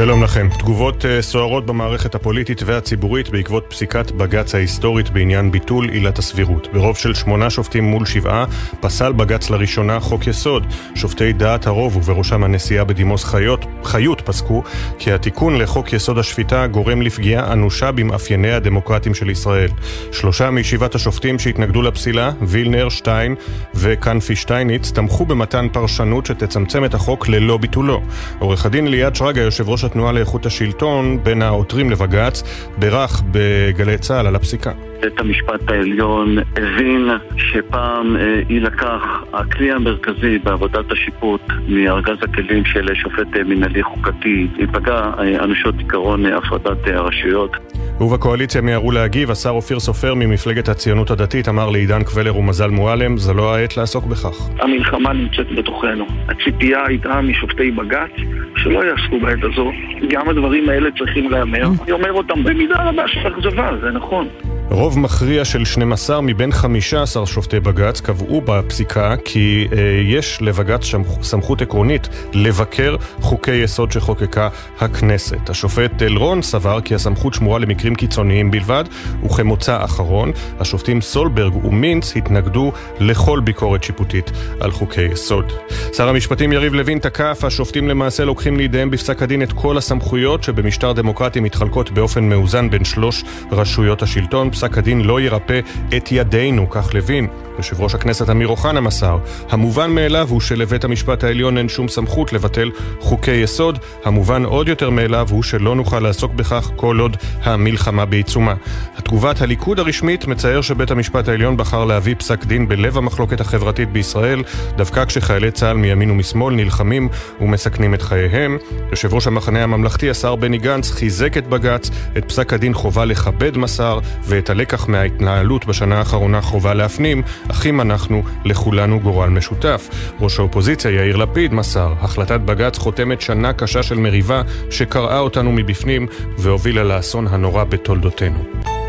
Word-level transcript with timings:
שלום 0.00 0.22
לכם. 0.22 0.48
תגובות 0.58 1.04
uh, 1.04 1.06
סוערות 1.22 1.66
במערכת 1.66 2.14
הפוליטית 2.14 2.62
והציבורית 2.62 3.28
בעקבות 3.28 3.64
פסיקת 3.68 4.10
בג"ץ 4.10 4.54
ההיסטורית 4.54 5.10
בעניין 5.10 5.50
ביטול 5.50 5.88
עילת 5.88 6.18
הסבירות. 6.18 6.68
ברוב 6.72 6.96
של 6.96 7.14
שמונה 7.14 7.50
שופטים 7.50 7.84
מול 7.84 8.06
שבעה, 8.06 8.44
פסל 8.80 9.12
בג"ץ 9.12 9.50
לראשונה 9.50 10.00
חוק 10.00 10.26
יסוד. 10.26 10.66
שופטי 10.94 11.32
דעת 11.32 11.66
הרוב, 11.66 11.96
ובראשם 11.96 12.44
הנשיאה 12.44 12.84
בדימוס 12.84 13.24
חיות, 13.24 13.64
חיות, 13.84 14.20
פסקו 14.20 14.62
כי 14.98 15.12
התיקון 15.12 15.58
לחוק 15.58 15.92
יסוד 15.92 16.18
השפיטה 16.18 16.66
גורם 16.66 17.02
לפגיעה 17.02 17.52
אנושה 17.52 17.92
במאפייניה 17.92 18.56
הדמוקרטיים 18.56 19.14
של 19.14 19.30
ישראל. 19.30 19.68
שלושה 20.12 20.50
מישיבת 20.50 20.94
השופטים 20.94 21.38
שהתנגדו 21.38 21.82
לפסילה, 21.82 22.30
וילנר, 22.42 22.88
שטיין 22.88 23.34
וקנפי 23.74 24.36
שטייניץ, 24.36 24.90
תמכו 24.90 25.26
במתן 25.26 25.66
פרשנות 25.72 26.26
שתצמצם 26.26 26.84
את 26.84 26.94
החוק 26.94 27.28
ללא 27.28 27.56
ביטולו. 27.56 28.02
עורך 28.38 28.66
הדין 28.66 28.86
שרגא, 29.14 29.40
יושב 29.40 29.68
ראש 29.68 29.84
התנועה 29.90 30.12
לאיכות 30.12 30.46
השלטון 30.46 31.18
בין 31.22 31.42
העותרים 31.42 31.90
לבג"ץ, 31.90 32.42
בירך 32.78 33.22
בגלי 33.32 33.98
צה"ל 33.98 34.26
על 34.26 34.36
הפסיקה. 34.36 34.89
בית 35.00 35.20
המשפט 35.20 35.70
העליון 35.70 36.38
הבין 36.38 37.08
שפעם 37.36 38.16
אה, 38.16 38.40
יילקח 38.48 39.02
הכלי 39.32 39.72
המרכזי 39.72 40.38
בעבודת 40.38 40.92
השיפוט 40.92 41.40
מארגז 41.68 42.16
הכלים 42.22 42.64
של 42.64 42.94
שופט 42.94 43.36
אה, 43.36 43.44
מנהלי 43.44 43.82
חוקתי, 43.82 44.46
ייפגע 44.58 45.10
אה, 45.18 45.44
אנושות 45.44 45.74
עיקרון 45.78 46.26
הפרדת 46.26 46.86
הרשויות. 46.86 47.56
ובקואליציה 48.00 48.60
מיהרו 48.60 48.90
להגיב, 48.90 49.30
השר 49.30 49.50
אופיר 49.50 49.80
סופר 49.80 50.14
ממפלגת 50.14 50.68
הציונות 50.68 51.10
הדתית 51.10 51.48
אמר 51.48 51.70
לעידן 51.70 52.02
קבלר 52.02 52.36
ומזל 52.36 52.70
מועלם, 52.70 53.16
זו 53.16 53.34
לא 53.34 53.54
העת 53.54 53.76
לעסוק 53.76 54.04
בכך. 54.04 54.50
המלחמה 54.60 55.12
נמצאת 55.12 55.52
בתוכנו. 55.56 56.06
הציפייה 56.28 56.86
הייתה 56.86 57.20
משופטי 57.20 57.70
בג"ץ 57.70 58.10
שלא 58.56 58.84
יעסקו 58.84 59.20
בעת 59.20 59.38
הזו. 59.42 59.72
גם 60.08 60.28
הדברים 60.28 60.68
האלה 60.68 60.90
צריכים 60.98 61.30
להיאמר. 61.30 61.68
אני 61.84 61.92
אומר 61.92 62.12
אותם 62.12 62.44
במידה 62.44 62.82
רבה 62.82 63.08
של 63.08 63.28
אכזבה, 63.28 63.70
זה 63.80 63.90
נכון. 63.90 64.28
רוב 64.70 64.98
מכריע 64.98 65.44
של 65.44 65.64
12 65.64 66.20
מבין 66.20 66.52
15 66.52 67.26
שופטי 67.26 67.60
בג"ץ 67.60 68.00
קבעו 68.00 68.40
בפסיקה 68.40 69.14
כי 69.24 69.68
אה, 69.72 69.78
יש 70.04 70.38
לבג"ץ 70.42 70.82
סמכות 71.22 71.62
עקרונית 71.62 72.08
לבקר 72.32 72.96
חוקי 73.20 73.54
יסוד 73.54 73.92
שחוקקה 73.92 74.48
הכנסת. 74.78 75.50
השופט 75.50 76.02
אלרון 76.02 76.42
סבר 76.42 76.80
כי 76.80 76.94
הסמכות 76.94 77.34
שמורה 77.34 77.58
למקרים 77.58 77.94
קיצוניים 77.94 78.50
בלבד, 78.50 78.84
וכמוצא 79.24 79.84
אחרון, 79.84 80.32
השופטים 80.60 81.00
סולברג 81.00 81.64
ומינץ 81.64 82.16
התנגדו 82.16 82.72
לכל 83.00 83.40
ביקורת 83.40 83.84
שיפוטית 83.84 84.30
על 84.60 84.70
חוקי 84.70 85.02
יסוד. 85.02 85.52
שר 85.92 86.08
המשפטים 86.08 86.52
יריב 86.52 86.74
לוין 86.74 86.98
תקף, 86.98 87.44
השופטים 87.44 87.88
למעשה 87.88 88.24
לוקחים 88.24 88.56
לידיהם 88.56 88.90
בפסק 88.90 89.22
הדין 89.22 89.42
את 89.42 89.52
כל 89.52 89.78
הסמכויות 89.78 90.42
שבמשטר 90.42 90.92
דמוקרטי 90.92 91.40
מתחלקות 91.40 91.90
באופן 91.90 92.28
מאוזן 92.28 92.70
בין 92.70 92.84
שלוש 92.84 93.24
רשויות 93.52 94.02
השלטון. 94.02 94.50
פסק 94.60 94.78
הדין 94.78 95.00
לא 95.00 95.20
ירפא 95.20 95.60
את 95.96 96.12
ידינו, 96.12 96.70
כך 96.70 96.94
לוין. 96.94 97.26
יושב 97.56 97.80
ראש 97.80 97.94
הכנסת 97.94 98.30
אמיר 98.30 98.48
אוחנה 98.48 98.80
מסר, 98.80 99.18
המובן 99.50 99.90
מאליו 99.90 100.26
הוא 100.30 100.40
שלבית 100.40 100.84
המשפט 100.84 101.24
העליון 101.24 101.58
אין 101.58 101.68
שום 101.68 101.88
סמכות 101.88 102.32
לבטל 102.32 102.70
חוקי 103.00 103.30
יסוד, 103.30 103.78
המובן 104.04 104.44
עוד 104.44 104.68
יותר 104.68 104.90
מאליו 104.90 105.28
הוא 105.30 105.42
שלא 105.42 105.74
נוכל 105.74 106.00
לעסוק 106.00 106.32
בכך 106.32 106.70
כל 106.76 106.98
עוד 106.98 107.16
המלחמה 107.42 108.04
בעיצומה. 108.04 108.54
התגובת 108.96 109.42
הליכוד 109.42 109.78
הרשמית 109.78 110.26
מצייר 110.26 110.60
שבית 110.60 110.90
המשפט 110.90 111.28
העליון 111.28 111.56
בחר 111.56 111.84
להביא 111.84 112.14
פסק 112.18 112.44
דין 112.44 112.68
בלב 112.68 112.98
המחלוקת 112.98 113.40
החברתית 113.40 113.92
בישראל, 113.92 114.42
דווקא 114.76 115.04
כשחיילי 115.04 115.50
צה"ל 115.50 115.76
מימין 115.76 116.10
ומשמאל 116.10 116.54
נלחמים 116.54 117.08
ומסכנים 117.40 117.94
את 117.94 118.02
חייהם. 118.02 118.58
יושב 118.90 119.14
ראש 119.14 119.26
המחנה 119.26 119.62
הממלכתי, 119.62 120.10
השר 120.10 120.36
בני 120.36 120.58
גנץ, 120.58 120.90
חיזק 120.90 121.36
את 121.36 121.46
בג"ץ, 121.46 121.90
את 122.18 122.24
פסק 122.24 122.52
הדין 122.52 122.74
חובה 122.74 123.04
לכבד 123.04 123.56
מסר, 123.56 123.98
ואת 124.24 124.49
הלקח 124.50 124.88
מההתנהלות 124.88 125.66
בשנה 125.66 125.98
האחרונה 125.98 126.40
חובה 126.40 126.74
להפנים, 126.74 127.22
אחים 127.48 127.80
אנחנו, 127.80 128.22
לכולנו 128.44 129.00
גורל 129.00 129.28
משותף. 129.28 129.88
ראש 130.20 130.38
האופוזיציה 130.38 130.90
יאיר 130.90 131.16
לפיד 131.16 131.54
מסר, 131.54 131.94
החלטת 132.00 132.40
בג"ץ 132.40 132.78
חותמת 132.78 133.20
שנה 133.20 133.52
קשה 133.52 133.82
של 133.82 133.98
מריבה 133.98 134.42
שקרעה 134.70 135.18
אותנו 135.18 135.52
מבפנים 135.52 136.06
והובילה 136.38 136.84
לאסון 136.84 137.26
הנורא 137.26 137.64
בתולדותינו. 137.64 138.79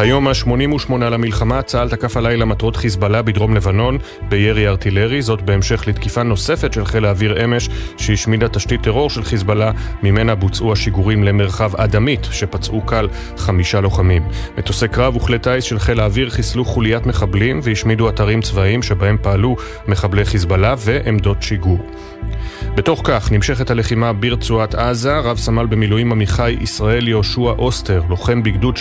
היום 0.00 0.28
ה-88 0.28 0.92
למלחמה, 0.92 1.62
צה"ל 1.62 1.88
תקף 1.88 2.16
הלילה 2.16 2.44
מטרות 2.44 2.76
חיזבאללה 2.76 3.22
בדרום 3.22 3.54
לבנון 3.54 3.98
בירי 4.28 4.68
ארטילרי, 4.68 5.22
זאת 5.22 5.42
בהמשך 5.42 5.88
לתקיפה 5.88 6.22
נוספת 6.22 6.72
של 6.72 6.84
חיל 6.84 7.04
האוויר 7.04 7.44
אמש 7.44 7.68
שהשמידה 7.96 8.48
תשתית 8.48 8.82
טרור 8.82 9.10
של 9.10 9.24
חיזבאללה, 9.24 9.70
ממנה 10.02 10.34
בוצעו 10.34 10.72
השיגורים 10.72 11.24
למרחב 11.24 11.76
אדמית, 11.76 12.28
שפצעו 12.30 12.80
קל 12.80 13.08
חמישה 13.36 13.80
לוחמים. 13.80 14.22
מטוסי 14.58 14.88
קרב 14.88 15.16
וכלי 15.16 15.38
טיס 15.38 15.64
של 15.64 15.78
חיל 15.78 16.00
האוויר 16.00 16.30
חיסלו 16.30 16.64
חוליית 16.64 17.06
מחבלים 17.06 17.60
והשמידו 17.62 18.08
אתרים 18.08 18.40
צבאיים 18.40 18.82
שבהם 18.82 19.16
פעלו 19.22 19.56
מחבלי 19.88 20.24
חיזבאללה 20.24 20.74
ועמדות 20.78 21.42
שיגור. 21.42 21.78
בתוך 22.74 23.00
כך 23.04 23.32
נמשכת 23.32 23.70
הלחימה 23.70 24.12
ברצועת 24.12 24.74
עזה, 24.74 25.18
רב 25.18 25.38
סמל 25.38 25.66
במילואים 25.66 26.12
עמיחי 26.12 26.56
ישראל 26.60 27.08
יהושע 27.08 27.40
אוסטר, 27.40 28.02
לוחם 28.08 28.42
בגדוד 28.42 28.76
70-20, 28.76 28.80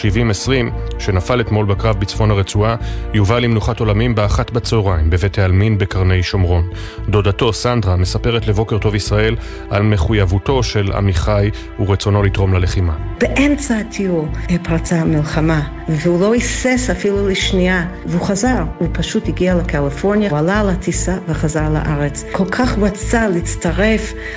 שנפל 1.00 1.42
אתמול 1.42 1.66
בקרב 1.66 2.00
בצפון 2.00 2.32
הרצועה, 2.32 2.76
יובא 3.14 3.40
למנוחת 3.40 3.80
עולמים 3.80 4.16
באחת 4.16 4.52
בצהריים 4.52 5.10
בבית 5.10 5.38
העלמין 5.38 5.78
בקרני 5.78 6.24
שומרון. 6.24 6.70
דודתו, 7.10 7.54
סנדרה, 7.54 7.96
מספרת 7.96 8.48
לבוקר 8.48 8.78
טוב 8.78 8.96
ישראל 8.96 9.36
על 9.70 9.84
מחויבותו 9.84 10.64
של 10.64 10.92
עמיחי 10.92 11.50
ורצונו 11.80 12.24
לתרום 12.24 12.54
ללחימה. 12.54 12.98
באמצע 13.20 13.78
הטיול 13.78 14.26
פרצה 14.64 14.96
המלחמה, 14.96 15.62
והוא 15.88 16.22
לא 16.22 16.34
היסס 16.34 16.90
אפילו 16.90 17.28
לשנייה, 17.28 17.86
והוא 18.06 18.22
חזר. 18.22 18.64
הוא 18.78 18.88
פשוט 18.92 19.28
הגיע 19.28 19.56
לקליפורניה, 19.56 20.30
הוא 20.30 20.40
עלה 20.40 20.60
על 20.60 20.70
הטיסה 20.70 21.18
וחזר 21.28 21.70
לארץ. 21.70 22.24
כל 22.32 22.46
כך 22.52 22.78
רצה 22.78 23.28
להצטרף 23.28 23.79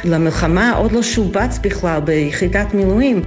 למלחמה, 0.04 0.72
עוד 0.72 0.92
לא 0.92 1.02
שובץ 1.02 1.58
בכלל 1.62 2.00
ביחידת 2.00 2.74
מילואים. 2.74 3.22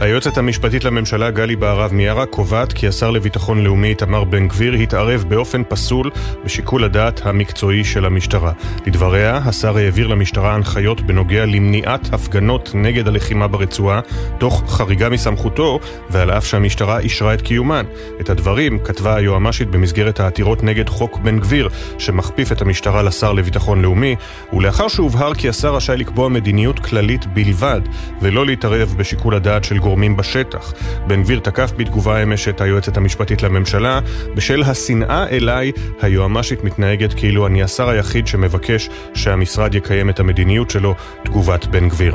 היועצת 0.00 0.38
המשפטית 0.38 0.84
לממשלה 0.84 1.30
גלי 1.30 1.56
בהרב 1.56 1.92
מיארה 1.92 2.26
קובעת 2.26 2.72
כי 2.72 2.88
השר 2.88 3.10
לביטחון 3.10 3.64
לאומי 3.64 3.88
איתמר 3.88 4.24
בן 4.24 4.48
גביר 4.48 4.72
התערב 4.72 5.24
באופן 5.28 5.62
פסול 5.68 6.10
בשיקול 6.44 6.84
הדעת 6.84 7.26
המקצועי 7.26 7.84
של 7.84 8.04
המשטרה. 8.04 8.52
לדבריה, 8.86 9.36
השר 9.36 9.76
העביר 9.76 10.06
למשטרה 10.06 10.54
הנחיות 10.54 11.00
בנוגע 11.00 11.46
למניעת 11.46 12.14
הפגנות 12.14 12.70
נגד 12.74 13.08
הלחימה 13.08 13.48
ברצועה, 13.48 14.00
תוך 14.38 14.64
חריגה 14.68 15.08
מסמכותו, 15.08 15.80
ועל 16.10 16.30
אף 16.30 16.46
שהמשטרה 16.46 16.98
אישרה 16.98 17.34
את 17.34 17.42
קיומן. 17.42 17.84
את 18.20 18.30
הדברים 18.30 18.78
כתבה 18.78 19.16
היועמ"שית 19.16 19.68
במסגרת 19.68 20.20
העתירות 20.20 20.62
נגד 20.62 20.88
חוק 20.88 21.18
בן 21.18 21.38
גביר, 21.38 21.68
שמכפיף 21.98 22.52
את 22.52 22.62
המשטרה 22.62 23.02
לשר 23.02 23.32
לביטחון 23.32 23.82
לאומי, 23.82 24.16
ולאחר 24.52 24.88
שהובהר 24.88 25.34
כי 25.34 25.48
השר 25.48 25.74
רשאי 25.74 25.96
לקבוע 25.96 26.28
מדיניות 26.28 26.78
כללית 26.78 27.26
בלבד, 27.26 27.80
ולא 28.22 28.46
להתערב 28.46 28.94
בשיקול 28.98 29.34
הדעת 29.34 29.64
של 29.64 29.77
גורמים 29.78 30.16
בשטח. 30.16 30.72
בן 31.06 31.22
גביר 31.22 31.40
תקף 31.40 31.72
בתגובה 31.76 32.22
אמש 32.22 32.48
את 32.48 32.60
היועצת 32.60 32.96
המשפטית 32.96 33.42
לממשלה. 33.42 34.00
בשל 34.34 34.62
השנאה 34.62 35.26
אליי, 35.30 35.72
היועמ"שית 36.00 36.64
מתנהגת 36.64 37.14
כאילו 37.14 37.46
אני 37.46 37.62
השר 37.62 37.88
היחיד 37.88 38.26
שמבקש 38.26 38.88
שהמשרד 39.14 39.74
יקיים 39.74 40.10
את 40.10 40.20
המדיניות 40.20 40.70
שלו, 40.70 40.94
תגובת 41.24 41.66
בן 41.66 41.88
גביר. 41.88 42.14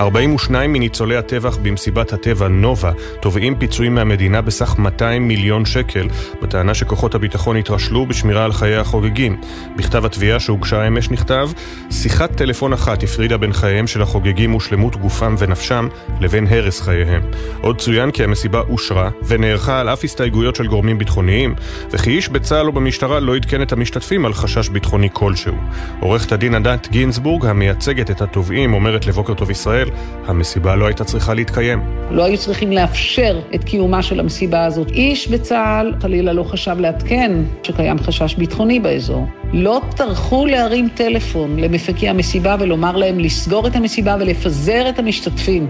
42 0.00 0.72
מניצולי 0.72 1.16
הטבח 1.16 1.56
במסיבת 1.56 2.12
הטבע 2.12 2.48
נובה 2.48 2.92
תובעים 3.20 3.54
פיצויים 3.58 3.94
מהמדינה 3.94 4.40
בסך 4.40 4.78
200 4.78 5.28
מיליון 5.28 5.64
שקל, 5.64 6.08
בטענה 6.42 6.74
שכוחות 6.74 7.14
הביטחון 7.14 7.56
התרשלו 7.56 8.06
בשמירה 8.06 8.44
על 8.44 8.52
חיי 8.52 8.76
החוגגים. 8.76 9.40
בכתב 9.76 10.04
התביעה 10.04 10.40
שהוגשה 10.40 10.86
אמש 10.86 11.10
נכתב, 11.10 11.50
שיחת 11.90 12.36
טלפון 12.36 12.72
אחת 12.72 13.02
הפרידה 13.02 13.36
בין 13.36 13.52
חייהם 13.52 13.86
של 13.86 14.02
החוגגים 14.02 14.54
ושלמות 14.54 14.96
גופם 14.96 15.34
ונפשם 15.38 15.88
לבין 16.20 16.46
הרס 16.50 16.80
חייהם. 16.80 17.22
עוד 17.60 17.78
צוין 17.78 18.10
כי 18.10 18.24
המסיבה 18.24 18.60
אושרה 18.60 19.10
ונערכה 19.26 19.80
על 19.80 19.88
אף 19.88 20.04
הסתייגויות 20.04 20.56
של 20.56 20.66
גורמים 20.66 20.98
ביטחוניים, 20.98 21.54
וכי 21.90 22.10
איש 22.10 22.28
בצה"ל 22.28 22.66
או 22.66 22.72
במשטרה 22.72 23.20
לא 23.20 23.36
עדכן 23.36 23.62
את 23.62 23.72
המשתתפים 23.72 24.26
על 24.26 24.34
חשש 24.34 24.68
ביטחוני 24.68 25.08
כלשהו. 25.12 25.54
עורכת 26.00 26.32
הדין 26.32 26.54
עדת 26.54 26.88
גינזבורג, 26.90 27.46
המייצגת 27.46 28.10
את 28.10 28.22
התובעים, 28.22 28.74
אומרת 28.74 29.06
לבוקר 29.06 29.34
טוב 29.34 29.50
ישראל 29.50 29.87
המסיבה 30.26 30.76
לא 30.76 30.86
הייתה 30.86 31.04
צריכה 31.04 31.34
להתקיים. 31.34 31.80
לא 32.10 32.24
היו 32.24 32.38
צריכים 32.38 32.72
לאפשר 32.72 33.40
את 33.54 33.64
קיומה 33.64 34.02
של 34.02 34.20
המסיבה 34.20 34.64
הזאת. 34.64 34.90
איש 34.90 35.28
בצה"ל 35.28 35.94
חלילה 36.00 36.32
לא 36.32 36.42
חשב 36.42 36.76
לעדכן 36.78 37.32
שקיים 37.62 37.98
חשש 37.98 38.34
ביטחוני 38.34 38.80
באזור. 38.80 39.26
לא 39.52 39.80
טרחו 39.96 40.46
להרים 40.46 40.88
טלפון 40.94 41.60
למפקי 41.60 42.08
המסיבה 42.08 42.56
ולומר 42.60 42.96
להם 42.96 43.18
לסגור 43.18 43.66
את 43.66 43.76
המסיבה 43.76 44.16
ולפזר 44.20 44.88
את 44.88 44.98
המשתתפים. 44.98 45.66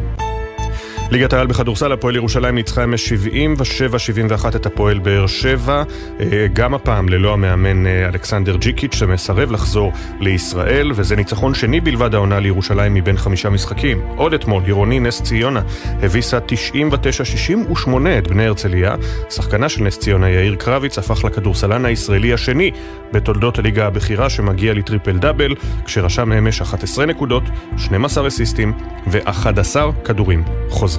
ליגת 1.11 1.33
העל 1.33 1.47
בכדורסל, 1.47 1.93
הפועל 1.93 2.17
ירושלים 2.17 2.55
ניצחה 2.55 2.85
אמש 2.85 3.13
77-71 3.13 4.57
את 4.57 4.67
הפועל 4.67 4.99
באר 4.99 5.27
שבע, 5.27 5.83
אה, 6.21 6.47
גם 6.53 6.75
הפעם 6.75 7.09
ללא 7.09 7.33
המאמן 7.33 7.87
אה, 7.87 8.09
אלכסנדר 8.09 8.57
ג'יקיץ' 8.57 8.95
שמסרב 8.95 9.53
לחזור 9.53 9.93
לישראל, 10.21 10.93
וזה 10.95 11.17
ניצחון 11.17 11.55
שני 11.55 11.81
בלבד 11.81 12.15
העונה 12.15 12.41
לירושלים 12.41 12.95
מבין 12.95 13.17
חמישה 13.17 13.51
משחקים. 13.51 14.01
עוד 14.17 14.35
אתמול, 14.35 14.63
עירוני 14.65 15.01
נס 15.01 15.23
ציונה 15.23 15.63
הביסה 16.03 16.39
99-68 16.39 17.91
את 18.19 18.29
בני 18.29 18.47
הרצליה. 18.47 18.97
שחקנה 19.31 19.69
של 19.69 19.83
נס 19.85 19.99
ציונה 19.99 20.31
יאיר 20.31 20.55
קרביץ 20.55 20.99
הפך 20.99 21.25
לכדורסלן 21.25 21.85
הישראלי 21.85 22.33
השני 22.33 22.71
בתולדות 23.13 23.59
הליגה 23.59 23.87
הבכירה 23.87 24.31
שמגיע 24.31 24.75
לטריפל 24.75 25.19
דאבל, 25.19 25.55
כשרשם 25.85 26.33
אמש 26.33 26.61
11 26.61 27.07
נקודות, 27.07 27.43
12 27.77 28.29
אסיסטים 28.29 28.73
ו-11 29.07 29.77
כדורים 30.05 30.45
חוזרים. 30.69 30.98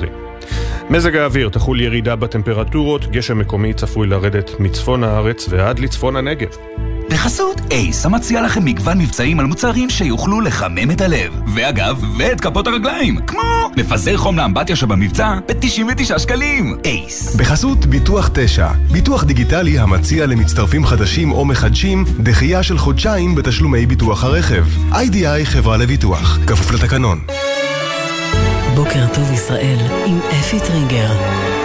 מזג 0.89 1.15
האוויר 1.15 1.49
תחול 1.49 1.81
ירידה 1.81 2.15
בטמפרטורות, 2.15 3.11
גשם 3.11 3.39
מקומי 3.39 3.73
צפוי 3.73 4.07
לרדת 4.07 4.59
מצפון 4.59 5.03
הארץ 5.03 5.45
ועד 5.49 5.79
לצפון 5.79 6.15
הנגב. 6.15 6.49
בחסות 7.09 7.61
אייס, 7.71 8.05
המציע 8.05 8.41
לכם 8.41 8.65
מגוון 8.65 8.97
מבצעים 8.97 9.39
על 9.39 9.45
מוצרים 9.45 9.89
שיוכלו 9.89 10.41
לחמם 10.41 10.91
את 10.91 11.01
הלב. 11.01 11.33
ואגב, 11.55 12.03
ואת 12.17 12.41
כפות 12.41 12.67
הרגליים, 12.67 13.17
כמו 13.27 13.41
מפזר 13.77 14.17
חום 14.17 14.37
לאמבטיה 14.37 14.75
שבמבצע 14.75 15.39
ב-99 15.47 16.19
שקלים. 16.19 16.77
אייס. 16.85 17.35
בחסות 17.35 17.85
ביטוח 17.85 18.29
9, 18.33 18.67
ביטוח 18.91 19.23
דיגיטלי 19.23 19.79
המציע 19.79 20.25
למצטרפים 20.25 20.85
חדשים 20.85 21.31
או 21.31 21.45
מחדשים 21.45 22.05
דחייה 22.19 22.63
של 22.63 22.77
חודשיים 22.77 23.35
בתשלומי 23.35 23.85
ביטוח 23.85 24.23
הרכב. 24.23 24.65
איי-די-איי 24.93 25.45
חברה 25.45 25.77
לביטוח, 25.77 26.39
כפוף 26.47 26.71
לתקנון. 26.71 27.19
בוקר 28.79 29.13
טוב 29.13 29.31
ישראל 29.31 29.77
עם 30.05 30.19
אפי 30.21 30.59
טריגר. 30.59 31.58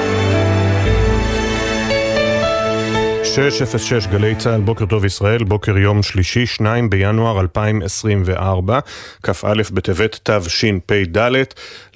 606 3.34 4.06
גלי 4.06 4.34
צה"ל, 4.34 4.60
בוקר 4.60 4.86
טוב 4.86 5.04
ישראל, 5.04 5.44
בוקר 5.44 5.78
יום 5.78 6.02
שלישי, 6.02 6.46
2 6.46 6.90
בינואר 6.90 7.40
2024, 7.40 8.78
כ"א 9.22 9.52
בטבת 9.72 10.20
תשפ"ד. 10.22 11.18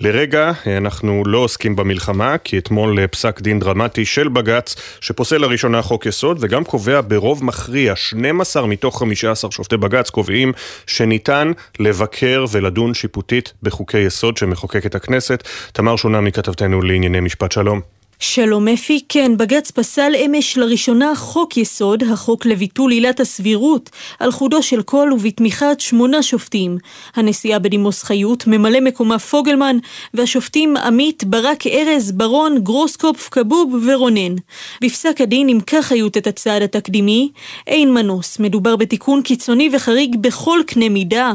לרגע 0.00 0.52
אנחנו 0.66 1.22
לא 1.26 1.38
עוסקים 1.38 1.76
במלחמה, 1.76 2.38
כי 2.38 2.58
אתמול 2.58 3.06
פסק 3.06 3.40
דין 3.40 3.58
דרמטי 3.58 4.04
של 4.04 4.28
בג"ץ, 4.28 4.74
שפוסל 5.00 5.38
לראשונה 5.38 5.82
חוק 5.82 6.06
יסוד, 6.06 6.38
וגם 6.40 6.64
קובע 6.64 7.00
ברוב 7.08 7.44
מכריע, 7.44 7.96
12 7.96 8.66
מתוך 8.66 8.98
15 8.98 9.50
שופטי 9.50 9.76
בג"ץ 9.76 10.10
קובעים 10.10 10.52
שניתן 10.86 11.52
לבקר 11.78 12.44
ולדון 12.50 12.94
שיפוטית 12.94 13.52
בחוקי 13.62 13.98
יסוד 13.98 14.36
שמחוקקת 14.36 14.94
הכנסת. 14.94 15.48
תמר 15.72 15.96
שונה 15.96 16.20
מכתבתנו 16.20 16.82
לענייני 16.82 17.20
משפט 17.20 17.52
שלום. 17.52 17.97
שלום 18.20 18.68
אפי, 18.68 19.00
כן, 19.08 19.36
בג"ץ 19.36 19.70
פסל 19.70 20.12
אמש 20.26 20.58
לראשונה 20.58 21.14
חוק 21.16 21.56
יסוד, 21.56 22.02
החוק 22.02 22.46
לביטול 22.46 22.90
עילת 22.90 23.20
הסבירות, 23.20 23.90
על 24.18 24.30
חודו 24.30 24.62
של 24.62 24.82
קול 24.82 25.12
ובתמיכת 25.12 25.80
שמונה 25.80 26.22
שופטים. 26.22 26.78
הנשיאה 27.16 27.58
בדימוס 27.58 28.02
חיות, 28.02 28.46
ממלא 28.46 28.80
מקומה 28.80 29.18
פוגלמן, 29.18 29.76
והשופטים 30.14 30.76
עמית, 30.76 31.24
ברק 31.24 31.66
ארז, 31.66 32.12
ברון, 32.12 32.58
גרוסקופף, 32.58 33.28
כבוב 33.28 33.74
ורונן. 33.86 34.34
בפסק 34.80 35.20
הדין 35.20 35.46
נימקה 35.46 35.82
חיות 35.82 36.16
את 36.16 36.26
הצעד 36.26 36.62
התקדימי, 36.62 37.30
אין 37.66 37.94
מנוס, 37.94 38.38
מדובר 38.38 38.76
בתיקון 38.76 39.22
קיצוני 39.22 39.70
וחריג 39.72 40.16
בכל 40.20 40.60
קנה 40.66 40.88
מידה. 40.88 41.32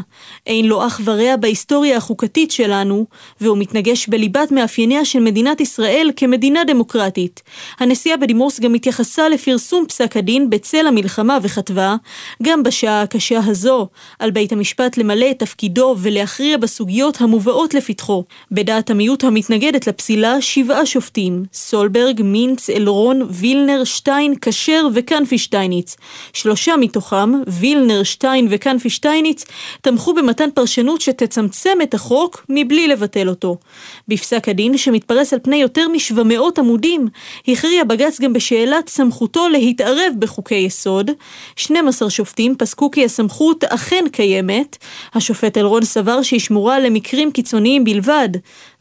אין 0.47 0.65
לו 0.65 0.87
אח 0.87 1.01
ורע 1.03 1.35
בהיסטוריה 1.35 1.97
החוקתית 1.97 2.51
שלנו, 2.51 3.05
והוא 3.41 3.57
מתנגש 3.57 4.07
בליבת 4.07 4.51
מאפייניה 4.51 5.05
של 5.05 5.19
מדינת 5.19 5.61
ישראל 5.61 6.11
כמדינה 6.15 6.63
דמוקרטית. 6.63 6.72
הנשיאה 7.79 8.17
בדימוס 8.17 8.59
גם 8.59 8.73
התייחסה 8.73 9.29
לפרסום 9.29 9.85
פסק 9.87 10.17
הדין 10.17 10.49
בצל 10.49 10.87
המלחמה 10.87 11.37
וכתבה, 11.41 11.95
גם 12.43 12.63
בשעה 12.63 13.01
הקשה 13.01 13.39
הזו, 13.45 13.87
על 14.19 14.31
בית 14.31 14.51
המשפט 14.51 14.97
למלא 14.97 15.31
את 15.31 15.39
תפקידו 15.39 15.95
ולהכריע 15.99 16.57
בסוגיות 16.57 17.21
המובאות 17.21 17.73
לפתחו. 17.73 18.23
בדעת 18.51 18.89
המיעוט 18.89 19.23
המתנגדת 19.23 19.87
לפסילה, 19.87 20.41
שבעה 20.41 20.85
שופטים, 20.85 21.43
סולברג, 21.53 22.21
מינץ, 22.23 22.69
אלרון, 22.69 23.27
וילנר, 23.29 23.83
שטיין, 23.83 24.33
כשר 24.41 24.87
וקנפי 24.93 25.37
שטייניץ. 25.37 25.95
שלושה 26.33 26.77
מתוכם, 26.77 27.31
וילנר, 27.47 28.03
שטיין 28.03 28.47
וקנפי 28.49 28.89
שטייניץ, 28.89 29.45
תמכו 29.81 30.13
במתן 30.13 30.49
פרשנות 30.53 31.01
שתצמצם 31.01 31.77
את 31.83 31.93
החוק 31.93 32.45
מבלי 32.49 32.87
לבטל 32.87 33.29
אותו. 33.29 33.57
בפסק 34.07 34.49
הדין, 34.49 34.77
שמתפרס 34.77 35.33
על 35.33 35.39
פני 35.43 35.55
יותר 35.55 35.87
מ-700 35.87 36.59
עמודים, 36.63 37.07
הכריע 37.47 37.83
בג"ץ 37.83 38.21
גם 38.21 38.33
בשאלת 38.33 38.89
סמכותו 38.89 39.49
להתערב 39.49 40.13
בחוקי 40.19 40.55
יסוד. 40.55 41.11
12 41.55 42.09
שופטים 42.09 42.55
פסקו 42.57 42.91
כי 42.91 43.05
הסמכות 43.05 43.63
אכן 43.63 44.05
קיימת. 44.11 44.77
השופט 45.13 45.57
אלרון 45.57 45.85
סבר 45.85 46.21
שהיא 46.21 46.39
שמורה 46.39 46.79
למקרים 46.79 47.31
קיצוניים 47.31 47.83
בלבד, 47.83 48.29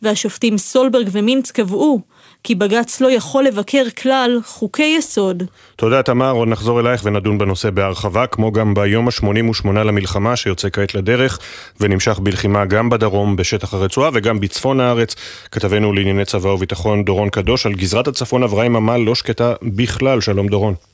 והשופטים 0.03 0.59
סולברג 0.59 1.09
ומינץ 1.13 1.51
קבעו 1.51 2.01
כי 2.45 2.55
בג"ץ 2.55 3.01
לא 3.01 3.11
יכול 3.11 3.45
לבקר 3.45 3.85
כלל 4.03 4.39
חוקי 4.45 4.95
יסוד. 4.99 5.43
תודה 5.77 6.03
תמר, 6.03 6.31
עוד 6.31 6.49
נחזור 6.49 6.81
אלייך 6.81 7.05
ונדון 7.05 7.39
בנושא 7.39 7.71
בהרחבה, 7.71 8.27
כמו 8.27 8.53
גם 8.53 8.75
ביום 8.75 9.09
ה-88 9.09 9.69
למלחמה 9.69 10.37
שיוצא 10.37 10.69
כעת 10.73 10.95
לדרך 10.95 11.39
ונמשך 11.81 12.19
בלחימה 12.19 12.65
גם 12.65 12.91
בדרום, 12.91 13.37
בשטח 13.37 13.75
הרצועה 13.75 14.11
וגם 14.15 14.41
בצפון 14.41 14.81
הארץ. 14.81 15.15
כתבנו 15.53 15.93
לענייני 15.93 16.25
צבא 16.25 16.49
וביטחון 16.49 17.05
דורון 17.05 17.29
קדוש 17.31 17.67
על 17.67 17.73
גזרת 17.73 18.09
הצפון 18.09 18.43
אברהם 18.43 18.77
עמל 18.77 18.97
לא 18.97 19.15
שקטה 19.15 19.55
בכלל, 19.63 20.21
שלום 20.21 20.49
דורון. 20.49 20.92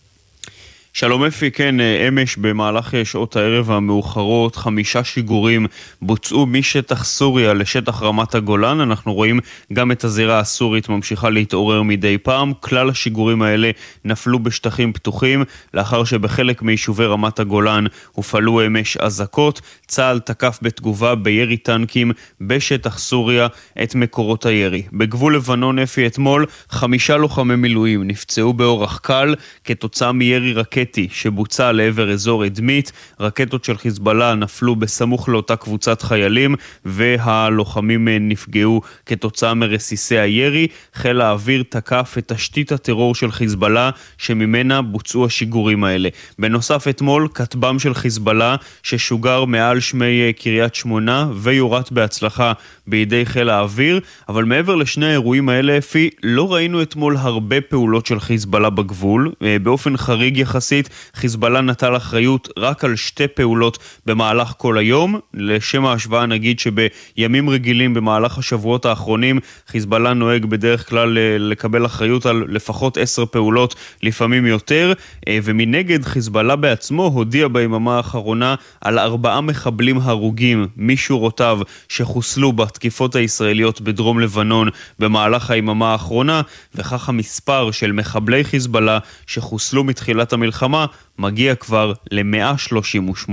שלום 0.98 1.24
אפי, 1.24 1.50
כן, 1.50 1.80
אה, 1.80 2.08
אמש 2.08 2.36
במהלך 2.36 2.94
אה, 2.94 3.04
שעות 3.04 3.36
הערב 3.36 3.70
המאוחרות 3.70 4.56
חמישה 4.56 5.04
שיגורים 5.04 5.66
בוצעו 6.02 6.46
משטח 6.46 7.04
סוריה 7.04 7.54
לשטח 7.54 8.02
רמת 8.02 8.34
הגולן. 8.34 8.80
אנחנו 8.80 9.14
רואים 9.14 9.40
גם 9.72 9.92
את 9.92 10.04
הזירה 10.04 10.38
הסורית 10.38 10.88
ממשיכה 10.88 11.30
להתעורר 11.30 11.82
מדי 11.82 12.18
פעם. 12.18 12.52
כלל 12.60 12.90
השיגורים 12.90 13.42
האלה 13.42 13.70
נפלו 14.04 14.38
בשטחים 14.38 14.92
פתוחים, 14.92 15.44
לאחר 15.74 16.04
שבחלק 16.04 16.62
מיישובי 16.62 17.04
רמת 17.04 17.40
הגולן 17.40 17.84
הופעלו 18.12 18.66
אמש 18.66 18.96
אזעקות. 18.96 19.60
צה"ל 19.86 20.18
תקף 20.18 20.58
בתגובה 20.62 21.14
בירי 21.14 21.56
טנקים 21.56 22.12
בשטח 22.40 22.98
סוריה 22.98 23.46
את 23.82 23.94
מקורות 23.94 24.46
הירי. 24.46 24.82
בגבול 24.92 25.36
לבנון 25.36 25.78
אפי 25.78 26.06
אתמול 26.06 26.46
חמישה 26.70 27.16
לוחמי 27.16 27.56
מילואים 27.56 28.04
נפצעו 28.04 28.52
באורח 28.52 28.98
קל 28.98 29.34
כתוצאה 29.64 30.12
מירי 30.12 30.52
רקט 30.52 30.87
רקטי 30.88 31.08
שבוצע 31.12 31.72
לעבר 31.72 32.12
אזור 32.12 32.46
אדמית. 32.46 32.92
רקטות 33.20 33.64
של 33.64 33.76
חיזבאללה 33.76 34.34
נפלו 34.34 34.76
בסמוך 34.76 35.28
לאותה 35.28 35.56
קבוצת 35.56 36.02
חיילים 36.02 36.54
והלוחמים 36.84 38.08
אה, 38.08 38.16
נפגעו 38.20 38.82
כתוצאה 39.06 39.54
מרסיסי 39.54 40.18
הירי. 40.18 40.66
חיל 40.94 41.20
האוויר 41.20 41.64
תקף 41.68 42.14
את 42.18 42.32
תשתית 42.32 42.72
הטרור 42.72 43.14
של 43.14 43.30
חיזבאללה 43.30 43.90
שממנה 44.18 44.82
בוצעו 44.82 45.26
השיגורים 45.26 45.84
האלה. 45.84 46.08
בנוסף 46.38 46.88
אתמול 46.88 47.28
כטב"ם 47.34 47.78
של 47.78 47.94
חיזבאללה 47.94 48.56
ששוגר 48.82 49.44
מעל 49.44 49.80
שמי 49.80 50.22
אה, 50.22 50.30
קריית 50.32 50.74
שמונה 50.74 51.28
ויורט 51.34 51.90
בהצלחה 51.90 52.52
בידי 52.86 53.26
חיל 53.26 53.50
האוויר, 53.50 54.00
אבל 54.28 54.44
מעבר 54.44 54.74
לשני 54.74 55.06
האירועים 55.06 55.48
האלה, 55.48 55.78
אפי, 55.78 56.10
לא 56.22 56.52
ראינו 56.52 56.82
אתמול 56.82 57.16
הרבה 57.16 57.60
פעולות 57.60 58.06
של 58.06 58.20
חיזבאללה 58.20 58.70
בגבול. 58.70 59.32
אה, 59.42 59.56
באופן 59.62 59.96
חריג 59.96 60.36
יחסית 60.36 60.77
יחסית, 60.78 60.88
חיזבאללה 61.14 61.60
נטל 61.60 61.96
אחריות 61.96 62.48
רק 62.58 62.84
על 62.84 62.96
שתי 62.96 63.28
פעולות 63.28 63.78
במהלך 64.06 64.52
כל 64.56 64.78
היום. 64.78 65.20
לשם 65.34 65.86
ההשוואה 65.86 66.26
נגיד 66.26 66.58
שבימים 66.58 67.50
רגילים 67.50 67.94
במהלך 67.94 68.38
השבועות 68.38 68.86
האחרונים, 68.86 69.40
חיזבאללה 69.68 70.14
נוהג 70.14 70.44
בדרך 70.44 70.88
כלל 70.88 71.18
אה, 71.18 71.36
לקבל 71.38 71.86
אחריות 71.86 72.26
על 72.26 72.44
לפחות 72.48 72.96
עשר 72.96 73.26
פעולות, 73.26 73.74
לפעמים 74.02 74.46
יותר, 74.46 74.92
אה, 75.28 75.38
ומנגד 75.42 76.04
חיזבאללה 76.04 76.56
בעצמו 76.56 77.04
הודיע 77.06 77.48
ביממה 77.48 77.96
האחרונה 77.96 78.54
על 78.80 78.98
ארבעה 78.98 79.40
מחבלים 79.40 79.98
הרוגים 80.02 80.66
משורותיו 80.76 81.60
שחוסלו 81.88 82.52
בתקיפות 82.52 83.16
הישראליות 83.16 83.80
בדרום 83.80 84.20
לבנון 84.20 84.68
במהלך 84.98 85.50
היממה 85.50 85.92
האחרונה, 85.92 86.42
וכך 86.74 87.08
המספר 87.08 87.70
של 87.70 87.92
מחבלי 87.92 88.44
חיזבאללה 88.44 88.98
שחוסלו 89.26 89.84
מתחילת 89.84 90.32
המלחמה 90.32 90.57
המלחמה 90.58 90.86
מגיע 91.18 91.54
כבר 91.54 91.92
ל-138. 92.10 93.32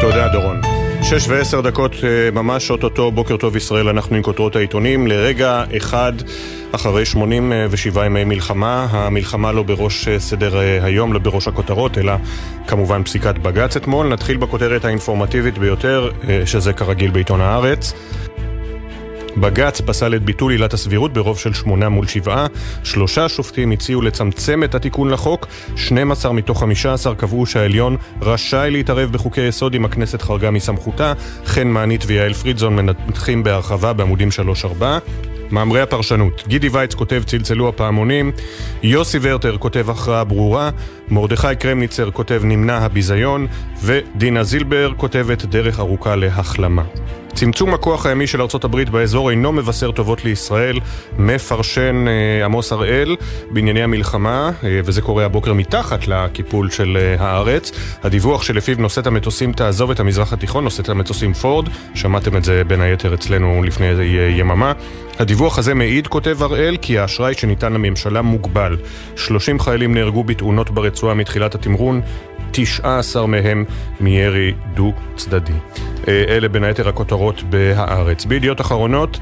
תודה 0.00 0.28
דורון. 0.28 0.60
שש 1.02 1.28
ועשר 1.28 1.60
דקות, 1.60 1.92
אה, 2.04 2.30
ממש 2.30 2.70
אוטוטו, 2.70 3.10
בוקר 3.10 3.36
טוב 3.36 3.56
ישראל, 3.56 3.88
אנחנו 3.88 4.16
עם 4.16 4.22
כותרות 4.22 4.56
העיתונים. 4.56 5.06
לרגע 5.06 5.64
אחד, 5.76 6.12
אחרי 6.72 7.04
87 7.04 8.06
ימי 8.06 8.24
מלחמה, 8.24 8.86
המלחמה 8.90 9.52
לא 9.52 9.62
בראש 9.62 10.08
אה, 10.08 10.18
סדר 10.18 10.60
אה, 10.60 10.84
היום, 10.84 11.12
לא 11.12 11.18
בראש 11.18 11.48
הכותרות, 11.48 11.98
אלא 11.98 12.12
כמובן 12.66 13.02
פסיקת 13.02 13.38
בג"ץ 13.38 13.76
אתמול. 13.76 14.08
נתחיל 14.08 14.36
בכותרת 14.36 14.84
האינפורמטיבית 14.84 15.58
ביותר, 15.58 16.10
שזה 16.44 16.72
כרגיל 16.72 17.10
בעיתון 17.10 17.40
הארץ. 17.40 17.92
בג"ץ 19.36 19.80
פסל 19.80 20.14
את 20.14 20.22
ביטול 20.22 20.52
עילת 20.52 20.72
הסבירות 20.72 21.12
ברוב 21.12 21.38
של 21.38 21.54
שמונה 21.54 21.88
מול 21.88 22.06
שבעה. 22.06 22.46
שלושה 22.84 23.28
שופטים 23.28 23.70
הציעו 23.70 24.02
לצמצם 24.02 24.64
את 24.64 24.74
התיקון 24.74 25.10
לחוק, 25.10 25.46
12 25.76 26.32
מתוך 26.32 26.60
15 26.60 27.14
קבעו 27.14 27.46
שהעליון 27.46 27.96
רשאי 28.22 28.70
להתערב 28.70 29.12
בחוקי 29.12 29.40
יסוד 29.40 29.74
אם 29.74 29.84
הכנסת 29.84 30.22
חרגה 30.22 30.50
מסמכותה. 30.50 31.12
חן 31.46 31.68
מענית 31.68 32.04
ויעל 32.06 32.32
פרידזון 32.32 32.76
מנתחים 32.76 33.42
בהרחבה 33.42 33.92
בעמודים 33.92 34.28
3-4. 34.80 34.84
מאמרי 35.52 35.80
הפרשנות. 35.80 36.42
גידי 36.46 36.68
וייץ 36.68 36.94
כותב 36.94 37.22
צלצלו 37.26 37.68
הפעמונים, 37.68 38.32
יוסי 38.82 39.18
ורטר 39.22 39.56
כותב 39.58 39.90
הכרעה 39.90 40.24
ברורה, 40.24 40.70
מרדכי 41.12 41.56
קרמניצר 41.58 42.10
כותב 42.10 42.40
נמנע 42.44 42.78
הביזיון, 42.78 43.46
ודינה 43.82 44.42
זילבר 44.42 44.92
כותבת 44.96 45.44
דרך 45.44 45.80
ארוכה 45.80 46.16
להחלמה. 46.16 46.82
צמצום 47.34 47.74
הכוח 47.74 48.06
הימי 48.06 48.26
של 48.26 48.40
ארצות 48.40 48.64
הברית 48.64 48.90
באזור 48.90 49.30
אינו 49.30 49.52
מבשר 49.52 49.90
טובות 49.90 50.24
לישראל, 50.24 50.78
מפרשן 51.18 52.04
אה, 52.08 52.44
עמוס 52.44 52.72
הראל 52.72 53.16
בענייני 53.50 53.82
המלחמה, 53.82 54.50
אה, 54.64 54.80
וזה 54.84 55.02
קורה 55.02 55.24
הבוקר 55.24 55.52
מתחת 55.52 56.08
לקיפול 56.08 56.70
של 56.70 56.98
אה, 57.00 57.16
הארץ. 57.18 57.72
הדיווח 58.02 58.42
שלפיו 58.42 58.76
נושאת 58.78 59.06
המטוסים 59.06 59.52
תעזוב 59.52 59.90
את 59.90 60.00
המזרח 60.00 60.32
התיכון, 60.32 60.64
נושאת 60.64 60.88
המטוסים 60.88 61.32
פורד, 61.32 61.68
שמעתם 61.94 62.36
את 62.36 62.44
זה 62.44 62.62
בין 62.66 62.80
היתר 62.80 63.14
אצלנו 63.14 63.62
לפני 63.62 63.86
יממה. 64.38 64.72
הדיווח 65.22 65.58
הזה 65.58 65.74
מעיד, 65.74 66.06
כותב 66.06 66.42
הראל, 66.42 66.76
כי 66.82 66.98
האשראי 66.98 67.34
שניתן 67.34 67.72
לממשלה 67.72 68.22
מוגבל. 68.22 68.76
30 69.16 69.60
חיילים 69.60 69.94
נהרגו 69.94 70.24
בתאונות 70.24 70.70
ברצועה 70.70 71.14
מתחילת 71.14 71.54
התמרון, 71.54 72.00
19 72.50 73.26
מהם 73.26 73.64
מירי 74.00 74.52
דו-צדדי. 74.74 75.52
אה, 76.08 76.24
אלה 76.28 76.48
בין 76.48 76.64
היתר 76.64 76.88
הכותרות 76.88 77.42
בהארץ. 77.42 78.24
בידיעות 78.24 78.60
אחרונות, 78.60 79.18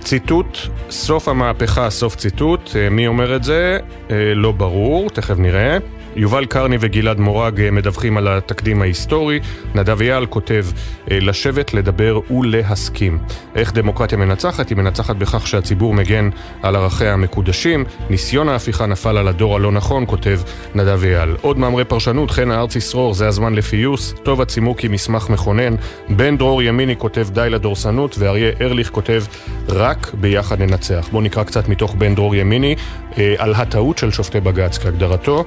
ציטוט, 0.00 0.58
סוף 0.90 1.28
המהפכה, 1.28 1.90
סוף 1.90 2.16
ציטוט. 2.16 2.70
אה, 2.76 2.90
מי 2.90 3.06
אומר 3.06 3.36
את 3.36 3.44
זה? 3.44 3.78
אה, 4.10 4.34
לא 4.34 4.52
ברור, 4.52 5.10
תכף 5.10 5.38
נראה. 5.38 5.78
יובל 6.16 6.44
קרני 6.44 6.76
וגלעד 6.80 7.18
מורג 7.18 7.60
אה, 7.60 7.70
מדווחים 7.70 8.16
על 8.16 8.28
התקדים 8.28 8.82
ההיסטורי. 8.82 9.40
נדב 9.74 10.00
אייל 10.00 10.26
כותב 10.26 10.66
אה, 11.10 11.18
לשבת, 11.20 11.74
לדבר 11.74 12.20
ולהסכים. 12.30 13.18
איך 13.54 13.72
דמוקרטיה 13.72 14.18
מנצחת? 14.18 14.68
היא 14.68 14.76
מנצחת 14.76 15.16
בכך 15.16 15.46
שהציבור 15.46 15.94
מגן 15.94 16.30
על 16.62 16.76
ערכיה 16.76 17.12
המקודשים. 17.12 17.84
ניסיון 18.10 18.48
ההפיכה 18.48 18.86
נפל 18.86 19.16
על 19.16 19.28
הדור 19.28 19.56
הלא 19.56 19.72
נכון, 19.72 20.04
כותב 20.06 20.40
נדב 20.74 21.04
אייל. 21.04 21.36
עוד 21.40 21.58
מאמרי 21.58 21.84
פרשנות, 21.84 22.30
חן 22.30 22.50
הארצי 22.50 22.80
שרור, 22.80 23.14
זה 23.14 23.28
הזמן 23.28 23.54
לפיוס. 23.54 24.14
טוב 24.22 24.40
הצימוקי, 24.40 24.88
מסמך 24.88 25.30
מכונן. 25.30 25.74
בן 26.08 26.36
דרור 26.36 26.62
ימיני 26.62 26.96
כותב 26.96 27.28
די 27.32 27.48
לדורסנות, 27.50 28.16
ואריה 28.18 28.52
ארליך 28.60 28.90
כותב 28.90 29.24
רק 29.68 30.10
ביחד 30.14 30.62
ננצח. 30.62 31.08
בואו 31.12 31.22
נקרא 31.22 31.44
קצת 31.44 31.68
מתוך 31.68 31.94
בן 31.94 32.14
דרור 32.14 32.34
ימיני 32.34 32.76
אה, 33.18 33.34
על 33.38 33.54
הטעות 33.54 33.98
של 33.98 34.10
שופטי 34.10 34.40
בג"ץ 34.40 34.78
כהגדרתו. 34.78 35.44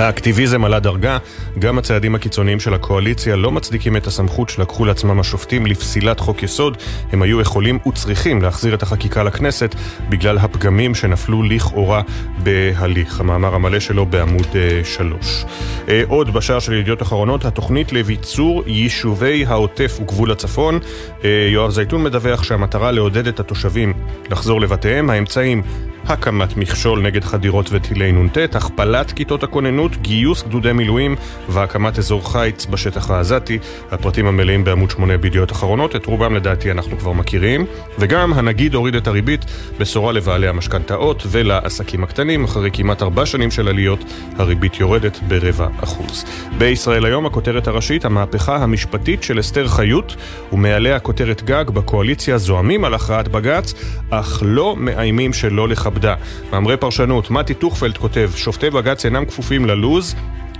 האקטיביזם 0.00 0.64
עלה 0.64 0.80
דרגה, 0.80 1.18
גם 1.58 1.78
הצעדים 1.78 2.14
הקיצוניים 2.14 2.60
של 2.60 2.74
הקואליציה 2.74 3.36
לא 3.36 3.52
מצדיקים 3.52 3.96
את 3.96 4.06
הסמכות 4.06 4.48
שלקחו 4.48 4.84
לעצמם 4.84 5.20
השופטים 5.20 5.66
לפסילת 5.66 6.20
חוק 6.20 6.42
יסוד. 6.42 6.76
הם 7.12 7.22
היו 7.22 7.40
יכולים 7.40 7.78
וצריכים 7.88 8.42
להחזיר 8.42 8.74
את 8.74 8.82
החקיקה 8.82 9.22
לכנסת 9.22 9.74
בגלל 10.08 10.38
הפגמים 10.38 10.94
שנפלו 10.94 11.42
לכאורה 11.42 12.02
בהליך. 12.42 13.20
המאמר 13.20 13.54
המלא 13.54 13.80
שלו 13.80 14.06
בעמוד 14.06 14.46
3. 14.84 15.44
אה, 15.88 15.94
אה, 15.94 16.02
עוד 16.08 16.32
בשער 16.32 16.58
של 16.58 16.72
ידיעות 16.72 17.02
אחרונות, 17.02 17.44
התוכנית 17.44 17.92
לביצור 17.92 18.62
יישובי 18.66 19.44
העוטף 19.48 19.98
וגבול 20.00 20.30
הצפון. 20.30 20.78
אה, 21.24 21.48
יואב 21.52 21.70
זייתון 21.70 22.02
מדווח 22.02 22.42
שהמטרה 22.42 22.92
לעודד 22.92 23.26
את 23.26 23.40
התושבים 23.40 23.92
לחזור 24.30 24.60
לבתיהם. 24.60 25.10
האמצעים 25.10 25.62
הקמת 26.10 26.56
מכשול 26.56 27.00
נגד 27.00 27.24
חדירות 27.24 27.68
וטילי 27.72 28.12
נ"ט, 28.12 28.38
הכפלת 28.54 29.12
כיתות 29.12 29.42
הכוננות, 29.42 29.96
גיוס 29.96 30.42
גדודי 30.42 30.72
מילואים 30.72 31.16
והקמת 31.48 31.98
אזור 31.98 32.32
חיץ 32.32 32.66
בשטח 32.66 33.10
העזתי. 33.10 33.58
הפרטים 33.90 34.26
המלאים 34.26 34.64
בעמוד 34.64 34.90
8 34.90 35.16
בידיעות 35.16 35.52
אחרונות, 35.52 35.96
את 35.96 36.06
רובם 36.06 36.34
לדעתי 36.34 36.70
אנחנו 36.70 36.98
כבר 36.98 37.12
מכירים. 37.12 37.66
וגם 37.98 38.32
הנגיד 38.32 38.74
הוריד 38.74 38.94
את 38.94 39.06
הריבית, 39.06 39.44
בשורה 39.78 40.12
לבעלי 40.12 40.48
המשכנתאות 40.48 41.22
ולעסקים 41.26 42.04
הקטנים. 42.04 42.44
אחרי 42.44 42.70
כמעט 42.72 43.02
ארבע 43.02 43.26
שנים 43.26 43.50
של 43.50 43.68
עליות, 43.68 44.04
הריבית 44.36 44.80
יורדת 44.80 45.18
ברבע 45.28 45.68
אחוז. 45.84 46.24
בישראל 46.58 47.04
היום 47.04 47.26
הכותרת 47.26 47.68
הראשית, 47.68 48.04
המהפכה 48.04 48.56
המשפטית 48.56 49.22
של 49.22 49.40
אסתר 49.40 49.68
חיות, 49.68 50.16
ומעליה 50.52 50.98
כותרת 50.98 51.42
גג 51.42 51.64
בקואליציה 51.70 52.38
זועמים 52.38 52.84
על 52.84 52.94
הכרעת 52.94 53.28
בג"ץ, 53.28 53.74
אך 54.10 54.42
לא 54.46 54.76
מאיימים 54.78 55.32
שלא 55.32 55.68
לכבד 55.68 55.99
עובדה. 56.00 56.14
מאמרי 56.52 56.76
פרשנות, 56.76 57.30
מתי 57.30 57.54
טוכפלד 57.54 57.98
כותב, 57.98 58.30
שופטי 58.36 58.70
בג"ץ 58.70 59.04
אינם 59.04 59.24
כפופים 59.24 59.66
ללוז 59.66 60.14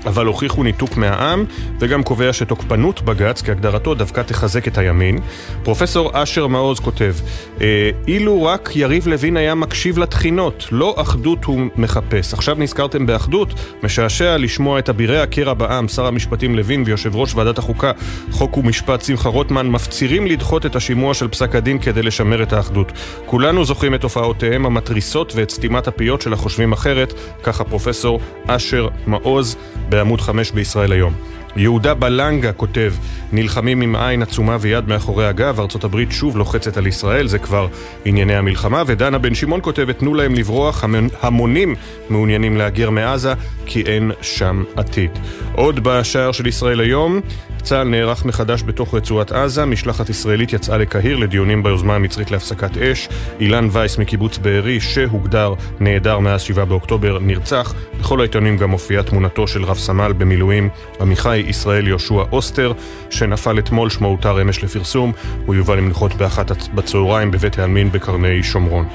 אבל 0.06 0.26
הוכיחו 0.26 0.62
ניתוק 0.62 0.96
מהעם, 0.96 1.44
וגם 1.80 2.02
קובע 2.02 2.32
שתוקפנות 2.32 3.02
בג"ץ 3.02 3.42
כהגדרתו 3.42 3.94
דווקא 3.94 4.20
תחזק 4.20 4.68
את 4.68 4.78
הימין. 4.78 5.18
פרופסור 5.62 6.10
אשר 6.22 6.46
מעוז 6.46 6.80
כותב, 6.80 7.14
אה, 7.60 7.90
אילו 8.08 8.42
רק 8.42 8.76
יריב 8.76 9.08
לוין 9.08 9.36
היה 9.36 9.54
מקשיב 9.54 9.98
לתחינות, 9.98 10.66
לא 10.72 10.94
אחדות 10.98 11.44
הוא 11.44 11.60
מחפש. 11.76 12.34
עכשיו 12.34 12.56
נזכרתם 12.58 13.06
באחדות? 13.06 13.54
משעשע 13.82 14.36
לשמוע 14.36 14.78
את 14.78 14.88
אבירי 14.88 15.20
הקרע 15.20 15.54
בעם, 15.54 15.88
שר 15.88 16.06
המשפטים 16.06 16.54
לוין 16.54 16.82
ויושב 16.86 17.16
ראש 17.16 17.34
ועדת 17.34 17.58
החוקה, 17.58 17.92
חוק 18.30 18.56
ומשפט 18.56 19.02
שמחה 19.04 19.28
רוטמן, 19.28 19.66
מפצירים 19.70 20.26
לדחות 20.26 20.66
את 20.66 20.76
השימוע 20.76 21.14
של 21.14 21.28
פסק 21.28 21.54
הדין 21.54 21.78
כדי 21.78 22.02
לשמר 22.02 22.42
את 22.42 22.52
האחדות. 22.52 22.92
כולנו 23.26 23.64
זוכרים 23.64 23.94
את 23.94 24.00
תופעותיהם 24.00 24.66
המתריסות 24.66 25.32
ואת 25.36 25.50
סתימת 25.50 25.88
הפיות 25.88 26.20
של 26.20 26.32
החושבים 26.32 26.72
אחרת, 26.72 27.14
ככה 27.42 27.64
פרופסור 27.64 28.20
אשר 28.46 28.88
מעוז. 29.06 29.56
בעמוד 29.90 30.20
5 30.20 30.52
בישראל 30.52 30.92
היום. 30.92 31.12
יהודה 31.56 31.94
בלנגה 31.94 32.52
כותב, 32.52 32.92
נלחמים 33.32 33.80
עם 33.80 33.96
עין 33.96 34.22
עצומה 34.22 34.56
ויד 34.60 34.88
מאחורי 34.88 35.26
הגב, 35.26 35.60
ארצות 35.60 35.84
הברית 35.84 36.12
שוב 36.12 36.36
לוחצת 36.36 36.76
על 36.76 36.86
ישראל, 36.86 37.26
זה 37.26 37.38
כבר 37.38 37.68
ענייני 38.04 38.36
המלחמה, 38.36 38.82
ודנה 38.86 39.18
בן 39.18 39.34
שמעון 39.34 39.60
כותבת, 39.62 39.98
תנו 39.98 40.14
להם 40.14 40.34
לברוח, 40.34 40.84
המונים 41.22 41.74
מעוניינים 42.10 42.56
להגר 42.56 42.90
מעזה, 42.90 43.32
כי 43.66 43.82
אין 43.82 44.10
שם 44.22 44.64
עתיד. 44.76 45.10
עוד 45.54 45.80
בשער 45.82 46.32
של 46.32 46.46
ישראל 46.46 46.80
היום, 46.80 47.20
צה"ל 47.62 47.88
נערך 47.88 48.24
מחדש 48.24 48.62
בתוך 48.62 48.94
רצועת 48.94 49.32
עזה, 49.32 49.64
משלחת 49.64 50.10
ישראלית 50.10 50.52
יצאה 50.52 50.78
לקהיר 50.78 51.16
לדיונים 51.16 51.62
ביוזמה 51.62 51.94
המצרית 51.94 52.30
להפסקת 52.30 52.78
אש. 52.78 53.08
אילן 53.40 53.68
וייס 53.72 53.98
מקיבוץ 53.98 54.38
בארי, 54.38 54.80
שהוגדר 54.80 55.54
נעדר 55.80 56.18
מאז 56.18 56.40
7 56.42 56.64
באוקטובר, 56.64 57.18
נרצח. 57.18 57.74
בכל 58.00 58.20
העיתונים 58.20 58.56
גם 58.56 58.70
מופיעה 58.70 59.02
תמונתו 59.02 59.46
של 59.46 59.64
רב 59.64 59.78
סמל 59.78 60.12
במילואים 60.12 60.68
עמיחי 61.00 61.39
ישראל 61.46 61.88
יהושע 61.88 62.22
אוסטר, 62.32 62.72
שנפל 63.10 63.58
אתמול, 63.58 63.90
שמו 63.90 64.08
הותר 64.08 64.42
אמש 64.42 64.64
לפרסום. 64.64 65.12
הוא 65.46 65.54
יובא 65.54 65.74
למנוחות 65.74 66.14
באחת 66.14 66.68
בצהריים 66.74 67.30
בבית 67.30 67.58
העלמין 67.58 67.92
בקרני 67.92 68.42
שומרון. 68.42 68.86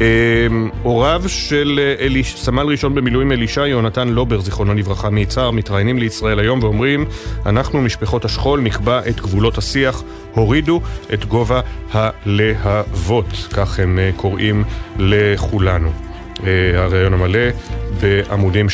אמ, 0.00 0.70
הוריו 0.82 1.22
של 1.26 1.80
אה, 1.82 2.06
אליש, 2.06 2.36
סמל 2.36 2.66
ראשון 2.66 2.94
במילואים 2.94 3.32
אלישע 3.32 3.66
יונתן 3.66 4.08
לובר, 4.08 4.40
זיכרונו 4.40 4.74
לברכה, 4.74 5.10
מיצהר, 5.10 5.50
מתראיינים 5.50 5.98
לישראל 5.98 6.38
היום 6.38 6.62
ואומרים 6.62 7.04
אנחנו, 7.46 7.80
משפחות 7.80 8.24
השכול, 8.24 8.60
נקבע 8.60 9.00
את 9.08 9.20
גבולות 9.20 9.58
השיח, 9.58 10.02
הורידו 10.32 10.80
את 11.14 11.24
גובה 11.24 11.60
הלהבות, 11.92 13.48
כך 13.52 13.80
הם 13.80 13.98
אה, 13.98 14.10
קוראים 14.16 14.64
לכולנו. 14.98 16.03
אה, 16.46 16.84
הראיון 16.84 17.14
המלא 17.14 17.40
בעמודים 18.00 18.66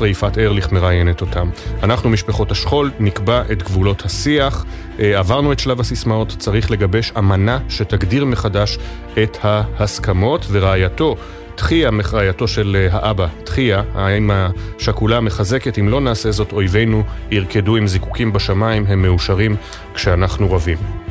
12-13, 0.00 0.06
יפעת 0.06 0.38
ארליך 0.38 0.72
מראיינת 0.72 1.20
אותם. 1.20 1.50
אנחנו, 1.82 2.10
משפחות 2.10 2.50
השכול, 2.50 2.90
נקבע 3.00 3.42
את 3.52 3.62
גבולות 3.62 4.04
השיח, 4.04 4.64
אה, 5.00 5.18
עברנו 5.18 5.52
את 5.52 5.58
שלב 5.58 5.80
הסיסמאות, 5.80 6.34
צריך 6.38 6.70
לגבש 6.70 7.12
אמנה 7.18 7.58
שתגדיר 7.68 8.24
מחדש 8.24 8.78
את 9.22 9.38
ההסכמות, 9.42 10.46
ורעייתו 10.50 11.16
תחיה, 11.54 11.90
רעייתו 12.12 12.48
של 12.48 12.76
אה, 12.76 12.96
האבא, 12.96 13.26
תחיה, 13.44 13.82
האם 13.94 14.30
השכולה 14.32 15.20
מחזקת, 15.20 15.78
אם 15.78 15.88
לא 15.88 16.00
נעשה 16.00 16.30
זאת, 16.30 16.52
אויבינו 16.52 17.02
ירקדו 17.30 17.76
עם 17.76 17.86
זיקוקים 17.86 18.32
בשמיים, 18.32 18.84
הם 18.88 19.02
מאושרים 19.02 19.56
כשאנחנו 19.94 20.52
רבים. 20.52 21.07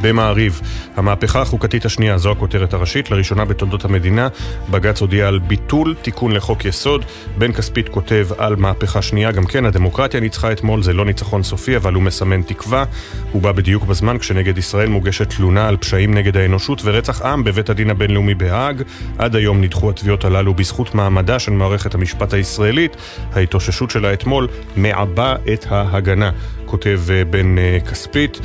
במעריב. 0.00 0.60
המהפכה 0.96 1.42
החוקתית 1.42 1.84
השנייה, 1.84 2.18
זו 2.18 2.32
הכותרת 2.32 2.74
הראשית, 2.74 3.10
לראשונה 3.10 3.44
בתולדות 3.44 3.84
המדינה. 3.84 4.28
בג"ץ 4.70 5.00
הודיע 5.00 5.28
על 5.28 5.38
ביטול 5.38 5.94
תיקון 6.02 6.32
לחוק 6.32 6.64
יסוד. 6.64 7.04
בן 7.38 7.52
כספית 7.52 7.88
כותב 7.88 8.28
על 8.38 8.56
מהפכה 8.56 9.02
שנייה, 9.02 9.32
גם 9.32 9.46
כן, 9.46 9.64
הדמוקרטיה 9.64 10.20
ניצחה 10.20 10.52
אתמול, 10.52 10.82
זה 10.82 10.92
לא 10.92 11.04
ניצחון 11.04 11.42
סופי, 11.42 11.76
אבל 11.76 11.94
הוא 11.94 12.02
מסמן 12.02 12.42
תקווה. 12.42 12.84
הוא 13.32 13.42
בא 13.42 13.52
בדיוק 13.52 13.84
בזמן 13.84 14.18
כשנגד 14.18 14.58
ישראל 14.58 14.88
מוגשת 14.88 15.34
תלונה 15.34 15.68
על 15.68 15.76
פשעים 15.76 16.14
נגד 16.14 16.36
האנושות 16.36 16.80
ורצח 16.84 17.22
עם 17.22 17.44
בבית 17.44 17.70
הדין 17.70 17.90
הבינלאומי 17.90 18.34
בהאג. 18.34 18.82
עד 19.18 19.36
היום 19.36 19.60
נדחו 19.60 19.90
התביעות 19.90 20.24
הללו 20.24 20.54
בזכות 20.54 20.94
מעמדה 20.94 21.38
של 21.38 21.52
מערכת 21.52 21.94
המשפט 21.94 22.34
הישראלית. 22.34 22.96
ההתאוששות 23.32 23.90
שלה 23.90 24.12
אתמול 24.12 24.48
מעבה 24.76 25.34
את 25.52 25.66
ההגנה, 25.68 26.30
כותב 26.64 27.00
אה, 27.10 27.24
בן 27.24 27.58
אה, 27.58 27.78
כספית 27.90 28.40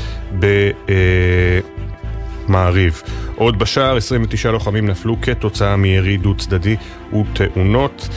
במעריב. 2.48 3.02
עוד 3.36 3.60
בשער 3.60 3.98
29 3.98 4.52
לוחמים 4.52 4.86
נפלו 4.86 5.22
כתוצאה 5.22 5.75
מירי 5.75 6.18
דו 6.18 6.36
צדדי 6.38 6.75
ותאונות 7.13 8.10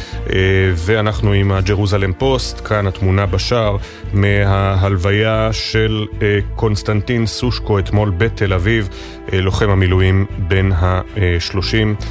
ואנחנו 0.75 1.32
עם 1.32 1.52
הג'רוזלם 1.52 2.12
פוסט, 2.12 2.66
כאן 2.66 2.87
התמונה 2.87 3.26
בשער 3.26 3.76
מההלוויה 4.12 5.49
של 5.52 6.06
קונסטנטין 6.54 7.26
סושקו 7.26 7.78
אתמול 7.78 8.12
בתל 8.18 8.52
אביב, 8.52 8.88
לוחם 9.32 9.70
המילואים 9.70 10.26
בן 10.38 10.73
ה-30 10.73 12.04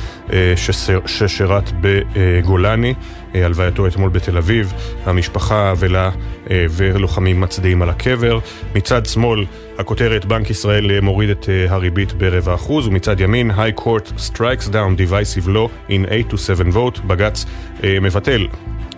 ששירת 1.06 1.72
בגולני. 1.82 2.94
הלווייתו 3.34 3.88
אתמול 3.88 4.10
בתל 4.10 4.38
אביב, 4.38 4.74
המשפחה 5.06 5.72
אבלה 5.72 6.10
ולוחמים 6.50 7.42
מצדיעים 7.42 7.82
על 7.82 7.90
הקבר. 7.90 8.40
מצד 8.76 9.06
שמאל, 9.06 9.46
הכותרת 9.78 10.26
בנק 10.26 10.50
ישראל 10.50 11.00
מוריד 11.02 11.30
את 11.30 11.50
הריבית 11.68 12.14
ברבע 12.14 12.54
אחוז, 12.54 12.88
ומצד 12.96 13.20
ימין, 13.20 13.52
High 13.52 13.82
Court 13.82 14.12
strikes 14.18 14.68
down 14.68 14.96
divisive 14.98 15.48
law 15.48 15.68
in 15.90 16.06
8 16.10 16.34
to 16.34 16.38
7 16.38 16.72
vote, 16.72 17.02
בג"ץ 17.08 17.46
מבטל 17.84 18.48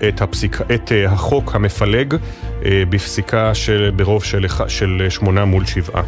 את, 0.08 0.22
הפסיק, 0.22 0.58
את 0.76 0.92
החוק 1.08 1.56
המפלג 1.56 2.16
בפסיקה 2.90 3.56
של, 3.56 3.92
ברוב 3.96 4.24
של, 4.24 4.46
של 4.68 5.06
שמונה 5.10 5.46
מול 5.46 5.66
שבעה. 5.66 6.04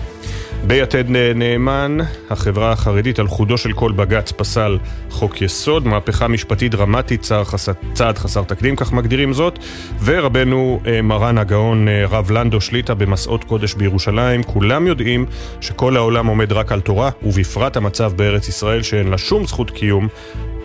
ביתד 0.67 1.03
נאמן, 1.35 1.97
החברה 2.29 2.71
החרדית 2.71 3.19
על 3.19 3.27
חודו 3.27 3.57
של 3.57 3.73
כל 3.73 3.91
בג"ץ 3.91 4.31
פסל 4.31 4.77
חוק 5.09 5.41
יסוד, 5.41 5.87
מהפכה 5.87 6.27
משפטית 6.27 6.71
דרמטית, 6.71 7.21
צעד 7.21 7.45
חסר, 7.45 7.71
צעד 7.93 8.17
חסר 8.17 8.43
תקדים, 8.43 8.75
כך 8.75 8.93
מגדירים 8.93 9.33
זאת, 9.33 9.59
ורבנו 10.03 10.79
מרן 11.03 11.37
הגאון 11.37 11.87
רב 12.09 12.31
לנדו 12.31 12.61
שליטה 12.61 12.93
במסעות 12.93 13.43
קודש 13.43 13.73
בירושלים, 13.73 14.43
כולם 14.43 14.87
יודעים 14.87 15.25
שכל 15.61 15.97
העולם 15.97 16.27
עומד 16.27 16.51
רק 16.51 16.71
על 16.71 16.81
תורה, 16.81 17.09
ובפרט 17.23 17.77
המצב 17.77 18.11
בארץ 18.15 18.49
ישראל 18.49 18.83
שאין 18.83 19.07
לה 19.07 19.17
שום 19.17 19.45
זכות 19.45 19.71
קיום, 19.71 20.07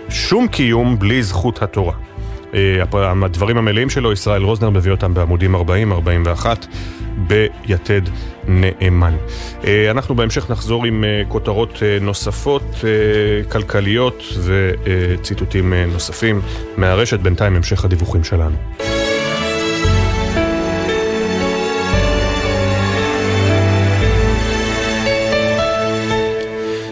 שום 0.08 0.48
קיום 0.48 0.98
בלי 0.98 1.22
זכות 1.22 1.62
התורה. 1.62 1.94
הדברים 2.92 3.56
המלאים 3.56 3.90
שלו, 3.90 4.12
ישראל 4.12 4.42
רוזנר 4.42 4.70
מביא 4.70 4.92
אותם 4.92 5.14
בעמודים 5.14 5.54
40-41 5.54 5.58
ביתד 7.16 8.02
נאמן. 8.48 9.16
אנחנו 9.90 10.14
בהמשך 10.14 10.50
נחזור 10.50 10.84
עם 10.84 11.04
כותרות 11.28 11.82
נוספות, 12.00 12.84
כלכליות 13.48 14.22
וציטוטים 14.44 15.74
נוספים 15.74 16.40
מהרשת, 16.76 17.20
בינתיים 17.20 17.56
המשך 17.56 17.84
הדיווחים 17.84 18.24
שלנו. 18.24 18.56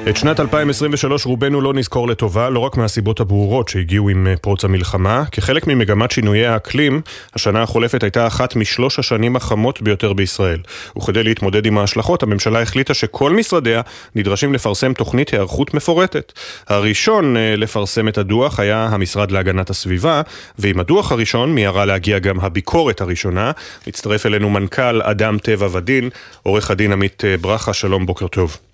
את 0.08 0.16
שנת 0.16 0.40
2023 0.40 1.26
רובנו 1.26 1.60
לא 1.60 1.74
נזכור 1.74 2.08
לטובה, 2.08 2.50
לא 2.50 2.58
רק 2.58 2.76
מהסיבות 2.76 3.20
הברורות 3.20 3.68
שהגיעו 3.68 4.08
עם 4.08 4.26
פרוץ 4.40 4.64
המלחמה. 4.64 5.24
כחלק 5.32 5.66
ממגמת 5.66 6.10
שינויי 6.10 6.46
האקלים, 6.46 7.00
השנה 7.34 7.62
החולפת 7.62 8.02
הייתה 8.02 8.26
אחת 8.26 8.56
משלוש 8.56 8.98
השנים 8.98 9.36
החמות 9.36 9.82
ביותר 9.82 10.12
בישראל. 10.12 10.58
וכדי 10.98 11.22
להתמודד 11.22 11.66
עם 11.66 11.78
ההשלכות, 11.78 12.22
הממשלה 12.22 12.62
החליטה 12.62 12.94
שכל 12.94 13.32
משרדיה 13.32 13.80
נדרשים 14.14 14.54
לפרסם 14.54 14.92
תוכנית 14.92 15.30
היערכות 15.30 15.74
מפורטת. 15.74 16.32
הראשון 16.68 17.36
לפרסם 17.38 18.08
את 18.08 18.18
הדוח 18.18 18.60
היה 18.60 18.88
המשרד 18.92 19.30
להגנת 19.30 19.70
הסביבה, 19.70 20.22
ועם 20.58 20.80
הדוח 20.80 21.12
הראשון 21.12 21.54
מיהרה 21.54 21.84
להגיע 21.84 22.18
גם 22.18 22.40
הביקורת 22.40 23.00
הראשונה. 23.00 23.50
מצטרף 23.86 24.26
אלינו 24.26 24.50
מנכ"ל 24.50 25.02
אדם 25.02 25.38
טבע 25.38 25.68
ודין, 25.72 26.10
עורך 26.42 26.70
הדין 26.70 26.92
עמית 26.92 27.22
ברכה, 27.40 27.72
שלום, 27.72 28.06
בוקר 28.06 28.26
טוב. 28.28 28.71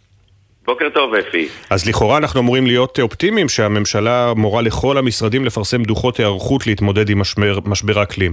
בוקר 0.69 0.89
טוב, 0.89 1.15
אפי. 1.15 1.49
אז 1.71 1.89
לכאורה 1.89 2.19
אנחנו 2.19 2.41
אמורים 2.41 2.67
להיות 2.67 3.01
אופטימיים 3.01 3.49
שהממשלה 3.49 4.33
מורה 4.37 4.63
לכל 4.63 4.99
המשרדים 4.99 5.45
לפרסם 5.45 5.83
דוחות 5.83 6.17
היערכות 6.17 6.67
להתמודד 6.67 7.11
עם 7.11 7.21
משבר, 7.21 7.59
משבר 7.67 7.99
האקלים. 7.99 8.33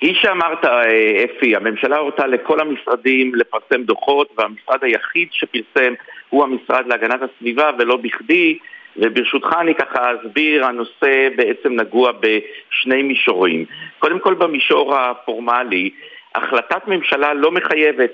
היא 0.00 0.14
שאמרת, 0.20 0.64
אפי, 1.24 1.56
הממשלה 1.56 1.96
הורתה 1.96 2.26
לכל 2.26 2.60
המשרדים 2.60 3.34
לפרסם 3.34 3.82
דוחות, 3.82 4.28
והמשרד 4.38 4.84
היחיד 4.84 5.28
שפרסם 5.32 5.92
הוא 6.30 6.44
המשרד 6.44 6.86
להגנת 6.86 7.20
הסביבה, 7.22 7.70
ולא 7.78 7.96
בכדי. 7.96 8.58
וברשותך 8.96 9.48
אני 9.60 9.74
ככה 9.74 10.10
אסביר, 10.14 10.64
הנושא 10.64 11.28
בעצם 11.36 11.72
נגוע 11.80 12.12
בשני 12.12 13.02
מישורים. 13.02 13.64
קודם 13.98 14.18
כל 14.18 14.34
במישור 14.34 14.96
הפורמלי, 14.96 15.90
החלטת 16.34 16.88
ממשלה 16.88 17.34
לא 17.34 17.50
מחייבת 17.50 18.10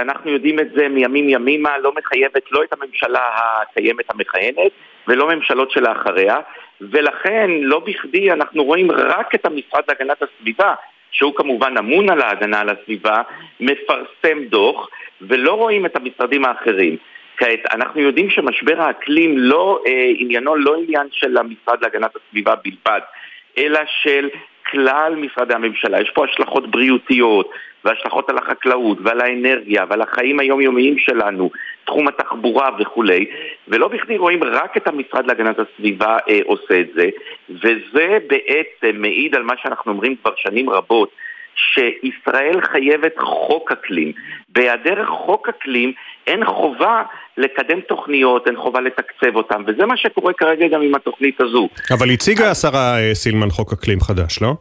אנחנו 0.00 0.30
יודעים 0.30 0.60
את 0.60 0.70
זה 0.74 0.88
מימים 0.88 1.28
ימימה, 1.28 1.78
לא 1.78 1.92
מחייבת 1.96 2.52
לא 2.52 2.62
את 2.62 2.72
הממשלה 2.72 3.20
הקיימת 3.36 4.04
המכהנת 4.10 4.72
ולא 5.08 5.28
ממשלות 5.28 5.70
שלאחריה 5.70 6.36
ולכן 6.80 7.50
לא 7.50 7.78
בכדי 7.78 8.32
אנחנו 8.32 8.64
רואים 8.64 8.90
רק 8.90 9.34
את 9.34 9.46
המשרד 9.46 9.82
להגנת 9.88 10.22
הסביבה 10.22 10.74
שהוא 11.10 11.34
כמובן 11.36 11.78
אמון 11.78 12.10
על 12.10 12.20
ההגנה 12.20 12.60
על 12.60 12.68
הסביבה, 12.68 13.22
מפרסם 13.60 14.44
דוח 14.48 14.88
ולא 15.20 15.52
רואים 15.52 15.86
את 15.86 15.96
המשרדים 15.96 16.44
האחרים. 16.44 16.96
כעת, 17.36 17.60
אנחנו 17.72 18.00
יודעים 18.00 18.30
שמשבר 18.30 18.82
האקלים 18.82 19.38
לא, 19.38 19.82
אה, 19.86 20.10
עניינו 20.16 20.56
לא 20.56 20.76
עניין 20.76 21.06
של 21.12 21.36
המשרד 21.36 21.82
להגנת 21.82 22.16
הסביבה 22.16 22.54
בלבד, 22.54 23.00
אלא 23.58 23.80
של 24.02 24.28
כלל 24.70 25.14
משרדי 25.16 25.54
הממשלה. 25.54 26.00
יש 26.00 26.10
פה 26.10 26.24
השלכות 26.24 26.70
בריאותיות 26.70 27.50
והשלכות 27.84 28.30
על 28.30 28.38
החקלאות 28.38 28.98
ועל 29.02 29.20
האנרגיה 29.20 29.84
ועל 29.88 30.02
החיים 30.02 30.40
היומיומיים 30.40 30.98
שלנו, 30.98 31.50
תחום 31.84 32.08
התחבורה 32.08 32.70
וכולי, 32.78 33.26
ולא 33.68 33.88
בכדי 33.88 34.18
רואים 34.18 34.44
רק 34.44 34.76
את 34.76 34.88
המשרד 34.88 35.26
להגנת 35.26 35.56
הסביבה 35.58 36.16
אה, 36.28 36.40
עושה 36.44 36.80
את 36.80 36.88
זה, 36.94 37.08
וזה 37.50 38.18
בעצם 38.26 39.00
מעיד 39.00 39.34
על 39.34 39.42
מה 39.42 39.54
שאנחנו 39.62 39.92
אומרים 39.92 40.16
כבר 40.16 40.32
שנים 40.36 40.70
רבות, 40.70 41.10
שישראל 41.58 42.60
חייבת 42.60 43.18
חוק 43.18 43.72
אקלים. 43.72 44.12
בהיעדר 44.48 45.06
חוק 45.06 45.48
אקלים 45.48 45.92
אין 46.26 46.44
חובה 46.44 47.02
לקדם 47.38 47.80
תוכניות, 47.80 48.46
אין 48.46 48.56
חובה 48.56 48.80
לתקצב 48.80 49.36
אותן, 49.36 49.62
וזה 49.66 49.86
מה 49.86 49.96
שקורה 49.96 50.32
כרגע 50.32 50.66
גם 50.68 50.82
עם 50.82 50.94
התוכנית 50.94 51.40
הזו. 51.40 51.68
אבל 51.90 52.10
הציגה 52.10 52.50
השרה 52.50 52.96
סילמן 53.12 53.50
חוק 53.50 53.72
אקלים 53.72 54.00
חדש, 54.00 54.42
לא? 54.42 54.54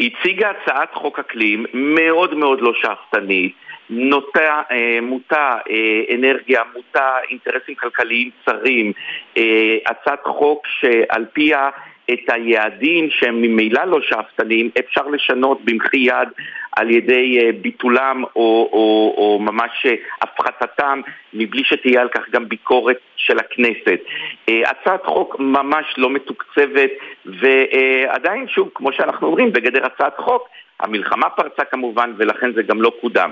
הציגה 0.00 0.50
הצעת 0.50 0.94
חוק 0.94 1.18
אקלים 1.18 1.66
מאוד 1.74 2.34
מאוד 2.34 2.58
לא 2.60 2.72
שאפתנית, 2.82 3.54
נוטה, 3.90 4.62
אה, 4.70 4.98
מוטה 5.02 5.56
אה, 5.70 6.14
אנרגיה, 6.14 6.62
מוטה 6.74 7.10
אינטרסים 7.30 7.74
כלכליים 7.74 8.30
צרים, 8.44 8.92
אה, 9.36 9.76
הצעת 9.86 10.20
חוק 10.24 10.66
שעל 10.80 11.24
פיה 11.32 11.68
את 12.12 12.20
היעדים 12.28 13.08
שהם 13.10 13.42
ממילא 13.42 13.84
לא 13.84 13.98
שאפתניים 14.02 14.70
אפשר 14.78 15.06
לשנות 15.06 15.64
במחי 15.64 15.96
יד 15.96 16.28
על 16.76 16.90
ידי 16.90 17.52
ביטולם 17.60 18.24
או, 18.24 18.68
או, 18.72 19.14
או 19.16 19.38
ממש 19.40 19.86
הפחתתם 20.22 21.00
מבלי 21.34 21.64
שתהיה 21.64 22.00
על 22.00 22.08
כך 22.08 22.30
גם 22.30 22.48
ביקורת 22.48 22.98
של 23.16 23.38
הכנסת. 23.38 24.00
הצעת 24.48 25.06
חוק 25.06 25.36
ממש 25.38 25.94
לא 25.96 26.10
מתוקצבת 26.10 26.90
ועדיין 27.26 28.48
שוב, 28.48 28.70
כמו 28.74 28.92
שאנחנו 28.92 29.26
אומרים, 29.26 29.52
בגדר 29.52 29.86
הצעת 29.86 30.18
חוק 30.18 30.48
המלחמה 30.80 31.28
פרצה 31.30 31.64
כמובן 31.64 32.12
ולכן 32.16 32.52
זה 32.52 32.62
גם 32.62 32.82
לא 32.82 32.92
קודם. 33.00 33.30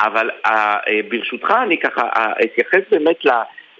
אבל 0.00 0.30
ברשותך 1.08 1.54
אני 1.62 1.78
ככה 1.78 2.08
אתייחס 2.44 2.80
באמת 2.90 3.24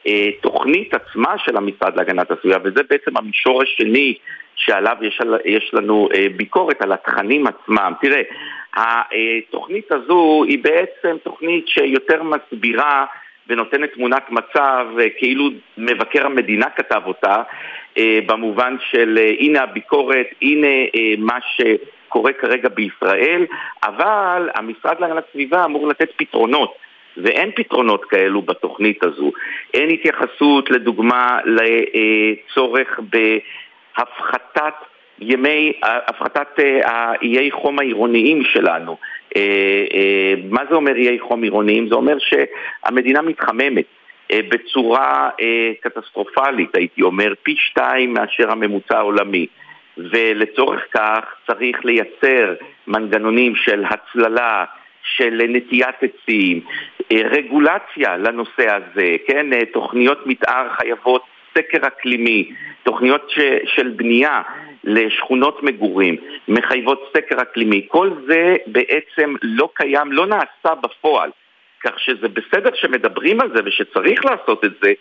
לתוכנית 0.06 0.94
עצמה 0.94 1.34
של 1.38 1.56
המשרד 1.56 1.96
להגנת 1.96 2.30
הסביבה 2.30 2.58
וזה 2.64 2.80
בעצם 2.90 3.16
המישור 3.16 3.62
השני 3.62 4.14
שעליו 4.56 4.96
יש, 5.00 5.20
יש 5.44 5.70
לנו 5.72 6.08
ביקורת 6.36 6.82
על 6.82 6.92
התכנים 6.92 7.46
עצמם. 7.46 7.92
תראה, 8.00 8.22
התוכנית 8.74 9.92
הזו 9.92 10.44
היא 10.48 10.58
בעצם 10.62 11.16
תוכנית 11.22 11.68
שיותר 11.68 12.22
מסבירה 12.22 13.04
ונותנת 13.48 13.92
תמונת 13.92 14.30
מצב 14.30 14.86
כאילו 15.18 15.44
מבקר 15.78 16.26
המדינה 16.26 16.70
כתב 16.70 17.02
אותה 17.06 17.42
במובן 18.26 18.76
של 18.90 19.18
הנה 19.38 19.62
הביקורת, 19.62 20.26
הנה 20.42 20.66
מה 21.18 21.38
שקורה 21.56 22.32
כרגע 22.32 22.68
בישראל, 22.68 23.46
אבל 23.82 24.50
המשרד 24.54 25.00
להגנת 25.00 25.24
הסביבה 25.28 25.64
אמור 25.64 25.88
לתת 25.88 26.10
פתרונות 26.16 26.74
ואין 27.16 27.50
פתרונות 27.56 28.04
כאלו 28.04 28.42
בתוכנית 28.42 29.04
הזו. 29.04 29.32
אין 29.74 29.90
התייחסות 29.90 30.70
לדוגמה 30.70 31.38
לצורך 31.44 33.00
בהפחתת 33.96 34.74
ימי, 35.20 35.72
הפחתת 35.82 36.58
האיי 36.84 37.50
חום 37.50 37.78
העירוניים 37.78 38.42
שלנו. 38.44 38.96
מה 40.50 40.62
זה 40.70 40.74
אומר 40.74 40.94
איי 40.96 41.20
חום 41.20 41.42
עירוניים? 41.42 41.88
זה 41.88 41.94
אומר 41.94 42.16
שהמדינה 42.18 43.22
מתחממת. 43.22 43.84
בצורה 44.32 45.30
קטסטרופלית, 45.80 46.76
הייתי 46.76 47.02
אומר, 47.02 47.32
פי 47.42 47.54
שתיים 47.58 48.14
מאשר 48.14 48.50
הממוצע 48.50 48.98
העולמי. 48.98 49.46
ולצורך 49.98 50.80
כך 50.94 51.20
צריך 51.46 51.84
לייצר 51.84 52.54
מנגנונים 52.86 53.54
של 53.56 53.84
הצללה, 53.84 54.64
של 55.02 55.40
נטיעת 55.48 55.96
עצים, 56.02 56.60
רגולציה 57.12 58.16
לנושא 58.16 58.66
הזה, 58.76 59.16
כן? 59.26 59.46
תוכניות 59.72 60.26
מתאר 60.26 60.68
חייבות 60.68 61.22
סקר 61.54 61.86
אקלימי, 61.86 62.52
תוכניות 62.82 63.30
ש, 63.30 63.38
של 63.76 63.88
בנייה 63.88 64.42
לשכונות 64.84 65.62
מגורים, 65.62 66.16
מחייבות 66.48 67.12
סקר 67.16 67.42
אקלימי, 67.42 67.86
כל 67.88 68.10
זה 68.26 68.56
בעצם 68.66 69.34
לא 69.42 69.68
קיים, 69.74 70.12
לא 70.12 70.26
נעשה 70.26 70.74
בפועל, 70.82 71.30
כך 71.84 71.98
שזה 71.98 72.28
בסדר 72.28 72.70
שמדברים 72.74 73.40
על 73.40 73.50
זה 73.54 73.60
ושצריך 73.64 74.24
לעשות 74.24 74.64
את 74.64 74.72
זה, 74.82 74.92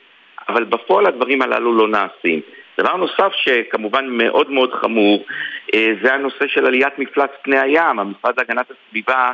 אבל 0.50 0.64
בפועל 0.64 1.06
הדברים 1.06 1.42
הללו 1.42 1.78
לא 1.78 1.88
נעשים. 1.88 2.42
דבר 2.80 2.96
נוסף 2.96 3.32
שכמובן 3.36 4.08
מאוד 4.08 4.52
מאוד 4.52 4.74
חמור 4.74 5.26
אה, 5.74 5.92
זה 6.04 6.14
הנושא 6.14 6.48
של 6.48 6.66
עליית 6.66 7.00
מפלס 7.00 7.30
פני 7.42 7.60
הים. 7.60 8.00
המשרד 8.00 8.34
להגנת 8.38 8.72
הסביבה 8.72 9.32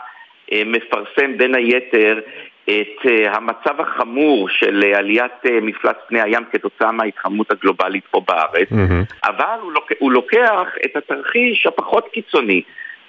אה, 0.52 0.62
מפרסם 0.66 1.38
בין 1.38 1.56
היתר 1.56 2.20
את 2.66 3.06
אה, 3.06 3.36
המצב 3.36 3.82
החמור 3.82 4.50
של 4.50 4.84
עליית 4.96 5.46
מפלס 5.62 5.96
פני 6.08 6.22
הים 6.22 6.44
כתוצאה 6.52 6.92
מההתחממות 6.92 7.52
הגלובלית 7.52 8.04
פה 8.12 8.22
בארץ, 8.28 8.70
mm-hmm. 8.72 9.28
אבל 9.28 9.60
הוא, 9.62 9.72
לוק... 9.72 9.92
הוא 10.00 10.12
לוקח 10.12 10.68
את 10.86 10.96
התרחיש 10.96 11.68
הפחות 11.68 12.08
קיצוני, 12.14 12.62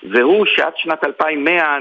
והוא 0.03 0.47
שעד 0.47 0.73
שנת 0.77 1.05
2100 1.05 1.79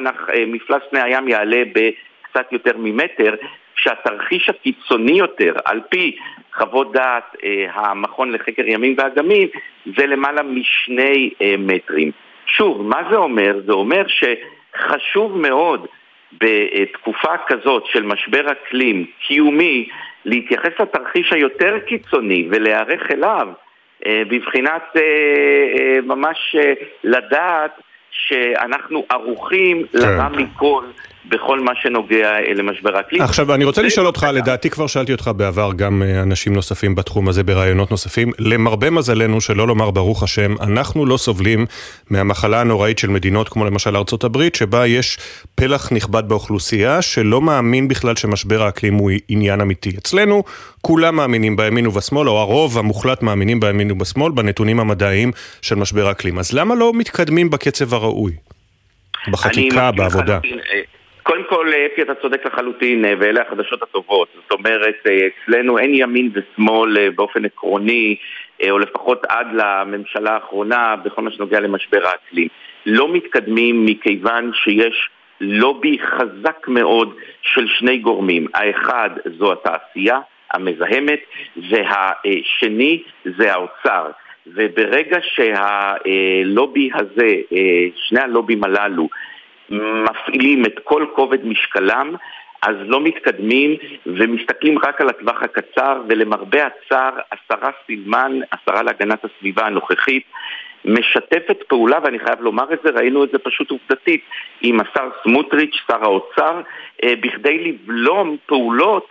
מפלס 0.47 0.81
פני 0.89 1.01
הים 1.01 1.27
יעלה 1.27 1.63
בקצת 1.73 2.51
יותר 2.51 2.71
ממטר, 2.77 3.35
כשהתרחיש 3.75 4.49
הקיצוני 4.49 5.17
יותר, 5.17 5.53
על 5.65 5.81
פי 5.89 6.17
חוות 6.53 6.93
דעת 6.93 7.35
אה, 7.43 7.65
המכון 7.73 8.31
לחקר 8.31 8.67
ימים 8.67 8.95
ואגמים, 8.97 9.47
זה 9.97 10.05
למעלה 10.05 10.43
משני 10.43 11.29
אה, 11.41 11.55
מטרים. 11.57 12.11
שוב, 12.45 12.81
מה 12.81 13.01
זה 13.09 13.15
אומר? 13.15 13.61
זה 13.65 13.73
אומר 13.73 14.03
שחשוב 14.07 15.37
מאוד 15.37 15.87
בתקופה 16.41 17.37
כזאת 17.47 17.83
של 17.85 18.03
משבר 18.03 18.51
אקלים 18.51 19.05
קיומי 19.27 19.89
להתייחס 20.25 20.79
לתרחיש 20.79 21.33
היותר 21.33 21.79
קיצוני 21.79 22.47
ולהיערך 22.51 23.11
אליו 23.11 23.47
אה, 24.05 24.21
בבחינת 24.27 24.83
אה, 24.95 25.01
אה, 25.01 26.01
ממש 26.01 26.55
לדעת 27.03 27.81
שאנחנו 28.11 29.05
ערוכים 29.09 29.83
כן. 29.91 29.99
לרע 29.99 30.29
מכל 30.29 30.83
בכל 31.29 31.59
מה 31.59 31.71
שנוגע 31.81 32.31
אה, 32.31 32.53
למשבר 32.53 32.97
האקלים. 32.97 33.21
עכשיו, 33.21 33.53
אני 33.53 33.65
רוצה 33.65 33.81
לשאול 33.81 34.07
אותך, 34.07 34.27
לדעתי 34.33 34.69
כבר 34.69 34.87
שאלתי 34.87 35.11
אותך 35.11 35.31
בעבר 35.37 35.71
גם 35.75 36.03
אה, 36.03 36.21
אנשים 36.21 36.53
נוספים 36.53 36.95
בתחום 36.95 37.27
הזה 37.27 37.43
ברעיונות 37.43 37.91
נוספים. 37.91 38.31
למרבה 38.39 38.89
מזלנו, 38.89 39.41
שלא 39.41 39.67
לומר 39.67 39.91
ברוך 39.91 40.23
השם, 40.23 40.55
אנחנו 40.61 41.05
לא 41.05 41.17
סובלים 41.17 41.65
מהמחלה 42.09 42.61
הנוראית 42.61 42.99
של 42.99 43.09
מדינות 43.09 43.49
כמו 43.49 43.65
למשל 43.65 43.97
ארצות 43.97 44.23
הברית, 44.23 44.55
שבה 44.55 44.87
יש 44.87 45.17
פלח 45.55 45.91
נכבד 45.91 46.27
באוכלוסייה 46.27 47.01
שלא 47.01 47.41
מאמין 47.41 47.87
בכלל 47.87 48.15
שמשבר 48.15 48.63
האקלים 48.63 48.93
הוא 48.93 49.11
עניין 49.27 49.61
אמיתי. 49.61 49.89
אצלנו 49.97 50.43
כולם 50.81 51.15
מאמינים 51.15 51.55
בימין 51.55 51.87
ובשמאל, 51.87 52.29
או 52.29 52.39
הרוב 52.39 52.77
המוחלט 52.77 53.23
מאמינים 53.23 53.59
בימין 53.59 53.91
ובשמאל, 53.91 54.31
בנתונים 54.31 54.79
המדעיים 54.79 55.31
של 55.61 55.75
משבר 55.75 56.07
האקלים. 56.07 56.39
אז 56.39 56.53
למה 56.53 56.75
לא 56.75 56.91
מתקדמים 56.93 57.49
בקצב 57.49 57.93
הראוי? 57.93 58.31
בחקיקה, 59.31 59.91
בעבודה. 59.91 60.37
לחלוטין, 60.37 60.59
אה, 60.59 60.81
קודם 61.27 61.43
כל, 61.49 61.71
אפי, 61.93 62.01
אתה 62.01 62.15
צודק 62.15 62.45
לחלוטין, 62.45 63.05
אה, 63.05 63.13
ואלה 63.19 63.41
החדשות 63.41 63.83
הטובות. 63.83 64.27
זאת 64.35 64.51
אומרת, 64.51 64.95
אה, 65.07 65.27
אצלנו 65.27 65.77
אין 65.77 65.91
ימין 65.93 66.31
ושמאל 66.33 66.97
אה, 66.97 67.11
באופן 67.15 67.45
עקרוני, 67.45 68.15
או 68.69 68.79
לפחות 68.79 69.25
עד 69.29 69.47
לממשלה 69.53 70.33
האחרונה, 70.33 70.95
בכל 70.95 71.21
מה 71.21 71.31
שנוגע 71.31 71.59
למשבר 71.59 72.07
האקלים. 72.07 72.47
לא 72.85 73.13
מתקדמים 73.13 73.85
מכיוון 73.85 74.51
שיש 74.53 75.09
לובי 75.41 75.97
חזק 75.99 76.67
מאוד 76.67 77.15
של 77.41 77.67
שני 77.67 77.97
גורמים. 77.97 78.47
האחד 78.53 79.09
זו 79.37 79.51
התעשייה 79.51 80.19
המזהמת, 80.53 81.19
והשני 81.69 83.03
זה 83.37 83.53
האוצר. 83.53 84.07
וברגע 84.47 85.17
שהלובי 85.21 86.89
הזה, 86.93 87.35
שני 87.95 88.19
הלובים 88.19 88.63
הללו, 88.63 89.09
מפעילים 89.69 90.65
את 90.65 90.79
כל 90.83 91.05
כובד 91.15 91.45
משקלם, 91.45 92.15
אז 92.61 92.75
לא 92.79 93.01
מתקדמים 93.01 93.75
ומסתכלים 94.05 94.79
רק 94.79 95.01
על 95.01 95.09
הטווח 95.09 95.43
הקצר, 95.43 96.01
ולמרבה 96.09 96.67
הצער, 96.67 97.11
השרה 97.31 97.71
סילמן, 97.85 98.39
השרה 98.51 98.83
להגנת 98.83 99.25
הסביבה 99.25 99.65
הנוכחית, 99.65 100.23
משתפת 100.85 101.57
פעולה, 101.67 101.97
ואני 102.03 102.19
חייב 102.19 102.41
לומר 102.41 102.73
את 102.73 102.79
זה, 102.83 102.89
ראינו 102.89 103.23
את 103.23 103.29
זה 103.31 103.37
פשוט 103.39 103.71
עובדתית, 103.71 104.21
עם 104.61 104.79
השר 104.79 105.09
סמוטריץ', 105.23 105.75
שר 105.87 106.03
האוצר, 106.03 106.61
אה, 107.03 107.13
בכדי 107.21 107.57
לבלום 107.57 108.37
פעולות 108.45 109.07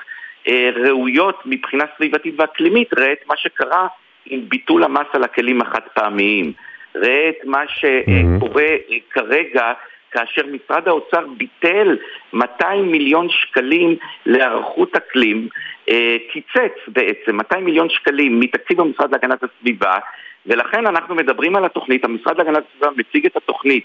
אה, 0.48 0.70
ראויות 0.74 1.42
מבחינה 1.46 1.84
סביבתית 1.96 2.34
ואקלימית. 2.38 2.98
ראה 2.98 3.12
את 3.12 3.28
מה 3.28 3.36
שקרה 3.36 3.86
עם 4.26 4.40
ביטול 4.48 4.84
המס 4.84 5.06
על 5.12 5.24
הכלים 5.24 5.60
החד 5.60 5.80
פעמיים. 5.94 6.52
ראה 6.94 7.28
את 7.28 7.44
מה 7.44 7.62
שקורה 7.68 8.64
mm-hmm. 8.64 9.10
כרגע 9.10 9.72
כאשר 10.14 10.42
משרד 10.46 10.88
האוצר 10.88 11.26
ביטל 11.36 11.96
200 12.32 12.92
מיליון 12.92 13.28
שקלים 13.30 13.96
להיערכות 14.26 14.96
אקלים, 14.96 15.48
אה, 15.90 16.16
קיצץ 16.32 16.76
בעצם 16.88 17.36
200 17.36 17.64
מיליון 17.64 17.88
שקלים 17.90 18.40
מתקציב 18.40 18.80
המשרד 18.80 19.12
להגנת 19.12 19.42
הסביבה, 19.42 19.98
ולכן 20.46 20.86
אנחנו 20.86 21.14
מדברים 21.14 21.56
על 21.56 21.64
התוכנית, 21.64 22.04
המשרד 22.04 22.38
להגנת 22.38 22.64
הסביבה 22.68 22.90
מציג 22.96 23.26
את 23.26 23.36
התוכנית 23.36 23.84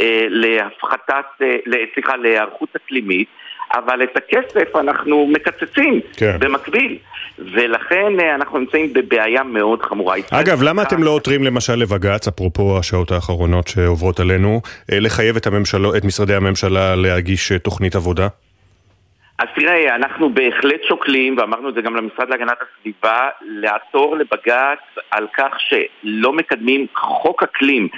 אה, 0.00 0.26
להפחתת, 0.28 1.26
אה, 1.42 1.56
סליחה, 1.94 2.16
להיערכות 2.16 2.76
אקלימית, 2.76 3.28
אבל 3.74 4.02
את 4.02 4.16
הכסף 4.16 4.76
אנחנו 4.76 5.26
מקצצים 5.26 6.00
כן. 6.16 6.36
במקביל, 6.40 6.98
ולכן 7.38 8.20
אה, 8.20 8.34
אנחנו 8.34 8.58
נמצאים 8.58 8.92
בבעיה 8.92 9.42
מאוד 9.42 9.82
חמורה. 9.82 10.16
אגב, 10.30 10.62
למה 10.62 10.82
אתם 10.82 11.02
לא 11.02 11.10
עותרים 11.10 11.44
למשל 11.44 11.74
לבג"ץ, 11.74 12.28
אפרופו 12.28 12.78
השעות 12.78 13.10
האחרונות 13.10 13.68
שעוברות 13.68 14.20
עלינו, 14.20 14.60
אה, 14.92 15.00
לחייב 15.00 15.36
את, 15.36 15.46
הממשל... 15.46 15.96
את 15.96 16.04
משרדי 16.04 16.34
הממשלה 16.34 16.96
להגיש 16.96 17.52
אה, 17.52 17.58
תוכנית 17.58 17.96
עבודה? 17.96 18.28
אז 19.40 19.46
תראה, 19.54 19.94
אנחנו 19.94 20.30
בהחלט 20.30 20.84
שוקלים, 20.88 21.36
ואמרנו 21.38 21.68
את 21.68 21.74
זה 21.74 21.82
גם 21.82 21.96
למשרד 21.96 22.30
להגנת 22.30 22.58
הסביבה, 22.62 23.28
לעתור 23.40 24.16
לבג"ץ 24.16 24.78
על 25.10 25.26
כך 25.36 25.56
שלא 25.58 26.32
מקדמים 26.32 26.86
חוק 26.94 27.42
אקלים 27.42 27.88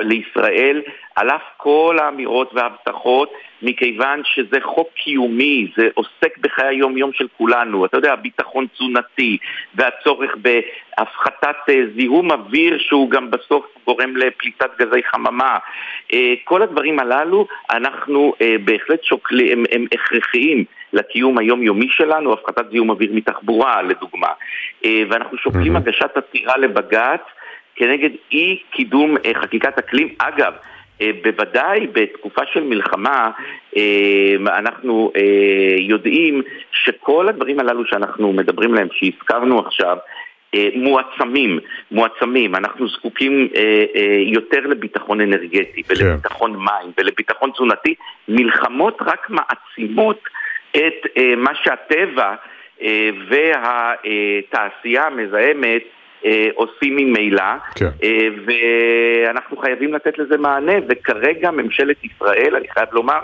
לישראל, 0.00 0.82
על 1.16 1.30
אף 1.30 1.42
כל 1.56 1.96
האמירות 2.02 2.50
וההבטחות, 2.54 3.32
מכיוון 3.62 4.22
שזה 4.24 4.58
חוק 4.62 4.88
קיומי, 4.94 5.72
זה 5.76 5.88
עוסק 5.94 6.38
בחיי 6.38 6.66
היום-יום 6.68 7.12
של 7.12 7.26
כולנו. 7.36 7.84
אתה 7.84 7.96
יודע, 7.96 8.16
ביטחון 8.16 8.66
תזונתי 8.74 9.38
והצורך 9.74 10.36
בהפחתת 10.36 10.89
אה, 11.70 11.82
זיהום 11.96 12.30
אוויר 12.30 12.78
שהוא 12.78 13.10
גם 13.10 13.30
בסוף 13.30 13.66
גורם 13.86 14.16
לפליטת 14.16 14.70
גזי 14.78 15.02
חממה. 15.02 15.58
אה, 16.12 16.34
כל 16.44 16.62
הדברים 16.62 16.98
הללו, 16.98 17.46
אנחנו 17.70 18.34
אה, 18.42 18.56
בהחלט 18.64 19.04
שוקלים, 19.04 19.58
הם, 19.58 19.64
הם 19.72 19.84
הכרחיים. 19.92 20.64
לקיום 20.92 21.38
היומיומי 21.38 21.86
שלנו, 21.90 22.32
הפחתת 22.32 22.70
זיהום 22.70 22.90
אוויר 22.90 23.10
מתחבורה 23.12 23.82
לדוגמה. 23.82 24.28
ואנחנו 25.10 25.38
שוקלים 25.38 25.76
mm-hmm. 25.76 25.78
הגשת 25.78 26.16
עתירה 26.16 26.56
לבג"ץ 26.56 27.20
כנגד 27.76 28.10
אי 28.32 28.62
קידום 28.70 29.14
חקיקת 29.42 29.78
אקלים. 29.78 30.08
אגב, 30.18 30.52
בוודאי 31.22 31.86
בתקופה 31.92 32.42
של 32.52 32.62
מלחמה 32.62 33.30
אנחנו 34.46 35.12
יודעים 35.78 36.42
שכל 36.72 37.28
הדברים 37.28 37.60
הללו 37.60 37.86
שאנחנו 37.86 38.32
מדברים 38.32 38.72
עליהם, 38.72 38.88
שהזכרנו 38.92 39.58
עכשיו, 39.58 39.96
מועצמים, 40.74 41.58
מועצמים, 41.90 42.54
אנחנו 42.54 42.88
זקוקים 42.88 43.48
יותר 44.26 44.60
לביטחון 44.60 45.20
אנרגטי 45.20 45.82
ולביטחון 45.88 46.56
מים 46.56 46.92
ולביטחון 46.98 47.50
תזונתי, 47.50 47.94
מלחמות 48.28 48.98
רק 49.00 49.30
מעצימות 49.30 50.20
את 50.76 51.06
מה 51.36 51.50
שהטבע 51.62 52.34
והתעשייה 53.28 55.06
המזהמת 55.06 55.82
אה, 56.24 56.48
עושים 56.54 56.96
ממילא, 56.96 57.42
כן. 57.74 57.88
אה, 58.02 58.28
ואנחנו 58.46 59.56
חייבים 59.56 59.94
לתת 59.94 60.18
לזה 60.18 60.38
מענה, 60.38 60.72
וכרגע 60.88 61.50
ממשלת 61.50 61.96
ישראל, 62.04 62.56
אני 62.56 62.68
חייב 62.68 62.88
לומר, 62.92 63.18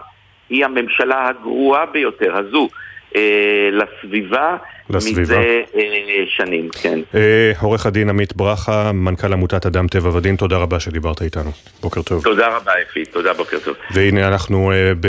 היא 0.49 0.65
הממשלה 0.65 1.29
הגרועה 1.29 1.87
ביותר, 1.87 2.37
הזו, 2.37 2.69
אה, 3.17 3.69
לסביבה. 3.73 4.57
לסביבה. 4.91 5.23
מזה 5.23 5.63
אה, 5.77 5.87
שנים, 6.29 6.69
כן. 6.83 7.01
אה, 7.15 7.53
עורך 7.61 7.87
הדין 7.87 8.09
עמית 8.09 8.37
ברכה, 8.37 8.93
מנכ"ל 8.93 9.33
עמותת 9.33 9.67
אדם 9.67 9.89
טבע 9.89 10.17
ודין, 10.17 10.37
תודה 10.37 10.57
רבה 10.57 10.81
שדיברת 10.81 11.23
איתנו. 11.23 11.51
בוקר 11.83 12.03
טוב. 12.03 12.25
תודה 12.25 12.57
רבה 12.57 12.73
אפי, 12.91 13.05
תודה, 13.05 13.35
בוקר 13.35 13.59
טוב. 13.65 13.75
והנה 13.91 14.29
אנחנו 14.29 14.73
אה, 14.73 14.93
ב... 15.01 15.07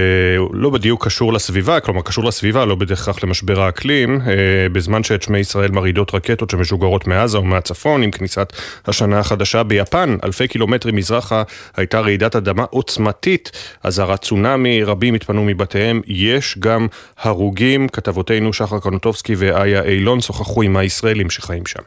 לא 0.53 0.69
בדיוק 0.69 1.05
קשור 1.05 1.33
לסביבה, 1.33 1.79
כלומר 1.79 2.01
קשור 2.01 2.23
לסביבה, 2.23 2.65
לא 2.65 2.75
בהכרח 2.75 3.23
למשבר 3.23 3.61
האקלים, 3.61 4.21
אה, 4.27 4.33
בזמן 4.71 5.03
שאת 5.03 5.21
שמי 5.21 5.39
ישראל 5.39 5.71
מרעידות 5.71 6.15
רקטות 6.15 6.49
שמשוגרות 6.49 7.07
מעזה 7.07 7.39
ומהצפון, 7.39 8.03
עם 8.03 8.11
כניסת 8.11 8.53
השנה 8.85 9.19
החדשה 9.19 9.63
ביפן, 9.63 10.17
אלפי 10.23 10.47
קילומטרים 10.47 10.95
מזרחה, 10.95 11.43
הייתה 11.77 11.99
רעידת 11.99 12.35
אדמה 12.35 12.63
עוצמתית, 12.69 13.51
אזהרת 13.83 14.21
צונאמי, 14.21 14.83
רבים 14.83 15.13
התפנו 15.13 15.43
מבתיהם, 15.43 16.01
יש 16.07 16.57
גם 16.59 16.87
הרוגים, 17.19 17.87
כתבותינו 17.87 18.53
שחר 18.53 18.79
קנוטובסקי 18.79 19.35
ואיה 19.67 19.84
אילון 19.84 20.21
שוחחו 20.21 20.62
עם 20.62 20.77
הישראלים 20.77 21.30
שחיים 21.30 21.65
שם. 21.65 21.82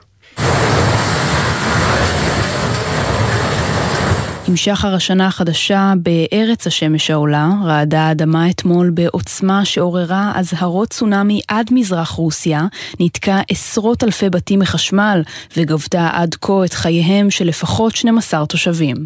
עם 4.51 4.57
שחר 4.57 4.95
השנה 4.95 5.27
החדשה 5.27 5.93
בארץ 5.97 6.67
השמש 6.67 7.11
העולה, 7.11 7.49
רעדה 7.65 8.01
האדמה 8.01 8.51
אתמול 8.51 8.91
בעוצמה 8.91 9.65
שעוררה 9.65 10.33
אזהרות 10.35 10.91
צונאמי 10.91 11.41
עד 11.49 11.71
מזרח 11.73 12.11
רוסיה, 12.11 12.67
ניתקה 13.01 13.41
עשרות 13.51 14.05
אלפי 14.05 14.31
בתים 14.31 14.59
מחשמל 14.59 15.23
וגבתה 15.57 16.09
עד 16.13 16.35
כה 16.41 16.65
את 16.65 16.73
חייהם 16.73 17.31
של 17.31 17.45
לפחות 17.45 17.97
12 17.97 18.47
תושבים. 18.47 18.97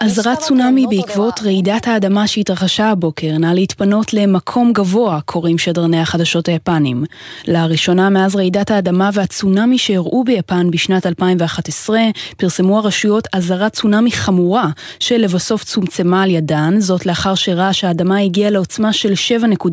אזהרת 0.00 0.38
צונאמי 0.38 0.86
בעקבות 0.90 1.40
רעידת 1.44 1.88
האדמה 1.88 2.26
שהתרחשה 2.26 2.90
הבוקר 2.90 3.38
נא 3.38 3.46
להתפנות 3.46 4.14
למקום 4.14 4.72
גבוה, 4.72 5.20
קוראים 5.24 5.58
שדרני 5.58 6.00
החדשות 6.00 6.48
היפנים. 6.48 7.04
לראשונה 7.46 8.10
מאז 8.10 8.36
רעידת 8.36 8.70
האדמה 8.70 9.10
והצונאמי 9.36 9.78
שאירעו 9.78 10.24
ביפן 10.24 10.70
בשנת 10.70 11.06
2011, 11.06 12.00
פרסמו 12.36 12.78
הרשויות 12.78 13.28
אזהרת 13.32 13.72
צונאמי 13.72 14.10
חמורה, 14.12 14.68
שלבסוף 15.00 15.64
צומצמה 15.64 16.22
על 16.22 16.30
ידן, 16.30 16.74
זאת 16.80 17.06
לאחר 17.06 17.34
שרעש 17.34 17.84
האדמה 17.84 18.18
הגיע 18.18 18.50
לעוצמה 18.50 18.92
של 18.92 19.12
7.6 19.12 19.68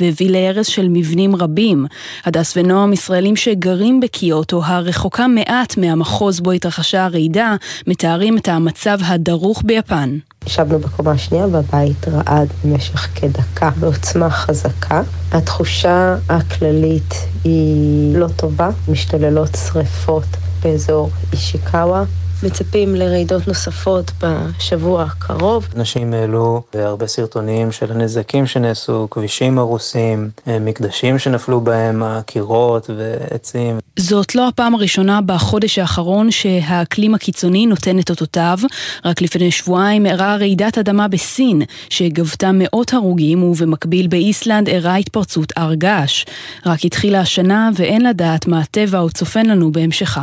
והביא 0.00 0.30
להרס 0.30 0.66
של 0.66 0.88
מבנים 0.88 1.36
רבים. 1.36 1.86
הדס 2.24 2.56
ונועם, 2.56 2.92
ישראלים 2.92 3.36
שגרים 3.36 4.00
בקיוטו, 4.00 4.64
הרחוקה 4.64 5.26
מעט 5.26 5.76
מהמחוז 5.78 6.40
בו 6.40 6.52
התרחשה 6.52 7.04
הרעידה, 7.04 7.56
מתארים 7.86 8.38
את 8.38 8.48
המצב 8.48 8.98
הדרוך 9.02 9.62
ביפן. 9.64 10.18
ישבנו 10.46 10.78
בקומה 10.78 11.10
השנייה 11.10 11.46
והבית 11.46 12.08
רעד 12.08 12.48
במשך 12.64 13.08
כדקה 13.14 13.70
בעוצמה 13.80 14.30
חזקה. 14.30 15.02
התחושה 15.32 16.16
הכללית 16.28 17.14
היא 17.44 18.16
לא 18.16 18.28
טובה, 18.36 18.68
משתוללות 18.88 19.50
שריפות 19.66 20.26
באזור 20.64 21.10
אישיקאווה. 21.32 22.04
מצפים 22.42 22.94
לרעידות 22.94 23.48
נוספות 23.48 24.10
בשבוע 24.20 25.02
הקרוב. 25.02 25.68
אנשים 25.76 26.12
העלו 26.12 26.62
הרבה 26.74 27.06
סרטונים 27.06 27.72
של 27.72 27.92
הנזקים 27.92 28.46
שנעשו, 28.46 29.08
כבישים 29.10 29.58
הרוסים, 29.58 30.30
מקדשים 30.46 31.18
שנפלו 31.18 31.60
בהם, 31.60 32.02
הקירות 32.02 32.90
ועצים. 32.96 33.78
זאת 33.98 34.34
לא 34.34 34.48
הפעם 34.48 34.74
הראשונה 34.74 35.20
בחודש 35.20 35.78
האחרון 35.78 36.30
שהאקלים 36.30 37.14
הקיצוני 37.14 37.66
נותן 37.66 37.98
את 37.98 38.10
אותותיו. 38.10 38.58
רק 39.04 39.22
לפני 39.22 39.50
שבועיים 39.50 40.06
אירעה 40.06 40.36
רעידת 40.36 40.78
אדמה 40.78 41.08
בסין, 41.08 41.62
שגבתה 41.90 42.50
מאות 42.54 42.92
הרוגים, 42.92 43.42
ובמקביל 43.42 44.06
באיסלנד 44.06 44.68
אירעה 44.68 44.96
התפרצות 44.96 45.52
הר 45.56 45.74
געש. 45.74 46.24
רק 46.66 46.84
התחילה 46.84 47.20
השנה 47.20 47.70
ואין 47.74 48.06
לדעת 48.06 48.46
מה 48.46 48.60
הטבע 48.60 48.98
עוד 48.98 49.12
צופן 49.12 49.46
לנו 49.46 49.72
בהמשכה. 49.72 50.22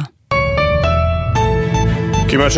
כמעט 2.33 2.51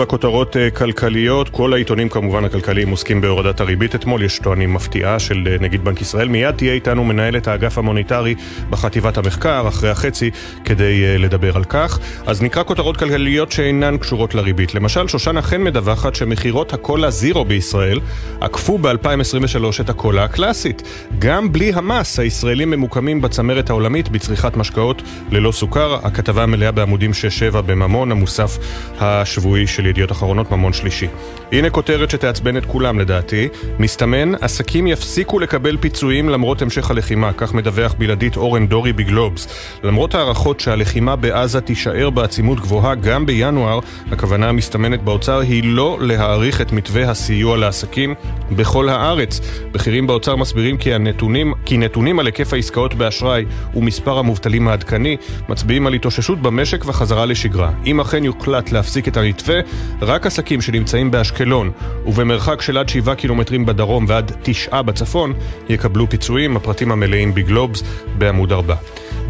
6.27 0.00 0.04
כותרות 0.04 0.56
uh, 0.56 0.76
כלכליות, 0.76 1.48
כל 1.48 1.72
העיתונים 1.72 2.08
כמובן 2.08 2.44
הכלכליים 2.44 2.88
עוסקים 2.88 3.20
בהורדת 3.20 3.60
הריבית 3.60 3.94
אתמול, 3.94 4.22
יש 4.22 4.38
טוענים 4.38 4.74
מפתיעה 4.74 5.18
של 5.18 5.48
uh, 5.58 5.62
נגיד 5.62 5.84
בנק 5.84 6.00
ישראל. 6.00 6.28
מיד 6.28 6.54
תהיה 6.54 6.72
איתנו 6.72 7.04
מנהלת 7.04 7.48
האגף 7.48 7.78
המוניטרי 7.78 8.34
בחטיבת 8.70 9.18
המחקר, 9.18 9.68
אחרי 9.68 9.90
החצי, 9.90 10.30
כדי 10.64 11.02
uh, 11.02 11.22
לדבר 11.22 11.56
על 11.56 11.64
כך. 11.64 11.98
אז 12.26 12.42
נקרא 12.42 12.62
כותרות 12.62 12.96
כלכליות 12.96 13.52
שאינן 13.52 13.96
קשורות 13.96 14.34
לריבית. 14.34 14.74
למשל, 14.74 15.08
שושנה 15.08 15.42
חן 15.42 15.62
מדווחת 15.62 16.14
שמכירות 16.14 16.72
הקולה 16.72 17.10
זירו 17.10 17.44
בישראל 17.44 18.00
עקפו 18.40 18.78
ב-2023 18.78 19.80
את 19.80 19.90
הקולה 19.90 20.24
הקלאסית. 20.24 20.82
גם 21.18 21.52
בלי 21.52 21.72
המס, 21.74 22.18
הישראלים 22.18 22.70
ממוקמים 22.70 23.20
בצמרת 23.20 23.70
העולמית 23.70 24.08
בצריכת 24.08 24.56
משקאות 24.56 25.02
ללא 25.30 25.52
סוכר. 25.52 25.98
הכתבה 26.02 26.46
מלאה 26.46 26.70
בעמודים 26.72 27.10
6-7 27.52 27.60
בממון, 27.60 28.12
המוסף 28.12 28.58
השבועי 29.02 29.66
של 29.66 29.86
ידיעות 29.86 30.12
אחרונות, 30.12 30.50
ממון 30.50 30.72
שלישי. 30.72 31.06
הנה 31.52 31.70
כותרת 31.70 32.10
שתעצבן 32.10 32.56
את 32.56 32.66
כולם 32.66 32.98
לדעתי. 32.98 33.48
מסתמן, 33.78 34.32
עסקים 34.40 34.86
יפסיקו 34.86 35.38
לקבל 35.38 35.76
פיצויים 35.76 36.28
למרות 36.28 36.62
המשך 36.62 36.90
הלחימה, 36.90 37.32
כך 37.32 37.54
מדווח 37.54 37.94
בלעדית 37.98 38.36
אורן 38.36 38.66
דורי 38.66 38.92
בגלובס. 38.92 39.48
למרות 39.82 40.14
הערכות 40.14 40.60
שהלחימה 40.60 41.16
בעזה 41.16 41.60
תישאר 41.60 42.10
בעצימות 42.10 42.60
גבוהה 42.60 42.94
גם 42.94 43.26
בינואר, 43.26 43.78
הכוונה 44.12 44.48
המסתמנת 44.48 45.02
באוצר 45.02 45.40
היא 45.40 45.62
לא 45.64 45.98
להאריך 46.00 46.60
את 46.60 46.72
מתווה 46.72 47.10
הסיוע 47.10 47.56
לעסקים 47.56 48.14
בכל 48.50 48.88
הארץ. 48.88 49.40
בכירים 49.72 50.06
באוצר 50.06 50.36
מסבירים 50.36 50.76
כי, 50.76 50.94
הנתונים, 50.94 51.54
כי 51.64 51.76
נתונים 51.76 52.18
על 52.18 52.26
היקף 52.26 52.52
העסקאות 52.52 52.94
באשראי 52.94 53.44
ומספר 53.74 54.18
המובטלים 54.18 54.68
העדכני 54.68 55.16
מצביעים 55.48 55.86
על 55.86 55.94
התאוששות 55.94 56.42
במשק 56.42 56.84
וחזרה 56.86 57.26
לשגרה. 57.26 57.70
אם 57.86 58.00
אכן 58.00 58.24
יוחלט 58.24 58.72
להפסיק 58.72 58.91
את 59.08 59.16
המתווה, 59.16 59.60
רק 60.02 60.26
עסקים 60.26 60.60
שנמצאים 60.60 61.10
באשקלון 61.10 61.70
ובמרחק 62.06 62.62
של 62.62 62.78
עד 62.78 62.88
7 62.88 63.14
קילומטרים 63.14 63.66
בדרום 63.66 64.04
ועד 64.08 64.32
9 64.42 64.82
בצפון 64.82 65.32
יקבלו 65.68 66.10
פיצויים. 66.10 66.56
הפרטים 66.56 66.92
המלאים 66.92 67.34
בגלובס 67.34 67.82
בעמוד 68.18 68.52
4. 68.52 68.74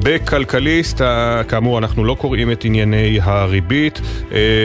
בכלכליסט, 0.02 1.00
כאמור 1.48 1.78
אנחנו 1.78 2.04
לא 2.04 2.14
קוראים 2.14 2.52
את 2.52 2.64
ענייני 2.64 3.18
הריבית. 3.22 4.00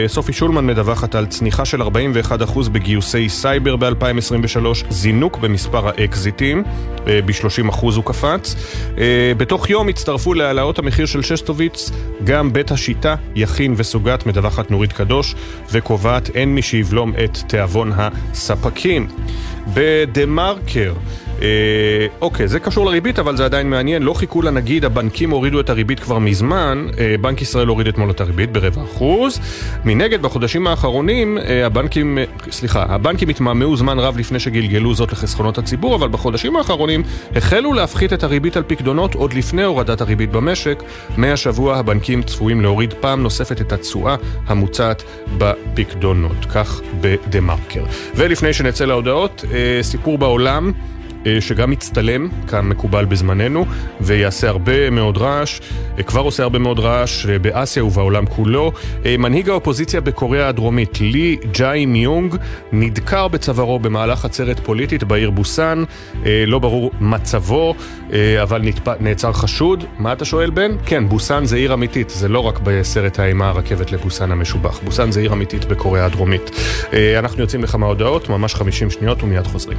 סופי 0.06 0.32
שולמן 0.32 0.66
מדווחת 0.66 1.14
על 1.14 1.26
צניחה 1.26 1.64
של 1.64 1.82
41% 1.82 2.68
בגיוסי 2.72 3.28
סייבר 3.28 3.76
ב-2023, 3.76 4.66
זינוק 4.90 5.38
במספר 5.38 5.88
האקזיטים, 5.88 6.62
ב-30% 7.06 7.80
הוא 7.80 8.04
קפץ. 8.04 8.54
בתוך 9.36 9.70
יום 9.70 9.88
הצטרפו 9.88 10.34
להעלאות 10.34 10.78
המחיר 10.78 11.06
של 11.06 11.22
שסטוביץ 11.22 11.90
גם 12.24 12.52
בית 12.52 12.70
השיטה, 12.70 13.14
יכין 13.34 13.74
וסוגת, 13.76 14.26
מדווחת 14.26 14.70
נורית 14.70 14.92
קדוש, 14.92 15.34
וקובעת 15.72 16.30
אין 16.34 16.54
מי 16.54 16.62
שיבלום 16.62 17.12
את 17.24 17.38
תיאבון 17.46 17.92
הספקים. 17.96 19.08
בדה 19.74 20.26
מרקר 20.26 20.92
אה, 20.92 21.27
אוקיי, 22.20 22.48
זה 22.48 22.60
קשור 22.60 22.86
לריבית, 22.86 23.18
אבל 23.18 23.36
זה 23.36 23.44
עדיין 23.44 23.70
מעניין. 23.70 24.02
לא 24.02 24.14
חיכו 24.14 24.42
לנגיד, 24.42 24.84
הבנקים 24.84 25.30
הורידו 25.30 25.60
את 25.60 25.70
הריבית 25.70 26.00
כבר 26.00 26.18
מזמן. 26.18 26.86
אה, 26.98 27.14
בנק 27.20 27.42
ישראל 27.42 27.66
הוריד 27.66 27.86
אתמול 27.86 28.10
את 28.10 28.20
הריבית 28.20 28.52
ברבע 28.52 28.82
אחוז. 28.82 29.40
מנגד, 29.84 30.22
בחודשים 30.22 30.66
האחרונים, 30.66 31.38
אה, 31.38 31.66
הבנקים, 31.66 32.18
אה, 32.18 32.24
סליחה, 32.50 32.84
הבנקים 32.88 33.28
התמהמהו 33.28 33.76
זמן 33.76 33.98
רב 33.98 34.18
לפני 34.18 34.40
שגלגלו 34.40 34.94
זאת 34.94 35.12
לחסכונות 35.12 35.58
הציבור, 35.58 35.94
אבל 35.94 36.08
בחודשים 36.08 36.56
האחרונים 36.56 37.02
החלו 37.36 37.72
להפחית 37.72 38.12
את 38.12 38.24
הריבית 38.24 38.56
על 38.56 38.62
פקדונות 38.66 39.14
עוד 39.14 39.32
לפני 39.32 39.62
הורדת 39.62 40.00
הריבית 40.00 40.30
במשק. 40.30 40.82
מהשבוע 41.16 41.76
הבנקים 41.76 42.22
צפויים 42.22 42.60
להוריד 42.60 42.94
פעם 43.00 43.22
נוספת 43.22 43.60
את 43.60 43.72
התשואה 43.72 44.16
המוצעת 44.46 45.02
בפקדונות. 45.38 46.44
כך 46.54 46.80
בדה 47.00 47.40
מרקר. 47.40 47.84
ולפני 48.14 48.52
שנצא 48.52 48.84
להודעות, 48.84 49.44
אה, 49.52 49.82
סיפור 49.82 50.18
בעולם. 50.18 50.72
שגם 51.40 51.70
מצטלם, 51.70 52.28
כמקובל 52.46 53.04
בזמננו, 53.04 53.64
ויעשה 54.00 54.48
הרבה 54.48 54.90
מאוד 54.90 55.18
רעש, 55.18 55.60
כבר 56.06 56.20
עושה 56.20 56.42
הרבה 56.42 56.58
מאוד 56.58 56.78
רעש 56.78 57.26
באסיה 57.26 57.84
ובעולם 57.84 58.26
כולו. 58.26 58.72
מנהיג 59.18 59.48
האופוזיציה 59.48 60.00
בקוריאה 60.00 60.48
הדרומית, 60.48 61.00
לי 61.00 61.36
ג'אי 61.52 61.86
מיונג, 61.86 62.36
נדקר 62.72 63.28
בצווארו 63.28 63.78
במהלך 63.78 64.24
עצרת 64.24 64.60
פוליטית 64.60 65.04
בעיר 65.04 65.30
בוסן, 65.30 65.84
לא 66.46 66.58
ברור 66.58 66.90
מצבו, 67.00 67.74
אבל 68.42 68.62
נעצר 69.00 69.32
חשוד. 69.32 69.84
מה 69.98 70.12
אתה 70.12 70.24
שואל 70.24 70.50
בן? 70.50 70.72
כן, 70.86 71.08
בוסן 71.08 71.44
זה 71.44 71.56
עיר 71.56 71.74
אמיתית, 71.74 72.10
זה 72.10 72.28
לא 72.28 72.40
רק 72.40 72.60
בסרט 72.62 73.18
האימה 73.18 73.48
הרכבת 73.48 73.92
לבוסן 73.92 74.32
המשובח. 74.32 74.80
בוסן 74.84 75.10
זה 75.10 75.20
עיר 75.20 75.32
אמיתית 75.32 75.64
בקוריאה 75.64 76.04
הדרומית. 76.04 76.50
אנחנו 77.18 77.40
יוצאים 77.40 77.62
לכמה 77.62 77.86
הודעות, 77.86 78.28
ממש 78.28 78.54
50 78.54 78.90
שניות 78.90 79.22
ומיד 79.22 79.46
חוזרים. 79.46 79.78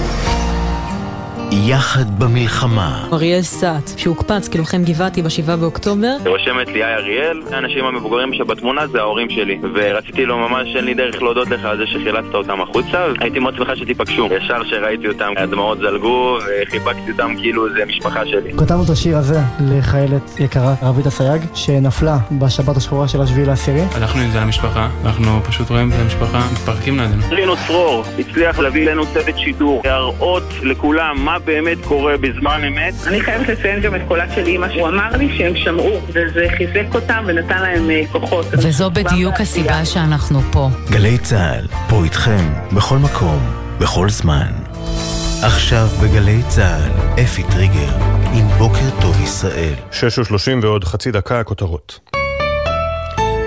יחד 1.51 2.19
במלחמה. 2.19 3.07
אריאל 3.13 3.41
סאט, 3.41 3.91
שהוקפץ 3.97 4.47
כלוחם 4.47 4.83
גבעתי 4.83 5.21
ב-7 5.21 5.55
באוקטובר. 5.59 6.17
רושמת 6.25 6.67
לי 6.67 6.83
היי 6.83 6.95
אריאל, 6.95 7.41
האנשים 7.51 7.85
המבוגרים 7.85 8.33
שבתמונה 8.33 8.87
זה 8.87 8.99
ההורים 8.99 9.29
שלי. 9.29 9.59
ורציתי 9.73 10.25
לו 10.25 10.37
ממש, 10.37 10.75
אין 10.75 10.85
לי 10.85 10.93
דרך 10.93 11.21
להודות 11.21 11.49
לך 11.49 11.65
על 11.65 11.77
זה 11.77 11.83
שחילצת 11.87 12.33
אותם 12.33 12.61
החוצה, 12.61 13.05
הייתי 13.19 13.39
מאוד 13.39 13.55
שמחה 13.55 13.75
שתיפגשו. 13.75 14.27
ישר 14.31 14.63
שראיתי 14.63 15.07
אותם, 15.07 15.33
הדמעות 15.37 15.77
זלגו, 15.77 16.37
וחיבקתי 16.67 17.11
אותם 17.11 17.33
כאילו 17.37 17.73
זה 17.73 17.85
משפחה 17.85 18.25
שלי. 18.25 18.53
כתבנו 18.57 18.83
את 18.83 18.89
השיר 18.89 19.17
הזה 19.17 19.39
לחיילת 19.59 20.39
יקרה, 20.39 20.73
רבית 20.81 21.07
אסייג, 21.07 21.41
שנפלה 21.53 22.17
בשבת 22.31 22.77
השחורה 22.77 23.07
של 23.07 23.21
השביעי 23.21 23.45
לעשירי. 23.45 23.81
הלכנו 23.95 24.21
עם 24.21 24.31
זה 24.31 24.39
למשפחה, 24.39 24.89
אנחנו 25.05 25.43
פשוט 25.47 25.69
רואים 25.69 25.89
את 25.89 25.95
המשפחה, 25.99 26.39
מתפרקים 26.51 26.99
לידינו. 26.99 27.21
רינו 27.29 27.53
צרור 27.67 28.03
הצליח 28.19 28.59
להביא 28.59 28.83
אלינו 28.83 29.05
צוות 29.05 29.37
שידור, 29.37 29.81
להראות 29.85 30.43
לכולם 30.63 31.25
מה 31.25 31.37
באמת 31.45 31.77
קורה 31.85 32.17
בזמן 32.17 32.61
אמת. 32.67 32.93
אני 33.07 33.21
חייבת 33.21 33.49
לציין 33.49 33.81
גם 33.81 33.95
את 33.95 34.01
קולה 34.07 34.35
של 34.35 34.45
אימא, 34.45 34.69
שהוא 34.73 34.87
אמר 34.87 35.09
לי 35.17 35.37
שהם 35.37 35.55
שמעו, 35.55 36.01
וזה 36.07 36.45
חיזק 36.57 36.95
אותם 36.95 37.23
ונתן 37.27 37.61
להם 37.61 37.89
אה, 37.89 38.01
כוחות. 38.11 38.45
וזו 38.51 38.91
בדיוק 38.91 39.35
הסיבה 39.39 39.85
שאנחנו 39.85 40.41
פה. 40.51 40.69
גלי 40.89 41.17
צה"ל, 41.17 41.67
פה 41.89 42.03
איתכם, 42.03 42.53
בכל 42.75 42.97
מקום, 42.97 43.39
בכל 43.79 44.09
זמן. 44.09 44.51
עכשיו 45.43 45.87
בגלי 46.03 46.41
צה"ל, 46.47 47.21
אפי 47.23 47.43
טריגר, 47.43 47.91
עם 48.33 48.47
בוקר 48.57 49.01
טוב 49.01 49.21
ישראל. 49.23 49.73
שש 49.91 50.19
ושלושים 50.19 50.59
ועוד 50.63 50.83
חצי 50.83 51.11
דקה 51.11 51.39
הכותרות. 51.39 52.20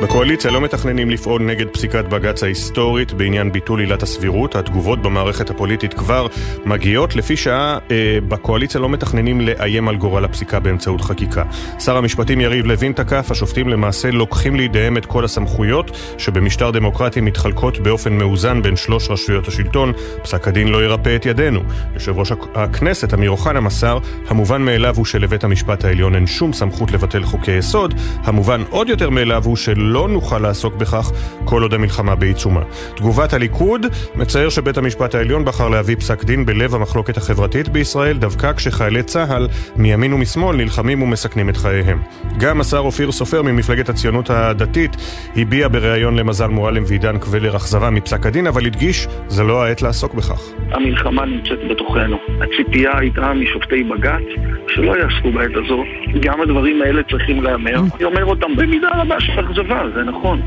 בקואליציה 0.04 0.50
לא 0.50 0.60
מתכננים 0.60 1.10
לפעול 1.10 1.42
נגד 1.42 1.66
פסיקת 1.68 2.04
בג"ץ 2.04 2.42
ההיסטורית 2.42 3.12
בעניין 3.12 3.52
ביטול 3.52 3.80
עילת 3.80 4.02
הסבירות. 4.02 4.56
התגובות 4.56 5.02
במערכת 5.02 5.50
הפוליטית 5.50 5.94
כבר 5.94 6.26
מגיעות. 6.64 7.16
לפי 7.16 7.36
שעה 7.36 7.78
אה, 7.90 8.18
בקואליציה 8.28 8.80
לא 8.80 8.88
מתכננים 8.88 9.40
לאיים 9.40 9.88
על 9.88 9.96
גורל 9.96 10.24
הפסיקה 10.24 10.60
באמצעות 10.60 11.00
חקיקה. 11.00 11.42
שר 11.78 11.96
המשפטים 11.96 12.40
יריב 12.40 12.66
לוין 12.66 12.92
תקף, 12.92 13.30
השופטים 13.30 13.68
למעשה 13.68 14.10
לוקחים 14.10 14.56
לידיהם 14.56 14.96
את 14.96 15.06
כל 15.06 15.24
הסמכויות 15.24 15.90
שבמשטר 16.18 16.70
דמוקרטי 16.70 17.20
מתחלקות 17.20 17.78
באופן 17.78 18.12
מאוזן 18.12 18.62
בין 18.62 18.76
שלוש 18.76 19.10
רשויות 19.10 19.48
השלטון. 19.48 19.92
פסק 20.22 20.48
הדין 20.48 20.68
לא 20.68 20.84
ירפא 20.84 21.16
את 21.16 21.26
ידינו. 21.26 21.60
יושב 21.94 22.18
ראש 22.18 22.32
הכנסת 22.54 23.14
אמיר 23.14 23.30
אוחנה 23.30 23.60
מסר, 23.60 23.98
המובן 24.28 24.62
מאליו 24.62 24.94
הוא 24.96 25.04
שלבית 25.04 25.44
המשפט 25.44 25.84
העליון 25.84 26.14
אין 26.14 26.26
שום 26.26 26.52
סמכות 26.52 26.92
לבטל 26.92 27.22
חוקי 27.22 27.52
יסוד. 27.52 27.94
המובן 28.24 28.62
עוד 28.70 28.88
יותר 28.88 29.10
מאליו 29.10 29.42
הוא 29.44 29.56
של 29.56 29.93
לא 29.94 30.08
נוכל 30.08 30.38
לעסוק 30.38 30.74
בכך 30.74 31.10
כל 31.44 31.62
עוד 31.62 31.74
המלחמה 31.74 32.14
בעיצומה. 32.14 32.60
תגובת 32.96 33.32
הליכוד 33.32 33.86
מצייר 34.14 34.48
שבית 34.48 34.78
המשפט 34.78 35.14
העליון 35.14 35.44
בחר 35.44 35.68
להביא 35.68 35.96
פסק 35.96 36.24
דין 36.24 36.46
בלב 36.46 36.74
המחלוקת 36.74 37.16
החברתית 37.16 37.68
בישראל, 37.68 38.16
דווקא 38.16 38.52
כשחיילי 38.52 39.02
צה"ל 39.02 39.48
מימין 39.76 40.12
ומשמאל 40.12 40.56
נלחמים 40.56 41.02
ומסכנים 41.02 41.48
את 41.48 41.56
חייהם. 41.56 41.98
גם 42.38 42.60
השר 42.60 42.78
אופיר 42.78 43.12
סופר 43.12 43.42
ממפלגת 43.42 43.88
הציונות 43.88 44.30
הדתית 44.30 44.96
הביע 45.36 45.68
בריאיון 45.68 46.16
למזל 46.16 46.46
מועלם 46.46 46.82
ועידן 46.86 47.18
קבלר 47.18 47.56
אכזבה 47.56 47.90
מפסק 47.90 48.26
הדין, 48.26 48.46
אבל 48.46 48.66
הדגיש, 48.66 49.06
זה 49.28 49.42
לא 49.42 49.64
העת 49.64 49.82
לעסוק 49.82 50.14
בכך. 50.14 50.40
המלחמה 50.72 51.24
נמצאת 51.24 51.58
בתוכנו. 51.70 52.16
הציפייה 52.40 52.98
הייתה 52.98 53.32
משופטי 53.32 53.82
בג"ץ 53.84 54.22
שלא 54.68 54.96
יעסקו 54.98 55.32
בעת 55.32 55.50
הזו. 55.64 55.84
גם 56.20 56.40
הדברים 56.40 56.82
האלה 56.82 57.02
צריכים 57.10 57.42
להיאמר. 57.42 57.80
אני 57.96 58.04
אומר 58.04 58.24
אותם 58.24 58.56
במידה 58.56 58.88
רבה 58.94 59.20
של 59.20 59.32
אכזבה, 59.40 59.82
זה 59.94 60.02
נכון. 60.02 60.40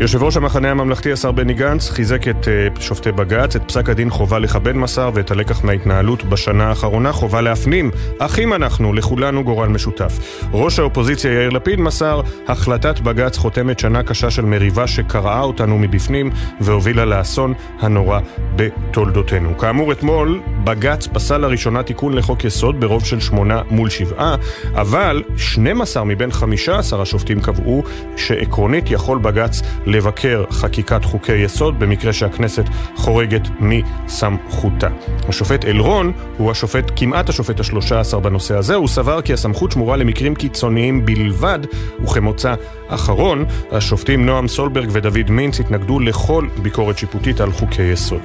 יושב 0.00 0.22
ראש 0.22 0.36
המחנה 0.36 0.70
הממלכתי 0.70 1.12
השר 1.12 1.32
בני 1.32 1.54
גנץ 1.54 1.90
חיזק 1.90 2.28
את 2.28 2.44
uh, 2.76 2.80
שופטי 2.80 3.12
בג"ץ, 3.12 3.56
את 3.56 3.62
פסק 3.66 3.88
הדין 3.88 4.10
חובה 4.10 4.38
לכבד 4.38 4.72
מסר 4.72 5.10
ואת 5.14 5.30
הלקח 5.30 5.64
מההתנהלות 5.64 6.24
בשנה 6.24 6.68
האחרונה 6.68 7.12
חובה 7.12 7.40
להפנים. 7.40 7.90
אחים 8.18 8.52
אנחנו, 8.52 8.92
לכולנו 8.92 9.44
גורל 9.44 9.68
משותף. 9.68 10.18
ראש 10.52 10.78
האופוזיציה 10.78 11.32
יאיר 11.32 11.50
לפיד 11.50 11.80
מסר, 11.80 12.20
החלטת 12.48 13.00
בג"ץ 13.00 13.36
חותמת 13.36 13.78
שנה 13.78 14.02
קשה 14.02 14.30
של 14.30 14.44
מריבה 14.44 14.86
שקרעה 14.86 15.42
אותנו 15.42 15.78
מבפנים 15.78 16.30
והובילה 16.60 17.04
לאסון 17.04 17.54
הנורא 17.80 18.20
בתולדותינו. 18.56 19.58
כאמור, 19.58 19.92
אתמול 19.92 20.40
בג"ץ 20.64 21.06
פסל 21.06 21.38
לראשונה 21.38 21.82
תיקון 21.82 22.14
לחוק 22.14 22.44
יסוד 22.44 22.80
ברוב 22.80 23.04
של 23.04 23.20
שמונה 23.20 23.62
מול 23.70 23.90
שבעה, 23.90 24.36
אבל 24.74 25.22
12 25.36 26.04
מבין 26.04 26.32
15 26.32 27.02
השופטים 27.02 27.40
קבעו 27.40 27.82
שעקרונית 28.16 28.90
יכול 28.90 29.18
בג"ץ 29.18 29.62
לבקר 29.90 30.44
חקיקת 30.50 31.04
חוקי 31.04 31.36
יסוד 31.36 31.78
במקרה 31.78 32.12
שהכנסת 32.12 32.64
חורגת 32.96 33.48
מסמכותה. 33.60 34.88
השופט 35.28 35.64
אלרון 35.64 36.12
הוא 36.36 36.50
השופט, 36.50 36.90
כמעט 36.96 37.28
השופט 37.28 37.60
השלושה 37.60 38.00
עשר 38.00 38.18
בנושא 38.18 38.56
הזה, 38.56 38.74
הוא 38.74 38.88
סבר 38.88 39.22
כי 39.22 39.32
הסמכות 39.32 39.72
שמורה 39.72 39.96
למקרים 39.96 40.34
קיצוניים 40.34 41.06
בלבד, 41.06 41.58
וכמוצא 42.04 42.54
אחרון, 42.88 43.44
השופטים 43.70 44.26
נועם 44.26 44.48
סולברג 44.48 44.88
ודוד 44.92 45.30
מינץ 45.30 45.60
התנגדו 45.60 46.00
לכל 46.00 46.46
ביקורת 46.62 46.98
שיפוטית 46.98 47.40
על 47.40 47.52
חוקי 47.52 47.82
יסוד. 47.82 48.22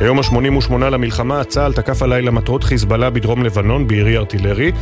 היום 0.00 0.18
ה-88 0.18 0.74
למלחמה, 0.74 1.44
צה"ל 1.44 1.72
תקף 1.72 2.02
הלילה 2.02 2.30
מטרות 2.30 2.64
חיזבאללה 2.64 3.10
בדרום 3.10 3.42
לבנון 3.42 3.88
בירי 3.88 4.16
ארטילרי. 4.16 4.72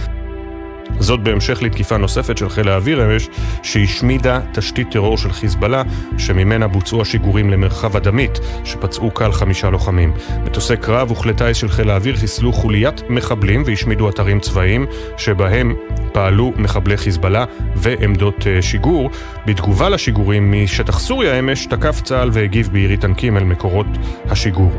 זאת 0.99 1.21
בהמשך 1.21 1.63
לתקיפה 1.63 1.97
נוספת 1.97 2.39
של 2.39 2.49
חיל 2.49 2.69
האוויר 2.69 3.07
אמש, 3.07 3.29
שהשמידה 3.63 4.41
תשתית 4.53 4.91
טרור 4.91 5.19
של 5.19 5.33
חיזבאללה, 5.33 5.83
שממנה 6.19 6.69
בוצעו 6.69 7.03
השיגורים 7.03 7.51
למרחב 7.51 7.97
אדמית, 7.97 8.41
שפצעו 8.65 9.11
קל 9.11 9.33
חמישה 9.33 9.71
לוחמים. 9.71 10.13
מטוסי 10.45 10.77
קרב 10.77 11.11
וכלי 11.11 11.35
טיס 11.35 11.57
של 11.57 11.69
חיל 11.69 11.91
האוויר 11.91 12.17
חיסלו 12.17 12.53
חוליית 12.53 13.03
מחבלים 13.09 13.63
והשמידו 13.67 14.09
אתרים 14.09 14.41
צבאיים, 14.41 14.87
שבהם 15.17 15.75
פעלו 16.13 16.53
מחבלי 16.57 16.97
חיזבאללה 16.97 17.45
ועמדות 17.77 18.47
שיגור. 18.61 19.11
בתגובה 19.47 19.89
לשיגורים 19.89 20.53
משטח 20.53 20.99
סוריה 20.99 21.39
אמש, 21.39 21.67
תקף 21.67 22.01
צה"ל 22.05 22.31
והגיב 22.33 22.69
בירי 22.73 22.97
טנקים 22.97 23.37
אל 23.37 23.45
מקורות 23.45 23.87
השיגור. 24.31 24.73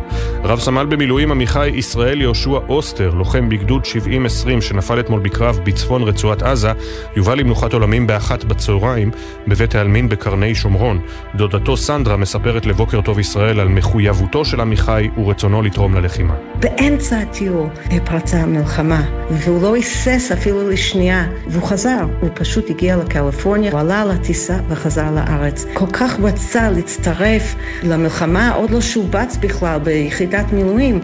רב 0.44 0.60
סמל 0.60 0.86
במילואים 0.86 1.32
עמיחי 1.32 1.70
ישראל 1.70 2.22
יהושע 2.22 2.50
אוסטר, 2.50 3.10
לוחם 3.10 3.50
בגדוד 3.50 3.84
70-20 3.84 4.62
שנפל 4.62 5.00
אתמול 5.00 5.20
בקרב 5.20 5.60
בצפון 5.64 6.03
רצועת 6.04 6.42
עזה, 6.42 6.72
יובא 7.16 7.36
למנוחת 7.36 7.74
עולמים 7.74 8.08
באחת 8.08 8.44
בצהריים 8.44 9.12
בבית 9.48 9.76
העלמין 9.76 10.10
בקרני 10.10 10.56
שומרון. 10.56 11.00
דודתו 11.36 11.78
סנדרה 11.78 12.18
מספרת 12.18 12.66
לבוקר 12.66 13.02
טוב 13.02 13.20
ישראל 13.20 13.60
על 13.60 13.68
מחויבותו 13.68 14.46
של 14.46 14.62
עמיחי 14.62 15.10
ורצונו 15.18 15.62
לתרום 15.62 15.96
ללחימה. 15.96 16.34
באמצע 16.60 17.18
הטיול 17.18 17.68
פרצה 18.06 18.38
המלחמה, 18.38 19.02
והוא 19.30 19.62
לא 19.62 19.76
היסס 19.76 20.32
אפילו 20.34 20.70
לשנייה, 20.70 21.26
והוא 21.48 21.64
חזר. 21.64 22.06
הוא 22.22 22.30
פשוט 22.34 22.70
הגיע 22.70 22.98
לקליפורניה, 22.98 23.72
הוא 23.72 23.80
עלה 23.80 24.06
לטיסה 24.06 24.58
וחזר 24.70 25.12
לארץ. 25.12 25.66
כל 25.74 25.88
כך 25.94 26.20
רצה 26.20 26.70
להצטרף 26.70 27.56
למלחמה, 27.84 28.52
עוד 28.52 28.70
לא 28.70 28.82
שובץ 28.82 29.38
בכלל 29.42 29.80
ביחידת 29.80 30.54
מילואים. 30.54 31.00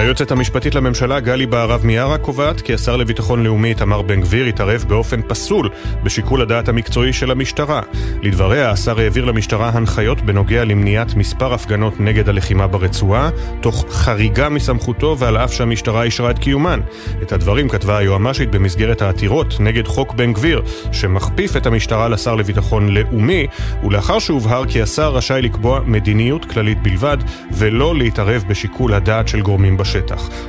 היועצת 0.00 0.30
המשפטית 0.30 0.74
לממשלה 0.74 1.20
גלי 1.20 1.46
בהרב 1.46 1.80
מיארה 1.84 2.18
קובעת 2.18 2.60
כי 2.60 2.74
השר 2.74 2.96
לביטחון 2.96 3.44
לאומי 3.44 3.68
איתמר 3.68 4.02
בן 4.02 4.20
גביר 4.20 4.46
התערב 4.46 4.84
באופן 4.88 5.20
פסול 5.22 5.68
בשיקול 6.02 6.42
הדעת 6.42 6.68
המקצועי 6.68 7.12
של 7.12 7.30
המשטרה. 7.30 7.80
לדבריה, 8.22 8.70
השר 8.70 9.00
העביר 9.00 9.24
למשטרה 9.24 9.70
הנחיות 9.74 10.20
בנוגע 10.20 10.64
למניעת 10.64 11.14
מספר 11.14 11.54
הפגנות 11.54 12.00
נגד 12.00 12.28
הלחימה 12.28 12.66
ברצועה, 12.66 13.30
תוך 13.60 13.84
חריגה 13.90 14.48
מסמכותו 14.48 15.16
ועל 15.18 15.36
אף 15.36 15.52
שהמשטרה 15.52 16.02
אישרה 16.02 16.30
את 16.30 16.38
קיומן. 16.38 16.80
את 17.22 17.32
הדברים 17.32 17.68
כתבה 17.68 17.98
היועמ"שית 17.98 18.50
במסגרת 18.50 19.02
העתירות 19.02 19.54
נגד 19.60 19.86
חוק 19.86 20.14
בן 20.14 20.32
גביר, 20.32 20.62
שמכפיף 20.92 21.56
את 21.56 21.66
המשטרה 21.66 22.08
לשר 22.08 22.34
לביטחון 22.34 22.88
לאומי, 22.88 23.46
ולאחר 23.84 24.18
שהובהר 24.18 24.66
כי 24.66 24.82
השר 24.82 25.12
רשאי 25.12 25.42
לקבוע 25.42 25.80
מדיניות 25.86 26.44
כללית 26.44 26.82
בלבד, 26.82 27.18
ולא 27.52 27.96
להתערב 27.96 28.44
בשיקול 28.48 28.94
הדעת 28.94 29.28
של 29.28 29.40
גורמים 29.40 29.76
בשטח. 29.76 29.89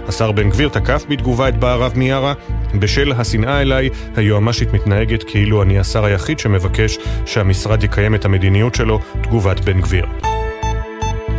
השר 0.08 0.32
בן 0.32 0.50
גביר 0.50 0.70
תקף 0.70 1.06
בתגובה 1.10 1.50
את 1.50 1.58
בהרב 1.60 1.92
מיארה. 1.96 2.34
בשל 2.80 3.12
השנאה 3.12 3.62
אליי, 3.62 3.90
היועמ"שית 4.16 4.74
מתנהגת 4.74 5.24
כאילו 5.24 5.64
אני 5.64 5.80
השר 5.80 6.06
היחיד 6.06 6.40
שמבקש 6.40 6.98
שהמשרד 7.26 7.84
יקיים 7.84 8.16
את 8.16 8.26
המדיניות 8.26 8.76
שלו, 8.76 9.00
תגובת 9.22 9.60
בן 9.60 9.82
גביר. 9.82 10.31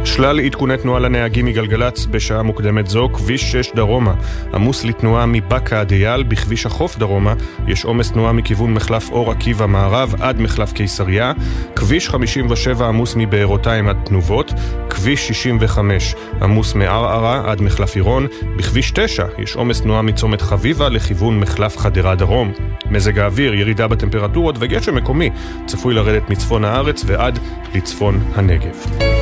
שלל 0.04 0.40
עדכוני 0.40 0.76
תנועה 0.76 1.00
לנהגים 1.00 1.46
מגלגלצ 1.46 2.06
בשעה 2.06 2.42
מוקדמת 2.42 2.86
זו, 2.86 3.08
כביש 3.12 3.52
6 3.52 3.72
דרומה 3.74 4.14
עמוס 4.54 4.84
לתנועה 4.84 5.26
מבאקה 5.26 5.80
עד 5.80 5.92
אייל, 5.92 6.22
בכביש 6.22 6.66
החוף 6.66 6.98
דרומה 6.98 7.34
יש 7.66 7.84
עומס 7.84 8.12
תנועה 8.12 8.32
מכיוון 8.32 8.74
מחלף 8.74 9.10
אור 9.10 9.30
עקיבא 9.30 9.66
מערב 9.66 10.14
עד 10.20 10.40
מחלף 10.40 10.72
קיסריה, 10.72 11.32
כביש 11.76 12.08
57 12.08 12.88
עמוס 12.88 13.14
מבארותיים 13.16 13.88
עד 13.88 13.96
תנובות, 14.04 14.52
כביש 14.90 15.28
65 15.28 16.14
עמוס 16.42 16.74
מערערה 16.74 17.50
עד 17.50 17.62
מחלף 17.62 17.94
עירון, 17.94 18.26
בכביש 18.56 18.90
9 18.90 19.24
יש 19.38 19.56
עומס 19.56 19.80
תנועה 19.80 20.02
מצומת 20.02 20.42
חביבה 20.42 20.88
לכיוון 20.88 21.40
מחלף 21.40 21.78
חדרה 21.78 22.14
דרום. 22.14 22.52
מזג 22.90 23.18
האוויר, 23.18 23.54
ירידה 23.54 23.88
בטמפרטורות 23.88 24.56
וגשם 24.58 24.94
מקומי 24.94 25.30
צפוי 25.66 25.94
לרדת 25.94 26.30
מצפון 26.30 26.64
הארץ 26.64 27.04
ועד 27.06 27.38
לצפון 27.74 28.20
הנגב. 28.34 29.21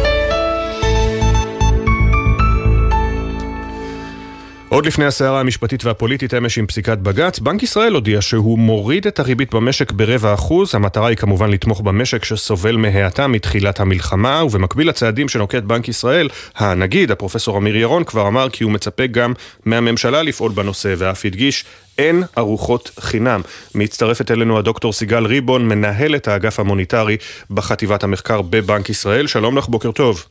עוד 4.70 4.86
לפני 4.86 5.04
הסערה 5.04 5.40
המשפטית 5.40 5.84
והפוליטית 5.84 6.34
אמש 6.34 6.58
עם 6.58 6.66
פסיקת 6.66 6.98
בג"ץ, 6.98 7.38
בנק 7.38 7.62
ישראל 7.62 7.94
הודיע 7.94 8.20
שהוא 8.20 8.58
מוריד 8.58 9.06
את 9.06 9.18
הריבית 9.18 9.54
במשק 9.54 9.92
ברבע 9.92 10.34
אחוז. 10.34 10.74
המטרה 10.74 11.08
היא 11.08 11.16
כמובן 11.16 11.50
לתמוך 11.50 11.80
במשק 11.80 12.24
שסובל 12.24 12.76
מהאטה 12.76 13.26
מתחילת 13.26 13.80
המלחמה, 13.80 14.44
ובמקביל 14.44 14.88
לצעדים 14.88 15.28
שנוקט 15.28 15.62
בנק 15.62 15.88
ישראל, 15.88 16.28
הנגיד, 16.56 17.10
הפרופסור 17.10 17.58
אמיר 17.58 17.76
ירון, 17.76 18.04
כבר 18.04 18.28
אמר 18.28 18.48
כי 18.48 18.64
הוא 18.64 18.72
מצפה 18.72 19.06
גם 19.06 19.32
מהממשלה 19.64 20.22
לפעול 20.22 20.52
בנושא, 20.52 20.94
ואף 20.98 21.24
הדגיש 21.24 21.64
אין 21.98 22.22
ארוחות 22.38 22.90
חינם. 23.00 23.40
מצטרפת 23.74 24.30
אלינו 24.30 24.58
הדוקטור 24.58 24.92
סיגל 24.92 25.26
ריבון, 25.26 25.68
מנהלת 25.68 26.28
האגף 26.28 26.60
המוניטרי 26.60 27.16
בחטיבת 27.50 28.04
המחקר 28.04 28.42
בבנק 28.42 28.90
ישראל. 28.90 29.26
שלום 29.26 29.58
לך, 29.58 29.68
בוקר 29.68 29.92
טוב. 29.92 30.24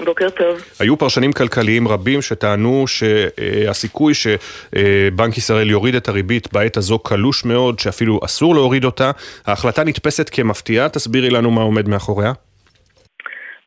בוקר 0.00 0.30
טוב. 0.30 0.64
היו 0.80 0.96
פרשנים 0.96 1.32
כלכליים 1.32 1.88
רבים 1.88 2.22
שטענו 2.22 2.84
שהסיכוי 2.86 4.12
שבנק 4.14 5.38
ישראל 5.38 5.70
יוריד 5.70 5.94
את 5.94 6.08
הריבית 6.08 6.52
בעת 6.52 6.76
הזו 6.76 6.98
קלוש 6.98 7.44
מאוד, 7.44 7.78
שאפילו 7.78 8.20
אסור 8.24 8.54
להוריד 8.54 8.84
אותה. 8.84 9.10
ההחלטה 9.46 9.84
נתפסת 9.84 10.30
כמפתיעה, 10.32 10.88
תסבירי 10.88 11.30
לנו 11.30 11.50
מה 11.50 11.62
עומד 11.62 11.88
מאחוריה. 11.88 12.32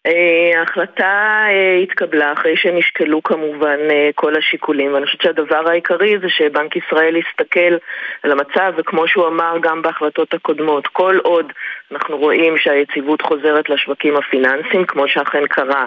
אה, 0.05 0.59
ההחלטה 0.59 1.45
אה, 1.49 1.75
התקבלה 1.83 2.33
אחרי 2.33 2.57
שנשקלו 2.57 3.23
כמובן 3.23 3.77
אה, 3.91 4.09
כל 4.15 4.35
השיקולים 4.35 4.93
ואני 4.93 5.05
חושבת 5.05 5.21
שהדבר 5.21 5.69
העיקרי 5.69 6.19
זה 6.21 6.29
שבנק 6.29 6.75
ישראל 6.75 7.15
יסתכל 7.15 7.77
על 8.23 8.31
המצב 8.31 8.73
וכמו 8.77 9.07
שהוא 9.07 9.27
אמר 9.27 9.57
גם 9.61 9.81
בהחלטות 9.81 10.33
הקודמות 10.33 10.87
כל 10.87 11.17
עוד 11.23 11.45
אנחנו 11.91 12.17
רואים 12.17 12.57
שהיציבות 12.57 13.21
חוזרת 13.21 13.69
לשווקים 13.69 14.17
הפיננסיים 14.17 14.85
כמו 14.85 15.07
שאכן 15.07 15.47
קרה 15.47 15.85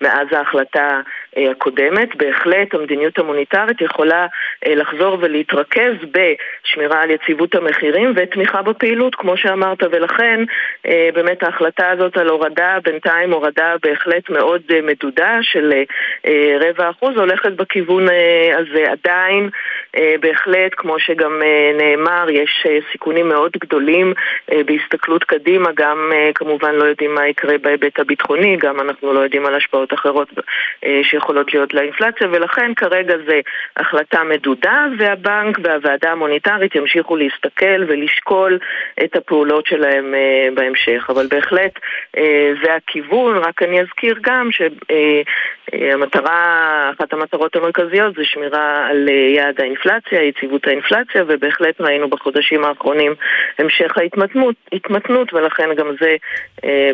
מאז 0.00 0.26
ההחלטה 0.32 1.00
הקודמת 1.36 2.16
בהחלט 2.16 2.74
המדיניות 2.74 3.18
המוניטרית 3.18 3.80
יכולה 3.80 4.26
לחזור 4.66 5.18
ולהתרכז 5.20 5.94
בשמירה 6.10 7.02
על 7.02 7.10
יציבות 7.10 7.54
המחירים 7.54 8.12
ותמיכה 8.16 8.62
בפעילות 8.62 9.14
כמו 9.14 9.36
שאמרת 9.36 9.82
ולכן 9.82 10.40
באמת 10.84 11.42
ההחלטה 11.42 11.90
הזאת 11.90 12.16
על 12.16 12.28
הורדה 12.28 12.78
בינתיים 12.84 13.32
הורדה 13.32 13.74
בהחלט 13.82 14.30
מאוד 14.30 14.62
אה, 14.70 14.80
מדודה 14.82 15.38
של 15.42 15.72
אה, 15.72 15.82
אה, 16.26 16.56
רבע 16.60 16.90
אחוז 16.90 17.16
הולכת 17.16 17.52
בכיוון 17.52 18.06
הזה. 18.58 18.84
עדיין 18.90 19.50
בהחלט, 20.20 20.72
כמו 20.76 20.98
שגם 20.98 21.42
נאמר, 21.74 22.26
יש 22.30 22.66
סיכונים 22.92 23.28
מאוד 23.28 23.52
גדולים 23.60 24.12
בהסתכלות 24.66 25.24
קדימה, 25.24 25.68
גם 25.74 26.12
כמובן 26.34 26.74
לא 26.74 26.84
יודעים 26.84 27.14
מה 27.14 27.28
יקרה 27.28 27.58
בהיבט 27.58 28.00
הביטחוני, 28.00 28.56
גם 28.56 28.80
אנחנו 28.80 29.12
לא 29.12 29.20
יודעים 29.20 29.46
על 29.46 29.54
השפעות 29.54 29.94
אחרות 29.94 30.28
שיכולות 31.02 31.54
להיות 31.54 31.74
לאינפלציה, 31.74 32.26
ולכן 32.30 32.74
כרגע 32.74 33.14
זה 33.26 33.40
החלטה 33.76 34.24
מדודה, 34.24 34.86
והבנק 34.98 35.58
והוועדה 35.62 36.12
המוניטרית 36.12 36.74
ימשיכו 36.74 37.16
להסתכל 37.16 37.84
ולשקול 37.88 38.58
את 39.04 39.16
הפעולות 39.16 39.66
שלהם 39.66 40.14
בהמשך. 40.54 41.06
אבל 41.08 41.26
בהחלט 41.26 41.78
זה 42.62 42.74
הכיוון, 42.74 43.36
רק 43.36 43.62
אני 43.62 43.80
אזכיר 43.80 44.14
גם 44.20 44.48
שהמטרה, 45.70 46.90
אחת 46.96 47.12
המטרות 47.12 47.56
המרכזיות 47.56 48.14
זה 48.14 48.22
שמירה 48.24 48.86
על 48.90 49.08
יעד 49.08 49.60
האינפלציה, 49.60 50.22
יציבות 50.22 50.66
האינפלציה, 50.66 51.24
ובהחלט 51.28 51.80
ראינו 51.80 52.08
בחודשים 52.08 52.64
האחרונים 52.64 53.14
המשך 53.58 53.92
ההתמתנות, 54.72 55.34
ולכן 55.34 55.68
גם 55.76 55.86
זה 56.00 56.16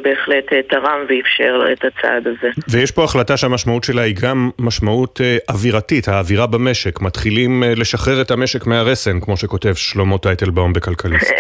בהחלט 0.03 0.53
תרם 0.69 1.05
ואפשר 1.09 1.65
את 1.73 1.85
הצעד 1.85 2.27
הזה. 2.27 2.51
ויש 2.69 2.91
פה 2.91 3.05
החלטה 3.05 3.37
שהמשמעות 3.37 3.85
שלה 3.85 4.03
היא 4.03 4.15
גם 4.23 4.51
משמעות 4.59 5.21
אווירתית, 5.51 6.09
האווירה 6.09 6.47
במשק. 6.47 7.01
מתחילים 7.01 7.63
לשחרר 7.77 8.21
את 8.21 8.31
המשק 8.31 8.67
מהרסן, 8.67 9.21
כמו 9.21 9.37
שכותב 9.37 9.75
שלמה 9.75 10.19
טייטלבאום 10.19 10.73
בכלכליסט. 10.73 11.33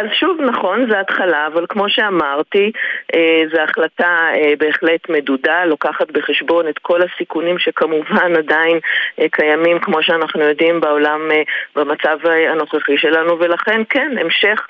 אז 0.00 0.06
שוב, 0.20 0.40
נכון, 0.40 0.86
זה 0.90 1.00
התחלה, 1.00 1.46
אבל 1.52 1.66
כמו 1.68 1.84
שאמרתי, 1.88 2.72
זו 3.52 3.60
החלטה 3.60 4.28
בהחלט 4.58 5.08
מדודה, 5.08 5.64
לוקחת 5.64 6.10
בחשבון 6.10 6.41
את 6.70 6.78
כל 6.78 7.00
הסיכונים 7.02 7.58
שכמובן 7.58 8.36
עדיין 8.36 8.78
קיימים, 9.30 9.78
כמו 9.78 10.02
שאנחנו 10.02 10.42
יודעים 10.42 10.80
בעולם, 10.80 11.20
במצב 11.76 12.18
הנוכחי 12.52 12.98
שלנו, 12.98 13.38
ולכן 13.38 13.82
כן, 13.90 14.10
המשך 14.20 14.66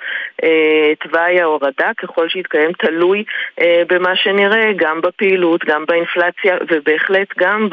תוואי 0.98 1.40
ההורדה, 1.40 1.90
ככל 1.98 2.28
שיתקיים, 2.28 2.72
תלוי 2.72 3.24
במה 3.88 4.16
שנראה, 4.16 4.72
גם 4.76 5.00
בפעילות, 5.00 5.64
גם 5.64 5.84
באינפלציה, 5.88 6.56
ובהחלט 6.70 7.28
גם 7.38 7.68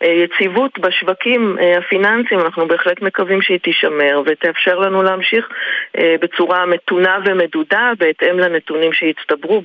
ביציבות 0.00 0.78
בשווקים 0.78 1.56
הפיננסיים. 1.78 2.40
אנחנו 2.40 2.68
בהחלט 2.68 3.02
מקווים 3.02 3.42
שהיא 3.42 3.58
תישמר 3.58 4.22
ותאפשר 4.26 4.78
לנו 4.78 5.02
להמשיך 5.02 5.48
בצורה 5.96 6.66
מתונה 6.66 7.18
ומדודה 7.24 7.92
בהתאם 7.98 8.38
לנתונים 8.38 8.92
שהצטברו 8.92 9.62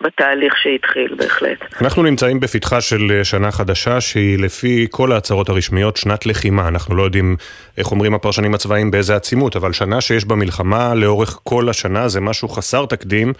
בתהליך 0.00 0.58
שהתחיל 0.58 1.14
בהחלט. 1.14 1.58
אנחנו 1.82 2.02
נמצאים 2.02 2.40
בפתחה 2.40 2.80
של 2.80 3.19
שנה 3.24 3.50
חדשה 3.50 4.00
שהיא 4.00 4.38
לפי 4.38 4.86
כל 4.90 5.12
ההצהרות 5.12 5.48
הרשמיות 5.48 5.96
שנת 5.96 6.26
לחימה. 6.26 6.68
אנחנו 6.68 6.96
לא 6.96 7.02
יודעים, 7.02 7.36
איך 7.78 7.90
אומרים 7.90 8.14
הפרשנים 8.14 8.54
הצבאיים, 8.54 8.90
באיזה 8.90 9.16
עצימות, 9.16 9.56
אבל 9.56 9.72
שנה 9.72 10.00
שיש 10.00 10.24
בה 10.24 10.36
מלחמה 10.36 10.94
לאורך 10.94 11.38
כל 11.42 11.68
השנה 11.68 12.08
זה 12.08 12.20
משהו 12.20 12.48
חסר 12.48 12.86
תקדים, 12.86 13.32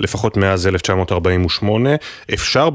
לפחות 0.00 0.36
מאז 0.36 0.66
1948. 0.66 1.90
אפשר 2.34 2.68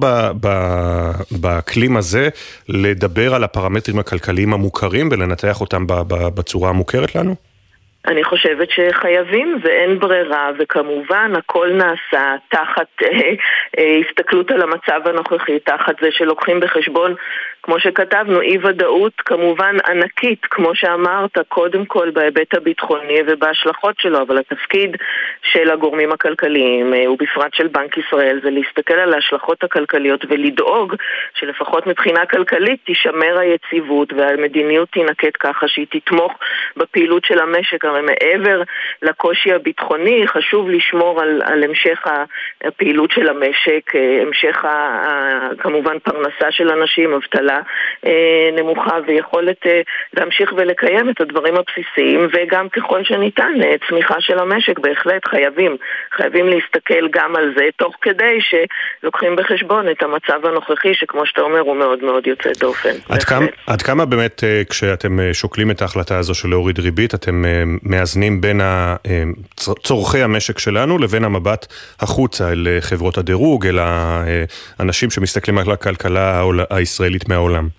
באקלים 1.31 1.97
הזה 1.97 2.29
לדבר 2.67 3.35
על 3.35 3.43
הפרמטרים 3.43 3.99
הכלכליים 3.99 4.53
המוכרים 4.53 5.09
ולנתח 5.11 5.61
אותם 5.61 5.85
בצורה 6.07 6.69
המוכרת 6.69 7.15
לנו? 7.15 7.50
אני 8.07 8.23
חושבת 8.23 8.69
שחייבים 8.71 9.57
ואין 9.61 9.99
ברירה, 9.99 10.49
וכמובן 10.59 11.31
הכל 11.35 11.69
נעשה 11.73 12.35
תחת 12.49 12.87
אה, 13.03 13.07
אה, 13.79 14.01
הסתכלות 14.05 14.51
על 14.51 14.61
המצב 14.61 15.07
הנוכחי, 15.07 15.59
תחת 15.59 15.95
זה 16.01 16.07
שלוקחים 16.11 16.59
בחשבון, 16.59 17.15
כמו 17.63 17.79
שכתבנו, 17.79 18.41
אי 18.41 18.57
ודאות 18.63 19.13
כמובן 19.17 19.75
ענקית, 19.87 20.45
כמו 20.45 20.75
שאמרת, 20.75 21.37
קודם 21.47 21.85
כל 21.85 22.09
בהיבט 22.09 22.53
הביטחוני 22.53 23.19
ובהשלכות 23.27 23.95
שלו, 23.99 24.21
אבל 24.21 24.37
התפקיד 24.37 24.97
של 25.41 25.71
הגורמים 25.71 26.11
הכלכליים, 26.11 26.93
אה, 26.93 27.11
ובפרט 27.11 27.53
של 27.53 27.67
בנק 27.67 27.97
ישראל, 27.97 28.39
זה 28.43 28.49
להסתכל 28.49 28.93
על 28.93 29.13
ההשלכות 29.13 29.63
הכלכליות 29.63 30.25
ולדאוג 30.29 30.95
שלפחות 31.33 31.87
מבחינה 31.87 32.25
כלכלית 32.25 32.79
תישמר 32.85 33.37
היציבות 33.39 34.13
והמדיניות 34.13 34.89
תינקט 34.89 35.37
ככה 35.39 35.67
שהיא 35.67 35.87
תתמוך 35.89 36.33
בפעילות 36.77 37.25
של 37.25 37.39
המשק. 37.39 37.85
הרי 37.85 38.01
מעבר 38.01 38.61
לקושי 39.01 39.53
הביטחוני, 39.53 40.27
חשוב 40.27 40.69
לשמור 40.69 41.21
על, 41.21 41.41
על 41.45 41.63
המשך 41.63 42.07
הפעילות 42.63 43.11
של 43.11 43.29
המשק, 43.29 43.95
אה, 43.95 44.21
המשך 44.21 44.65
כמובן 45.57 45.99
פרנסה 45.99 46.51
של 46.51 46.69
אנשים, 46.69 47.13
אבטלה 47.13 47.50
אה, 48.05 48.49
נמוכה 48.57 48.97
ויכולת 49.07 49.57
אה, 49.65 49.81
להמשיך 50.13 50.53
ולקיים 50.57 51.09
את 51.09 51.21
הדברים 51.21 51.55
הבסיסיים 51.55 52.27
וגם 52.33 52.69
ככל 52.69 53.03
שניתן 53.03 53.53
צמיחה 53.89 54.15
של 54.19 54.39
המשק, 54.39 54.79
בהחלט 54.79 55.27
חייבים, 55.27 55.77
חייבים 56.15 56.47
להסתכל 56.47 57.07
גם 57.11 57.35
על 57.35 57.53
זה, 57.57 57.63
תוך 57.77 57.95
כדי 58.01 58.39
שלוקחים 58.41 59.35
בחשבון 59.35 59.89
את 59.89 60.03
המצב 60.03 60.45
הנוכחי, 60.45 60.93
שכמו 60.93 61.25
שאתה 61.25 61.41
אומר 61.41 61.59
הוא 61.59 61.75
מאוד 61.75 62.03
מאוד 62.03 62.27
יוצא 62.27 62.49
דופן. 62.59 62.95
עד 63.09 63.23
כמה, 63.23 63.45
עד 63.67 63.81
כמה 63.81 64.05
באמת 64.05 64.43
כשאתם 64.69 65.19
שוקלים 65.33 65.71
את 65.71 65.81
ההחלטה 65.81 66.17
הזו 66.17 66.35
של 66.35 66.47
להוריד 66.49 66.79
ריבית, 66.79 67.15
אתם 67.15 67.43
מאזנים 67.83 68.41
בין 68.41 68.61
צורכי 69.79 70.23
המשק 70.23 70.59
שלנו 70.59 70.97
לבין 70.97 71.23
המבט 71.23 71.67
החוצה 71.99 72.51
אל 72.51 72.67
חברות 72.79 73.17
הדירוג, 73.17 73.67
אל 73.67 73.79
האנשים 74.79 75.09
שמסתכלים 75.09 75.57
על 75.57 75.71
הכלכלה 75.71 76.43
הישראלית 76.69 77.29
hullem 77.41 77.71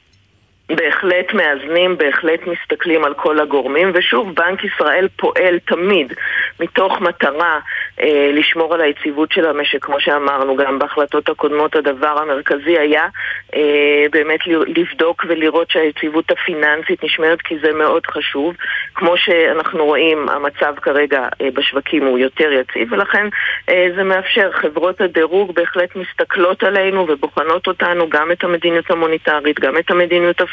בהחלט 0.68 1.34
מאזנים, 1.34 1.98
בהחלט 1.98 2.40
מסתכלים 2.46 3.04
על 3.04 3.14
כל 3.14 3.40
הגורמים, 3.40 3.90
ושוב, 3.94 4.34
בנק 4.34 4.64
ישראל 4.64 5.08
פועל 5.16 5.58
תמיד 5.58 6.12
מתוך 6.60 7.00
מטרה 7.00 7.58
אה, 8.00 8.30
לשמור 8.32 8.74
על 8.74 8.80
היציבות 8.80 9.32
של 9.32 9.46
המשק, 9.46 9.84
כמו 9.84 10.00
שאמרנו 10.00 10.56
גם 10.56 10.78
בהחלטות 10.78 11.28
הקודמות, 11.28 11.76
הדבר 11.76 12.18
המרכזי 12.18 12.78
היה 12.78 13.06
אה, 13.54 14.04
באמת 14.12 14.40
לבדוק 14.66 15.24
ולראות 15.28 15.70
שהיציבות 15.70 16.30
הפיננסית 16.30 17.04
נשמרת, 17.04 17.42
כי 17.42 17.54
זה 17.62 17.72
מאוד 17.72 18.06
חשוב. 18.06 18.54
כמו 18.94 19.16
שאנחנו 19.16 19.84
רואים, 19.84 20.28
המצב 20.28 20.74
כרגע 20.82 21.28
אה, 21.40 21.48
בשווקים 21.54 22.06
הוא 22.06 22.18
יותר 22.18 22.52
יציב, 22.52 22.92
ולכן 22.92 23.26
אה, 23.68 23.88
זה 23.96 24.02
מאפשר, 24.02 24.50
חברות 24.52 25.00
הדירוג 25.00 25.54
בהחלט 25.54 25.96
מסתכלות 25.96 26.62
עלינו 26.62 27.06
ובוחנות 27.08 27.66
אותנו, 27.66 28.08
גם 28.08 28.32
את 28.32 28.44
המדיניות 28.44 28.90
המוניטרית, 28.90 29.60
גם 29.60 29.78
את 29.78 29.90
המדיניות 29.90 30.40
הפיסקלית, 30.40 30.51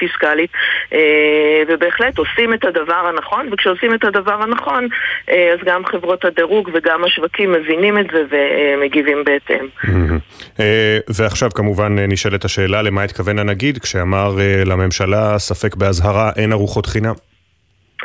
אה, 0.94 1.64
ובהחלט 1.68 2.18
עושים 2.18 2.54
את 2.54 2.66
הדבר 2.66 3.08
הנכון, 3.14 3.50
וכשעושים 3.52 3.94
את 3.94 4.04
הדבר 4.04 4.44
הנכון, 4.44 4.88
אה, 5.30 5.54
אז 5.54 5.60
גם 5.66 5.86
חברות 5.86 6.26
הדירוג 6.26 6.70
וגם 6.74 7.04
השווקים 7.04 7.30
השווקים 7.30 7.52
מבינים 7.52 8.00
את 8.00 8.06
זה 8.14 8.24
ומגיבים 8.30 9.24
בהתאם. 9.26 9.68
אה, 10.60 10.98
ועכשיו 11.08 11.50
כמובן 11.56 12.00
נשאלת 12.00 12.46
השאלה 12.46 12.82
למה 12.82 13.04
התכוון 13.04 13.40
הנגיד 13.40 13.78
כשאמר 13.78 14.36
לממשלה 14.66 15.40
ספק 15.40 15.76
באזהרה 15.76 16.32
אין 16.36 16.52
ארוחות 16.52 16.86
חינם. 16.86 17.29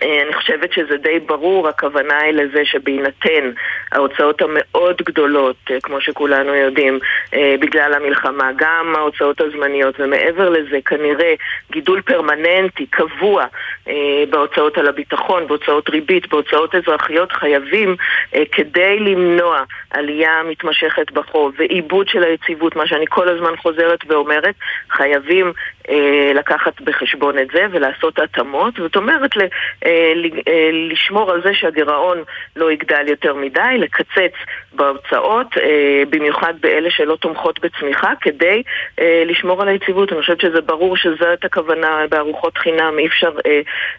אה, 0.02 0.22
אני 0.22 0.32
חושבת 0.32 0.72
שזה 0.72 0.96
די 0.96 1.18
ברור, 1.18 1.68
הכוונה 1.68 2.18
היא 2.18 2.32
לזה 2.32 2.64
שבהינתן 2.64 3.50
ההוצאות 3.92 4.42
המאוד 4.42 5.02
גדולות, 5.02 5.56
אה, 5.70 5.80
כמו 5.82 6.00
שכולנו 6.00 6.54
יודעים, 6.54 6.98
אה, 7.34 7.54
בגלל 7.60 7.94
המלחמה, 7.94 8.50
גם 8.56 8.94
ההוצאות 8.96 9.40
הזמניות, 9.40 9.94
ומעבר 10.00 10.48
לזה 10.50 10.78
כנראה 10.84 11.34
גידול 11.72 12.00
פרמננטי, 12.00 12.86
קבוע, 12.86 13.44
בהוצאות 14.30 14.78
על 14.78 14.88
הביטחון, 14.88 15.46
בהוצאות 15.46 15.90
ריבית, 15.90 16.28
בהוצאות 16.28 16.74
אזרחיות, 16.74 17.32
חייבים 17.32 17.96
כדי 18.52 18.98
למנוע 19.00 19.62
עלייה 19.90 20.42
מתמשכת 20.50 21.12
בחוב 21.12 21.52
ועיבוד 21.56 22.08
של 22.08 22.24
היציבות, 22.24 22.76
מה 22.76 22.86
שאני 22.86 23.04
כל 23.08 23.28
הזמן 23.28 23.56
חוזרת 23.56 23.98
ואומרת, 24.06 24.54
חייבים 24.90 25.52
לקחת 26.34 26.80
בחשבון 26.80 27.38
את 27.38 27.48
זה 27.52 27.66
ולעשות 27.70 28.18
התאמות. 28.18 28.74
זאת 28.76 28.96
אומרת, 28.96 29.30
לשמור 30.90 31.30
על 31.30 31.42
זה 31.42 31.54
שהגירעון 31.54 32.22
לא 32.56 32.72
יגדל 32.72 33.08
יותר 33.08 33.34
מדי, 33.34 33.78
לקצץ 33.78 34.34
בהוצאות, 34.72 35.46
אה, 35.62 36.02
במיוחד 36.10 36.54
באלה 36.60 36.90
שלא 36.90 37.16
תומכות 37.16 37.60
בצמיחה, 37.60 38.12
כדי 38.20 38.62
לשמור 39.00 39.62
על 39.62 39.68
היציבות. 39.68 40.12
אני 40.12 40.20
חושבת 40.20 40.40
שזה 40.40 40.60
ברור 40.60 40.96
שזאת 40.96 41.44
הכוונה 41.44 42.06
בארוחות 42.10 42.58
חינם, 42.58 42.98
אי 42.98 43.06
אפשר 43.06 43.30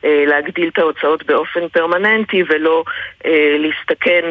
להגדיל 0.03 0.67
את 0.73 0.77
ההוצאות 0.77 1.25
באופן 1.25 1.67
פרמננטי 1.67 2.43
ולא 2.49 2.83
להסתכן 3.59 4.21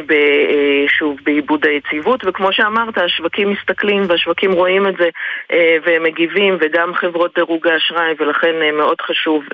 שוב 0.88 1.16
בעיבוד 1.24 1.66
היציבות. 1.66 2.20
וכמו 2.26 2.52
שאמרת, 2.52 2.98
השווקים 2.98 3.50
מסתכלים 3.50 4.02
והשווקים 4.08 4.52
רואים 4.52 4.86
את 4.86 4.94
זה 4.96 5.08
והם 5.84 6.02
מגיבים, 6.02 6.56
וגם 6.60 6.94
חברות 6.94 7.34
דירוג 7.34 7.68
האשראי, 7.68 8.14
ולכן 8.18 8.54
מאוד 8.72 9.00
חשוב 9.00 9.44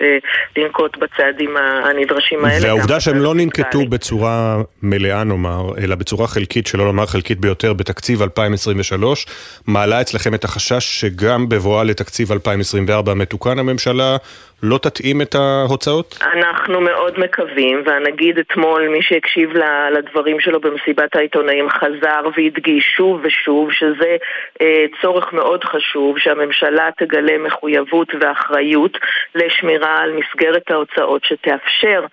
לנקוט 0.56 0.96
בצעדים 0.96 1.56
הנדרשים 1.90 2.44
האלה. 2.44 2.66
והעובדה 2.66 3.00
שהם 3.00 3.16
לא 3.16 3.34
ננקטו 3.34 3.86
בצורה 3.86 4.62
מלאה 4.82 5.24
נאמר, 5.24 5.70
אלא 5.78 5.94
בצורה 5.94 6.26
חלקית, 6.26 6.66
שלא 6.66 6.84
לומר 6.84 7.06
חלקית 7.06 7.40
ביותר, 7.40 7.72
בתקציב 7.72 8.22
2023, 8.22 9.26
מעלה 9.66 10.00
אצלכם 10.00 10.34
את 10.34 10.44
החשש 10.44 11.00
שגם 11.00 11.48
בבואה 11.48 11.84
לתקציב 11.84 12.32
2024 12.32 13.14
מתוקן 13.14 13.58
הממשלה 13.58 14.16
לא 14.62 14.78
תתאים 14.78 15.22
את 15.22 15.34
ההוצאות? 15.34 16.18
אנחנו 16.22 16.80
מאוד 16.80 17.18
מקווים, 17.18 17.82
והנגיד 17.86 18.38
אתמול, 18.38 18.88
מי 18.88 19.02
שהקשיב 19.02 19.50
לדברים 19.92 20.40
שלו 20.40 20.60
במסיבת 20.60 21.16
העיתונאים, 21.16 21.70
חזר 21.70 22.22
והדגיש 22.36 22.84
שוב 22.96 23.20
ושוב 23.22 23.72
שזה 23.72 24.16
אה, 24.62 24.84
צורך 25.02 25.32
מאוד 25.32 25.64
חשוב 25.64 26.18
שהממשלה 26.18 26.88
תגלה 26.98 27.38
מחויבות 27.38 28.08
ואחריות 28.20 28.98
לשמירה 29.34 29.98
על 29.98 30.12
מסגרת 30.12 30.70
ההוצאות 30.70 31.24
שתאפשר 31.24 32.04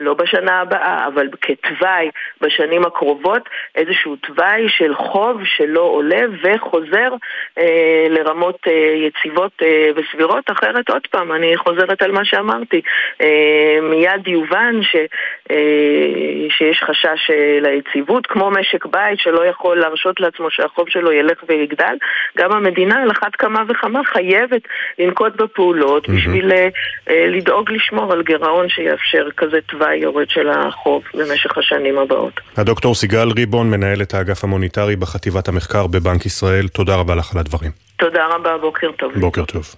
לא 0.00 0.14
בשנה 0.14 0.60
הבאה, 0.60 1.06
אבל 1.06 1.28
כתוואי 1.40 2.10
בשנים 2.40 2.84
הקרובות, 2.84 3.42
איזשהו 3.74 4.16
תוואי 4.16 4.68
של 4.68 4.94
חוב 4.94 5.40
שלא 5.44 5.80
עולה 5.80 6.20
וחוזר 6.42 7.10
אה, 7.58 8.06
לרמות 8.10 8.58
אה, 8.66 8.72
יציבות 9.06 9.52
אה, 9.62 9.90
וסבירות, 9.96 10.50
אחרת 10.50 10.90
עוד 10.90 11.06
פעם, 11.06 11.32
אני 11.32 11.56
חוזרת 11.56 12.02
על 12.02 12.12
מה 12.12 12.24
שאמרתי. 12.24 12.80
אה, 13.20 13.78
מיד 13.82 14.28
יובן 14.28 14.82
ש, 14.82 14.96
אה, 15.50 15.56
שיש 16.50 16.82
חשש 16.82 17.30
אה, 17.30 17.58
ליציבות, 17.60 18.26
כמו 18.26 18.50
משק 18.50 18.86
בית 18.86 19.18
שלא 19.18 19.46
יכול 19.46 19.80
להרשות 19.80 20.20
לעצמו 20.20 20.50
שהחוב 20.50 20.88
שלו 20.88 21.12
ילך 21.12 21.44
ויגדל, 21.48 21.96
גם 22.38 22.52
המדינה 22.52 23.02
על 23.02 23.10
אחת 23.10 23.36
כמה 23.36 23.62
וכמה 23.68 24.00
חייבת 24.04 24.62
לנקוט 24.98 25.36
בפעולות 25.36 26.08
mm-hmm. 26.08 26.12
בשביל 26.12 26.52
אה, 26.52 26.68
אה, 27.10 27.26
לדאוג 27.28 27.70
לשמור 27.70 28.12
על 28.12 28.22
גירעון 28.22 28.68
שיאפשר 28.68 29.28
כזה 29.36 29.60
תוואי. 29.60 29.89
היורד 29.90 30.26
של 30.28 30.48
החוב 30.50 31.02
במשך 31.14 31.58
השנים 31.58 31.98
הבאות. 31.98 32.40
הדוקטור 32.56 32.94
סיגל 32.94 33.28
ריבון, 33.36 33.70
מנהלת 33.70 34.14
האגף 34.14 34.44
המוניטרי 34.44 34.96
בחטיבת 34.96 35.48
המחקר 35.48 35.86
בבנק 35.86 36.26
ישראל, 36.26 36.68
תודה 36.68 36.94
רבה 36.94 37.14
לך 37.14 37.32
על 37.34 37.38
הדברים. 37.40 37.70
תודה 37.98 38.26
רבה, 38.26 38.58
בוקר 38.58 38.90
טוב. 38.98 39.12
בוקר 39.20 39.44
טוב. 39.44 39.74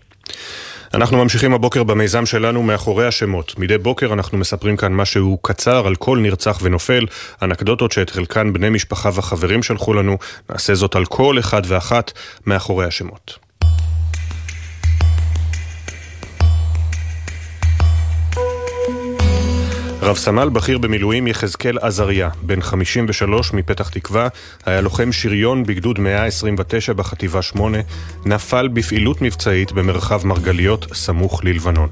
אנחנו 0.94 1.16
ממשיכים 1.16 1.54
הבוקר 1.54 1.82
במיזם 1.82 2.26
שלנו 2.26 2.62
מאחורי 2.62 3.06
השמות. 3.06 3.58
מדי 3.58 3.78
בוקר 3.78 4.12
אנחנו 4.12 4.38
מספרים 4.38 4.76
כאן 4.76 4.92
משהו 4.92 5.38
קצר 5.42 5.86
על 5.86 5.94
כל 5.94 6.18
נרצח 6.18 6.58
ונופל, 6.62 7.06
אנקדוטות 7.42 7.92
שאת 7.92 8.10
חלקן 8.10 8.52
בני 8.52 8.70
משפחה 8.70 9.08
וחברים 9.14 9.62
שלחו 9.62 9.94
לנו. 9.94 10.18
נעשה 10.50 10.74
זאת 10.74 10.96
על 10.96 11.04
כל 11.04 11.38
אחד 11.38 11.62
ואחת 11.68 12.12
מאחורי 12.46 12.86
השמות. 12.86 13.38
רב 20.02 20.16
סמל 20.16 20.48
בכיר 20.48 20.78
במילואים 20.78 21.26
יחזקאל 21.26 21.78
עזריה, 21.78 22.28
בן 22.42 22.62
53 22.62 23.52
מפתח 23.52 23.88
תקווה, 23.88 24.28
היה 24.66 24.80
לוחם 24.80 25.12
שריון 25.12 25.64
בגדוד 25.64 25.98
129 25.98 26.92
בחטיבה 26.92 27.42
8, 27.42 27.78
נפל 28.26 28.68
בפעילות 28.68 29.22
מבצעית 29.22 29.72
במרחב 29.72 30.26
מרגליות 30.26 30.86
סמוך 30.92 31.44
ללבנון. 31.44 31.88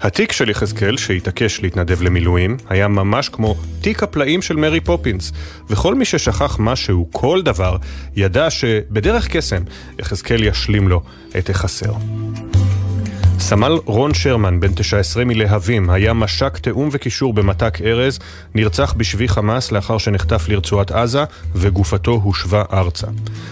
התיק 0.00 0.32
של 0.32 0.50
יחזקאל, 0.50 0.96
שהתעקש 0.96 1.60
להתנדב 1.62 2.02
למילואים, 2.02 2.56
היה 2.68 2.88
ממש 2.88 3.28
כמו 3.28 3.56
תיק 3.80 4.02
הפלאים 4.02 4.42
של 4.42 4.56
מרי 4.56 4.80
פופינס, 4.80 5.32
וכל 5.70 5.94
מי 5.94 6.04
ששכח 6.04 6.56
משהו, 6.60 7.08
כל 7.12 7.42
דבר, 7.42 7.76
ידע 8.16 8.50
שבדרך 8.50 9.28
קסם 9.28 9.62
יחזקאל 9.98 10.42
ישלים 10.42 10.88
לו 10.88 11.02
את 11.38 11.50
החסר. 11.50 11.92
סמל 13.44 13.78
רון 13.84 14.14
שרמן, 14.14 14.60
בן 14.60 14.74
19 14.74 15.24
מלהבים, 15.24 15.90
היה 15.90 16.12
מש"ק 16.12 16.58
תיאום 16.58 16.88
וקישור 16.92 17.32
במת"ק 17.34 17.78
ארז, 17.84 18.18
נרצח 18.54 18.94
בשבי 18.96 19.28
חמאס 19.28 19.72
לאחר 19.72 19.98
שנחטף 19.98 20.48
לרצועת 20.48 20.90
עזה, 20.90 21.24
וגופתו 21.54 22.10
הושבה 22.10 22.62
ארצה. 22.72 23.06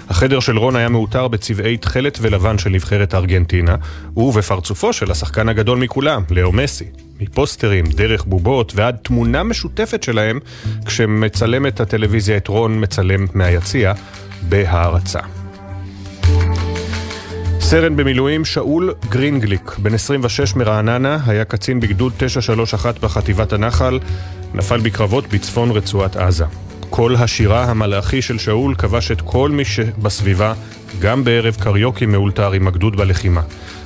החדר 0.08 0.40
של 0.40 0.58
רון 0.58 0.76
היה 0.76 0.88
מעוטר 0.88 1.28
בצבעי 1.28 1.76
תכלת 1.76 2.18
ולבן 2.20 2.58
של 2.58 2.70
נבחרת 2.70 3.14
ארגנטינה, 3.14 3.76
ובפרצופו 4.16 4.92
של 4.92 5.10
השחקן 5.10 5.48
הגדול 5.48 5.78
מכולם, 5.78 6.22
לאו 6.30 6.52
מסי. 6.52 6.86
מפוסטרים, 7.20 7.84
דרך 7.86 8.24
בובות 8.24 8.72
ועד 8.76 8.96
תמונה 9.02 9.42
משותפת 9.42 10.02
שלהם, 10.02 10.38
כשמצלמת 10.84 11.80
הטלוויזיה 11.80 12.36
את 12.36 12.48
רון 12.48 12.82
מצלם 12.82 13.26
מהיציע, 13.34 13.92
בהערצה. 14.48 15.41
סרן 17.72 17.96
במילואים 17.96 18.44
שאול 18.44 18.94
גרינגליק, 19.08 19.76
בן 19.78 19.94
26 19.94 20.56
מרעננה, 20.56 21.18
היה 21.26 21.44
קצין 21.44 21.80
בגדוד 21.80 22.12
931 22.16 22.98
בחטיבת 22.98 23.52
הנחל, 23.52 23.98
נפל 24.54 24.80
בקרבות 24.80 25.26
בצפון 25.26 25.70
רצועת 25.70 26.16
עזה. 26.16 26.44
קול 26.90 27.16
השירה 27.16 27.64
המלאכי 27.64 28.22
של 28.22 28.38
שאול 28.38 28.74
כבש 28.74 29.10
את 29.10 29.20
כל 29.20 29.50
מי 29.50 29.64
שבסביבה, 29.64 30.54
גם 31.00 31.24
בערב 31.24 31.56
קריוקי 31.60 32.06
מאולתר 32.06 32.52
עם 32.52 32.68
הגדוד 32.68 32.96
בלחימה. 32.96 33.42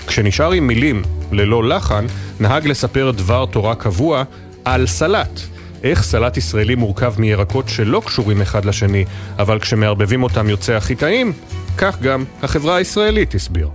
כשנשאר 0.06 0.52
עם 0.52 0.66
מילים 0.66 1.02
ללא 1.32 1.64
לחן, 1.64 2.06
נהג 2.40 2.68
לספר 2.68 3.10
דבר 3.10 3.46
תורה 3.46 3.74
קבוע 3.74 4.22
על 4.64 4.86
סלט. 4.86 5.40
איך 5.90 6.02
סלט 6.02 6.36
ישראלי 6.36 6.74
מורכב 6.74 7.14
מירקות 7.18 7.68
שלא 7.68 8.02
קשורים 8.04 8.42
אחד 8.42 8.64
לשני, 8.64 9.04
אבל 9.38 9.58
כשמערבבים 9.58 10.22
אותם 10.22 10.48
יוצא 10.48 10.72
הכי 10.72 10.94
טעים, 10.94 11.32
כך 11.78 12.00
גם 12.02 12.24
החברה 12.42 12.76
הישראלית 12.76 13.34
הסביר. 13.34 13.68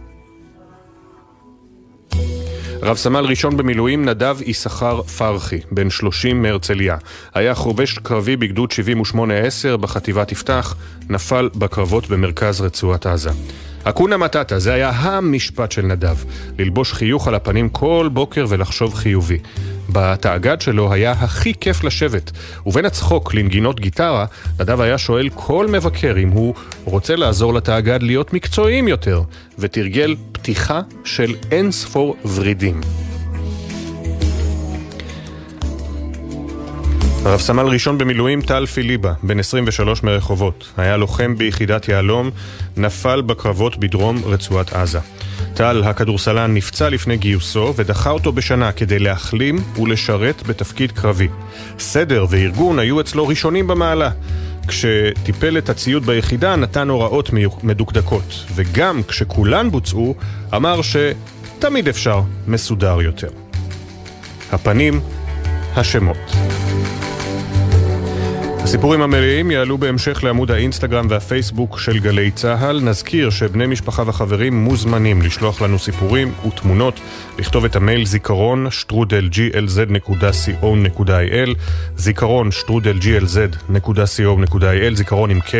רב 2.83 2.97
סמל 2.97 3.25
ראשון 3.25 3.57
במילואים 3.57 4.05
נדב 4.05 4.37
יששכר 4.45 5.01
פרחי, 5.01 5.59
בן 5.71 5.89
30 5.89 6.41
מהרצליה. 6.41 6.97
היה 7.33 7.55
חובש 7.55 7.97
קרבי 7.97 8.35
בגדוד 8.35 8.71
78-10 9.73 9.77
בחטיבת 9.77 10.31
יפתח, 10.31 10.75
נפל 11.09 11.49
בקרבות 11.55 12.07
במרכז 12.09 12.61
רצועת 12.61 13.05
עזה. 13.05 13.29
אקונה 13.83 14.17
מטאטה, 14.17 14.59
זה 14.59 14.73
היה 14.73 14.89
המשפט 14.89 15.71
של 15.71 15.81
נדב. 15.81 16.15
ללבוש 16.59 16.93
חיוך 16.93 17.27
על 17.27 17.35
הפנים 17.35 17.69
כל 17.69 18.09
בוקר 18.13 18.45
ולחשוב 18.49 18.93
חיובי. 18.93 19.37
בתאגד 19.91 20.61
שלו 20.61 20.93
היה 20.93 21.11
הכי 21.11 21.53
כיף 21.53 21.83
לשבת, 21.83 22.31
ובין 22.65 22.85
הצחוק 22.85 23.33
לנגינות 23.33 23.79
גיטרה, 23.79 24.25
נדב 24.59 24.81
היה 24.81 24.97
שואל 24.97 25.29
כל 25.29 25.67
מבקר 25.67 26.15
אם 26.17 26.29
הוא 26.29 26.53
רוצה 26.85 27.15
לעזור 27.15 27.53
לתאגד 27.53 28.03
להיות 28.03 28.33
מקצועיים 28.33 28.87
יותר, 28.87 29.21
ותרגל 29.59 30.15
פתיחה 30.31 30.81
של 31.03 31.35
אין 31.51 31.71
ספור 31.71 32.15
ורידים. 32.35 32.81
רב 37.25 37.39
סמל 37.39 37.63
ראשון 37.63 37.97
במילואים 37.97 38.41
טל 38.41 38.65
פיליבה, 38.65 39.13
בן 39.23 39.39
23 39.39 40.03
מרחובות. 40.03 40.69
היה 40.77 40.97
לוחם 40.97 41.35
ביחידת 41.37 41.87
יהלום, 41.87 42.29
נפל 42.77 43.21
בקרבות 43.21 43.77
בדרום 43.77 44.21
רצועת 44.25 44.73
עזה. 44.73 44.99
טל, 45.53 45.83
הכדורסלן, 45.85 46.53
נפצע 46.53 46.89
לפני 46.89 47.17
גיוסו 47.17 47.73
ודחה 47.75 48.09
אותו 48.09 48.31
בשנה 48.31 48.71
כדי 48.71 48.99
להחלים 48.99 49.55
ולשרת 49.81 50.43
בתפקיד 50.47 50.91
קרבי. 50.91 51.27
סדר 51.79 52.25
וארגון 52.29 52.79
היו 52.79 53.01
אצלו 53.01 53.27
ראשונים 53.27 53.67
במעלה. 53.67 54.09
כשטיפל 54.67 55.57
את 55.57 55.69
הציוד 55.69 56.05
ביחידה 56.05 56.55
נתן 56.55 56.89
הוראות 56.89 57.29
מדוקדקות, 57.63 58.45
וגם 58.55 59.01
כשכולן 59.07 59.71
בוצעו, 59.71 60.15
אמר 60.55 60.79
שתמיד 60.81 61.87
אפשר 61.87 62.21
מסודר 62.47 63.01
יותר. 63.01 63.29
הפנים, 64.51 65.01
השמות. 65.75 66.31
הסיפורים 68.71 69.01
המלאים 69.01 69.51
יעלו 69.51 69.77
בהמשך 69.77 70.23
לעמוד 70.23 70.51
האינסטגרם 70.51 71.07
והפייסבוק 71.09 71.79
של 71.79 71.99
גלי 71.99 72.31
צה"ל. 72.31 72.79
נזכיר 72.81 73.29
שבני 73.29 73.67
משפחה 73.67 74.03
וחברים 74.07 74.63
מוזמנים 74.63 75.21
לשלוח 75.21 75.61
לנו 75.61 75.79
סיפורים 75.79 76.33
ותמונות, 76.47 76.99
לכתוב 77.39 77.65
את 77.65 77.75
המייל 77.75 78.05
זיכרון 78.05 78.67
שטרודל 78.69 79.29
glz.co.il 79.33 80.69
זיכרון 81.95 82.51
שטרודל 82.51 82.97
glz.co.il 82.97 84.93
זיכרון 84.93 85.29
עם 85.29 85.39
K. 85.39 85.51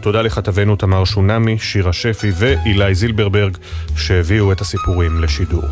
תודה 0.00 0.22
לכתבנו 0.22 0.76
תמר 0.76 1.04
שונמי, 1.04 1.58
שירה 1.58 1.92
שפי 1.92 2.30
ואילי 2.34 2.94
זילברברג 2.94 3.56
שהביאו 3.96 4.52
את 4.52 4.60
הסיפורים 4.60 5.22
לשידור. 5.22 5.64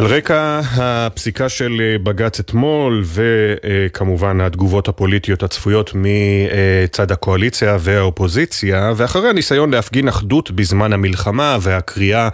על 0.00 0.06
רקע 0.06 0.60
הפסיקה 0.76 1.48
של 1.48 1.80
אה, 1.80 1.98
בג"ץ 1.98 2.40
אתמול 2.40 3.04
וכמובן 3.04 4.40
התגובות 4.40 4.88
הפוליטיות 4.88 5.42
הצפויות 5.42 5.92
מצד 5.94 7.12
הקואליציה 7.12 7.76
והאופוזיציה 7.80 8.92
ואחרי 8.96 9.30
הניסיון 9.30 9.70
להפגין 9.70 10.08
אחדות 10.08 10.50
בזמן 10.50 10.92
המלחמה 10.92 11.58
והקריאה 11.60 12.24
אה, 12.24 12.28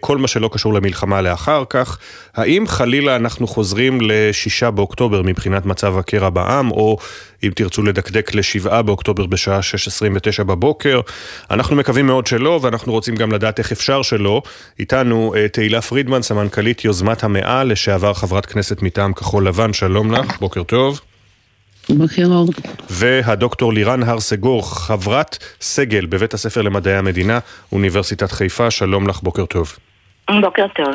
כל 0.00 0.18
מה 0.18 0.28
שלא 0.28 0.50
קשור 0.52 0.74
למלחמה 0.74 1.22
לאחר 1.22 1.64
כך, 1.70 1.98
האם 2.34 2.66
חלילה 2.66 3.16
אנחנו 3.16 3.46
חוזרים 3.46 3.98
לשישה 4.00 4.70
באוקטובר 4.70 5.22
מבחינת 5.22 5.66
מצב 5.66 5.98
הקרע 5.98 6.30
בעם 6.30 6.70
או 6.70 6.96
אם 7.44 7.50
תרצו 7.54 7.82
לדקדק 7.82 8.34
לשבעה 8.34 8.82
באוקטובר 8.82 9.26
בשעה 9.26 9.60
6.29 10.38 10.44
בבוקר. 10.44 11.00
אנחנו 11.50 11.76
מקווים 11.76 12.06
מאוד 12.06 12.26
שלא, 12.26 12.58
ואנחנו 12.62 12.92
רוצים 12.92 13.14
גם 13.14 13.32
לדעת 13.32 13.58
איך 13.58 13.72
אפשר 13.72 14.02
שלא. 14.02 14.42
איתנו 14.78 15.34
אה, 15.36 15.48
תהילה 15.48 15.80
פרידמן, 15.80 16.22
סמנכ"לית 16.22 16.84
יוזמת 16.84 17.24
המאה, 17.24 17.64
לשעבר 17.64 18.14
חברת 18.14 18.46
כנסת 18.46 18.82
מטעם 18.82 19.12
כחול 19.12 19.48
לבן, 19.48 19.72
שלום 19.72 20.12
לך, 20.12 20.38
בוקר 20.40 20.62
טוב. 20.62 21.00
בוקר 21.88 22.26
אור. 22.26 22.48
והדוקטור 22.90 23.72
לירן 23.72 24.02
הר 24.02 24.20
סגור, 24.20 24.74
חברת 24.74 25.38
סגל 25.60 26.06
בבית 26.06 26.34
הספר 26.34 26.62
למדעי 26.62 26.96
המדינה, 26.96 27.38
אוניברסיטת 27.72 28.32
חיפה, 28.32 28.70
שלום 28.70 29.08
לך, 29.08 29.20
בוקר 29.22 29.46
טוב. 29.46 29.76
בוקר 30.40 30.66
טוב. 30.76 30.94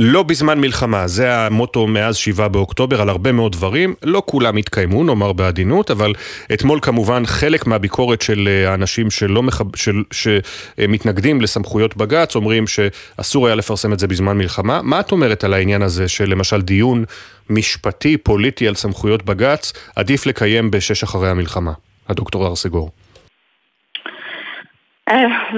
לא 0.00 0.22
בזמן 0.22 0.60
מלחמה, 0.60 1.08
זה 1.08 1.36
המוטו 1.36 1.86
מאז 1.86 2.16
7 2.16 2.48
באוקטובר 2.48 3.00
על 3.00 3.08
הרבה 3.08 3.32
מאוד 3.32 3.52
דברים, 3.52 3.94
לא 4.02 4.22
כולם 4.26 4.56
התקיימו, 4.56 5.04
נאמר 5.04 5.32
בעדינות, 5.32 5.90
אבל 5.90 6.12
אתמול 6.52 6.78
כמובן 6.82 7.26
חלק 7.26 7.66
מהביקורת 7.66 8.22
של 8.22 8.48
אה, 8.48 8.70
האנשים 8.70 9.10
שלא 9.10 9.42
מחב... 9.42 9.76
של... 9.76 10.02
שמתנגדים 10.10 11.40
לסמכויות 11.40 11.96
בג"ץ 11.96 12.36
אומרים 12.36 12.64
שאסור 12.66 13.46
היה 13.46 13.54
לפרסם 13.56 13.92
את 13.92 13.98
זה 13.98 14.06
בזמן 14.06 14.38
מלחמה. 14.38 14.82
מה 14.82 15.00
את 15.00 15.12
אומרת 15.12 15.44
על 15.44 15.54
העניין 15.54 15.82
הזה 15.82 16.08
של 16.08 16.30
למשל 16.30 16.62
דיון 16.62 17.04
משפטי, 17.50 18.16
פוליטי 18.16 18.68
על 18.68 18.74
סמכויות 18.74 19.24
בג"ץ, 19.24 19.72
עדיף 19.96 20.26
לקיים 20.26 20.70
בשש 20.70 21.02
אחרי 21.02 21.30
המלחמה? 21.30 21.72
הדוקטור 22.08 22.46
הר 22.46 22.56
סגור. 22.56 22.90
אה, 22.90 23.07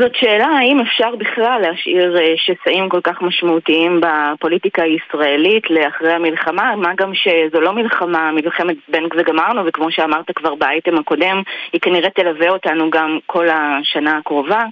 זאת 0.01 0.15
שאלה 0.15 0.47
האם 0.47 0.81
אפשר 0.81 1.17
בכלל 1.17 1.61
להשאיר 1.63 2.19
אה, 2.19 2.35
שסעים 2.37 2.89
כל 2.89 3.01
כך 3.01 3.23
משמעותיים 3.23 4.01
בפוליטיקה 4.01 4.83
הישראלית 4.83 5.71
לאחרי 5.71 6.13
המלחמה, 6.13 6.77
מה 6.77 6.95
גם 6.97 7.15
שזו 7.15 7.61
לא 7.61 7.73
מלחמה, 7.73 8.33
מלחמת 8.33 8.77
בנק 8.89 9.15
וגמרנו, 9.19 9.63
וכמו 9.67 9.91
שאמרת 9.91 10.31
כבר 10.37 10.55
באייטם 10.55 10.99
הקודם, 10.99 11.43
היא 11.73 11.81
כנראה 11.81 12.11
תלווה 12.11 12.49
אותנו 12.49 12.91
גם 12.91 13.19
כל 13.27 13.49
השנה 13.49 14.17
הקרובה. 14.17 14.63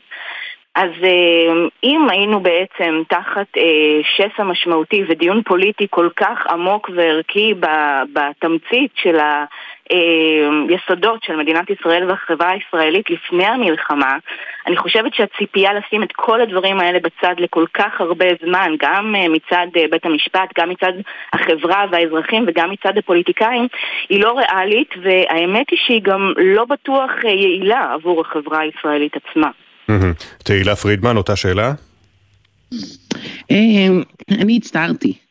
אז 0.74 0.90
אה, 1.04 1.52
אם 1.84 2.06
היינו 2.10 2.40
בעצם 2.40 3.02
תחת 3.08 3.46
שסע 4.02 4.42
משמעותי 4.44 5.04
ודיון 5.08 5.42
פוליטי 5.42 5.86
כל 5.90 6.08
כך 6.16 6.46
עמוק 6.46 6.90
וערכי 6.94 7.54
בתמצית 8.12 8.90
של 8.94 9.16
אה, 9.92 10.76
יסודות 10.76 11.22
של 11.24 11.36
מדינת 11.36 11.70
ישראל 11.70 12.10
והחברה 12.10 12.50
הישראלית 12.50 13.10
לפני 13.10 13.46
המלחמה, 13.46 14.16
אני 14.66 14.76
חושבת 14.76 15.14
שהציפייה 15.14 15.70
לשים 15.72 16.02
את 16.02 16.12
כל 16.12 16.40
הדברים 16.40 16.80
האלה 16.80 16.98
בצד 16.98 17.34
לכל 17.38 17.64
כך 17.74 18.00
הרבה 18.00 18.26
זמן, 18.44 18.72
גם 18.78 19.14
אה, 19.16 19.28
מצד 19.28 19.66
אה, 19.76 19.84
בית 19.90 20.06
המשפט, 20.06 20.58
גם 20.58 20.68
מצד 20.68 20.92
החברה 21.32 21.84
והאזרחים 21.92 22.44
וגם 22.48 22.70
מצד 22.70 22.98
הפוליטיקאים, 22.98 23.68
היא 24.08 24.20
לא 24.22 24.38
ריאלית, 24.38 24.90
והאמת 25.02 25.70
היא 25.70 25.78
שהיא 25.86 26.02
גם 26.02 26.32
לא 26.36 26.64
בטוח 26.64 27.10
יעילה 27.24 27.92
עבור 27.94 28.20
החברה 28.20 28.60
הישראלית 28.60 29.12
עצמה. 29.16 29.50
תהילה 30.44 30.76
פרידמן, 30.76 31.16
אותה 31.16 31.36
שאלה? 31.36 31.72
אני 34.30 34.56
הצטערתי 34.56 35.08
אה, 35.08 35.27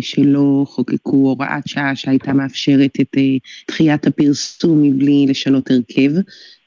שלא 0.00 0.64
חוקקו 0.68 1.16
הוראת 1.16 1.66
שעה 1.66 1.96
שהייתה 1.96 2.32
מאפשרת 2.32 2.90
את 3.00 3.16
אה, 3.16 3.22
דחיית 3.68 4.06
הפרסום 4.06 4.82
מבלי 4.82 5.26
לשנות 5.28 5.70
הרכב. 5.70 6.10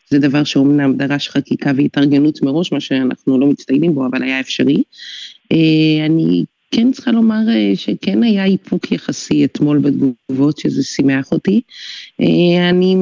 זה 0.10 0.20
דבר 0.20 0.44
שאומנם 0.44 0.98
דרש 0.98 1.30
חקיקה 1.30 1.72
והתארגנות 1.78 2.42
מראש, 2.42 2.72
מה 2.72 2.80
שאנחנו 2.80 3.40
לא 3.40 3.48
מצטיינים 3.48 3.96
בו, 3.96 4.06
אבל 4.06 4.24
היה 4.24 4.40
אפשרי. 4.40 4.84
אה, 5.52 6.06
אני 6.06 6.44
כן 6.72 6.92
צריכה 6.92 7.12
לומר 7.12 7.38
שכן 7.76 8.24
היה 8.24 8.46
איפוק 8.46 8.92
יחסי 8.92 9.46
אתמול 9.46 9.80
בתגובות, 9.80 10.58
שזה 10.58 10.84
שימח 10.84 11.32
אותי. 11.32 11.62
אני, 12.70 12.96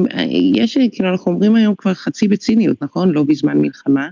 יש, 0.54 0.78
כאילו 0.92 1.08
אנחנו 1.08 1.32
אומרים 1.32 1.54
היום 1.54 1.74
כבר 1.74 1.94
חצי 1.94 2.28
בציניות, 2.28 2.82
נכון? 2.82 3.10
לא 3.10 3.22
בזמן 3.22 3.58
מלחמה, 3.58 4.08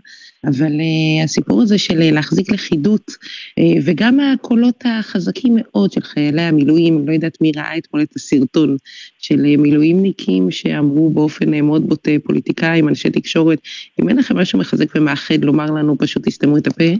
אבל 0.46 0.72
uh, 0.80 1.24
הסיפור 1.24 1.62
הזה 1.62 1.78
של 1.78 1.98
uh, 1.98 2.14
להחזיק 2.14 2.52
לכידות, 2.52 3.10
uh, 3.10 3.62
וגם 3.84 4.20
הקולות 4.20 4.84
החזקים 4.84 5.56
מאוד 5.56 5.92
של 5.92 6.00
חיילי 6.00 6.42
המילואים, 6.42 7.08
לא 7.08 7.12
יודעת 7.12 7.40
מי 7.40 7.52
ראה 7.56 7.78
אתמול 7.78 8.02
את 8.02 8.16
הסרטון 8.16 8.76
של 9.18 9.44
uh, 9.44 9.60
מילואימניקים 9.60 10.50
שאמרו 10.50 11.10
באופן 11.10 11.54
uh, 11.54 11.62
מאוד 11.62 11.88
בוטה, 11.88 12.10
פוליטיקאים, 12.24 12.88
אנשי 12.88 13.10
תקשורת, 13.10 13.58
אם 14.02 14.08
אין 14.08 14.16
לכם 14.16 14.36
משהו 14.38 14.58
מחזק 14.58 14.86
ומאחד 14.94 15.44
לומר 15.44 15.66
לנו, 15.66 15.98
פשוט 15.98 16.28
תסתמו 16.28 16.56
את 16.56 16.66
הפה, 16.66 16.92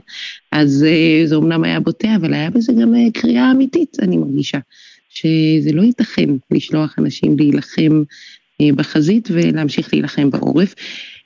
אז 0.51 0.85
uh, 0.87 1.27
זה 1.27 1.35
אומנם 1.35 1.63
היה 1.63 1.79
בוטה, 1.79 2.15
אבל 2.15 2.33
היה 2.33 2.49
בזה 2.49 2.73
גם 2.81 2.93
uh, 2.93 3.11
קריאה 3.21 3.51
אמיתית, 3.51 3.97
אני 4.01 4.17
מרגישה, 4.17 4.57
שזה 5.09 5.71
לא 5.73 5.81
ייתכן 5.81 6.29
לשלוח 6.51 6.95
אנשים 6.97 7.37
להילחם 7.37 8.03
uh, 8.61 8.75
בחזית 8.75 9.29
ולהמשיך 9.31 9.93
להילחם 9.93 10.29
בעורף. 10.29 10.75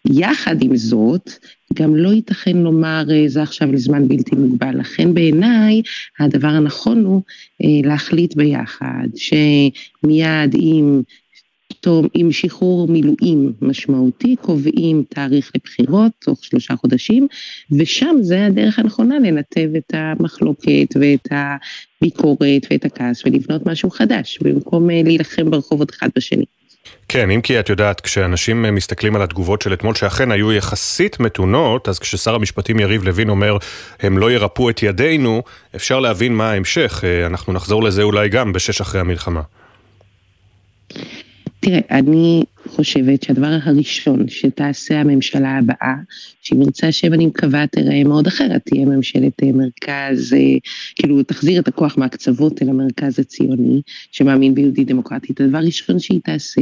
יחד 0.10 0.56
עם 0.62 0.78
זאת, 0.78 1.32
גם 1.74 1.96
לא 1.96 2.10
ייתכן 2.10 2.58
לומר 2.58 3.04
אה, 3.12 3.24
זה 3.28 3.42
עכשיו 3.42 3.72
לזמן 3.72 4.08
בלתי 4.08 4.36
מוגבל. 4.36 4.80
לכן 4.80 5.14
בעיניי 5.14 5.82
הדבר 6.20 6.48
הנכון 6.48 7.06
הוא 7.06 7.22
אה, 7.64 7.90
להחליט 7.90 8.36
ביחד 8.36 9.08
שמיד 9.16 10.54
עם 10.54 11.02
פתאום 11.68 12.08
עם 12.14 12.32
שחרור 12.32 12.88
מילואים 12.88 13.54
משמעותי, 13.62 14.36
קובעים 14.42 15.04
תאריך 15.10 15.52
לבחירות 15.56 16.12
תוך 16.20 16.46
שלושה 16.46 16.76
חודשים, 16.76 17.28
ושם 17.72 18.16
זה 18.22 18.46
הדרך 18.46 18.80
הנכונה 18.80 19.20
לנתב 19.20 19.70
את 19.78 19.94
המחלוקת 19.94 20.88
ואת 21.02 21.28
הביקורת 21.32 22.68
ואת 22.72 22.86
הכעס 22.86 23.26
ולבנות 23.26 23.66
משהו 23.66 23.90
חדש, 23.90 24.40
במקום 24.42 24.90
אה, 24.90 25.02
להילחם 25.04 25.50
ברחובות 25.50 25.92
אחד 25.92 26.10
בשני. 26.16 26.46
כן, 27.10 27.32
אם 27.32 27.42
כי 27.42 27.60
את 27.60 27.70
יודעת, 27.70 28.02
כשאנשים 28.02 28.76
מסתכלים 28.76 29.16
על 29.16 29.22
התגובות 29.22 29.62
של 29.62 29.74
אתמול, 29.74 29.96
שאכן 29.96 30.32
היו 30.32 30.54
יחסית 30.54 31.20
מתונות, 31.20 31.90
אז 31.90 32.00
כששר 32.00 32.36
המשפטים 32.36 32.80
יריב 32.80 33.04
לוין 33.04 33.30
אומר, 33.30 33.58
הם 34.00 34.18
לא 34.18 34.32
ירפאו 34.32 34.70
את 34.70 34.84
ידינו, 34.84 35.44
אפשר 35.76 36.00
להבין 36.00 36.36
מה 36.36 36.52
ההמשך. 36.52 37.04
אה, 37.04 37.26
אנחנו 37.26 37.54
נחזור 37.54 37.84
לזה 37.84 38.04
אולי 38.04 38.30
גם 38.30 38.54
בשש 38.54 38.82
אחרי 38.82 39.02
המלחמה. 39.02 39.42
תראה, 41.60 41.80
אני 41.92 42.44
חושבת 42.68 43.24
שהדבר 43.24 43.58
הראשון 43.64 44.28
שתעשה 44.28 45.02
הממשלה 45.02 45.58
הבאה, 45.58 45.96
שהיא 46.42 46.60
מרצה 46.60 46.92
שם 46.92 47.14
אני 47.14 47.26
מקווה 47.26 47.68
תראה 47.68 48.04
מאוד 48.04 48.28
אחרת, 48.28 48.62
תהיה 48.66 48.86
ממשלת 48.86 49.44
אה, 49.44 49.52
מרכז, 49.52 50.34
אה, 50.34 50.40
כאילו 50.96 51.24
תחזיר 51.24 51.62
את 51.62 51.68
הכוח 51.68 51.98
מהקצוות 51.98 52.62
אל 52.62 52.70
המרכז 52.70 53.20
הציוני, 53.20 53.82
שמאמין 54.12 54.56
ביהודית 54.56 54.88
דמוקרטית. 54.88 55.42
הדבר 55.42 55.58
הראשון 55.58 56.00
שהיא 56.00 56.22
תעשה, 56.24 56.62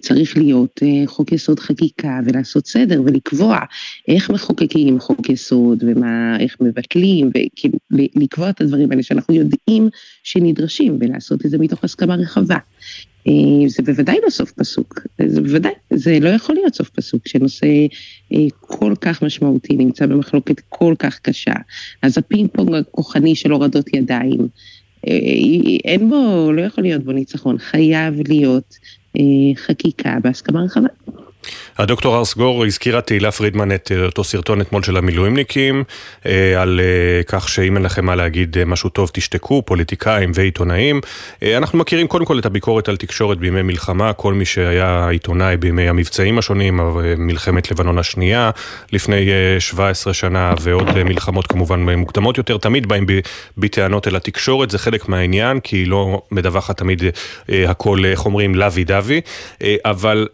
צריך 0.00 0.36
להיות 0.36 0.80
אה, 0.82 1.06
חוק 1.06 1.32
יסוד 1.32 1.60
חקיקה 1.60 2.20
ולעשות 2.24 2.66
סדר 2.66 3.02
ולקבוע 3.04 3.58
איך 4.08 4.30
מחוקקים 4.30 5.00
חוק 5.00 5.28
יסוד 5.28 5.84
ומה, 5.86 6.36
איך 6.40 6.56
מבטלים, 6.60 7.28
וכאילו 7.30 7.78
לקבוע 7.90 8.50
את 8.50 8.60
הדברים 8.60 8.90
האלה 8.90 9.02
שאנחנו 9.02 9.34
יודעים 9.34 9.88
שנדרשים 10.22 10.98
ולעשות 11.00 11.46
את 11.46 11.50
זה 11.50 11.58
מתוך 11.58 11.84
הסכמה 11.84 12.14
רחבה. 12.14 12.58
אה, 13.28 13.68
זה 13.68 13.82
בוודאי 13.82 14.16
לא 14.24 14.30
סוף 14.30 14.52
פסוק, 14.52 15.00
זה 15.26 15.40
בוודאי, 15.40 15.72
זה 15.90 16.18
לא 16.20 16.28
יכול 16.28 16.54
להיות 16.54 16.74
סוף 16.74 16.88
פסוק, 16.88 17.28
שנושא 17.28 17.66
אה, 18.32 18.38
כל 18.60 18.94
כך 19.00 19.22
משמעותי 19.22 19.76
נמצא 19.76 20.06
במחלוקת 20.06 20.60
כל 20.68 20.94
כך 20.98 21.18
קשה, 21.18 21.54
אז 22.02 22.18
הפינג 22.18 22.50
פונג 22.52 22.74
הכוחני 22.74 23.34
של 23.34 23.50
הורדות 23.50 23.94
ידיים, 23.94 24.48
אה, 25.08 25.12
אין 25.84 26.10
בו, 26.10 26.52
לא 26.52 26.62
יכול 26.62 26.84
להיות 26.84 27.04
בו 27.04 27.12
ניצחון, 27.12 27.58
חייב 27.58 28.14
להיות 28.28 28.74
חקיקה 29.56 30.18
בהסכמה 30.22 30.62
רחבה. 30.62 30.88
הדוקטור 31.78 32.18
ארס 32.18 32.34
גור 32.34 32.64
הזכירה 32.64 33.00
תהילה 33.00 33.30
פרידמן 33.30 33.72
את 33.72 33.92
אה, 33.94 34.04
אותו 34.04 34.24
סרטון 34.24 34.60
אתמול 34.60 34.82
של 34.82 34.96
המילואימניקים, 34.96 35.84
אה, 36.26 36.62
על 36.62 36.80
אה, 36.80 37.22
כך 37.22 37.48
שאם 37.48 37.76
אין 37.76 37.84
לכם 37.84 38.04
מה 38.04 38.14
להגיד 38.14 38.64
משהו 38.66 38.90
טוב 38.90 39.10
תשתקו, 39.12 39.62
פוליטיקאים 39.62 40.30
ועיתונאים. 40.34 41.00
אנחנו 41.42 41.78
מכירים 41.78 42.06
קודם 42.06 42.24
כל 42.24 42.38
את 42.38 42.46
הביקורת 42.46 42.88
על 42.88 42.96
תקשורת 42.96 43.38
בימי 43.38 43.62
מלחמה, 43.62 44.12
כל 44.12 44.34
מי 44.34 44.44
שהיה 44.44 45.08
עיתונאי 45.08 45.56
בימי 45.56 45.88
המבצעים 45.88 46.38
השונים, 46.38 46.80
מלחמת 47.18 47.70
לבנון 47.70 47.98
השנייה 47.98 48.50
לפני 48.92 49.28
17 49.58 50.14
שנה 50.14 50.54
ועוד 50.60 51.02
מלחמות 51.02 51.46
כמובן 51.46 51.80
מוקדמות 51.80 52.38
יותר, 52.38 52.58
תמיד 52.58 52.86
באים 52.86 53.06
בטענות 53.58 54.08
אל 54.08 54.16
התקשורת, 54.16 54.70
זה 54.70 54.78
חלק 54.78 55.08
מהעניין, 55.08 55.60
כי 55.60 55.76
היא 55.76 55.88
לא 55.88 56.22
מדווחת 56.30 56.78
תמיד 56.78 57.02
הכל, 57.48 58.04
איך 58.04 58.24
אומרים, 58.24 58.54
לוי 58.54 58.84
דווי, 58.84 59.20
אבל 59.84 60.28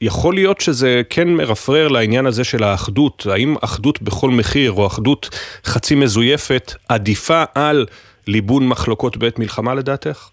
יכול 0.00 0.31
יכול 0.32 0.42
להיות 0.42 0.60
שזה 0.60 1.02
כן 1.10 1.28
מרפרר 1.28 1.88
לעניין 1.88 2.26
הזה 2.26 2.44
של 2.44 2.62
האחדות, 2.62 3.26
האם 3.30 3.54
אחדות 3.60 4.02
בכל 4.02 4.30
מחיר 4.30 4.72
או 4.72 4.86
אחדות 4.86 5.28
חצי 5.64 5.94
מזויפת 5.94 6.74
עדיפה 6.88 7.44
על 7.54 7.86
ליבון 8.26 8.68
מחלוקות 8.68 9.16
בעת 9.16 9.38
מלחמה 9.38 9.74
לדעתך? 9.74 10.28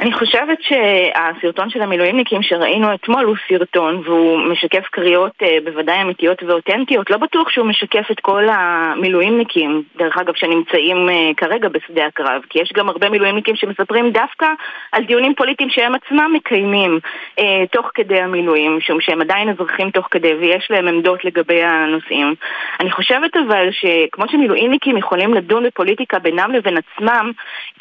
אני 0.00 0.12
חושבת 0.12 0.58
שהסרטון 0.60 1.70
של 1.70 1.82
המילואימניקים 1.82 2.42
שראינו 2.42 2.94
אתמול 2.94 3.24
הוא 3.24 3.36
סרטון 3.48 4.02
והוא 4.04 4.38
משקף 4.38 4.84
קריאות 4.90 5.32
אה, 5.42 5.58
בוודאי 5.64 6.02
אמיתיות 6.02 6.42
ואותנטיות. 6.42 7.10
לא 7.10 7.16
בטוח 7.16 7.48
שהוא 7.48 7.66
משקף 7.66 8.10
את 8.10 8.20
כל 8.20 8.48
המילואימניקים, 8.48 9.82
דרך 9.96 10.18
אגב, 10.18 10.34
שנמצאים 10.34 11.08
אה, 11.08 11.30
כרגע 11.36 11.68
בשדה 11.68 12.06
הקרב, 12.06 12.42
כי 12.50 12.58
יש 12.58 12.72
גם 12.76 12.88
הרבה 12.88 13.08
מילואימניקים 13.08 13.56
שמספרים 13.56 14.10
דווקא 14.10 14.46
על 14.92 15.04
דיונים 15.04 15.34
פוליטיים 15.34 15.70
שהם 15.70 15.94
עצמם 15.94 16.30
מקיימים 16.34 16.98
אה, 17.38 17.64
תוך 17.72 17.90
כדי 17.94 18.20
המילואים, 18.20 18.76
משום 18.76 19.00
שהם 19.00 19.20
עדיין 19.20 19.48
אזרחים 19.48 19.90
תוך 19.90 20.08
כדי 20.10 20.34
ויש 20.34 20.66
להם 20.70 20.88
עמדות 20.88 21.24
לגבי 21.24 21.62
הנושאים. 21.62 22.34
אני 22.80 22.90
חושבת 22.90 23.36
אבל 23.36 23.68
שכמו 23.70 24.24
שמילואימניקים 24.28 24.96
יכולים 24.96 25.34
לדון 25.34 25.64
בפוליטיקה 25.64 26.18
בינם 26.18 26.52
לבין 26.52 26.76
עצמם, 26.76 27.32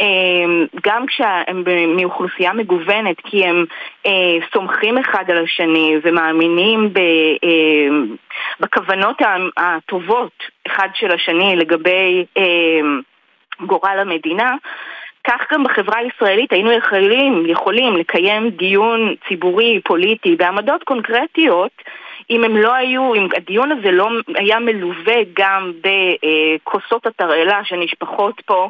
אה, 0.01 0.05
גם 0.83 1.05
כשהם 1.05 1.63
מאוכלוסייה 2.07 2.53
מגוונת, 2.53 3.15
כי 3.23 3.45
הם 3.45 3.65
אה, 4.05 4.37
סומכים 4.53 4.97
אחד 4.97 5.31
על 5.31 5.43
השני 5.43 5.95
ומאמינים 6.03 6.93
ב, 6.93 6.97
אה, 7.43 7.89
בכוונות 8.59 9.17
הטובות 9.57 10.43
אחד 10.67 10.87
של 10.93 11.11
השני 11.11 11.55
לגבי 11.55 12.25
אה, 12.37 12.43
גורל 13.61 13.99
המדינה, 13.99 14.55
כך 15.23 15.53
גם 15.53 15.63
בחברה 15.63 15.99
הישראלית 15.99 16.53
היינו 16.53 16.71
יכולים, 16.71 17.45
יכולים 17.45 17.97
לקיים 17.97 18.49
דיון 18.49 19.15
ציבורי, 19.27 19.81
פוליטי, 19.83 20.35
בעמדות 20.35 20.83
קונקרטיות 20.83 21.71
אם 22.29 22.43
הם 22.43 22.57
לא 22.57 22.73
היו, 22.73 23.15
אם 23.15 23.27
הדיון 23.37 23.71
הזה 23.71 23.91
לא 23.91 24.09
היה 24.35 24.59
מלווה 24.59 25.15
גם 25.33 25.71
בכוסות 25.81 27.05
התרעלה 27.05 27.61
שנשפכות 27.63 28.41
פה 28.45 28.69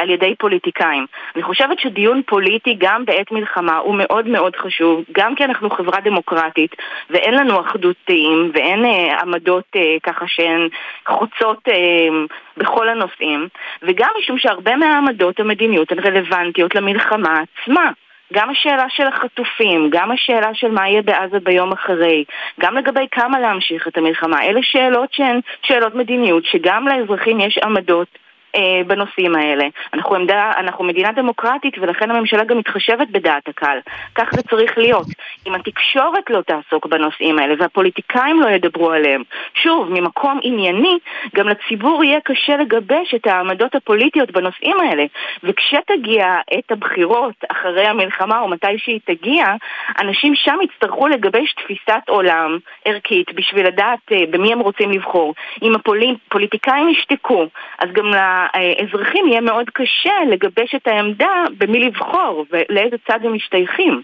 על 0.00 0.10
ידי 0.10 0.34
פוליטיקאים. 0.38 1.06
אני 1.34 1.42
חושבת 1.42 1.78
שדיון 1.78 2.22
פוליטי 2.26 2.76
גם 2.78 3.04
בעת 3.04 3.32
מלחמה 3.32 3.76
הוא 3.76 3.94
מאוד 3.94 4.28
מאוד 4.28 4.56
חשוב, 4.56 5.04
גם 5.12 5.34
כי 5.34 5.44
אנחנו 5.44 5.70
חברה 5.70 6.00
דמוקרטית 6.00 6.76
ואין 7.10 7.34
לנו 7.34 7.60
אחדות 7.60 7.96
דעים 8.08 8.50
ואין 8.54 8.84
אה, 8.84 9.20
עמדות 9.20 9.64
אה, 9.76 9.96
ככה 10.02 10.24
שהן 10.28 10.68
חוצות 11.08 11.68
אה, 11.68 12.08
בכל 12.56 12.88
הנושאים, 12.88 13.48
וגם 13.82 14.08
משום 14.18 14.38
שהרבה 14.38 14.76
מהעמדות 14.76 15.40
המדיניות 15.40 15.92
הן 15.92 15.98
רלוונטיות 15.98 16.74
למלחמה 16.74 17.38
עצמה. 17.40 17.90
גם 18.32 18.50
השאלה 18.50 18.86
של 18.88 19.06
החטופים, 19.06 19.90
גם 19.90 20.10
השאלה 20.10 20.54
של 20.54 20.70
מה 20.70 20.88
יהיה 20.88 21.02
בעזה 21.02 21.38
ביום 21.42 21.72
אחרי, 21.72 22.24
גם 22.60 22.76
לגבי 22.76 23.06
כמה 23.10 23.40
להמשיך 23.40 23.88
את 23.88 23.98
המלחמה, 23.98 24.42
אלה 24.42 24.60
שאלות 24.62 25.12
שהן 25.12 25.40
שאלות 25.62 25.94
מדיניות, 25.94 26.44
שגם 26.44 26.88
לאזרחים 26.88 27.40
יש 27.40 27.58
עמדות 27.58 28.08
אה, 28.56 28.84
בנושאים 28.86 29.36
האלה. 29.36 29.64
אנחנו, 29.94 30.14
עמדה, 30.14 30.52
אנחנו 30.56 30.84
מדינה 30.84 31.12
דמוקרטית 31.12 31.78
ולכן 31.78 32.10
הממשלה 32.10 32.44
גם 32.44 32.58
מתחשבת 32.58 33.08
בדעת 33.10 33.48
הקהל. 33.48 33.78
כך 34.14 34.28
זה 34.34 34.42
צריך 34.42 34.78
להיות. 34.78 35.06
אם 35.46 35.54
התקשורת 35.54 36.30
לא 36.30 36.40
תעסוק 36.40 36.86
בנושאים 36.86 37.38
האלה 37.38 37.54
והפוליטיקאים 37.58 38.40
לא 38.40 38.48
ידברו 38.48 38.90
עליהם, 38.90 39.22
שוב, 39.54 39.88
ממקום 39.90 40.40
ענייני, 40.42 40.98
גם 41.34 41.48
לציבור 41.48 42.04
יהיה 42.04 42.20
קשה 42.20 42.56
לגבש 42.56 43.14
את 43.14 43.26
העמדות 43.26 43.74
הפוליטיות 43.74 44.30
בנושאים 44.30 44.76
האלה. 44.80 45.04
וכשתגיע 45.42 46.36
עת 46.50 46.72
הבחירות 46.72 47.34
אחרי 47.48 47.86
המלחמה 47.86 48.40
או 48.40 48.48
מתי 48.48 48.78
שהיא 48.78 49.00
תגיע, 49.04 49.44
אנשים 49.98 50.34
שם 50.34 50.56
יצטרכו 50.62 51.08
לגבש 51.08 51.52
תפיסת 51.52 52.08
עולם 52.08 52.58
ערכית 52.84 53.34
בשביל 53.34 53.66
לדעת 53.66 54.12
אה, 54.12 54.24
במי 54.30 54.52
הם 54.52 54.60
רוצים 54.60 54.90
לבחור. 54.90 55.34
אם 55.62 55.72
הפוליטיקאים 55.74 56.88
ישתקו, 56.88 57.46
אז 57.78 57.88
גם 57.92 58.12
לאזרחים 58.56 59.26
יהיה 59.28 59.40
מאוד 59.40 59.66
קשה 59.72 60.14
לגבש 60.30 60.74
את 60.76 60.86
העמדה 60.86 61.44
במי 61.58 61.80
לבחור 61.80 62.44
ולאיזה 62.50 62.96
צד 63.08 63.18
הם 63.24 63.34
משתייכים. 63.34 64.02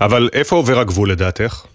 אבל 0.00 0.28
איפה 0.32 0.56
עובר 0.56 0.78
הגבול 0.78 1.10
לדעתך? 1.10 1.66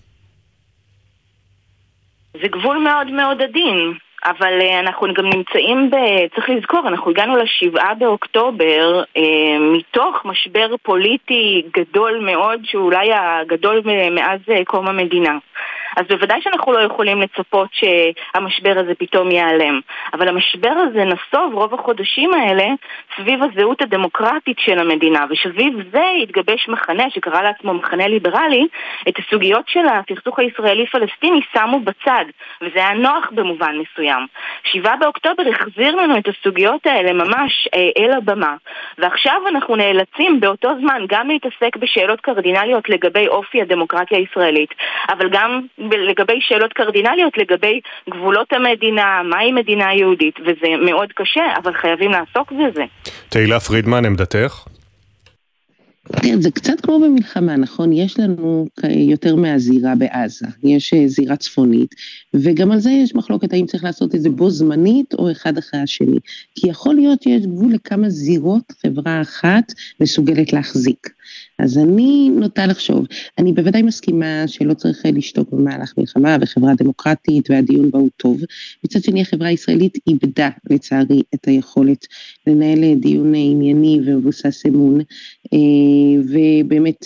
זה 2.42 2.48
גבול 2.48 2.78
מאוד 2.78 3.12
מאוד 3.12 3.42
עדין. 3.42 3.94
אבל 4.26 4.60
uh, 4.62 4.80
אנחנו 4.80 5.14
גם 5.14 5.26
נמצאים 5.26 5.90
ב... 5.90 5.96
צריך 6.36 6.50
לזכור, 6.50 6.88
אנחנו 6.88 7.12
הגענו 7.12 7.38
לשבעה 7.38 7.94
באוקטובר 7.94 9.04
uh, 9.04 9.22
מתוך 9.60 10.26
משבר 10.26 10.76
פוליטי 10.84 11.64
גדול 11.78 12.20
מאוד, 12.26 12.60
שאולי 12.64 13.10
הגדול 13.14 13.82
מאז 14.12 14.40
uh, 14.50 14.66
קום 14.66 14.88
המדינה. 14.88 15.38
אז 15.98 16.06
בוודאי 16.10 16.42
שאנחנו 16.42 16.72
לא 16.72 16.80
יכולים 16.80 17.22
לצפות 17.22 17.70
שהמשבר 17.72 18.74
הזה 18.76 18.96
פתאום 18.96 19.32
ייעלם. 19.32 19.80
אבל 20.14 20.28
המשבר 20.28 20.70
הזה 20.70 21.04
נסוב 21.04 21.54
רוב 21.54 21.74
החודשים 21.74 22.34
האלה 22.34 22.66
סביב 23.18 23.40
הזהות 23.44 23.82
הדמוקרטית 23.82 24.60
של 24.60 24.80
המדינה, 24.80 25.26
ושסביב 25.30 25.74
זה 25.92 26.04
התגבש 26.24 26.70
מחנה 26.70 27.10
שקרא 27.10 27.42
לעצמו 27.42 27.74
מחנה 27.74 28.08
ליברלי, 28.08 28.68
את 29.10 29.14
הסוגיות 29.20 29.68
של 29.68 29.86
הסכסוך 29.88 30.40
הישראלי-פלסטיני 30.40 31.40
שמו 31.54 31.80
בצד, 31.80 32.26
וזה 32.62 32.80
היה 32.80 32.94
נוח 32.94 33.30
במובן 33.32 33.76
מסוים. 33.78 34.28
שבעה 34.64 34.96
באוקטובר 34.96 35.44
החזיר 35.50 35.96
לנו 35.96 36.18
את 36.18 36.28
הסוגיות 36.28 36.88
האלה 36.88 37.14
ממש 37.14 37.68
אה, 37.76 37.90
אל 37.98 38.12
הבמה, 38.14 38.56
ועכשיו 38.98 39.42
אנחנו 39.48 39.76
נאלצים 39.76 40.40
באותו 40.40 40.70
זמן 40.80 41.02
גם 41.10 41.28
להתעסק 41.28 41.78
בשאלות 41.78 42.22
קרדינליות 42.22 42.90
לגבי 42.90 43.28
אופי 43.28 43.62
הדמוקרטיה 43.62 44.18
הישראלית, 44.18 44.70
אבל 45.10 45.30
גם 45.30 45.62
לגבי 46.10 46.40
שאלות 46.42 46.74
קרדינליות 46.74 47.38
לגבי 47.38 47.80
גבולות 48.10 48.54
המדינה, 48.54 49.22
מהי 49.24 49.52
מדינה 49.52 49.94
יהודית, 49.94 50.36
וזה 50.42 50.86
מאוד 50.86 51.10
קשה, 51.16 51.46
אבל 51.58 51.74
חייבים 51.74 52.12
לעסוק 52.12 52.52
בזה. 52.52 52.84
תהילה 53.30 53.60
פרידמן, 53.60 54.06
עמדתך? 54.06 54.68
כן, 56.22 56.42
זה 56.42 56.52
קצת 56.52 56.82
כמו 56.82 57.00
במלחמה, 57.00 57.56
נכון? 57.56 57.94
יש 57.94 58.20
לנו 58.20 58.68
יותר 58.84 59.36
מהזירה 59.36 59.96
בעזה, 59.96 60.48
יש 60.64 60.94
אה, 60.94 61.08
זירה 61.08 61.36
צפונית, 61.36 61.96
וגם 62.34 62.72
על 62.72 62.80
זה 62.80 62.92
יש 62.92 63.16
מחלוקת 63.16 63.54
האם 63.54 63.66
צריך 63.66 63.84
לעשות 63.84 64.16
את 64.16 64.22
זה 64.22 64.30
בו 64.30 64.50
זמנית 64.50 65.14
או 65.14 65.32
אחד 65.32 65.58
אחרי 65.58 65.80
השני. 65.80 66.20
כי 66.56 66.70
יכול 66.70 66.96
להיות 66.96 67.22
שיש 67.22 67.46
גבול 67.46 67.74
לכמה 67.74 68.10
זירות 68.10 68.74
חברה 68.82 69.22
אחת 69.22 69.74
מסוגלת 70.02 70.54
להחזיק. 70.54 71.17
אז 71.60 71.78
אני 71.78 72.30
נוטה 72.30 72.66
לחשוב, 72.66 73.06
אני 73.38 73.54
בוודאי 73.54 73.82
מסכימה 73.82 74.44
שלא 74.48 74.74
צריך 74.74 75.02
לשתוק 75.06 75.50
במהלך 75.52 75.94
מלחמה 75.98 76.38
וחברה 76.42 76.74
דמוקרטית 76.76 77.50
והדיון 77.50 77.92
בה 77.92 78.00
הוא 78.00 78.10
טוב. 78.18 78.42
מצד 78.84 79.04
שני 79.04 79.22
החברה 79.22 79.48
הישראלית 79.48 79.98
איבדה 80.08 80.50
לצערי 80.70 81.22
את 81.34 81.48
היכולת 81.48 82.06
לנהל 82.48 82.96
דיון 82.96 83.34
ענייני 83.36 84.00
ומבוסס 84.06 84.66
אמון, 84.68 85.00
ובאמת 86.20 87.06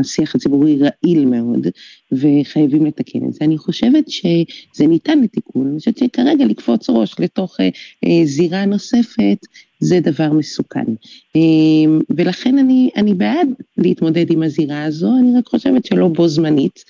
השיח 0.00 0.34
הציבורי 0.34 0.78
רעיל 0.78 1.26
מאוד 1.26 1.66
וחייבים 2.12 2.86
לתקן 2.86 3.28
את 3.28 3.32
זה. 3.32 3.44
אני 3.44 3.58
חושבת 3.58 4.08
שזה 4.08 4.86
ניתן 4.86 5.20
לתיקון, 5.20 5.66
אני 5.66 5.78
חושבת 5.78 5.98
שכרגע 5.98 6.44
לקפוץ 6.44 6.90
ראש 6.90 7.20
לתוך 7.20 7.56
זירה 8.24 8.64
נוספת 8.64 9.38
זה 9.80 10.00
דבר 10.00 10.32
מסוכן. 10.32 10.84
ולכן 12.10 12.58
אני, 12.58 12.90
אני 12.96 13.14
בעד 13.14 13.48
להתמודד 13.78 14.30
עם 14.30 14.42
הזירה 14.42 14.84
הזו, 14.84 15.16
אני 15.18 15.38
רק 15.38 15.46
חושבת 15.46 15.84
שלא 15.84 16.08
בו 16.08 16.28
זמנית. 16.28 16.84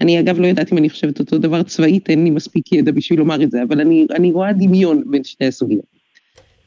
אני 0.00 0.20
אגב 0.20 0.40
לא 0.40 0.46
יודעת 0.46 0.72
אם 0.72 0.78
אני 0.78 0.90
חושבת 0.90 1.20
אותו 1.20 1.38
דבר 1.38 1.62
צבאית, 1.62 2.10
אין 2.10 2.24
לי 2.24 2.30
מספיק 2.30 2.72
ידע 2.72 2.92
בשביל 2.92 3.18
לומר 3.18 3.42
את 3.42 3.50
זה, 3.50 3.62
אבל 3.62 3.80
אני, 3.80 4.06
אני 4.10 4.32
רואה 4.32 4.52
דמיון 4.52 5.02
בין 5.10 5.24
שתי 5.24 5.44
הסוגיות. 5.44 5.91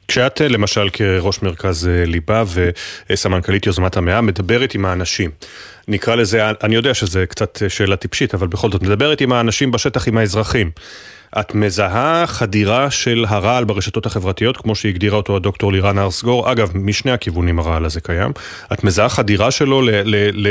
כשאת 0.07 0.41
למשל 0.41 0.89
כראש 0.93 1.41
מרכז 1.41 1.89
ליבה 2.05 2.43
וסמנכ"לית 3.09 3.65
יוזמת 3.65 3.97
המאה 3.97 4.21
מדברת 4.21 4.75
עם 4.75 4.85
האנשים, 4.85 5.31
נקרא 5.87 6.15
לזה, 6.15 6.49
אני 6.63 6.75
יודע 6.75 6.93
שזה 6.93 7.25
קצת 7.25 7.61
שאלה 7.67 7.95
טיפשית, 7.95 8.33
אבל 8.33 8.47
בכל 8.47 8.71
זאת, 8.71 8.83
מדברת 8.83 9.21
עם 9.21 9.31
האנשים 9.31 9.71
בשטח, 9.71 10.07
עם 10.07 10.17
האזרחים. 10.17 10.71
את 11.39 11.55
מזהה 11.55 12.27
חדירה 12.27 12.91
של 12.91 13.25
הרעל 13.27 13.63
ברשתות 13.63 14.05
החברתיות, 14.05 14.57
כמו 14.57 14.75
שהגדירה 14.75 15.17
אותו 15.17 15.35
הדוקטור 15.35 15.71
לירן 15.71 15.99
ארסגור, 15.99 16.51
אגב, 16.51 16.71
משני 16.73 17.11
הכיוונים 17.11 17.59
הרעל 17.59 17.85
הזה 17.85 18.01
קיים. 18.01 18.31
את 18.73 18.83
מזהה 18.83 19.09
חדירה 19.09 19.51
שלו, 19.51 19.81
ל, 19.81 19.89
ל, 19.89 20.15
ל, 20.33 20.47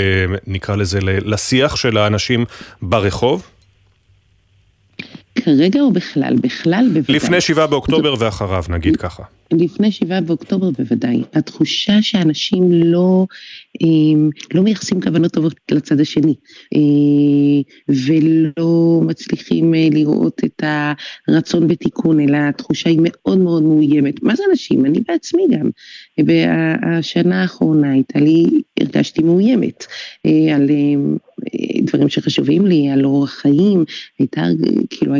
נקרא 0.46 0.76
לזה, 0.76 1.00
ל, 1.00 1.32
לשיח 1.32 1.76
של 1.76 1.98
האנשים 1.98 2.44
ברחוב? 2.82 3.42
כרגע 5.34 5.80
או 5.80 5.92
בכלל? 5.92 6.36
בכלל 6.40 6.84
בוודאי. 6.92 7.16
לפני 7.16 7.40
שבעה 7.40 7.66
באוקטובר 7.66 8.14
ואחריו, 8.18 8.64
נגיד 8.68 8.96
ככה. 8.96 9.22
לפני 9.52 9.92
שבעה 9.92 10.20
באוקטובר 10.20 10.70
בוודאי. 10.70 11.22
התחושה 11.34 12.02
שאנשים 12.02 12.72
לא, 12.72 13.26
לא 14.54 14.62
מייחסים 14.62 15.00
כוונות 15.00 15.32
טובות 15.32 15.54
לצד 15.70 16.00
השני, 16.00 16.34
ולא 17.88 19.00
מצליחים 19.06 19.74
לראות 19.74 20.40
את 20.44 20.62
הרצון 21.28 21.68
בתיקון, 21.68 22.20
אלא 22.20 22.36
התחושה 22.36 22.90
היא 22.90 22.98
מאוד 23.02 23.38
מאוד 23.38 23.62
מאוימת. 23.62 24.22
מה 24.22 24.36
זה 24.36 24.42
אנשים? 24.50 24.86
אני 24.86 25.00
בעצמי 25.08 25.42
גם. 25.50 25.70
בשנה 26.20 27.42
האחרונה 27.42 27.92
הייתה 27.92 28.18
לי, 28.18 28.46
הרגשתי 28.80 29.22
מאוימת 29.22 29.86
על 30.54 30.70
דברים 31.82 32.08
שחשובים 32.08 32.66
לי, 32.66 32.88
על 32.88 33.04
אורח 33.04 33.30
חיים, 33.30 33.84
הייתה, 34.18 34.42
כאילו, 34.90 35.14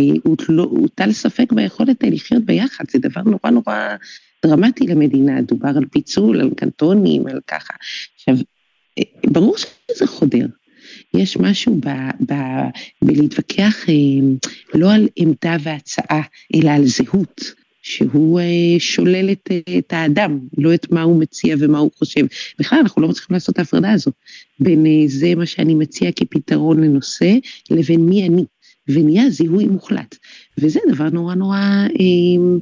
הוטל 0.64 1.12
ספק 1.12 1.52
ביכולת 1.52 1.96
לחיות 2.02 2.44
ביחד, 2.44 2.84
זה 2.90 2.98
דבר 2.98 3.22
נורא 3.22 3.50
נורא 3.50 3.96
דרמטי 4.46 4.86
למדינה, 4.86 5.42
דובר 5.42 5.72
על 5.76 5.84
פיצול, 5.90 6.40
על 6.40 6.50
קנטונים, 6.56 7.26
על 7.26 7.40
ככה. 7.46 7.74
עכשיו, 8.14 8.36
ברור 9.26 9.56
שזה 9.58 10.06
חודר. 10.06 10.46
יש 11.14 11.36
משהו 11.36 11.80
ב, 11.80 11.88
ב, 12.26 12.34
בלהתווכח 13.02 13.86
לא 14.74 14.92
על 14.92 15.08
עמדה 15.16 15.56
והצעה, 15.62 16.22
אלא 16.54 16.70
על 16.70 16.86
זהות. 16.86 17.63
שהוא 17.84 18.40
שולל 18.78 19.32
את, 19.32 19.50
את 19.78 19.92
האדם, 19.92 20.38
לא 20.58 20.74
את 20.74 20.92
מה 20.92 21.02
הוא 21.02 21.20
מציע 21.20 21.56
ומה 21.58 21.78
הוא 21.78 21.90
חושב. 21.98 22.26
בכלל, 22.58 22.78
אנחנו 22.78 23.02
לא 23.02 23.08
מצליחים 23.08 23.34
לעשות 23.34 23.52
את 23.52 23.58
ההפרדה 23.58 23.92
הזו 23.92 24.10
בין 24.60 24.86
זה 25.06 25.34
מה 25.34 25.46
שאני 25.46 25.74
מציע 25.74 26.10
כפתרון 26.12 26.84
לנושא, 26.84 27.34
לבין 27.70 28.00
מי 28.00 28.26
אני. 28.26 28.44
ונהיה 28.88 29.30
זיהוי 29.30 29.66
מוחלט. 29.66 30.16
וזה 30.58 30.80
דבר 30.88 31.10
נורא 31.10 31.34
נורא 31.34 31.58
אה, 32.00 32.58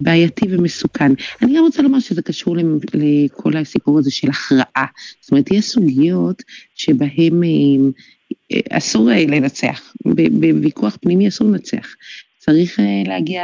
בעייתי 0.00 0.46
ומסוכן. 0.50 1.12
אני 1.42 1.56
גם 1.56 1.62
רוצה 1.62 1.82
לומר 1.82 2.00
שזה 2.00 2.22
קשור 2.22 2.56
לכל 2.94 3.56
הסיפור 3.56 3.98
הזה 3.98 4.10
של 4.10 4.28
הכרעה. 4.28 4.86
זאת 5.20 5.32
אומרת, 5.32 5.50
יש 5.50 5.64
סוגיות 5.64 6.42
שבהן 6.74 7.42
אה, 7.44 8.60
אסור 8.70 9.10
לנצח, 9.28 9.92
בוויכוח 10.40 10.96
פנימי 11.00 11.28
אסור 11.28 11.48
לנצח. 11.48 11.94
צריך 12.38 12.80
אה, 12.80 13.02
להגיע, 13.06 13.42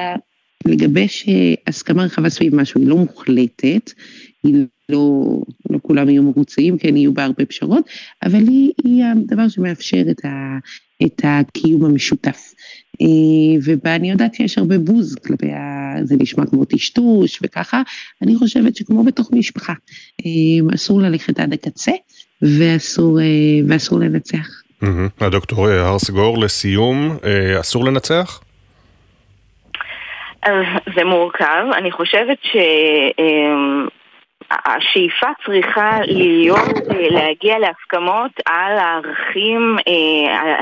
לגבש 0.67 1.27
הסכמה 1.67 2.05
רחבה 2.05 2.29
סביב 2.29 2.55
משהו, 2.55 2.81
היא 2.81 2.89
לא 2.89 2.97
מוחלטת, 2.97 3.91
היא 4.45 4.55
לא, 4.89 5.25
לא 5.71 5.79
כולם 5.83 6.09
יהיו 6.09 6.23
מרוצים, 6.23 6.79
כן, 6.79 6.97
יהיו 6.97 7.15
בה 7.15 7.25
הרבה 7.25 7.45
פשרות, 7.45 7.85
אבל 8.25 8.49
היא, 8.49 8.73
היא 8.85 9.05
הדבר 9.05 9.49
שמאפשר 9.49 10.03
את, 10.11 10.25
ה, 10.25 10.59
את 11.07 11.21
הקיום 11.25 11.85
המשותף. 11.85 12.53
ובה 13.65 13.97
אני 13.97 14.11
יודעת 14.11 14.35
שיש 14.35 14.59
הרבה 14.59 14.79
בוז 14.79 15.15
כלפי 15.15 15.53
ה... 15.53 15.95
זה 16.05 16.15
נשמע 16.21 16.47
כמו 16.47 16.65
טשטוש 16.65 17.39
וככה, 17.43 17.83
אני 18.23 18.37
חושבת 18.37 18.77
שכמו 18.77 19.05
בתוך 19.05 19.31
משפחה, 19.33 19.73
אסור 20.75 21.01
ללכת 21.01 21.41
עד 21.41 21.53
הקצה 21.53 21.93
ואסור, 22.43 23.19
ואסור 23.69 23.99
לנצח. 24.01 24.49
הדוקטור 25.21 25.69
הרסגור, 25.69 26.39
לסיום, 26.39 27.17
אסור 27.61 27.85
לנצח? 27.85 28.41
זה 30.97 31.05
מורכב, 31.05 31.65
אני 31.75 31.93
חושבת 31.93 32.39
ש... 32.43 32.57
השאיפה 34.51 35.27
צריכה 35.47 35.99
להיות 36.05 36.75
להגיע 37.11 37.59
להסכמות 37.59 38.31
על 38.47 38.79
הערכים, 38.79 39.77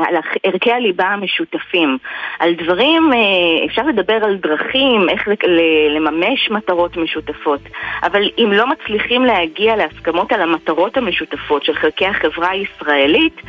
על 0.09 0.14
ערכי 0.45 0.72
הליבה 0.72 1.05
המשותפים. 1.05 1.99
על 2.39 2.55
דברים, 2.55 3.11
אפשר 3.66 3.82
לדבר 3.82 4.18
על 4.24 4.37
דרכים, 4.37 5.09
איך 5.09 5.28
לממש 5.97 6.51
מטרות 6.51 6.97
משותפות, 6.97 7.61
אבל 8.03 8.30
אם 8.39 8.53
לא 8.53 8.66
מצליחים 8.66 9.24
להגיע 9.24 9.76
להסכמות 9.76 10.32
על 10.32 10.43
המטרות 10.43 10.97
המשותפות 10.97 11.64
של 11.64 11.74
חלקי 11.74 12.07
החברה 12.07 12.51
הישראלית, 12.51 13.41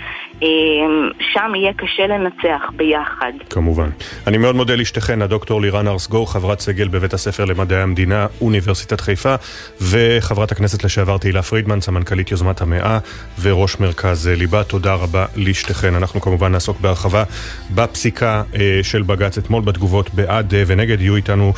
שם 1.20 1.56
יהיה 1.56 1.74
קשה 1.74 2.08
לנצח 2.08 2.72
ביחד. 2.76 3.32
כמובן. 3.50 3.90
אני 4.28 4.38
מאוד 4.38 4.56
מודה 4.56 4.76
לשתיכן, 4.76 5.22
הדוקטור 5.22 5.62
לירן 5.62 5.88
ארסגור, 5.88 6.34
חברת 6.34 6.60
סגל 6.60 6.88
בבית 6.88 7.14
הספר 7.14 7.46
למדעי 7.46 7.82
המדינה, 7.82 8.28
אוניברסיטת 8.42 9.02
חיפה, 9.02 9.36
וחברת 10.26 10.52
הכנסת 10.52 10.84
לשעבר 10.84 11.18
תהילה 11.18 11.42
פרידמן, 11.42 11.82
סמנכ"לית 11.82 12.32
יוזמת 12.32 12.62
המאה 12.62 13.00
וראש 13.42 13.80
מרכז 13.80 14.28
ליבה. 14.28 14.64
תודה 14.64 14.94
רבה 14.94 15.26
לשתיכן. 15.36 15.96
אנחנו 15.96 16.22
כמובן 16.22 16.52
נעסוק 16.52 16.80
בהרחבה 16.80 17.24
בפסיקה 17.76 18.44
של 18.84 19.02
בג"ץ 19.02 19.38
אתמול 19.38 19.62
בתגובות 19.62 20.14
בעד 20.14 20.54
ונגד. 20.68 21.02
יהיו 21.02 21.16
איתנו 21.16 21.54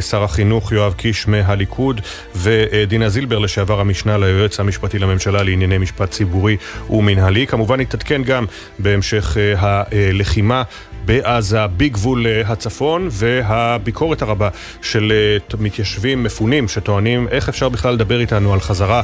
שר 0.00 0.24
החינוך 0.24 0.72
יואב 0.72 0.92
קיש 0.92 1.28
מהליכוד 1.28 2.00
ודינה 2.36 3.08
זילבר, 3.08 3.38
לשעבר 3.38 3.80
המשנה 3.80 4.18
ליועץ 4.18 4.60
המשפטי 4.60 4.98
לממשלה 4.98 5.42
לענייני 5.42 5.78
משפט 5.78 6.10
ציבורי 6.10 6.56
ומנהלי. 6.90 7.46
כמובן 7.46 7.80
נתעדכן 7.80 8.22
גם 8.22 8.44
בהמשך 8.78 9.36
הלחימה 9.56 10.62
בעזה, 11.04 11.66
בגבול 11.66 12.26
הצפון, 12.44 13.08
והביקורת 13.10 14.22
הרבה 14.22 14.48
של 14.82 15.12
מתיישבים 15.58 16.22
מפונים 16.22 16.68
שטוענים 16.68 17.28
איך 17.30 17.48
אפשר 17.48 17.68
בכלל 17.68 17.94
לדבר 17.94 18.11
איתנו 18.20 18.52
על 18.52 18.60
חזרה 18.60 19.02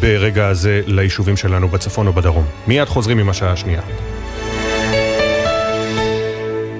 ברגע 0.00 0.46
הזה 0.46 0.80
ליישובים 0.86 1.36
שלנו 1.36 1.68
בצפון 1.68 2.06
או 2.06 2.12
בדרום. 2.12 2.44
מיד 2.66 2.88
חוזרים 2.88 3.18
עם 3.18 3.28
השעה 3.28 3.52
השנייה. 3.52 3.80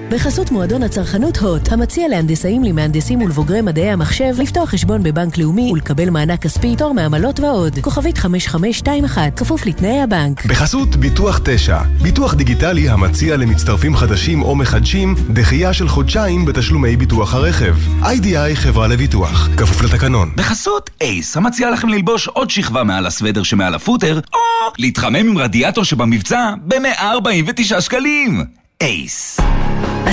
בחסות 0.09 0.51
מועדון 0.51 0.83
הצרכנות 0.83 1.37
הוט, 1.37 1.71
המציע 1.71 2.07
להנדסאים, 2.07 2.63
למהנדסים 2.63 3.21
ולבוגרי 3.21 3.61
מדעי 3.61 3.89
המחשב 3.89 4.35
לפתוח 4.37 4.69
חשבון 4.69 5.03
בבנק 5.03 5.37
לאומי 5.37 5.71
ולקבל 5.71 6.09
מענק 6.09 6.41
כספי, 6.41 6.75
תור 6.75 6.93
מעמלות 6.93 7.39
ועוד. 7.39 7.79
כוכבית 7.81 8.17
5521, 8.17 9.39
כפוף 9.39 9.65
לתנאי 9.65 10.01
הבנק. 10.01 10.45
בחסות 10.45 10.95
ביטוח 10.95 11.39
9, 11.43 11.81
ביטוח 12.01 12.33
דיגיטלי 12.33 12.89
המציע 12.89 13.37
למצטרפים 13.37 13.95
חדשים 13.95 14.41
או 14.41 14.55
מחדשים 14.55 15.15
דחייה 15.33 15.73
של 15.73 15.87
חודשיים 15.87 16.45
בתשלומי 16.45 16.95
ביטוח 16.95 17.33
הרכב. 17.33 17.75
איי-די-איי 18.03 18.55
חברה 18.55 18.87
לביטוח, 18.87 19.49
כפוף 19.57 19.81
לתקנון. 19.81 20.31
בחסות 20.35 20.89
אייס, 21.01 21.37
המציע 21.37 21.71
לכם 21.71 21.89
ללבוש 21.89 22.27
עוד 22.27 22.49
שכבה 22.49 22.83
מעל 22.83 23.05
הסוודר 23.05 23.43
שמעל 23.43 23.75
הפוטר, 23.75 24.19
או 24.33 24.39
להתחמם 24.77 25.15
עם 25.15 25.37
רדיאטור 25.37 25.83
שבמבצע 25.83 26.53
ב-149 26.67 27.81
שקלים. 27.81 28.43
אייס. 28.81 29.39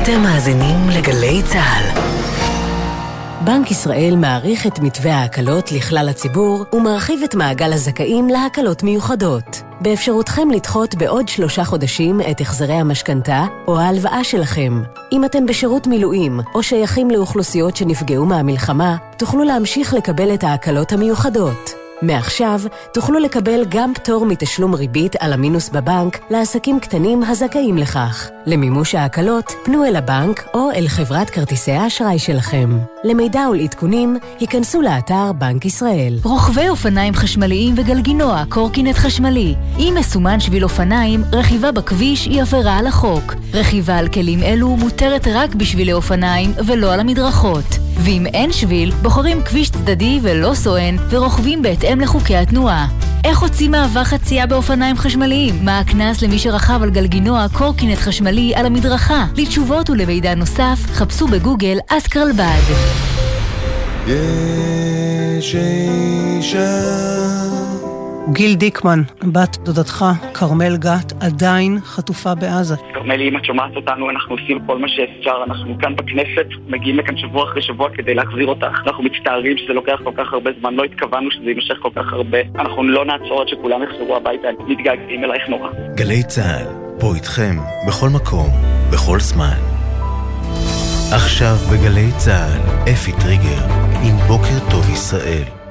אתם 0.02 0.22
מאזינים 0.22 0.88
לגלי 0.88 1.42
צה"ל. 1.42 2.00
בנק 3.44 3.70
ישראל 3.70 4.14
מעריך 4.16 4.66
את 4.66 4.78
מתווה 4.78 5.14
ההקלות 5.14 5.72
לכלל 5.72 6.08
הציבור 6.08 6.64
ומרחיב 6.72 7.22
את 7.22 7.34
מעגל 7.34 7.72
הזכאים 7.72 8.28
להקלות 8.28 8.82
מיוחדות. 8.82 9.62
באפשרותכם 9.80 10.50
לדחות 10.50 10.94
בעוד 10.94 11.28
שלושה 11.28 11.64
חודשים 11.64 12.20
את 12.30 12.40
החזרי 12.40 12.72
המשכנתה 12.72 13.44
או 13.68 13.78
ההלוואה 13.78 14.24
שלכם. 14.24 14.82
אם 15.12 15.24
אתם 15.24 15.46
בשירות 15.46 15.86
מילואים 15.86 16.40
או 16.54 16.62
שייכים 16.62 17.10
לאוכלוסיות 17.10 17.76
שנפגעו 17.76 18.26
מהמלחמה, 18.26 18.96
תוכלו 19.16 19.44
להמשיך 19.44 19.94
לקבל 19.94 20.34
את 20.34 20.44
ההקלות 20.44 20.92
המיוחדות. 20.92 21.83
מעכשיו 22.06 22.60
תוכלו 22.94 23.18
לקבל 23.18 23.64
גם 23.68 23.94
פטור 23.94 24.26
מתשלום 24.26 24.74
ריבית 24.74 25.16
על 25.20 25.32
המינוס 25.32 25.68
בבנק 25.68 26.18
לעסקים 26.30 26.80
קטנים 26.80 27.22
הזכאים 27.22 27.78
לכך. 27.78 28.30
למימוש 28.46 28.94
ההקלות, 28.94 29.52
פנו 29.64 29.84
אל 29.84 29.96
הבנק 29.96 30.48
או 30.54 30.70
אל 30.70 30.88
חברת 30.88 31.30
כרטיסי 31.30 31.72
האשראי 31.72 32.18
שלכם. 32.18 32.78
למידע 33.04 33.48
ולעדכונים, 33.50 34.16
היכנסו 34.40 34.82
לאתר 34.82 35.32
בנק 35.32 35.64
ישראל. 35.64 36.18
רוכבי 36.24 36.68
אופניים 36.68 37.14
חשמליים 37.14 37.74
וגלגינוע, 37.76 38.42
קורקינט 38.48 38.96
חשמלי. 38.96 39.54
אם 39.78 39.94
מסומן 39.98 40.40
שביל 40.40 40.64
אופניים, 40.64 41.22
רכיבה 41.32 41.72
בכביש 41.72 42.26
היא 42.26 42.42
עבירה 42.42 42.78
על 42.78 42.86
החוק. 42.86 43.34
רכיבה 43.52 43.98
על 43.98 44.08
כלים 44.08 44.42
אלו 44.42 44.76
מותרת 44.76 45.28
רק 45.34 45.54
בשבילי 45.54 45.92
אופניים 45.92 46.52
ולא 46.66 46.92
על 46.92 47.00
המדרכות. 47.00 47.84
ואם 48.04 48.26
אין 48.26 48.52
שביל, 48.52 48.90
בוחרים 48.90 49.42
כביש 49.42 49.70
צדדי 49.70 50.18
ולא 50.22 50.54
סואן 50.54 50.96
ורוכבים 51.10 51.62
בהתאם 51.62 51.93
לחוקי 52.00 52.36
התנועה. 52.36 52.86
איך 53.24 53.38
הוציא 53.38 53.68
מעבר 53.68 54.04
חצייה 54.04 54.46
באופניים 54.46 54.96
חשמליים? 54.96 55.64
מה 55.64 55.78
הקנס 55.78 56.22
למי 56.22 56.38
שרכב 56.38 56.80
על 56.82 56.90
גלגינוע 56.90 57.46
קורקינט 57.52 57.98
חשמלי 57.98 58.52
על 58.54 58.66
המדרכה? 58.66 59.26
לתשובות 59.36 59.90
ולמידע 59.90 60.34
נוסף, 60.34 60.78
חפשו 60.92 61.26
בגוגל 61.28 61.78
אסקרלבד. 61.88 62.60
יש 64.06 65.54
אישה 65.54 67.23
גיל 68.32 68.54
דיקמן, 68.54 69.02
בת 69.32 69.56
דודתך, 69.56 70.04
כרמל 70.34 70.76
גת, 70.76 71.12
עדיין 71.20 71.78
חטופה 71.80 72.34
בעזה. 72.34 72.74
כרמלי, 72.94 73.28
אם 73.28 73.36
את 73.36 73.44
שומעת 73.44 73.76
אותנו, 73.76 74.10
אנחנו 74.10 74.36
עושים 74.36 74.58
כל 74.66 74.78
מה 74.78 74.88
שאפשר. 74.88 75.44
אנחנו 75.46 75.78
כאן 75.78 75.96
בכנסת, 75.96 76.46
מגיעים 76.68 76.98
לכאן 76.98 77.16
שבוע 77.16 77.44
אחרי 77.44 77.62
שבוע 77.62 77.88
כדי 77.94 78.14
להחזיר 78.14 78.46
אותך. 78.46 78.80
אנחנו 78.86 79.04
מצטערים 79.04 79.58
שזה 79.58 79.72
לוקח 79.72 80.00
כל 80.04 80.10
כך 80.16 80.32
הרבה 80.32 80.50
זמן, 80.60 80.74
לא 80.74 80.84
התכוונו 80.84 81.30
שזה 81.30 81.44
יימשך 81.44 81.74
כל 81.82 81.90
כך 81.96 82.12
הרבה. 82.12 82.38
אנחנו 82.58 82.82
לא 82.82 83.04
נעצור 83.04 83.40
עד 83.40 83.48
שכולם 83.48 83.82
יחזרו 83.82 84.16
הביתה, 84.16 84.48
מתגעגעים 84.68 85.24
אלייך 85.24 85.48
נורא. 85.48 85.68
גלי 85.94 86.22
צה"ל, 86.22 86.66
פה 87.00 87.14
איתכם, 87.14 87.56
בכל 87.88 88.08
מקום, 88.08 88.48
בכל 88.92 89.20
זמן. 89.20 89.58
עכשיו 91.14 91.54
בגלי 91.72 92.12
צה"ל, 92.16 92.90
אפי 92.92 93.12
טריגר, 93.12 93.64
עם 94.02 94.16
בוקר 94.28 94.70
טוב 94.70 94.90
ישראל. 94.92 95.63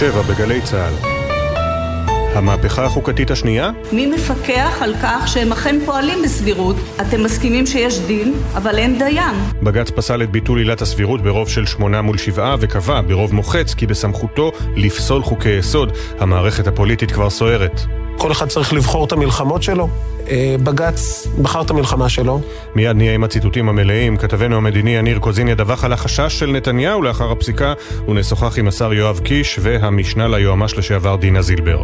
שבע 0.00 0.22
בגלי 0.22 0.60
צה"ל. 0.60 0.94
המהפכה 2.34 2.84
החוקתית 2.84 3.30
השנייה? 3.30 3.70
מי 3.92 4.06
מפקח 4.06 4.78
על 4.80 4.94
כך 5.02 5.28
שהם 5.28 5.52
אכן 5.52 5.76
פועלים 5.86 6.18
בסבירות? 6.24 6.76
אתם 7.00 7.24
מסכימים 7.24 7.66
שיש 7.66 8.00
דין, 8.00 8.34
אבל 8.54 8.78
אין 8.78 8.98
דיין. 8.98 9.34
בג"ץ 9.62 9.90
פסל 9.90 10.22
את 10.22 10.30
ביטול 10.30 10.58
עילת 10.58 10.82
הסבירות 10.82 11.22
ברוב 11.22 11.48
של 11.48 11.66
שמונה 11.66 12.02
מול 12.02 12.18
שבעה 12.18 12.56
וקבע 12.60 13.00
ברוב 13.00 13.34
מוחץ 13.34 13.74
כי 13.74 13.86
בסמכותו 13.86 14.52
לפסול 14.76 15.22
חוקי 15.22 15.48
יסוד. 15.48 15.92
המערכת 16.18 16.66
הפוליטית 16.66 17.12
כבר 17.12 17.30
סוערת. 17.30 17.80
כל 18.20 18.32
אחד 18.32 18.48
צריך 18.48 18.72
לבחור 18.72 19.04
את 19.04 19.12
המלחמות 19.12 19.62
שלו. 19.62 19.88
אה, 20.28 20.56
בג"ץ 20.62 21.26
בחר 21.42 21.62
את 21.62 21.70
המלחמה 21.70 22.08
שלו. 22.08 22.40
מיד 22.74 22.96
נהיה 22.96 23.14
עם 23.14 23.24
הציטוטים 23.24 23.68
המלאים. 23.68 24.16
כתבנו 24.16 24.56
המדיני 24.56 24.90
יניר 24.90 25.18
קוזין 25.18 25.48
ידווח 25.48 25.84
על 25.84 25.92
החשש 25.92 26.38
של 26.38 26.50
נתניהו 26.50 27.02
לאחר 27.02 27.32
הפסיקה, 27.32 27.72
ונשוחח 28.08 28.58
עם 28.58 28.68
השר 28.68 28.92
יואב 28.92 29.18
קיש 29.18 29.58
והמשנה 29.62 30.28
ליועמ"ש 30.28 30.74
לשעבר 30.74 31.16
דינה 31.16 31.42
זילבר. 31.42 31.82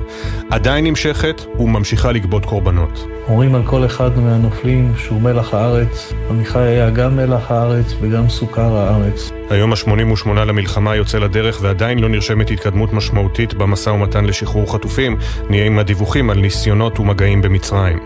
עדיין 0.50 0.84
נמשכת 0.84 1.42
וממשיכה 1.58 2.12
לגבות 2.12 2.44
קורבנות. 2.44 3.06
אומרים 3.28 3.54
על 3.54 3.62
כל 3.66 3.86
אחד 3.86 4.18
מהנופלים 4.18 4.92
שהוא 4.98 5.20
מלח 5.20 5.54
הארץ, 5.54 6.12
עמיחי 6.30 6.58
היה 6.58 6.90
גם 6.90 7.16
מלח 7.16 7.50
הארץ 7.50 7.94
וגם 8.00 8.28
סוכר 8.28 8.76
הארץ. 8.76 9.30
היום 9.50 9.72
ה-88 9.72 10.28
למלחמה 10.28 10.96
יוצא 10.96 11.18
לדרך 11.18 11.58
ועדיין 11.62 11.98
לא 11.98 12.08
נרשמת 12.08 12.50
התקדמות 12.50 12.92
משמעותית 12.92 13.54
במשא 13.54 13.90
ומתן 13.90 14.24
לשחרור 14.24 14.72
חטופים. 14.72 15.16
נהיה 15.50 15.66
עם 15.66 15.78
הדיווחים 15.78 16.30
על 16.30 16.38
ניסיונות 16.38 17.00
ומגעים 17.00 17.42
במצרים. 17.42 17.98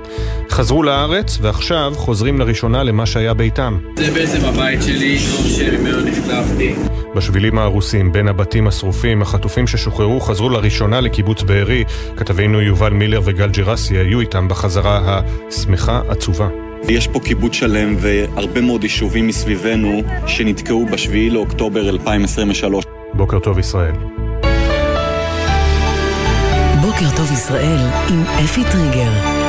חזרו 0.50 0.82
לארץ 0.82 1.38
ועכשיו 1.42 1.92
חוזרים 1.96 2.38
לראשונה 2.38 2.82
למה 2.82 3.06
שהיה 3.06 3.34
ביתם. 3.34 3.78
זה 3.96 4.10
בעצם 4.10 4.44
הבית 4.44 4.82
שלי, 4.82 5.18
שממנו 5.18 6.00
נחטפתי. 6.00 6.74
בשבילים 7.14 7.58
ההרוסים, 7.58 8.12
בין 8.12 8.28
הבתים 8.28 8.66
השרופים, 8.66 9.22
החטופים 9.22 9.66
ששוחררו 9.66 10.20
חזרו 10.20 10.48
לראשונה 10.48 11.00
לקיבוץ 11.00 11.42
בארי. 11.42 11.84
כתבינו 12.16 12.60
יובל 12.60 12.92
מילר 12.92 13.20
וגל 13.24 13.50
ג'רסי 13.50 13.98
היו 13.98 14.20
איתם 14.20 14.48
בחזרה 14.48 15.20
השמחה 15.48 16.00
עצובה. 16.08 16.69
יש 16.88 17.08
פה 17.08 17.20
קיבוץ 17.20 17.52
שלם 17.52 17.96
והרבה 17.98 18.60
מאוד 18.60 18.84
יישובים 18.84 19.26
מסביבנו 19.26 20.02
שנתקעו 20.26 20.86
ב-7 20.86 21.32
לאוקטובר 21.32 21.88
2023. 21.88 22.84
בוקר 23.14 23.38
טוב 23.38 23.58
ישראל. 23.58 23.94
בוקר 26.80 27.16
טוב 27.16 27.32
ישראל 27.32 27.78
עם 28.10 28.22
אפי 28.22 28.62
טריגר. 28.72 29.39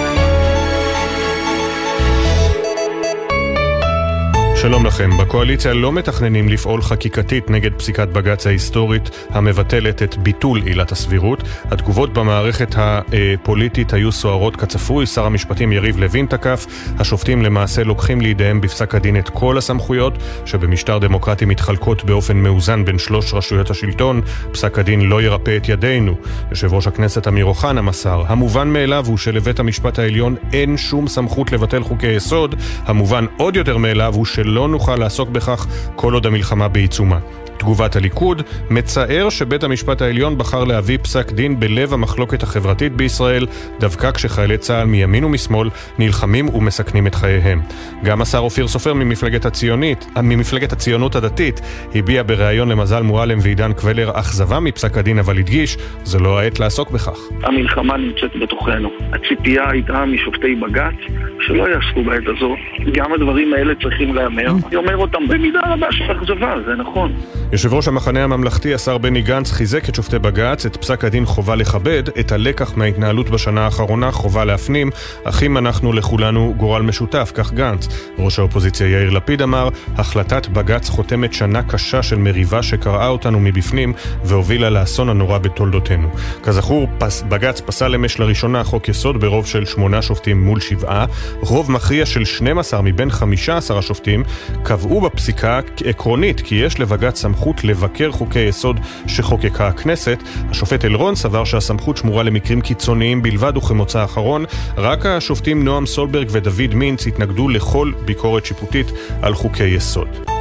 שלום 4.62 4.86
לכם. 4.86 5.18
בקואליציה 5.18 5.74
לא 5.74 5.92
מתכננים 5.92 6.50
לפעול 6.50 6.82
חקיקתית 6.82 7.50
נגד 7.50 7.74
פסיקת 7.74 8.08
בג"ץ 8.08 8.48
ההיסטורית 8.48 9.10
המבטלת 9.30 10.04
את 10.04 10.18
ביטול 10.18 10.62
עילת 10.62 10.92
הסבירות. 10.92 11.44
התגובות 11.66 12.14
במערכת 12.14 12.76
הפוליטית 12.78 13.94
היו 13.94 14.12
סוערות 14.12 14.56
כצפוי. 14.56 15.06
שר 15.06 15.26
המשפטים 15.26 15.72
יריב 15.72 15.98
לוין 16.00 16.26
תקף. 16.26 16.66
השופטים 17.00 17.42
למעשה 17.42 17.84
לוקחים 17.84 18.22
לידיהם 18.22 18.62
בפסק 18.62 18.96
הדין 18.96 19.18
את 19.18 19.30
כל 19.30 19.58
הסמכויות 19.58 20.18
שבמשטר 20.46 20.98
דמוקרטי 20.98 21.46
מתחלקות 21.46 22.04
באופן 22.04 22.38
מאוזן 22.38 22.86
בין 22.86 22.98
שלוש 22.98 23.34
רשויות 23.34 23.70
השלטון. 23.70 24.22
פסק 24.52 24.80
הדין 24.80 25.02
לא 25.02 25.22
ירפא 25.22 25.58
את 25.58 25.70
ידינו. 25.70 26.16
יושב 26.50 26.74
ראש 26.74 26.88
הכנסת 26.88 27.28
אמיר 27.28 27.46
אוחנה 27.46 27.82
מסר, 27.82 28.24
המובן 28.28 28.68
מאליו 28.68 29.06
הוא 29.08 29.18
שלבית 29.18 29.60
המשפט 29.60 30.00
העליון 30.00 30.36
אין 30.54 30.78
שום 30.78 31.08
סמכות 31.08 31.52
לבטל 31.52 31.84
חוקי 31.84 32.08
יסוד. 32.08 32.56
המובן 32.86 33.26
עוד 33.38 33.56
יותר 33.56 33.78
מאליו 33.78 34.14
הוא 34.16 34.26
של 34.26 34.51
לא 34.52 34.68
נוכל 34.68 34.96
לעסוק 34.96 35.30
בכך 35.30 35.68
כל 35.96 36.14
עוד 36.14 36.26
המלחמה 36.26 36.68
בעיצומה. 36.68 37.20
תגובת 37.62 37.96
הליכוד, 37.96 38.42
מצער 38.70 39.30
שבית 39.30 39.64
המשפט 39.64 40.02
העליון 40.02 40.38
בחר 40.38 40.64
להביא 40.64 40.98
פסק 40.98 41.32
דין 41.32 41.60
בלב 41.60 41.94
המחלוקת 41.94 42.44
החברתית 42.44 42.94
בישראל, 42.94 43.46
דווקא 43.80 44.12
כשחיילי 44.12 44.58
צה"ל 44.58 44.88
מימין 44.88 45.24
ומשמאל 45.24 45.70
נלחמים 46.00 46.50
ומסכנים 46.56 47.08
את 47.08 47.16
חייהם. 47.16 47.62
גם 48.04 48.22
השר 48.22 48.38
אופיר 48.38 48.68
סופר 48.68 48.94
ממפלגת 48.94 49.46
הציונית, 49.46 50.08
ממפלגת 50.24 50.72
הציונות 50.74 51.16
הדתית, 51.16 51.62
הביע 51.96 52.24
בריאיון 52.24 52.70
למזל 52.70 53.04
מועלם 53.04 53.38
ועידן 53.42 53.74
קבלר 53.74 54.12
אכזבה 54.14 54.60
מפסק 54.60 54.98
הדין, 54.98 55.20
אבל 55.20 55.38
הדגיש, 55.38 55.78
זה 56.04 56.20
לא 56.20 56.40
העת 56.40 56.60
לעסוק 56.60 56.92
בכך. 56.92 57.20
המלחמה 57.44 57.98
נמצאת 57.98 58.36
בתוכנו. 58.42 58.90
הציפייה 59.14 59.70
הייתה 59.70 60.06
משופטי 60.06 60.56
בג"ץ 60.56 61.14
שלא 61.42 61.70
יעסקו 61.70 62.04
בעת 62.04 62.24
הזו. 62.28 62.56
גם 62.94 63.14
הדברים 63.14 63.54
האלה 63.54 63.74
צריכים. 63.76 64.18
אני 64.48 64.76
אומר 64.76 64.98
אותם 64.98 65.28
במידה 65.28 65.60
רבה 65.66 65.88
של 65.92 66.12
אכזבה, 66.12 66.54
זה 66.66 66.72
נכון. 66.76 67.14
יושב 67.52 67.74
ראש 67.74 67.88
המחנה 67.88 68.24
הממלכתי, 68.24 68.74
השר 68.74 68.98
בני 68.98 69.22
גנץ, 69.22 69.52
חיזק 69.52 69.90
את 69.90 69.96
שופטי 69.96 70.20
בג"ץ, 70.20 70.66
את 70.66 70.78
פסק 70.78 71.04
הדין 71.04 71.26
חובה 71.26 71.56
לכבד, 71.56 72.04
את 72.20 72.32
הלקח 72.32 72.78
מההתנהלות 72.78 73.30
בשנה 73.30 73.62
האחרונה 73.62 74.12
חובה 74.12 74.46
להפנים, 74.46 74.90
אחים 75.24 75.58
אנחנו 75.58 75.94
לכולנו 75.94 76.54
גורל 76.58 76.82
משותף, 76.82 77.32
כך 77.36 77.54
גנץ. 77.54 78.12
ראש 78.18 78.40
האופוזיציה 78.40 78.88
יאיר 78.88 79.10
לפיד 79.10 79.42
אמר, 79.42 79.70
החלטת 79.96 80.48
בג"ץ 80.48 80.90
חותמת 80.90 81.34
שנה 81.34 81.64
קשה 81.64 82.04
של 82.04 82.16
מריבה 82.16 82.64
שקרעה 82.64 83.08
אותנו 83.08 83.40
מבפנים 83.40 83.94
והובילה 84.24 84.70
לאסון 84.70 85.10
הנורא 85.10 85.38
בתולדותינו. 85.38 86.10
כזכור, 86.44 86.88
פס, 86.98 87.24
בג"ץ 87.30 87.62
פסל 87.62 87.96
אמש 87.96 88.20
לראשונה 88.20 88.64
חוק 88.64 88.90
יסוד 88.90 89.22
ברוב 89.22 89.46
של 89.46 89.66
שמונה 89.66 90.02
שופטים 90.02 90.44
מול 90.44 90.60
שבעה. 90.60 91.06
רוב 91.40 91.72
מכריע 91.72 92.06
של 92.06 92.26
12 92.26 92.82
מבין 92.82 93.10
15 93.10 93.80
השופטים 93.80 94.24
קבעו 94.64 95.02
בפסיקה 95.02 95.60
עקרונית 95.86 96.42
כי 96.42 96.56
יש 96.56 96.80
לבג"ץ 96.80 97.22
סמכות 97.22 97.64
לבקר 97.64 98.12
חוקי 98.12 98.40
יסוד 98.40 98.80
שחוקקה 99.08 99.68
הכנסת. 99.68 100.18
השופט 100.50 100.86
אלרון 100.86 101.16
סבר 101.16 101.44
שהסמכות 101.44 101.98
שמורה 101.98 102.24
למקרים 102.24 102.62
קיצוניים 102.62 103.22
בלבד 103.22 103.58
וכמוצא 103.58 104.04
אחרון. 104.04 104.46
רק 104.78 105.06
השופטים 105.06 105.66
נועם 105.66 105.86
סולברג 105.86 106.28
ודוד 106.32 106.76
מינץ 106.76 107.08
התנגדו 107.08 107.50
לכל 107.50 107.92
ביקורת 108.06 108.46
שיפוטית 108.46 108.88
על 109.22 109.34
חוקי 109.36 109.64
יסוד. 109.64 110.41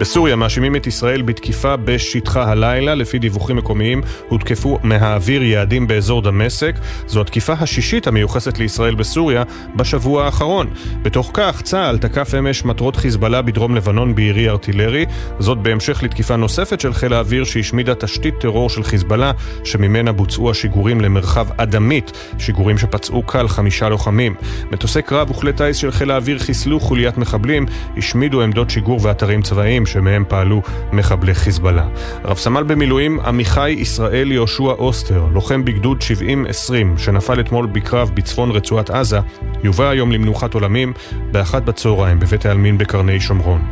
בסוריה 0.00 0.36
מאשימים 0.36 0.76
את 0.76 0.86
ישראל 0.86 1.22
בתקיפה 1.22 1.76
בשטחה 1.76 2.50
הלילה. 2.50 2.94
לפי 2.94 3.18
דיווחים 3.18 3.56
מקומיים 3.56 4.02
הותקפו 4.28 4.78
מהאוויר 4.82 5.42
יעדים 5.42 5.86
באזור 5.86 6.22
דמשק. 6.22 6.74
זו 7.06 7.20
התקיפה 7.20 7.52
השישית 7.52 8.06
המיוחסת 8.06 8.58
לישראל 8.58 8.94
בסוריה 8.94 9.42
בשבוע 9.76 10.24
האחרון. 10.24 10.70
בתוך 11.02 11.30
כך, 11.34 11.62
צה"ל 11.62 11.98
תקף 11.98 12.34
אמש 12.34 12.64
מטרות 12.64 12.96
חיזבאללה 12.96 13.42
בדרום 13.42 13.76
לבנון 13.76 14.14
בירי 14.14 14.48
ארטילרי. 14.48 15.06
זאת 15.38 15.58
בהמשך 15.58 16.02
לתקיפה 16.02 16.36
נוספת 16.36 16.80
של 16.80 16.92
חיל 16.92 17.12
האוויר 17.12 17.44
שהשמידה 17.44 17.94
תשתית 17.94 18.34
טרור 18.40 18.70
של 18.70 18.82
חיזבאללה, 18.82 19.32
שממנה 19.64 20.12
בוצעו 20.12 20.50
השיגורים 20.50 21.00
למרחב 21.00 21.46
אדמית, 21.56 22.12
שיגורים 22.38 22.78
שפצעו 22.78 23.22
קל 23.22 23.48
חמישה 23.48 23.88
לוחמים. 23.88 24.34
מטוסי 24.72 25.02
קרב 25.02 25.30
וכלי 25.30 25.52
טיס 25.52 25.76
של 25.76 25.90
חיל 25.90 26.10
האוויר 26.10 26.38
חיסלו 26.38 26.80
חוליית 26.80 27.18
מחבלים, 27.18 27.66
השמידו 27.96 28.42
עמדות 28.42 28.70
שיגור 28.70 29.00
ואתרים 29.02 29.42
צבאיים 29.42 29.86
שמהם 29.92 30.24
פעלו 30.28 30.62
מחבלי 30.92 31.34
חיזבאללה. 31.34 31.88
רב 32.24 32.36
סמל 32.36 32.62
במילואים 32.62 33.20
עמיחי 33.20 33.70
ישראל 33.70 34.32
יהושע 34.32 34.62
אוסטר, 34.62 35.26
לוחם 35.32 35.64
בגדוד 35.64 35.98
70-20, 36.00 36.98
שנפל 36.98 37.40
אתמול 37.40 37.66
בקרב 37.66 38.10
בצפון 38.14 38.50
רצועת 38.50 38.90
עזה, 38.90 39.18
יובא 39.62 39.88
היום 39.88 40.12
למנוחת 40.12 40.54
עולמים 40.54 40.92
באחת 41.32 41.62
בצהריים 41.62 42.20
בבית 42.20 42.46
העלמין 42.46 42.78
בקרני 42.78 43.20
שומרון. 43.20 43.62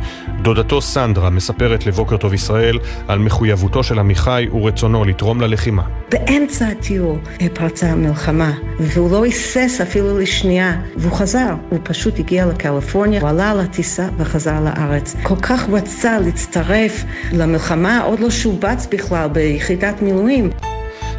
דודתו 0.41 0.81
סנדרה 0.81 1.29
מספרת 1.29 1.85
לבוקר 1.85 2.17
טוב 2.17 2.33
ישראל 2.33 2.79
על 3.07 3.19
מחויבותו 3.19 3.83
של 3.83 3.99
עמיחי 3.99 4.47
ורצונו 4.51 5.05
לתרום 5.05 5.41
ללחימה. 5.41 5.83
באמצע 6.11 6.67
הטיול 6.67 7.17
פרצה 7.53 7.91
המלחמה, 7.91 8.51
והוא 8.79 9.11
לא 9.11 9.23
היסס 9.23 9.81
אפילו 9.81 10.19
לשנייה, 10.19 10.81
והוא 10.97 11.13
חזר. 11.13 11.55
הוא 11.69 11.79
פשוט 11.83 12.19
הגיע 12.19 12.45
לקליפורניה, 12.45 13.21
הוא 13.21 13.29
עלה 13.29 13.53
לטיסה 13.53 14.07
וחזר 14.17 14.59
לארץ. 14.63 15.15
כל 15.23 15.35
כך 15.41 15.69
רצה 15.69 16.08
להצטרף 16.17 17.03
למלחמה, 17.33 18.01
עוד 18.01 18.19
לא 18.19 18.29
שובץ 18.29 18.87
בכלל 18.91 19.27
ביחידת 19.27 20.01
מילואים. 20.01 20.49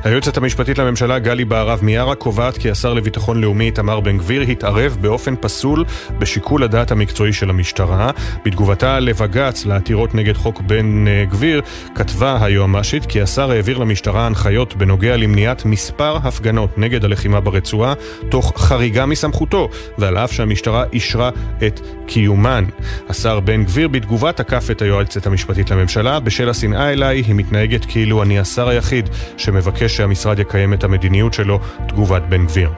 היועצת 0.05 0.36
המשפטית 0.36 0.78
לממשלה 0.78 1.18
גלי 1.18 1.44
בהרב 1.44 1.78
מיארה 1.82 2.14
קובעת 2.14 2.59
כי 2.59 2.70
השר 2.70 2.94
לביטחון 2.94 3.40
לאומי 3.40 3.64
איתמר 3.64 4.01
בן 4.01 4.18
גביר 4.18 4.42
התערב 4.42 4.96
באופן 5.01 5.34
פסול 5.40 5.84
בשיקול 6.18 6.62
הדעת 6.62 6.90
המקצועי 6.90 7.32
של 7.32 7.51
המשטרה. 7.51 8.11
בתגובתה 8.44 9.01
לבג"ץ 9.01 9.66
לעתירות 9.66 10.14
נגד 10.14 10.36
חוק 10.36 10.61
בן 10.61 11.09
אה, 11.09 11.24
גביר 11.30 11.62
כתבה 11.94 12.44
היועמ"שית 12.44 13.07
כי 13.07 13.22
השר 13.22 13.51
העביר 13.51 13.78
למשטרה 13.78 14.26
הנחיות 14.26 14.76
בנוגע 14.76 15.16
למניעת 15.16 15.64
מספר 15.64 16.16
הפגנות 16.16 16.78
נגד 16.78 17.05
הלחימה 17.05 17.40
ברצועה 17.40 17.94
תוך 18.28 18.53
חריגה 18.57 19.07
מסמכותו 19.07 19.68
ועל 19.98 20.18
אף 20.18 20.32
שהמשטרה 20.32 20.84
אישרה 20.92 21.30
את 21.66 21.80
קיומן. 22.07 22.64
השר 23.09 23.40
בן 23.40 23.64
גביר 23.64 23.88
בתגובה 23.88 24.32
תקף 24.32 24.70
את 24.70 24.82
היועצת 24.82 25.26
המשפטית 25.26 25.70
לממשלה 25.70 26.20
בשל 26.20 26.48
השנאה 26.48 26.92
אליי 26.92 27.20
היא 27.26 27.34
מתנהגת 27.34 27.84
כאילו 27.84 28.22
אני 28.22 28.38
השר 28.38 28.68
היחיד 28.68 29.09
שמבקש 29.36 29.89
שהמשרד 29.91 30.38
יקיים 30.38 30.74
את 30.74 30.84
המדיניות 30.84 31.34
שלו, 31.34 31.59
תגובת 31.88 32.22
בן 32.22 32.47
גביר. 32.47 32.70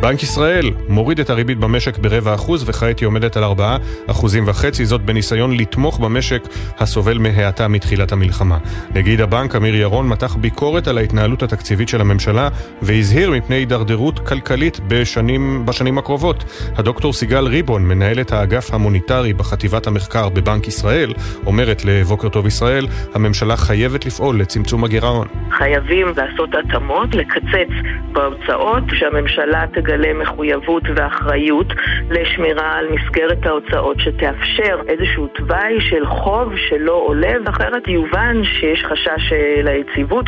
בנק 0.00 0.22
ישראל 0.22 0.70
מוריד 0.88 1.20
את 1.20 1.30
הריבית 1.30 1.58
במשק 1.58 1.98
ברבע 1.98 2.34
אחוז 2.34 2.68
וכעת 2.68 2.98
היא 2.98 3.06
עומדת 3.06 3.36
על 3.36 3.44
ארבעה 3.44 3.76
אחוזים 4.10 4.44
וחצי, 4.46 4.84
זאת 4.84 5.02
בניסיון 5.02 5.56
לתמוך 5.56 5.98
במשק 6.00 6.42
הסובל 6.78 7.18
מהאטה 7.18 7.68
מתחילת 7.68 8.12
המלחמה. 8.12 8.58
נגיד 8.94 9.20
הבנק 9.20 9.56
אמיר 9.56 9.74
ירון 9.74 10.08
מתח 10.08 10.34
ביקורת 10.34 10.88
על 10.88 10.98
ההתנהלות 10.98 11.42
התקציבית 11.42 11.88
של 11.88 12.00
הממשלה 12.00 12.48
והזהיר 12.82 13.30
מפני 13.30 13.56
הידרדרות 13.56 14.18
כלכלית 14.18 14.80
בשנים, 14.88 15.66
בשנים 15.66 15.98
הקרובות. 15.98 16.44
הדוקטור 16.76 17.12
סיגל 17.12 17.46
ריבון, 17.46 17.88
מנהלת 17.88 18.32
האגף 18.32 18.74
המוניטרי 18.74 19.32
בחטיבת 19.32 19.86
המחקר 19.86 20.28
בבנק 20.28 20.68
ישראל, 20.68 21.12
אומרת 21.46 21.84
לבוקר 21.84 22.28
טוב 22.28 22.46
ישראל, 22.46 22.86
הממשלה 23.14 23.56
חייבת 23.56 24.06
לפעול 24.06 24.40
לצמצום 24.40 24.84
הגירעון. 24.84 25.26
חייבים 25.50 26.06
לעשות 26.16 26.50
התאמות, 26.54 27.14
לקצץ 27.14 27.72
בהוצאות, 28.12 28.82
שהממשלה 28.92 29.64
תגלה 29.88 30.14
מחויבות 30.22 30.82
ואחריות 30.96 31.66
לשמירה 32.10 32.72
על 32.78 32.86
מסגרת 32.94 33.46
ההוצאות 33.46 33.96
שתאפשר 34.00 34.76
איזשהו 34.88 35.26
תוואי 35.26 35.80
של 35.80 36.06
חוב 36.06 36.52
שלא 36.68 37.02
עולה, 37.06 37.32
ואחרת 37.46 37.88
יובן 37.88 38.36
שיש 38.44 38.84
חשש 38.84 39.32
ליציבות. 39.64 40.26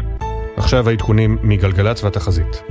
עכשיו 0.56 0.88
העדכונים 0.88 1.38
מגלגלצ 1.42 2.04
והתחזית. 2.04 2.62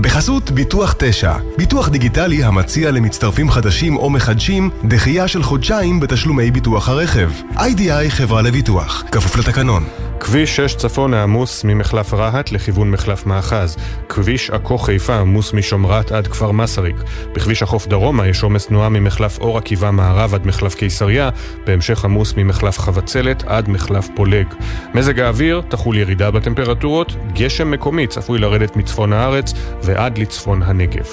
בחסות 0.00 0.50
ביטוח 0.50 0.94
9, 0.98 1.32
ביטוח 1.58 1.88
דיגיטלי 1.88 2.44
המציע 2.44 2.90
למצטרפים 2.90 3.50
חדשים 3.50 3.96
או 3.96 4.10
מחדשים 4.10 4.70
דחייה 4.84 5.28
של 5.28 5.42
חודשיים 5.42 6.00
בתשלומי 6.00 6.50
ביטוח 6.50 6.88
הרכב. 6.88 7.28
איי-די-איי 7.58 8.10
חברה 8.10 8.42
לביטוח, 8.42 9.04
כפוף 9.12 9.36
לתקנון. 9.36 10.05
כביש 10.20 10.56
6 10.56 10.74
צפון 10.74 11.14
העמוס 11.14 11.64
ממחלף 11.64 12.14
רהט 12.14 12.52
לכיוון 12.52 12.90
מחלף 12.90 13.26
מאחז. 13.26 13.76
כביש 14.08 14.50
עכו 14.50 14.78
חיפה 14.78 15.16
עמוס 15.16 15.52
משומרת 15.52 16.12
עד 16.12 16.26
כפר 16.26 16.50
מסריק. 16.50 16.96
בכביש 17.32 17.62
החוף 17.62 17.86
דרומה 17.86 18.26
יש 18.26 18.42
עומס 18.42 18.66
תנועה 18.66 18.88
ממחלף 18.88 19.38
אור 19.38 19.58
עקיבא 19.58 19.90
מערב 19.90 20.34
עד 20.34 20.46
מחלף 20.46 20.74
קיסריה, 20.74 21.30
בהמשך 21.66 22.04
עמוס 22.04 22.34
ממחלף 22.36 22.78
חבצלת 22.78 23.44
עד 23.46 23.68
מחלף 23.68 24.08
פולג. 24.14 24.46
מזג 24.94 25.20
האוויר 25.20 25.62
תחול 25.68 25.98
ירידה 25.98 26.30
בטמפרטורות, 26.30 27.16
גשם 27.32 27.70
מקומי 27.70 28.06
צפוי 28.06 28.38
לרדת 28.38 28.76
מצפון 28.76 29.12
הארץ 29.12 29.52
ועד 29.82 30.18
לצפון 30.18 30.62
הנגב. 30.62 31.06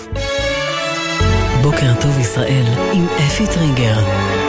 בוקר 1.61 1.93
טוב 2.01 2.19
ישראל 2.19 2.65
עם 2.93 3.05
אפי 3.27 3.47
טריגר. 3.47 4.42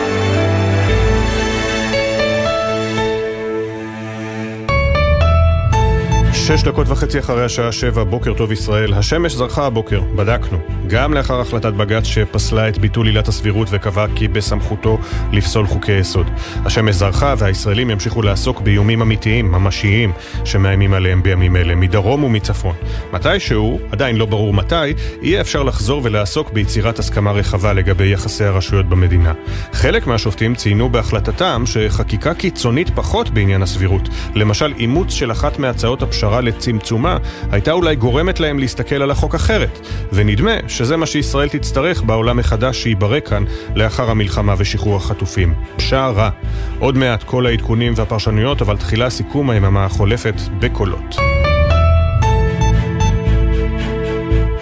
שש 6.46 6.62
דקות 6.62 6.88
וחצי 6.88 7.18
אחרי 7.18 7.44
השעה 7.44 7.72
שבע, 7.72 8.04
בוקר 8.04 8.34
טוב 8.34 8.52
ישראל. 8.52 8.94
השמש 8.94 9.32
זרחה 9.32 9.66
הבוקר, 9.66 10.00
בדקנו. 10.16 10.58
גם 10.86 11.14
לאחר 11.14 11.40
החלטת 11.40 11.72
בג"ץ 11.72 12.04
שפסלה 12.04 12.68
את 12.68 12.78
ביטול 12.78 13.06
עילת 13.06 13.28
הסבירות 13.28 13.68
וקבע 13.70 14.06
כי 14.14 14.28
בסמכותו 14.28 14.98
לפסול 15.32 15.66
חוקי 15.66 15.92
יסוד. 15.92 16.26
השמש 16.64 16.94
זרחה 16.94 17.34
והישראלים 17.38 17.90
ימשיכו 17.90 18.22
לעסוק 18.22 18.60
באיומים 18.60 19.02
אמיתיים, 19.02 19.52
ממשיים, 19.52 20.12
שמאיימים 20.44 20.94
עליהם 20.94 21.22
בימים 21.22 21.56
אלה, 21.56 21.74
מדרום 21.74 22.24
ומצפון. 22.24 22.74
מתישהו, 23.12 23.80
עדיין 23.92 24.16
לא 24.16 24.26
ברור 24.26 24.54
מתי, 24.54 24.94
יהיה 25.22 25.40
אפשר 25.40 25.62
לחזור 25.62 26.00
ולעסוק 26.04 26.52
ביצירת 26.52 26.98
הסכמה 26.98 27.32
רחבה 27.32 27.72
לגבי 27.72 28.08
יחסי 28.08 28.44
הרשויות 28.44 28.88
במדינה. 28.88 29.32
חלק 29.72 30.06
מהשופטים 30.06 30.54
ציינו 30.54 30.88
בהחלטתם 30.88 31.62
שחקיקה 31.66 32.34
קיצונית 32.34 32.90
פחות 32.94 33.30
בעניין 33.30 33.62
הסבירות, 33.62 34.08
למשל 34.34 34.72
אימוץ 34.78 35.12
של 35.12 35.32
אחת 35.32 35.58
מהצעות 35.58 36.02
הפשרה 36.02 36.33
לצמצומה, 36.40 37.16
הייתה 37.50 37.72
אולי 37.72 37.96
גורמת 37.96 38.40
להם 38.40 38.58
להסתכל 38.58 39.02
על 39.02 39.10
החוק 39.10 39.34
אחרת. 39.34 39.86
ונדמה 40.12 40.54
שזה 40.68 40.96
מה 40.96 41.06
שישראל 41.06 41.48
תצטרך 41.48 42.02
בעולם 42.02 42.36
מחדש 42.36 42.82
שייברא 42.82 43.20
כאן 43.20 43.44
לאחר 43.76 44.10
המלחמה 44.10 44.54
ושחרור 44.58 44.96
החטופים. 44.96 45.54
שער 45.78 46.12
רע. 46.12 46.30
עוד 46.78 46.96
מעט 46.96 47.22
כל 47.22 47.46
העדכונים 47.46 47.92
והפרשנויות, 47.96 48.62
אבל 48.62 48.76
תחילה 48.76 49.10
סיכום 49.10 49.50
היממה 49.50 49.84
החולפת 49.84 50.34
בקולות. 50.58 51.16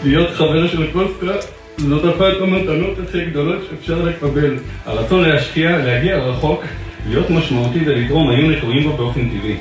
להיות 0.04 0.30
חבר 0.30 0.68
של 0.68 0.92
פרט 0.92 1.44
זאת 1.76 2.16
אחת 2.16 2.32
המתנות 2.40 2.98
הכי 3.08 3.24
גדולות 3.24 3.60
שאפשר 3.70 4.02
לקבל. 4.02 4.56
הרצון 4.86 5.28
להשקיע, 5.28 5.78
להגיע 5.78 6.16
רחוק, 6.18 6.64
להיות 7.08 7.30
משמעותי 7.30 7.78
ולתרום 7.86 8.30
היו 8.30 8.50
נטועים 8.50 8.82
בו 8.82 8.96
באופן 8.96 9.28
טבעי. 9.28 9.56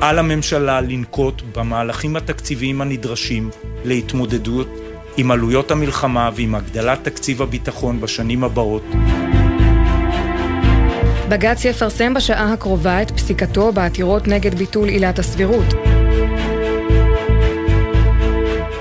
על 0.00 0.18
הממשלה 0.18 0.80
לנקוט 0.80 1.42
במהלכים 1.56 2.16
התקציביים 2.16 2.80
הנדרשים 2.80 3.50
להתמודדות 3.84 4.68
עם 5.16 5.30
עלויות 5.30 5.70
המלחמה 5.70 6.30
ועם 6.34 6.54
הגדלת 6.54 7.04
תקציב 7.04 7.42
הביטחון 7.42 8.00
בשנים 8.00 8.44
הבאות. 8.44 8.84
בג"ץ 11.28 11.64
יפרסם 11.64 12.14
בשעה 12.14 12.52
הקרובה 12.52 13.02
את 13.02 13.10
פסיקתו 13.10 13.72
בעתירות 13.72 14.28
נגד 14.28 14.54
ביטול 14.54 14.88
עילת 14.88 15.18
הסבירות. 15.18 15.97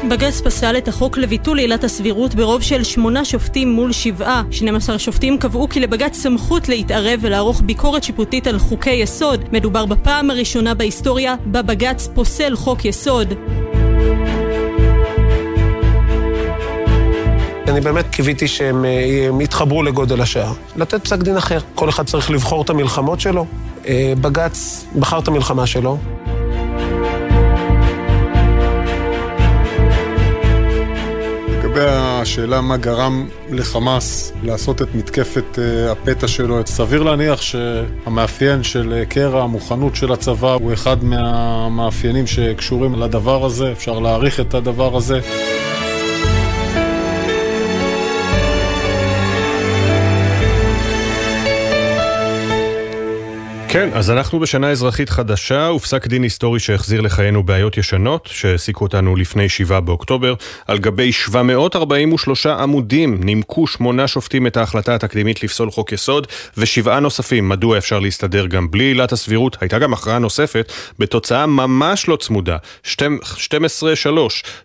בג"ץ 0.09 0.41
פסל 0.41 0.77
את 0.77 0.87
החוק 0.87 1.17
לביטול 1.17 1.57
עילת 1.57 1.83
הסבירות 1.83 2.35
ברוב 2.35 2.61
של 2.61 2.83
שמונה 2.83 3.25
שופטים 3.25 3.71
מול 3.71 3.91
שבעה. 3.91 4.43
12 4.51 4.99
שופטים 4.99 5.37
קבעו 5.37 5.69
כי 5.69 5.79
לבג"ץ 5.79 6.15
סמכות 6.15 6.69
להתערב 6.69 7.19
ולערוך 7.21 7.61
ביקורת 7.65 8.03
שיפוטית 8.03 8.47
על 8.47 8.59
חוקי 8.59 8.91
יסוד. 8.91 9.43
מדובר 9.51 9.85
בפעם 9.85 10.29
הראשונה 10.29 10.73
בהיסטוריה 10.73 11.35
בה 11.45 11.61
בג"ץ 11.61 12.09
פוסל 12.13 12.55
חוק 12.55 12.85
יסוד. 12.85 13.33
אני 17.67 17.81
באמת 17.81 18.05
קיוויתי 18.11 18.47
שהם 18.47 18.85
יתחברו 19.41 19.83
לגודל 19.83 20.21
השעה. 20.21 20.53
לתת 20.75 21.03
פסק 21.03 21.17
דין 21.17 21.37
אחר. 21.37 21.59
כל 21.75 21.89
אחד 21.89 22.05
צריך 22.05 22.31
לבחור 22.31 22.61
את 22.61 22.69
המלחמות 22.69 23.19
שלו. 23.19 23.45
בג"ץ 24.21 24.85
בחר 24.99 25.19
את 25.19 25.27
המלחמה 25.27 25.67
שלו. 25.67 25.97
לגבי 31.77 31.89
השאלה 31.91 32.61
מה 32.61 32.77
גרם 32.77 33.27
לחמאס 33.49 34.31
לעשות 34.43 34.81
את 34.81 34.95
מתקפת 34.95 35.59
אה, 35.59 35.91
הפתע 35.91 36.27
שלו, 36.27 36.59
סביר 36.65 37.03
להניח 37.03 37.41
שהמאפיין 37.41 38.63
של 38.63 38.93
אה, 38.93 39.05
קרע, 39.05 39.43
המוכנות 39.43 39.95
של 39.95 40.11
הצבא, 40.11 40.53
הוא 40.53 40.73
אחד 40.73 41.03
מהמאפיינים 41.03 42.27
שקשורים 42.27 42.95
לדבר 42.95 43.45
הזה, 43.45 43.71
אפשר 43.71 43.99
להעריך 43.99 44.39
את 44.39 44.53
הדבר 44.53 44.97
הזה. 44.97 45.19
כן, 53.77 53.89
אז 53.93 54.11
אנחנו 54.11 54.39
בשנה 54.39 54.71
אזרחית 54.71 55.09
חדשה 55.09 55.71
ופסק 55.75 56.07
דין 56.07 56.23
היסטורי 56.23 56.59
שהחזיר 56.59 57.01
לחיינו 57.01 57.43
בעיות 57.43 57.77
ישנות 57.77 58.29
שהעסיקו 58.31 58.85
אותנו 58.85 59.15
לפני 59.15 59.49
7 59.49 59.79
באוקטובר. 59.79 60.33
על 60.67 60.77
גבי 60.77 61.11
743 61.11 62.45
עמודים 62.45 63.23
נימקו 63.23 63.67
שמונה 63.67 64.07
שופטים 64.07 64.47
את 64.47 64.57
ההחלטה 64.57 64.95
התקדימית 64.95 65.43
לפסול 65.43 65.71
חוק 65.71 65.91
יסוד 65.91 66.27
ושבעה 66.57 66.99
נוספים 66.99 67.49
מדוע 67.49 67.77
אפשר 67.77 67.99
להסתדר 67.99 68.47
גם 68.47 68.71
בלי 68.71 68.83
עילת 68.83 69.11
הסבירות. 69.11 69.57
הייתה 69.61 69.79
גם 69.79 69.93
הכרעה 69.93 70.19
נוספת 70.19 70.71
בתוצאה 70.99 71.45
ממש 71.45 72.07
לא 72.07 72.15
צמודה, 72.15 72.57
12-3, 72.83 72.87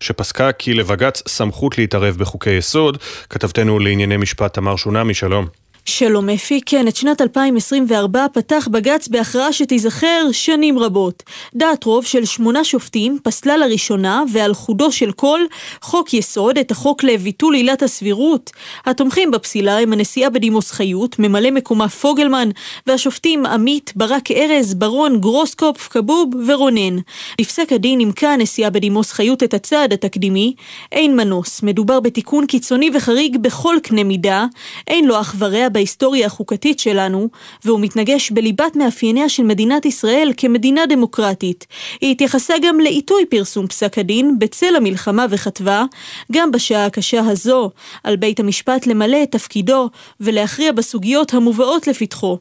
שפסקה 0.01 0.53
כי 0.53 0.75
לבג"ץ 0.75 1.23
סמכות 1.29 1.79
להתערב 1.79 2.17
בחוקי 2.17 2.51
יסוד. 2.51 2.99
כתבתנו 3.31 3.79
לענייני 3.79 4.17
משפט 4.17 4.55
תמר 4.55 4.77
שונמי, 4.77 5.15
שלום. 5.15 5.62
שלום 5.85 6.29
אפי, 6.29 6.61
כן, 6.67 6.89
את 6.89 6.97
שנת 6.97 7.21
2024 7.21 8.27
פתח 8.33 8.69
בג"ץ 8.71 9.09
בהכרעה 9.09 9.53
שתיזכר 9.53 10.29
שנים 10.33 10.79
רבות. 10.79 11.23
דעת 11.55 11.85
רוב 11.85 12.05
של 12.05 12.25
שמונה 12.25 12.65
שופטים 12.65 13.19
פסלה 13.23 13.57
לראשונה 13.57 14.23
ועל 14.33 14.55
חודו 14.55 14.93
של 14.93 15.13
כל 15.13 15.41
חוק 15.81 16.15
יסוד 16.15 16.59
את 16.59 16.71
החוק 16.71 17.05
לביטול 17.05 17.55
עילת 17.55 17.83
הסבירות. 17.83 18.51
התומכים 18.87 19.31
בפסילה 19.31 19.79
הם 19.79 19.93
הנשיאה 19.93 20.31
בדימוס 20.31 20.71
חיות, 20.71 21.19
ממלא 21.19 21.51
מקומה 21.51 21.89
פוגלמן, 21.89 22.49
והשופטים 22.87 23.47
עמית, 23.47 23.93
ברק 23.97 24.31
ארז, 24.31 24.75
ברון, 24.75 25.21
גרוסקופ, 25.21 25.89
כבוב 25.89 26.29
ורונן. 26.47 26.97
בפסק 27.41 27.73
הדין 27.73 27.99
נימקה 27.99 28.33
הנשיאה 28.33 28.71
בדימוס 28.71 29.13
חיות 29.13 29.43
את 29.43 29.55
הצעד 29.55 29.93
התקדימי. 29.93 30.55
אין 30.93 31.17
מנוס, 31.17 31.63
מדובר 31.63 32.01
בתיקון 32.01 32.47
קיצוני 32.47 32.91
וחריג 32.95 33.37
בכל 33.37 33.77
קנה 33.83 34.05
מידה, 34.05 34.47
אין 34.89 35.05
לו 35.05 35.21
אח 35.21 35.35
ורע 35.39 35.69
בהיסטוריה 35.73 36.27
החוקתית 36.27 36.79
שלנו, 36.79 37.29
והוא 37.65 37.81
מתנגש 37.81 38.31
בליבת 38.31 38.77
מאפייניה 38.77 39.29
של 39.29 39.43
מדינת 39.43 39.85
ישראל 39.85 40.33
כמדינה 40.37 40.87
דמוקרטית. 40.87 41.67
היא 42.01 42.11
התייחסה 42.13 42.55
גם 42.63 42.81
לעיתוי 42.81 43.27
פרסום 43.27 43.67
פסק 43.67 43.99
הדין 43.99 44.39
בצל 44.39 44.77
המלחמה 44.77 45.27
וכתבה, 45.31 45.85
גם 46.33 46.51
בשעה 46.51 46.87
הקשה 46.87 47.21
הזו, 47.21 47.71
על 48.05 48.17
בית 48.17 48.41
המשפט 48.41 48.87
למלא 48.87 49.23
את 49.23 49.31
תפקידו 49.33 49.89
ולהכריע 50.21 50.73
בסוגיות 50.73 51.35
המובאות 51.35 51.87
לפתחו. 51.87 52.39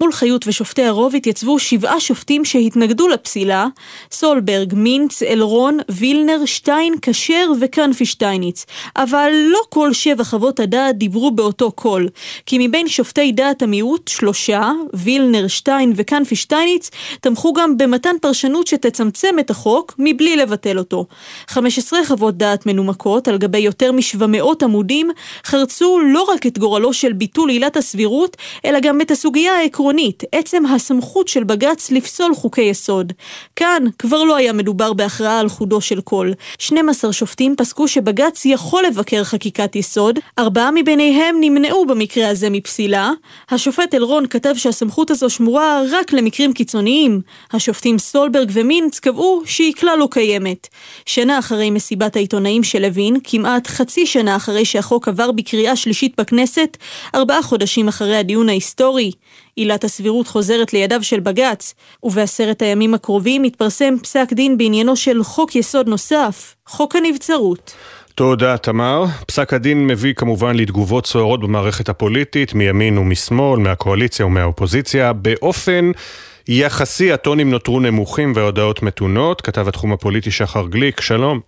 מול 0.00 0.12
חיות 0.12 0.48
ושופטי 0.48 0.82
הרוב 0.82 1.14
התייצבו 1.14 1.58
שבעה 1.58 2.00
שופטים 2.00 2.44
שהתנגדו 2.44 3.08
לפסילה, 3.08 3.66
סולברג, 4.10 4.74
מינץ, 4.74 5.22
אלרון, 5.22 5.78
וילנר, 5.88 6.44
שטיין, 6.44 6.94
כשר 7.02 7.52
וכנפי 7.60 8.06
שטייניץ. 8.06 8.66
אבל 8.96 9.32
לא 9.32 9.60
כל 9.68 9.92
שבע 9.92 10.24
חוות 10.24 10.60
הדעת 10.60 10.98
דיברו 10.98 11.30
באותו 11.30 11.72
קול, 11.72 12.08
כי 12.46 12.58
מבין 12.72 12.88
שופטי 12.88 13.32
דעת 13.32 13.62
המיעוט, 13.62 14.08
שלושה, 14.08 14.72
וילנר, 14.94 15.48
שטיין 15.48 15.92
וקנפי 15.96 16.36
שטייניץ, 16.36 16.90
תמכו 17.20 17.52
גם 17.52 17.76
במתן 17.76 18.16
פרשנות 18.20 18.66
שתצמצם 18.66 19.38
את 19.40 19.50
החוק 19.50 19.94
מבלי 19.98 20.36
לבטל 20.36 20.78
אותו. 20.78 21.06
15 21.48 22.04
חוות 22.04 22.36
דעת 22.36 22.66
מנומקות 22.66 23.28
על 23.28 23.38
גבי 23.38 23.58
יותר 23.58 23.92
מ-700 23.92 24.44
עמודים 24.62 25.10
חרצו 25.44 26.00
לא 26.00 26.22
רק 26.34 26.46
את 26.46 26.58
גורלו 26.58 26.92
של 26.92 27.12
ביטול 27.12 27.50
עילת 27.50 27.76
הסבירות, 27.76 28.36
אלא 28.64 28.80
גם 28.80 29.00
את 29.00 29.10
הסוגיה 29.10 29.52
העקרונית, 29.52 30.22
עצם 30.32 30.66
הסמכות 30.66 31.28
של 31.28 31.44
בג"ץ 31.44 31.90
לפסול 31.90 32.34
חוקי 32.34 32.62
יסוד. 32.62 33.12
כאן 33.56 33.84
כבר 33.98 34.24
לא 34.24 34.36
היה 34.36 34.52
מדובר 34.52 34.92
בהכרעה 34.92 35.38
על 35.40 35.48
חודו 35.48 35.80
של 35.80 36.00
כל. 36.00 36.30
12 36.58 37.12
שופטים 37.12 37.54
פסקו 37.56 37.88
שבג"ץ 37.88 38.44
יכול 38.44 38.84
לבקר 38.86 39.24
חקיקת 39.24 39.76
יסוד, 39.76 40.18
ארבעה 40.38 40.70
מביניהם 40.74 41.36
נמנעו 41.40 41.86
במקרה 41.86 42.28
הזה 42.28 42.50
מפסילה, 42.62 43.10
השופט 43.50 43.94
אלרון 43.94 44.26
כתב 44.26 44.54
שהסמכות 44.56 45.10
הזו 45.10 45.30
שמורה 45.30 45.82
רק 45.90 46.12
למקרים 46.12 46.52
קיצוניים. 46.52 47.20
השופטים 47.52 47.98
סולברג 47.98 48.50
ומינץ 48.52 48.98
קבעו 48.98 49.42
שהיא 49.46 49.74
כלל 49.74 49.98
לא 49.98 50.08
קיימת. 50.10 50.68
שנה 51.06 51.38
אחרי 51.38 51.70
מסיבת 51.70 52.16
העיתונאים 52.16 52.62
של 52.64 52.82
לוין, 52.82 53.16
כמעט 53.24 53.66
חצי 53.66 54.06
שנה 54.06 54.36
אחרי 54.36 54.64
שהחוק 54.64 55.08
עבר 55.08 55.32
בקריאה 55.32 55.76
שלישית 55.76 56.14
בכנסת, 56.20 56.76
ארבעה 57.14 57.42
חודשים 57.42 57.88
אחרי 57.88 58.16
הדיון 58.16 58.48
ההיסטורי, 58.48 59.10
עילת 59.56 59.84
הסבירות 59.84 60.26
חוזרת 60.26 60.72
לידיו 60.72 61.02
של 61.02 61.20
בג"ץ, 61.20 61.74
ובעשרת 62.02 62.62
הימים 62.62 62.94
הקרובים 62.94 63.44
יתפרסם 63.44 63.94
פסק 64.02 64.32
דין 64.32 64.58
בעניינו 64.58 64.96
של 64.96 65.22
חוק 65.22 65.56
יסוד 65.56 65.88
נוסף, 65.88 66.54
חוק 66.66 66.96
הנבצרות. 66.96 67.72
תודה, 68.14 68.56
תמר. 68.56 69.04
פסק 69.26 69.54
הדין 69.54 69.86
מביא 69.86 70.14
כמובן 70.14 70.56
לתגובות 70.56 71.06
סוערות 71.06 71.40
במערכת 71.40 71.88
הפוליטית, 71.88 72.54
מימין 72.54 72.98
ומשמאל, 72.98 73.60
מהקואליציה 73.60 74.26
ומהאופוזיציה. 74.26 75.12
באופן 75.12 75.90
יחסי 76.48 77.12
הטונים 77.12 77.50
נותרו 77.50 77.80
נמוכים 77.80 78.32
וההודעות 78.36 78.82
מתונות. 78.82 79.40
כתב 79.40 79.68
התחום 79.68 79.92
הפוליטי 79.92 80.30
שחר 80.30 80.66
גליק, 80.66 81.00
שלום. 81.00 81.40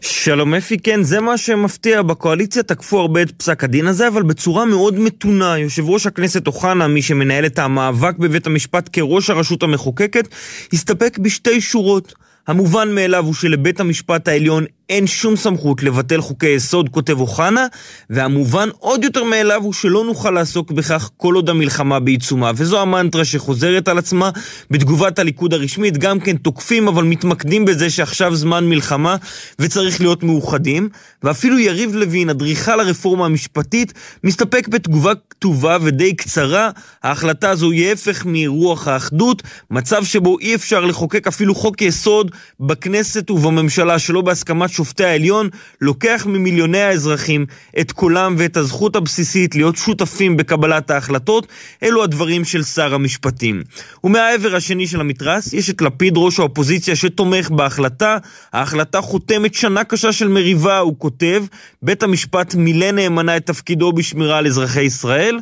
שלום 0.00 0.54
אפי, 0.54 0.78
כן, 0.78 1.02
זה 1.02 1.20
מה 1.20 1.38
שמפתיע. 1.38 2.02
בקואליציה 2.02 2.62
תקפו 2.62 3.00
הרבה 3.00 3.22
את 3.22 3.30
פסק 3.30 3.64
הדין 3.64 3.86
הזה, 3.86 4.08
אבל 4.08 4.22
בצורה 4.22 4.64
מאוד 4.64 4.98
מתונה. 4.98 5.58
יושב 5.58 5.88
ראש 5.88 6.06
הכנסת 6.06 6.46
אוחנה, 6.46 6.88
מי 6.88 7.02
שמנהל 7.02 7.46
את 7.46 7.58
המאבק 7.58 8.18
בבית 8.18 8.46
המשפט 8.46 8.90
כראש 8.92 9.30
הרשות 9.30 9.62
המחוקקת, 9.62 10.28
הסתפק 10.72 11.18
בשתי 11.18 11.60
שורות. 11.60 12.14
המובן 12.46 12.94
מאליו 12.94 13.24
הוא 13.24 13.34
שלבית 13.34 13.80
המשפט 13.80 14.28
העליון 14.28 14.64
אין 14.88 15.06
שום 15.06 15.36
סמכות 15.36 15.82
לבטל 15.82 16.20
חוקי 16.20 16.48
יסוד, 16.48 16.88
כותב 16.88 17.20
אוחנה, 17.20 17.66
והמובן 18.10 18.68
עוד 18.78 19.04
יותר 19.04 19.24
מאליו 19.24 19.62
הוא 19.62 19.72
שלא 19.72 20.04
נוכל 20.04 20.30
לעסוק 20.30 20.70
בכך 20.70 21.10
כל 21.16 21.34
עוד 21.34 21.50
המלחמה 21.50 22.00
בעיצומה. 22.00 22.50
וזו 22.56 22.80
המנטרה 22.80 23.24
שחוזרת 23.24 23.88
על 23.88 23.98
עצמה 23.98 24.30
בתגובת 24.70 25.18
הליכוד 25.18 25.54
הרשמית, 25.54 25.98
גם 25.98 26.20
כן 26.20 26.36
תוקפים 26.36 26.88
אבל 26.88 27.04
מתמקדים 27.04 27.64
בזה 27.64 27.90
שעכשיו 27.90 28.34
זמן 28.34 28.68
מלחמה 28.68 29.16
וצריך 29.58 30.00
להיות 30.00 30.22
מאוחדים. 30.22 30.88
ואפילו 31.22 31.58
יריב 31.58 31.94
לוין, 31.94 32.30
אדריכל 32.30 32.80
הרפורמה 32.80 33.26
המשפטית, 33.26 33.92
מסתפק 34.24 34.68
בתגובה 34.68 35.12
כתובה 35.30 35.76
ודי 35.80 36.14
קצרה. 36.14 36.70
ההחלטה 37.02 37.50
הזו 37.50 37.70
היא 37.70 37.92
הפך 37.92 38.22
מרוח 38.26 38.88
האחדות, 38.88 39.42
מצב 39.70 40.04
שבו 40.04 40.38
אי 40.38 40.54
אפשר 40.54 40.84
לחוקק 40.84 41.26
אפילו 41.26 41.54
חוק 41.54 41.82
יסוד 41.82 42.30
בכנסת 42.60 43.30
ובממשלה 43.30 43.98
שלא 43.98 44.20
בהסכמת 44.20 44.70
שופטי 44.78 45.04
העליון, 45.04 45.48
לוקח 45.80 46.26
ממיליוני 46.26 46.80
האזרחים 46.80 47.46
את 47.80 47.92
קולם 47.92 48.34
ואת 48.38 48.56
הזכות 48.56 48.96
הבסיסית 48.96 49.54
להיות 49.54 49.76
שותפים 49.76 50.36
בקבלת 50.36 50.90
ההחלטות, 50.90 51.46
אלו 51.82 52.02
הדברים 52.02 52.44
של 52.44 52.62
שר 52.62 52.94
המשפטים. 52.94 53.62
ומהעבר 54.04 54.56
השני 54.56 54.86
של 54.86 55.00
המתרס 55.00 55.52
יש 55.52 55.70
את 55.70 55.82
לפיד 55.82 56.14
ראש 56.16 56.38
האופוזיציה 56.38 56.96
שתומך 56.96 57.50
בהחלטה. 57.50 58.16
ההחלטה 58.52 59.00
חותמת 59.00 59.54
שנה 59.54 59.84
קשה 59.84 60.12
של 60.12 60.28
מריבה, 60.28 60.78
הוא 60.78 60.94
כותב, 60.98 61.44
בית 61.82 62.02
המשפט 62.02 62.54
מילא 62.54 62.90
נאמנה 62.90 63.36
את 63.36 63.46
תפקידו 63.46 63.92
בשמירה 63.92 64.38
על 64.38 64.46
אזרחי 64.46 64.82
ישראל, 64.82 65.38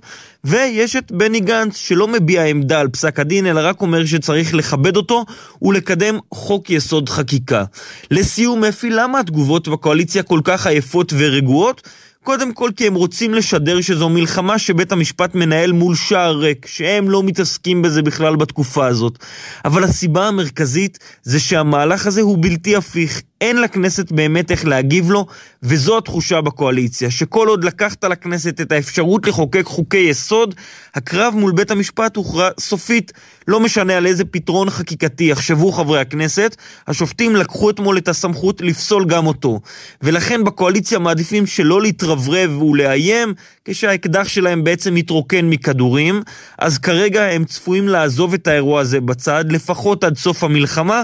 ויש 0.47 0.97
את 0.97 1.13
בני 1.13 1.41
גנץ 1.41 1.77
שלא 1.77 2.09
מביע 2.09 2.45
עמדה 2.45 2.81
על 2.81 2.89
פסק 2.89 3.19
הדין, 3.19 3.47
אלא 3.47 3.61
רק 3.65 3.81
אומר 3.81 4.07
שצריך 4.07 4.55
לכבד 4.55 4.97
אותו 4.97 5.25
ולקדם 5.63 6.19
חוק 6.35 6.71
יסוד 6.71 7.09
חקיקה. 7.09 7.65
לסיום, 8.11 8.65
אפי, 8.65 8.91
למה 8.91 9.21
התגובות 9.21 9.69
בקואליציה 9.69 10.23
כל 10.23 10.41
כך 10.45 10.67
עייפות 10.67 11.13
ורגועות? 11.19 11.89
קודם 12.27 12.53
כל 12.53 12.71
כי 12.77 12.87
הם 12.87 12.95
רוצים 12.95 13.35
לשדר 13.35 13.81
שזו 13.81 14.09
מלחמה 14.09 14.59
שבית 14.59 14.93
המשפט 14.93 15.35
מנהל 15.35 15.73
מול 15.73 15.95
שער 15.95 16.37
ריק, 16.37 16.67
שהם 16.67 17.11
לא 17.11 17.23
מתעסקים 17.23 17.83
בזה 17.83 18.03
בכלל 18.03 18.37
בתקופה 18.37 18.87
הזאת. 18.87 19.19
אבל 19.65 19.85
הסיבה 19.85 20.29
המרכזית 20.29 20.99
זה 21.23 21.41
שהמהלך 21.41 22.07
הזה 22.07 22.21
הוא 22.21 22.39
בלתי 22.41 22.77
הפיך. 22.77 23.23
אין 23.41 23.61
לכנסת 23.61 24.13
באמת 24.13 24.51
איך 24.51 24.67
להגיב 24.67 25.11
לו, 25.11 25.27
וזו 25.63 25.99
התחושה 25.99 26.41
בקואליציה, 26.41 27.11
שכל 27.11 27.49
עוד 27.49 27.65
לקחת 27.65 28.05
לכנסת 28.05 28.61
את 28.61 28.73
האפשרות 28.73 29.27
לחוקק 29.27 29.65
חוקי 29.65 29.97
יסוד, 29.97 30.55
הקרב 30.95 31.35
מול 31.37 31.53
בית 31.53 31.71
המשפט 31.71 32.17
הוכרע 32.17 32.49
סופית. 32.61 33.13
לא 33.49 33.61
משנה 33.61 33.97
על 33.97 34.07
איזה 34.07 34.25
פתרון 34.25 34.71
חקיקתי 34.71 35.25
יחשבו 35.25 35.73
חברי 35.73 36.01
הכנסת, 36.01 36.57
השופטים 36.87 37.37
לקחו 37.37 37.71
אתמול 37.71 37.99
את 37.99 38.09
הסמכות 38.09 38.61
לפסול 38.61 39.05
גם 39.05 39.27
אותו. 39.27 39.61
ולכן 40.03 40.45
בקואליציה 40.45 40.99
מעדיפים 40.99 41.47
שלא 41.47 41.83
להתרברב 41.83 42.63
ולאיים, 42.63 43.35
כשהאקדח 43.65 44.29
שלהם 44.29 44.65
בעצם 44.65 44.95
מתרוקן 44.95 45.45
מכדורים, 45.45 46.23
אז 46.59 46.79
כרגע 46.79 47.25
הם 47.25 47.45
צפויים 47.45 47.89
לעזוב 47.89 48.35
את 48.35 48.47
האירוע 48.47 48.81
הזה 48.81 49.01
בצד, 49.01 49.45
לפחות 49.53 50.05
עד 50.05 50.17
סוף 50.17 50.45
המלחמה. 50.45 51.03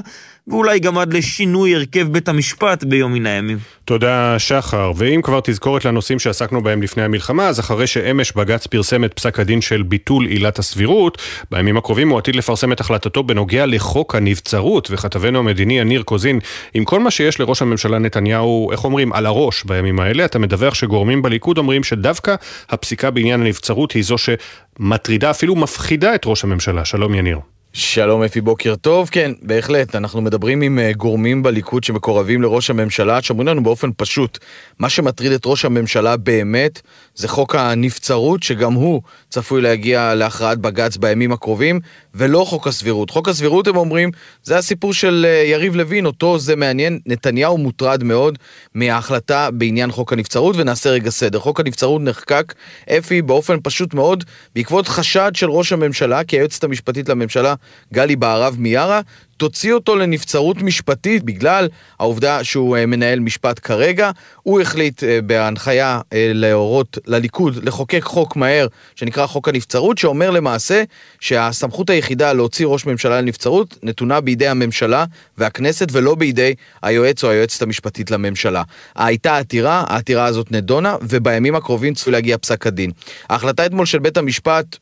ואולי 0.48 0.78
גם 0.78 0.98
עד 0.98 1.14
לשינוי 1.14 1.74
הרכב 1.74 2.08
בית 2.12 2.28
המשפט 2.28 2.84
ביום 2.84 3.12
מן 3.12 3.26
הימים. 3.26 3.58
תודה, 3.84 4.38
שחר. 4.38 4.92
ואם 4.96 5.20
כבר 5.22 5.40
תזכורת 5.44 5.84
לנושאים 5.84 6.18
שעסקנו 6.18 6.62
בהם 6.62 6.82
לפני 6.82 7.02
המלחמה, 7.02 7.48
אז 7.48 7.60
אחרי 7.60 7.86
שאמש 7.86 8.32
בג"ץ 8.32 8.66
פרסם 8.66 9.04
את 9.04 9.12
פסק 9.14 9.40
הדין 9.40 9.60
של 9.60 9.82
ביטול 9.82 10.26
עילת 10.26 10.58
הסבירות, 10.58 11.18
בימים 11.50 11.76
הקרובים 11.76 12.08
הוא 12.08 12.18
עתיד 12.18 12.36
לפרסם 12.36 12.72
את 12.72 12.80
החלטתו 12.80 13.22
בנוגע 13.22 13.66
לחוק 13.66 14.14
הנבצרות, 14.14 14.88
וכתבנו 14.90 15.38
המדיני 15.38 15.78
יניר 15.78 16.02
קוזין, 16.02 16.38
עם 16.74 16.84
כל 16.84 17.00
מה 17.00 17.10
שיש 17.10 17.40
לראש 17.40 17.62
הממשלה 17.62 17.98
נתניהו, 17.98 18.72
איך 18.72 18.84
אומרים, 18.84 19.12
על 19.12 19.26
הראש 19.26 19.64
בימים 19.64 20.00
האלה, 20.00 20.24
אתה 20.24 20.38
מדווח 20.38 20.74
שגורמים 20.74 21.22
בליכוד 21.22 21.58
אומרים 21.58 21.84
שדווקא 21.84 22.34
הפסיקה 22.70 23.10
בעניין 23.10 23.40
הנבצרות 23.40 23.92
היא 23.92 24.04
זו 24.04 24.16
שמטרידה, 24.18 25.30
אפילו 25.30 25.56
מפחידה 25.56 26.14
את 26.14 26.22
ראש 26.26 26.44
הממשלה. 26.44 26.84
שלום 26.84 27.14
יניר. 27.14 27.51
שלום 27.74 28.22
אפי, 28.22 28.40
בוקר 28.40 28.74
טוב. 28.76 29.08
כן, 29.08 29.32
בהחלט, 29.42 29.94
אנחנו 29.94 30.20
מדברים 30.20 30.62
עם 30.62 30.78
uh, 30.78 30.96
גורמים 30.96 31.42
בליכוד 31.42 31.84
שמקורבים 31.84 32.42
לראש 32.42 32.70
הממשלה, 32.70 33.22
שאומרים 33.22 33.48
לנו 33.48 33.62
באופן 33.62 33.90
פשוט, 33.96 34.38
מה 34.78 34.88
שמטריד 34.88 35.32
את 35.32 35.42
ראש 35.46 35.64
הממשלה 35.64 36.16
באמת 36.16 36.80
זה 37.14 37.28
חוק 37.28 37.54
הנבצרות, 37.54 38.42
שגם 38.42 38.72
הוא 38.72 39.02
צפוי 39.28 39.60
להגיע 39.60 40.14
להכרעת 40.14 40.58
בג"ץ 40.58 40.96
בימים 40.96 41.32
הקרובים, 41.32 41.80
ולא 42.14 42.44
חוק 42.48 42.66
הסבירות. 42.66 43.10
חוק 43.10 43.28
הסבירות, 43.28 43.66
הם 43.66 43.76
אומרים, 43.76 44.10
זה 44.42 44.58
הסיפור 44.58 44.92
של 44.92 45.26
uh, 45.28 45.50
יריב 45.50 45.76
לוין, 45.76 46.06
אותו 46.06 46.38
זה 46.38 46.56
מעניין. 46.56 46.98
נתניהו 47.06 47.58
מוטרד 47.58 48.04
מאוד 48.04 48.38
מההחלטה 48.74 49.50
בעניין 49.50 49.90
חוק 49.90 50.12
הנבצרות, 50.12 50.56
ונעשה 50.58 50.90
רגע 50.90 51.10
סדר. 51.10 51.38
חוק 51.38 51.60
הנבצרות 51.60 52.02
נחקק, 52.02 52.54
אפי, 52.98 53.22
באופן 53.22 53.56
פשוט 53.62 53.94
מאוד, 53.94 54.24
בעקבות 54.54 54.88
חשד 54.88 55.30
של 55.34 55.50
ראש 55.50 55.72
הממשלה, 55.72 56.24
כי 56.24 56.36
היועצת 56.36 56.64
המשפטית 56.64 57.08
לממשלה 57.08 57.54
גלי 57.92 58.16
בהרב 58.16 58.56
מיארה, 58.58 59.00
תוציא 59.36 59.72
אותו 59.72 59.96
לנבצרות 59.96 60.62
משפטית 60.62 61.22
בגלל 61.22 61.68
העובדה 61.98 62.44
שהוא 62.44 62.76
אה, 62.76 62.86
מנהל 62.86 63.20
משפט 63.20 63.60
כרגע. 63.62 64.10
הוא 64.42 64.60
החליט 64.60 65.04
אה, 65.04 65.18
בהנחיה 65.22 66.00
אה, 66.12 66.30
להורות 66.34 66.98
לליכוד 67.06 67.64
לחוקק 67.64 68.02
חוק 68.02 68.36
מהר 68.36 68.66
שנקרא 68.96 69.26
חוק 69.26 69.48
הנבצרות, 69.48 69.98
שאומר 69.98 70.30
למעשה 70.30 70.82
שהסמכות 71.20 71.90
היחידה 71.90 72.32
להוציא 72.32 72.66
ראש 72.66 72.86
ממשלה 72.86 73.20
לנבצרות 73.20 73.78
נתונה 73.82 74.20
בידי 74.20 74.48
הממשלה 74.48 75.04
והכנסת 75.38 75.88
ולא 75.92 76.14
בידי 76.14 76.54
היועץ 76.82 77.24
או 77.24 77.30
היועצת 77.30 77.62
המשפטית 77.62 78.10
לממשלה. 78.10 78.62
הייתה 78.94 79.38
עתירה, 79.38 79.84
העתירה 79.88 80.24
הזאת 80.24 80.52
נדונה, 80.52 80.96
ובימים 81.02 81.54
הקרובים 81.54 81.94
צפוי 81.94 82.12
להגיע 82.12 82.38
פסק 82.38 82.66
הדין. 82.66 82.90
ההחלטה 83.28 83.66
אתמול 83.66 83.86
של 83.86 83.98
בית 83.98 84.16
המשפט 84.16 84.76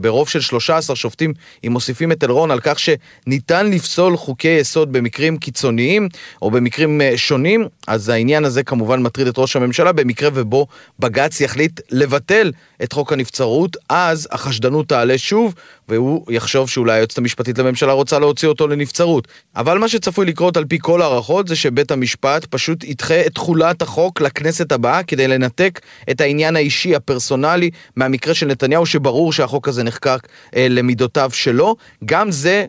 ברוב 0.00 0.28
של 0.28 0.40
13 0.40 0.96
שופטים, 0.96 1.34
אם 1.66 1.72
מוסיפים 1.72 2.12
את 2.12 2.24
אלרון, 2.24 2.50
על 2.50 2.60
כך 2.62 2.78
שניתן 2.78 3.59
לפסול 3.66 4.16
חוקי 4.16 4.48
יסוד 4.48 4.92
במקרים 4.92 5.38
קיצוניים 5.38 6.08
או 6.42 6.50
במקרים 6.50 7.00
אה, 7.00 7.12
שונים, 7.16 7.68
אז 7.86 8.08
העניין 8.08 8.44
הזה 8.44 8.62
כמובן 8.62 9.02
מטריד 9.02 9.26
את 9.26 9.38
ראש 9.38 9.56
הממשלה 9.56 9.92
במקרה 9.92 10.30
ובו 10.34 10.66
בג"ץ 10.98 11.40
יחליט 11.40 11.80
לבטל 11.90 12.52
את 12.82 12.92
חוק 12.92 13.12
הנבצרות, 13.12 13.76
אז 13.88 14.28
החשדנות 14.30 14.88
תעלה 14.88 15.18
שוב, 15.18 15.54
והוא 15.90 16.32
יחשוב 16.32 16.70
שאולי 16.70 16.92
היועצת 16.92 17.18
המשפטית 17.18 17.58
לממשלה 17.58 17.92
רוצה 17.92 18.18
להוציא 18.18 18.48
אותו 18.48 18.68
לנבצרות. 18.68 19.28
אבל 19.56 19.78
מה 19.78 19.88
שצפוי 19.88 20.26
לקרות 20.26 20.56
על 20.56 20.64
פי 20.64 20.78
כל 20.80 21.02
הערכות 21.02 21.48
זה 21.48 21.56
שבית 21.56 21.90
המשפט 21.90 22.44
פשוט 22.44 22.84
ידחה 22.84 23.20
את 23.26 23.34
תכולת 23.34 23.82
החוק 23.82 24.20
לכנסת 24.20 24.72
הבאה 24.72 25.02
כדי 25.02 25.28
לנתק 25.28 25.80
את 26.10 26.20
העניין 26.20 26.56
האישי 26.56 26.94
הפרסונלי 26.94 27.70
מהמקרה 27.96 28.34
של 28.34 28.46
נתניהו, 28.46 28.86
שברור 28.86 29.32
שהחוק 29.32 29.68
הזה 29.68 29.82
נחקק 29.82 30.28
אה, 30.56 30.66
למידותיו 30.70 31.30
שלו. 31.32 31.76
גם 32.04 32.30
זה 32.30 32.66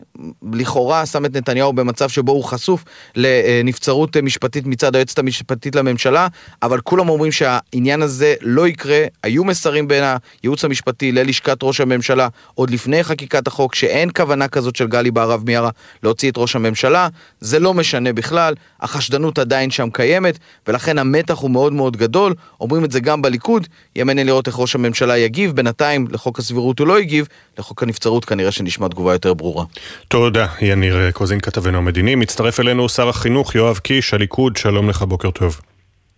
לכאורה 0.52 1.06
שם 1.06 1.24
את 1.24 1.36
נתניהו 1.36 1.72
במצב 1.72 2.08
שבו 2.08 2.32
הוא 2.32 2.44
חשוף 2.44 2.84
לנבצרות 3.16 4.16
משפטית 4.16 4.66
מצד 4.66 4.94
היועצת 4.94 5.18
המשפטית 5.18 5.74
לממשלה, 5.74 6.28
אבל 6.62 6.80
כולם 6.80 7.08
אומרים 7.08 7.32
שהעניין 7.32 8.02
הזה 8.02 8.34
לא 8.40 8.68
יקרה. 8.68 9.04
היו 9.22 9.44
מסרים 9.44 9.88
בין 9.88 10.04
הייעוץ 10.42 10.64
המשפטי 10.64 11.12
ללשכת 11.12 11.58
ראש 11.62 11.80
הממשלה 11.80 12.28
עוד 12.54 12.70
לפני 12.70 13.04
חקיקת 13.12 13.46
החוק, 13.46 13.74
שאין 13.74 14.10
כוונה 14.16 14.48
כזאת 14.48 14.76
של 14.76 14.86
גלי 14.86 15.10
בהרב 15.10 15.42
מיארה 15.46 15.70
להוציא 16.02 16.30
את 16.30 16.34
ראש 16.36 16.56
הממשלה. 16.56 17.08
זה 17.40 17.58
לא 17.58 17.74
משנה 17.74 18.12
בכלל, 18.12 18.54
החשדנות 18.80 19.38
עדיין 19.38 19.70
שם 19.70 19.90
קיימת, 19.90 20.38
ולכן 20.66 20.98
המתח 20.98 21.38
הוא 21.38 21.50
מאוד 21.50 21.72
מאוד 21.72 21.96
גדול. 21.96 22.34
אומרים 22.60 22.84
את 22.84 22.90
זה 22.90 23.00
גם 23.00 23.22
בליכוד, 23.22 23.66
יהיה 23.96 24.04
מעניין 24.04 24.26
לראות 24.26 24.46
איך 24.46 24.58
ראש 24.58 24.74
הממשלה 24.74 25.18
יגיב. 25.18 25.52
בינתיים 25.52 26.06
לחוק 26.10 26.38
הסבירות 26.38 26.78
הוא 26.78 26.86
לא 26.86 26.98
הגיב, 26.98 27.28
לחוק 27.58 27.82
הנבצרות 27.82 28.24
כנראה 28.24 28.50
שנשמע 28.50 28.88
תגובה 28.88 29.12
יותר 29.12 29.34
ברורה. 29.34 29.64
תודה, 30.08 30.46
יניר 30.60 31.10
קוזין 31.10 31.40
כתבנו 31.40 31.78
המדיני. 31.78 32.14
מצטרף 32.14 32.60
אלינו 32.60 32.88
שר 32.88 33.08
החינוך 33.08 33.54
יואב 33.54 33.78
קיש, 33.78 34.14
הליכוד, 34.14 34.56
שלום 34.56 34.88
לך, 34.88 35.02
בוקר 35.02 35.30
טוב. 35.30 35.60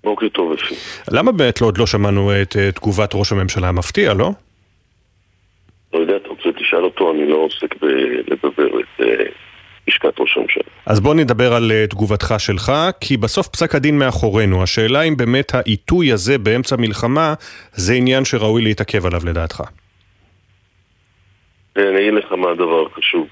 בוקר 0.05 0.29
טוב, 0.29 0.53
אפי. 0.53 0.75
למה 1.11 1.33
באמת 1.33 1.61
לא 1.61 1.67
עוד 1.67 1.79
לא 1.79 1.87
שמענו 1.87 2.43
את 2.43 2.57
תגובת 2.75 3.11
ראש 3.15 3.33
הממשלה? 3.33 3.69
המפתיע, 3.69 4.15
לא? 4.15 4.31
לא 5.95 5.99
יודע, 5.99 6.17
אתה 6.17 6.29
רוצה 6.29 6.49
תשאל 6.75 6.85
אותו, 6.85 7.13
אני 7.13 7.29
לא 7.29 7.37
עוסק 7.37 7.75
בלדבר 7.81 8.81
את 8.81 9.01
uh, 9.01 9.05
לשכת 9.89 10.21
ראש 10.21 10.37
הממשלה. 10.37 10.63
אז 10.87 11.01
בוא 11.01 11.15
נדבר 11.15 11.55
על 11.55 11.71
uh, 11.71 11.91
תגובתך 11.91 12.35
שלך, 12.39 12.73
כי 13.01 13.17
בסוף 13.17 13.49
פסק 13.49 13.75
הדין 13.75 13.99
מאחורינו. 13.99 14.63
השאלה 14.63 15.03
אם 15.03 15.17
באמת 15.17 15.55
העיתוי 15.55 16.13
הזה 16.13 16.39
באמצע 16.39 16.77
מלחמה 16.79 17.35
זה 17.73 17.95
עניין 17.95 18.25
שראוי 18.25 18.63
להתעכב 18.63 19.07
עליו 19.07 19.21
לדעתך. 19.27 19.63
אני 21.77 22.01
אגיד 22.01 22.15
לך 22.15 22.33
מה 22.33 22.51
הדבר 22.51 22.87
החשוב. 22.87 23.27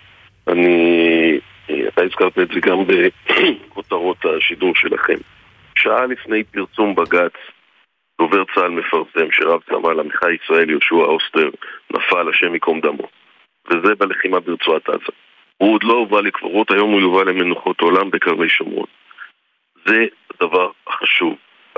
אני... 0.49 1.39
אתה 1.89 2.03
הזכרת 2.03 2.39
את 2.39 2.49
זה 2.55 2.61
גם 2.61 2.79
בכותרות 2.87 4.17
השידור 4.25 4.73
שלכם. 4.77 5.19
שעה 5.77 6.07
לפני 6.07 6.45
פרסום 6.45 6.95
בג"ץ, 6.95 7.33
דובר 8.19 8.45
צה"ל 8.55 8.71
מפרסם 8.71 9.33
שרב 9.33 9.61
סמל 9.71 10.01
עמיחי 10.01 10.33
ישראל 10.45 10.71
יהושע 10.71 10.95
אוסטר 10.95 11.49
נפל, 11.91 12.29
השם 12.29 12.55
ייקום 12.55 12.81
דמו. 12.81 13.22
וזה 13.71 13.95
בלחימה 13.95 14.41
ברצועת 14.41 14.89
עזה. 14.89 15.13
הוא 15.59 15.75
עוד 15.75 15.85
לא 15.85 15.93
הובא 15.93 16.21
לקברות, 16.21 16.71
היום 16.71 16.93
הוא 16.93 17.01
יובא 17.01 17.23
למנוחות 17.23 17.81
עולם 17.81 18.11
בקרני 18.11 18.49
שומרון. 18.49 18.87
זה 19.87 20.05
הדבר 20.31 20.71
החשוב. 20.87 21.37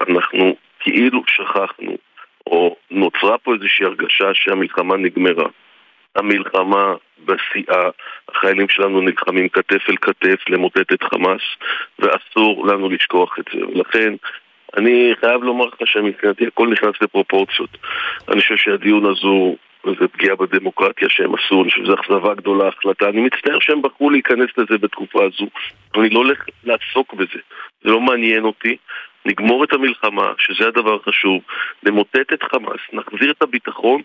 אנחנו 0.09 0.57
כאילו 0.81 1.23
שכחנו, 1.27 1.97
או 2.47 2.77
נוצרה 2.91 3.39
פה 3.39 3.55
איזושהי 3.55 3.87
הרגשה 3.87 4.35
שהמלחמה 4.35 4.97
נגמרה. 4.97 5.49
המלחמה 6.17 6.95
בשיאה, 7.25 7.89
החיילים 8.29 8.69
שלנו 8.69 9.01
נלחמים 9.01 9.49
כתף 9.49 9.91
אל 9.91 9.97
כתף 9.97 10.49
למוטט 10.49 10.93
את 10.93 11.03
חמאס, 11.03 11.43
ואסור 11.99 12.67
לנו 12.67 12.89
לשכוח 12.89 13.39
את 13.39 13.45
זה. 13.55 13.67
ולכן, 13.67 14.15
אני 14.77 15.13
חייב 15.21 15.43
לומר 15.43 15.65
לך 15.65 15.75
שמבחינתי 15.85 16.47
הכל 16.47 16.69
נכנס 16.69 16.95
לפרופורציות. 17.03 17.71
אני 18.29 18.41
חושב 18.41 18.57
שהדיון 18.57 19.07
הזו 19.07 19.57
זה 20.01 20.09
פגיעה 20.09 20.37
בדמוקרטיה 20.37 21.09
שהם 21.09 21.35
עשו, 21.35 21.63
אני 21.63 21.71
חושב 21.71 21.85
שזו 21.85 21.95
אכזבה 21.95 22.35
גדולה, 22.35 22.69
החלטה. 22.69 23.09
אני 23.09 23.21
מצטער 23.21 23.59
שהם 23.61 23.83
בחרו 23.83 24.11
להיכנס 24.11 24.51
לזה 24.57 24.79
בתקופה 24.79 25.25
הזו. 25.25 25.47
אני 25.95 26.11
לא 26.11 26.19
הולך 26.19 26.45
לעסוק 26.65 27.15
בזה, 27.15 27.41
זה 27.85 27.91
לא 27.91 28.01
מעניין 28.01 28.45
אותי. 28.45 28.77
נגמור 29.27 29.65
את 29.65 29.73
המלחמה, 29.73 30.33
שזה 30.39 30.69
הדבר 30.69 30.95
החשוב, 30.95 31.41
נמוטט 31.83 32.33
את 32.33 32.43
חמאס, 32.43 32.81
נחזיר 32.93 33.31
את 33.31 33.43
הביטחון, 33.43 34.03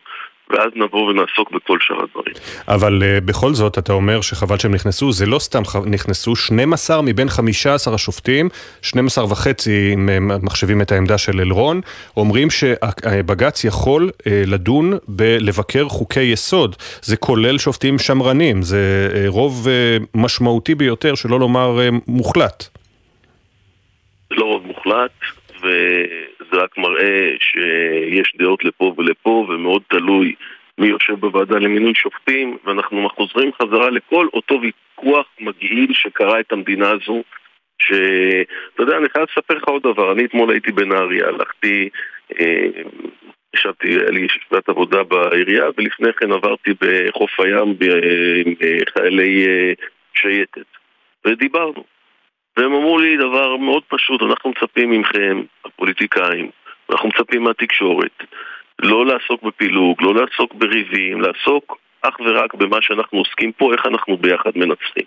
ואז 0.50 0.72
נבוא 0.76 1.10
ונעסוק 1.10 1.52
בכל 1.52 1.78
שאר 1.82 2.04
הדברים. 2.04 2.36
אבל 2.68 3.02
uh, 3.02 3.22
בכל 3.26 3.54
זאת, 3.54 3.78
אתה 3.78 3.94
אומר 3.94 4.22
שחבל 4.22 4.58
שהם 4.58 4.74
נכנסו, 4.74 5.12
זה 5.12 5.26
לא 5.26 5.40
סתם 5.40 5.62
נכנסו, 5.86 6.36
12 6.36 7.02
מבין 7.02 7.30
15 7.30 7.94
השופטים, 7.94 8.50
12 8.82 9.26
וחצי, 9.26 9.92
אם 9.94 10.10
מחשבים 10.46 10.82
את 10.82 10.92
העמדה 10.92 11.18
של 11.18 11.42
אלרון, 11.42 11.82
אומרים 12.18 12.48
שבג"ץ 12.50 13.64
יכול 13.64 14.10
uh, 14.10 14.26
לדון 14.48 14.94
בלבקר 15.08 15.90
חוקי 15.90 16.22
יסוד. 16.22 16.76
זה 17.02 17.18
כולל 17.18 17.58
שופטים 17.58 18.00
שמרנים, 18.00 18.62
זה 18.62 19.10
uh, 19.14 19.28
רוב 19.28 19.68
uh, 19.68 20.06
משמעותי 20.16 20.76
ביותר, 20.76 21.16
שלא 21.16 21.40
לומר 21.40 21.78
uh, 21.78 21.96
מוחלט. 22.08 22.64
זה 24.30 24.36
לא 24.36 24.46
רוב 24.46 24.64
מוחלט, 24.66 25.12
וזה 26.52 26.62
רק 26.62 26.78
מראה 26.78 27.36
שיש 27.40 28.34
דעות 28.38 28.64
לפה 28.64 28.94
ולפה, 28.98 29.46
ומאוד 29.50 29.82
תלוי 29.88 30.36
מי 30.78 30.88
יושב 30.88 31.14
בוועדה 31.14 31.60
למינוי 31.60 31.96
שופטים, 31.96 32.58
ואנחנו 32.64 33.10
חוזרים 33.10 33.52
חזרה 33.62 33.90
לכל 33.90 34.28
אותו 34.34 34.60
ויכוח 34.62 35.26
מגעיל 35.40 35.94
שקרה 35.94 36.40
את 36.40 36.52
המדינה 36.52 36.90
הזו, 36.90 37.24
שאתה 37.82 38.84
יודע, 38.84 38.98
אני 38.98 39.10
חייב 39.10 39.26
לספר 39.32 39.54
לך 39.54 39.64
עוד 39.64 39.82
דבר, 39.84 40.12
אני 40.12 40.26
אתמול 40.26 40.52
הייתי 40.52 40.72
בנהריה, 40.72 41.28
הלכתי, 41.28 41.90
אה, 42.40 42.68
ישבתי, 43.56 43.88
היה 43.88 44.10
לי 44.12 44.20
ישיבת 44.20 44.70
עבודה 44.70 45.04
בעירייה, 45.04 45.66
ולפני 45.78 46.14
כן 46.14 46.32
עברתי 46.32 46.72
בחוף 46.82 47.40
הים 47.40 47.76
עם 48.46 48.54
חיילי 48.94 49.48
אה, 49.48 49.74
שייטת, 50.14 50.66
ודיברנו. 51.26 51.99
והם 52.60 52.74
אמרו 52.74 53.00
לי 53.00 53.18
דבר 53.18 53.58
מאוד 53.58 53.84
פשוט, 53.88 54.22
אנחנו 54.22 54.50
מצפים 54.50 54.92
מכם, 54.92 55.42
הפוליטיקאים, 55.66 56.50
אנחנו 56.92 57.10
מצפים 57.10 57.44
מהתקשורת, 57.44 58.24
לא 58.80 59.06
לעסוק 59.06 59.44
בפילוג, 59.44 60.02
לא 60.02 60.14
לעסוק 60.16 60.54
בריבים, 60.54 61.22
לעסוק 61.22 61.78
אך 62.02 62.20
ורק 62.20 62.54
במה 62.54 62.78
שאנחנו 62.82 63.18
עוסקים 63.18 63.52
פה, 63.52 63.74
איך 63.74 63.86
אנחנו 63.86 64.18
ביחד 64.18 64.52
מנצחים. 64.56 65.04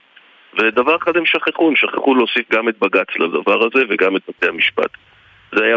ודבר 0.59 0.97
אחד 0.97 1.17
הם 1.17 1.27
שכחו, 1.27 1.69
הם 1.69 1.77
שכחו 1.77 2.15
להוסיף 2.15 2.53
גם 2.53 2.69
את 2.69 2.79
בג"ץ 2.79 3.09
לדבר 3.19 3.67
הזה 3.67 3.85
וגם 3.89 4.17
את 4.17 4.23
בתי 4.29 4.49
המשפט. 4.49 4.91
זה 5.53 5.65
היה 5.65 5.77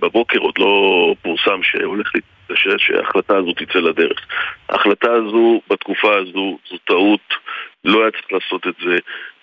בבוקר, 0.00 0.38
עוד 0.38 0.54
לא 0.58 1.14
פורסם 1.22 1.62
שהולך, 1.62 2.12
שההחלטה 2.56 3.36
הזו 3.36 3.52
תצא 3.52 3.78
לדרך. 3.78 4.26
ההחלטה 4.68 5.12
הזו, 5.12 5.60
בתקופה 5.70 6.16
הזו, 6.16 6.58
זו 6.70 6.76
טעות, 6.84 7.34
לא 7.84 8.02
היה 8.02 8.10
צריך 8.10 8.32
לעשות 8.32 8.66
את 8.66 8.74
זה. 8.84 8.96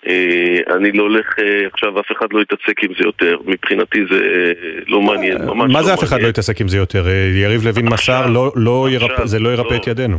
אה, 0.06 0.76
אני 0.76 0.92
לא 0.92 1.02
הולך, 1.02 1.38
אה, 1.38 1.66
עכשיו 1.72 2.00
אף 2.00 2.12
אחד 2.12 2.32
לא 2.32 2.40
יתעסק 2.40 2.84
עם 2.84 2.90
זה 2.98 3.04
יותר, 3.04 3.38
מבחינתי 3.44 4.00
זה 4.10 4.16
אה, 4.16 4.82
לא 4.88 5.00
מעניין, 5.00 5.38
ממש 5.38 5.46
לא 5.46 5.54
מעניין. 5.54 5.76
מה 5.76 5.82
זה 5.82 5.94
אף 5.94 6.04
אחד 6.04 6.22
לא 6.22 6.28
יתעסק 6.28 6.60
עם 6.60 6.68
זה 6.68 6.76
יותר? 6.76 7.04
יריב 7.34 7.66
לוין 7.66 7.88
מסר, 7.88 8.26
לא, 8.26 8.52
לא 8.56 8.88
זה 9.24 9.38
לא 9.38 9.48
ירפא 9.48 9.74
את 9.76 9.86
לא. 9.86 9.92
ידינו. 9.92 10.18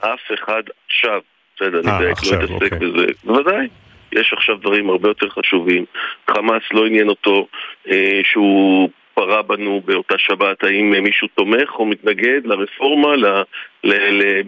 אף 0.00 0.32
אחד 0.34 0.62
עכשיו, 0.86 1.20
בסדר, 1.56 1.80
אני 1.80 1.96
אדייק, 1.96 2.16
לא 2.32 2.36
יתעסק 2.36 2.72
אוקיי. 2.72 2.78
בזה, 2.78 3.06
בוודאי. 3.24 3.66
יש 4.12 4.32
עכשיו 4.32 4.56
דברים 4.56 4.90
הרבה 4.90 5.08
יותר 5.08 5.28
חשובים. 5.28 5.84
חמאס 6.30 6.62
לא 6.72 6.86
עניין 6.86 7.08
אותו 7.08 7.48
אה, 7.90 8.20
שהוא 8.32 8.90
פרה 9.14 9.42
בנו 9.42 9.82
באותה 9.84 10.14
שבת, 10.18 10.64
האם 10.64 10.90
מישהו 10.90 11.28
תומך 11.34 11.74
או 11.74 11.86
מתנגד 11.86 12.40
לרפורמה, 12.44 13.08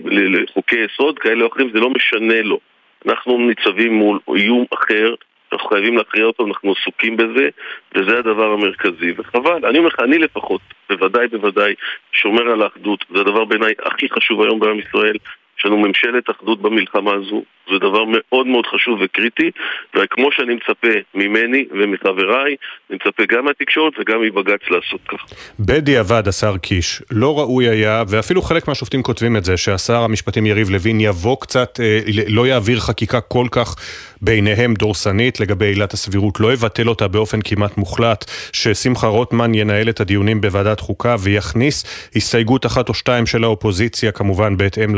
לחוקי 0.06 0.76
יסוד 0.84 1.18
כאלה 1.18 1.44
או 1.44 1.48
אחרים, 1.52 1.70
זה 1.72 1.80
לא 1.80 1.90
משנה 1.90 2.42
לו. 2.42 2.58
אנחנו 3.06 3.38
ניצבים 3.38 3.94
מול 3.94 4.18
איום 4.36 4.64
אחר, 4.74 5.14
אנחנו 5.52 5.68
חייבים 5.68 5.96
להכריע 5.96 6.24
אותו, 6.24 6.46
אנחנו 6.46 6.72
עסוקים 6.72 7.16
בזה, 7.16 7.48
וזה 7.94 8.18
הדבר 8.18 8.52
המרכזי, 8.52 9.12
וחבל. 9.16 9.66
אני 9.66 9.78
אומר 9.78 9.88
לך, 9.88 10.00
אני 10.00 10.18
לפחות, 10.18 10.60
בוודאי 10.90 11.28
בוודאי, 11.28 11.74
שומר 12.12 12.42
על 12.42 12.62
האחדות, 12.62 13.04
זה 13.14 13.20
הדבר 13.20 13.44
בעיניי 13.44 13.72
הכי 13.84 14.08
חשוב 14.08 14.42
היום 14.42 14.60
בעם 14.60 14.78
ישראל, 14.78 15.16
יש 15.58 15.66
לנו 15.66 15.78
ממשלת 15.78 16.30
אחדות 16.30 16.62
במלחמה 16.62 17.12
הזו, 17.12 17.42
זה 17.72 17.78
דבר 17.78 18.04
מאוד 18.06 18.46
מאוד 18.46 18.66
חשוב 18.66 18.98
וקריטי, 19.02 19.50
וכמו 19.94 20.32
שאני 20.32 20.54
מצפה 20.54 20.94
ממני 21.14 21.64
ומחבריי, 21.70 22.56
אני 22.90 22.98
מצפה 23.04 23.22
גם 23.28 23.44
מהתקשורת 23.44 23.92
וגם 24.00 24.22
מבג"ץ 24.22 24.60
לעשות 24.70 25.00
כך. 25.08 25.18
בדיעבד, 25.60 26.28
השר 26.28 26.56
קיש, 26.56 27.02
לא 27.10 27.38
ראוי 27.38 27.68
היה, 27.68 28.02
ואפילו 28.08 28.42
חלק 28.42 28.68
מהשופטים 28.68 29.02
כותבים 29.02 29.36
את 29.36 29.44
זה, 29.44 29.56
שהשר 29.56 30.02
המשפטים 30.02 30.46
יריב 30.46 30.70
לוין 30.70 31.00
יבוא 31.00 31.36
קצת, 31.40 31.80
אה, 31.80 32.00
לא 32.28 32.46
יעביר 32.46 32.80
חקיקה 32.80 33.20
כל 33.20 33.46
כך 33.50 33.76
בעיניהם 34.22 34.74
דורסנית 34.74 35.40
לגבי 35.40 35.66
עילת 35.66 35.92
הסבירות, 35.92 36.40
לא 36.40 36.52
יבטל 36.52 36.88
אותה 36.88 37.08
באופן 37.08 37.42
כמעט 37.42 37.76
מוחלט, 37.76 38.30
ששמחה 38.52 39.06
רוטמן 39.06 39.54
ינהל 39.54 39.88
את 39.88 40.00
הדיונים 40.00 40.40
בוועדת 40.40 40.80
חוקה 40.80 41.16
ויכניס 41.20 41.84
הסתייגות 42.16 42.66
אחת 42.66 42.88
או 42.88 42.94
שתיים 42.94 43.26
של 43.26 43.44
האופוזיציה, 43.44 44.12
כמובן 44.12 44.56
בהתאם 44.56 44.94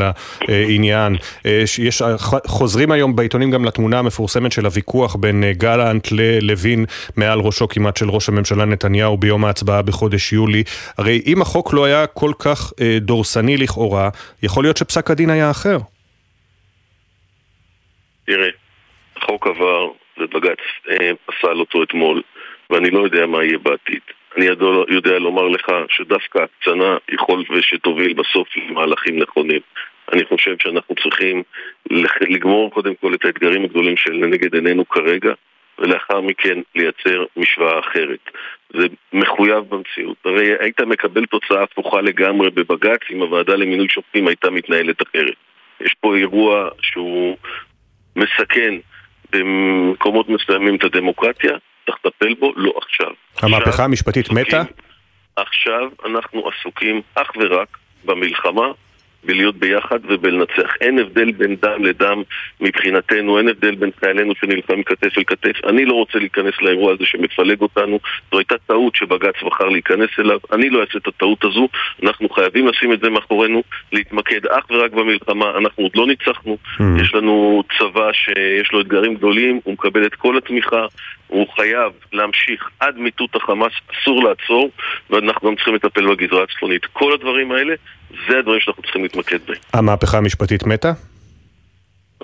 לעניין. 0.47 1.15
אה, 1.45 1.63
יש 1.79 2.01
חוזרים 2.63 2.91
היום 2.91 3.15
בעיתונים 3.15 3.51
גם 3.51 3.65
לתמונה 3.65 3.99
המפורסמת 3.99 4.51
של 4.51 4.65
הוויכוח 4.65 5.15
בין 5.15 5.43
אה, 5.43 5.51
גלנט 5.53 6.07
ללוין 6.11 6.85
מעל 7.17 7.39
ראשו 7.39 7.67
כמעט 7.67 7.97
של 7.97 8.09
ראש 8.09 8.29
הממשלה 8.29 8.65
נתניהו 8.65 9.17
ביום 9.17 9.45
ההצבעה 9.45 9.81
בחודש 9.81 10.33
יולי. 10.33 10.63
הרי 10.97 11.21
אם 11.27 11.41
החוק 11.41 11.73
לא 11.73 11.85
היה 11.85 12.07
כל 12.07 12.31
כך 12.39 12.73
אה, 12.81 12.97
דורסני 12.99 13.57
לכאורה, 13.57 14.09
יכול 14.43 14.63
להיות 14.63 14.77
שפסק 14.77 15.11
הדין 15.11 15.29
היה 15.29 15.51
אחר. 15.51 15.77
תראה, 18.25 18.49
החוק 19.17 19.47
עבר 19.47 19.87
ובג"ץ 20.17 20.63
אה, 20.89 21.11
פסל 21.25 21.59
אותו 21.59 21.83
אתמול, 21.83 22.21
ואני 22.69 22.89
לא 22.89 22.99
יודע 23.03 23.25
מה 23.25 23.43
יהיה 23.43 23.57
בעתיד. 23.57 24.01
אני 24.37 24.45
יודע 24.89 25.19
לומר 25.19 25.47
לך 25.47 25.67
שדווקא 25.89 26.39
הקצנה 26.39 26.97
יכול 27.09 27.43
ושתוביל 27.55 28.13
בסוף 28.13 28.47
למהלכים 28.57 29.19
נכונים. 29.19 29.61
אני 30.11 30.25
חושב 30.25 30.55
שאנחנו 30.59 30.95
צריכים 30.95 31.43
לגמור 32.21 32.71
קודם 32.71 32.95
כל 32.95 33.13
את 33.13 33.25
האתגרים 33.25 33.63
הגדולים 33.63 33.97
שלנגד 33.97 34.55
עינינו 34.55 34.89
כרגע, 34.89 35.33
ולאחר 35.79 36.21
מכן 36.21 36.59
לייצר 36.75 37.23
משוואה 37.37 37.79
אחרת. 37.79 38.19
זה 38.73 38.87
מחויב 39.13 39.63
במציאות. 39.69 40.17
הרי 40.25 40.51
היית 40.59 40.81
מקבל 40.81 41.25
תוצאה 41.25 41.63
הפוכה 41.63 42.01
לגמרי 42.01 42.49
בבג"ץ 42.49 43.01
אם 43.11 43.21
הוועדה 43.21 43.55
למינוי 43.55 43.87
שופטים 43.89 44.27
הייתה 44.27 44.49
מתנהלת 44.49 45.01
אחרת. 45.01 45.35
יש 45.81 45.95
פה 45.99 46.15
אירוע 46.15 46.69
שהוא 46.81 47.37
מסכן 48.15 48.73
במקומות 49.31 50.29
מסוימים 50.29 50.75
את 50.75 50.83
הדמוקרטיה, 50.83 51.51
צריך 51.85 51.97
לטפל 52.05 52.33
בו, 52.33 52.53
לא 52.55 52.73
עכשיו. 52.77 53.11
המהפכה 53.41 53.83
המשפטית 53.83 54.31
מתה? 54.31 54.63
עכשיו 55.35 55.89
אנחנו 56.05 56.49
עסוקים 56.49 57.01
אך 57.15 57.31
ורק 57.39 57.77
במלחמה 58.05 58.71
בלהיות 59.25 59.55
ביחד 59.55 59.99
ובלנצח. 60.09 60.73
אין 60.81 60.99
הבדל 60.99 61.31
בין 61.31 61.55
דם 61.61 61.85
לדם 61.85 62.21
מבחינתנו, 62.61 63.37
אין 63.37 63.47
הבדל 63.49 63.75
בין 63.75 63.89
חיילינו 63.99 64.33
שנלחמים 64.35 64.83
כתף 64.83 65.17
אל 65.17 65.23
כתף. 65.23 65.65
אני 65.65 65.85
לא 65.85 65.93
רוצה 65.93 66.19
להיכנס 66.19 66.53
לאירוע 66.61 66.93
הזה 66.93 67.05
שמפלג 67.05 67.61
אותנו. 67.61 67.99
זו 68.31 68.37
הייתה 68.37 68.55
טעות 68.67 68.95
שבג"ץ 68.95 69.43
בחר 69.45 69.69
להיכנס 69.69 70.09
אליו. 70.19 70.39
אני 70.51 70.69
לא 70.69 70.81
אעשה 70.81 70.97
את 70.97 71.07
הטעות 71.07 71.43
הזו. 71.43 71.67
אנחנו 72.03 72.29
חייבים 72.29 72.67
לשים 72.67 72.93
את 72.93 72.99
זה 72.99 73.09
מאחורינו, 73.09 73.63
להתמקד 73.91 74.45
אך 74.45 74.65
ורק 74.69 74.91
במלחמה. 74.91 75.57
אנחנו 75.57 75.83
עוד 75.83 75.91
לא 75.95 76.07
ניצחנו. 76.07 76.57
Mm. 76.77 76.83
יש 77.01 77.13
לנו 77.13 77.63
צבא 77.79 78.11
שיש 78.13 78.71
לו 78.73 78.81
אתגרים 78.81 79.15
גדולים, 79.15 79.59
הוא 79.63 79.73
מקבל 79.73 80.05
את 80.05 80.15
כל 80.15 80.37
התמיכה. 80.37 80.85
הוא 81.33 81.47
חייב 81.55 81.91
להמשיך 82.11 82.69
עד 82.79 82.97
מיטוט 82.97 83.35
החמאס, 83.35 83.71
אסור 83.93 84.23
לעצור, 84.23 84.71
ואנחנו 85.09 85.49
גם 85.49 85.55
צריכים 85.55 85.75
לטפל 85.75 86.15
בגזרה 86.15 86.43
הצפונית. 86.43 86.85
כל 86.85 87.13
הדברים 87.13 87.51
האלה, 87.51 87.73
זה 88.29 88.39
הדברים 88.39 88.59
שאנחנו 88.59 88.83
צריכים 88.83 89.03
להתמקד 89.03 89.37
בהם. 89.47 89.57
המהפכה 89.73 90.17
המשפטית 90.17 90.63
מתה? 90.63 90.91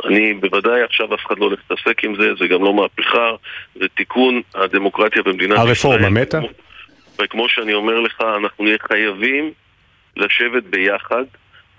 אני 0.06 0.34
בוודאי 0.34 0.82
עכשיו 0.84 1.16
אף 1.16 1.20
אחד 1.28 1.40
לא 1.40 1.46
הולך 1.46 1.60
להתעסק 1.70 2.04
עם 2.04 2.16
זה, 2.16 2.30
זה 2.40 2.48
גם 2.48 2.64
לא 2.64 2.74
מהפכה, 2.74 3.32
זה 3.76 3.88
תיקון 3.88 4.42
הדמוקרטיה 4.56 5.24
במדינת 5.24 5.52
ישראל. 5.52 5.68
הרפורמה 5.68 6.10
מתה? 6.10 6.40
וכמו 7.24 7.50
שאני 7.50 7.74
אומר 7.74 8.00
לך, 8.00 8.22
אנחנו 8.38 8.64
נהיה 8.64 8.78
חייבים 8.88 9.52
לשבת 10.18 10.64
ביחד 10.64 11.24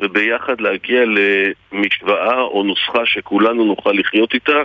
וביחד 0.01 0.61
להגיע 0.61 1.01
למשוואה 1.73 2.41
או 2.41 2.63
נוסחה 2.63 3.07
שכולנו 3.07 3.65
נוכל 3.65 3.93
לחיות 3.93 4.35
איתה 4.35 4.63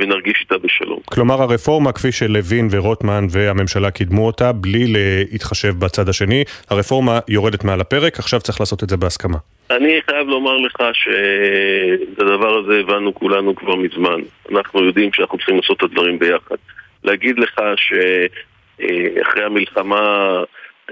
ונרגיש 0.00 0.40
איתה 0.40 0.58
בשלום. 0.58 0.98
כלומר 1.04 1.42
הרפורמה 1.42 1.92
כפי 1.92 2.12
שלוין 2.12 2.68
ורוטמן 2.70 3.26
והממשלה 3.30 3.90
קידמו 3.90 4.26
אותה 4.26 4.52
בלי 4.52 4.84
להתחשב 4.86 5.74
בצד 5.78 6.08
השני, 6.08 6.44
הרפורמה 6.70 7.18
יורדת 7.28 7.64
מעל 7.64 7.80
הפרק, 7.80 8.18
עכשיו 8.18 8.40
צריך 8.40 8.60
לעשות 8.60 8.82
את 8.82 8.88
זה 8.88 8.96
בהסכמה. 8.96 9.38
אני 9.70 10.00
חייב 10.10 10.28
לומר 10.28 10.56
לך 10.56 10.76
שאת 10.92 12.20
הדבר 12.20 12.58
הזה 12.58 12.80
הבנו 12.80 13.14
כולנו 13.14 13.54
כבר 13.54 13.74
מזמן. 13.74 14.20
אנחנו 14.52 14.84
יודעים 14.84 15.10
שאנחנו 15.12 15.38
צריכים 15.38 15.56
לעשות 15.56 15.76
את 15.76 15.82
הדברים 15.82 16.18
ביחד. 16.18 16.56
להגיד 17.04 17.38
לך 17.38 17.60
שאחרי 17.76 19.44
המלחמה 19.44 19.98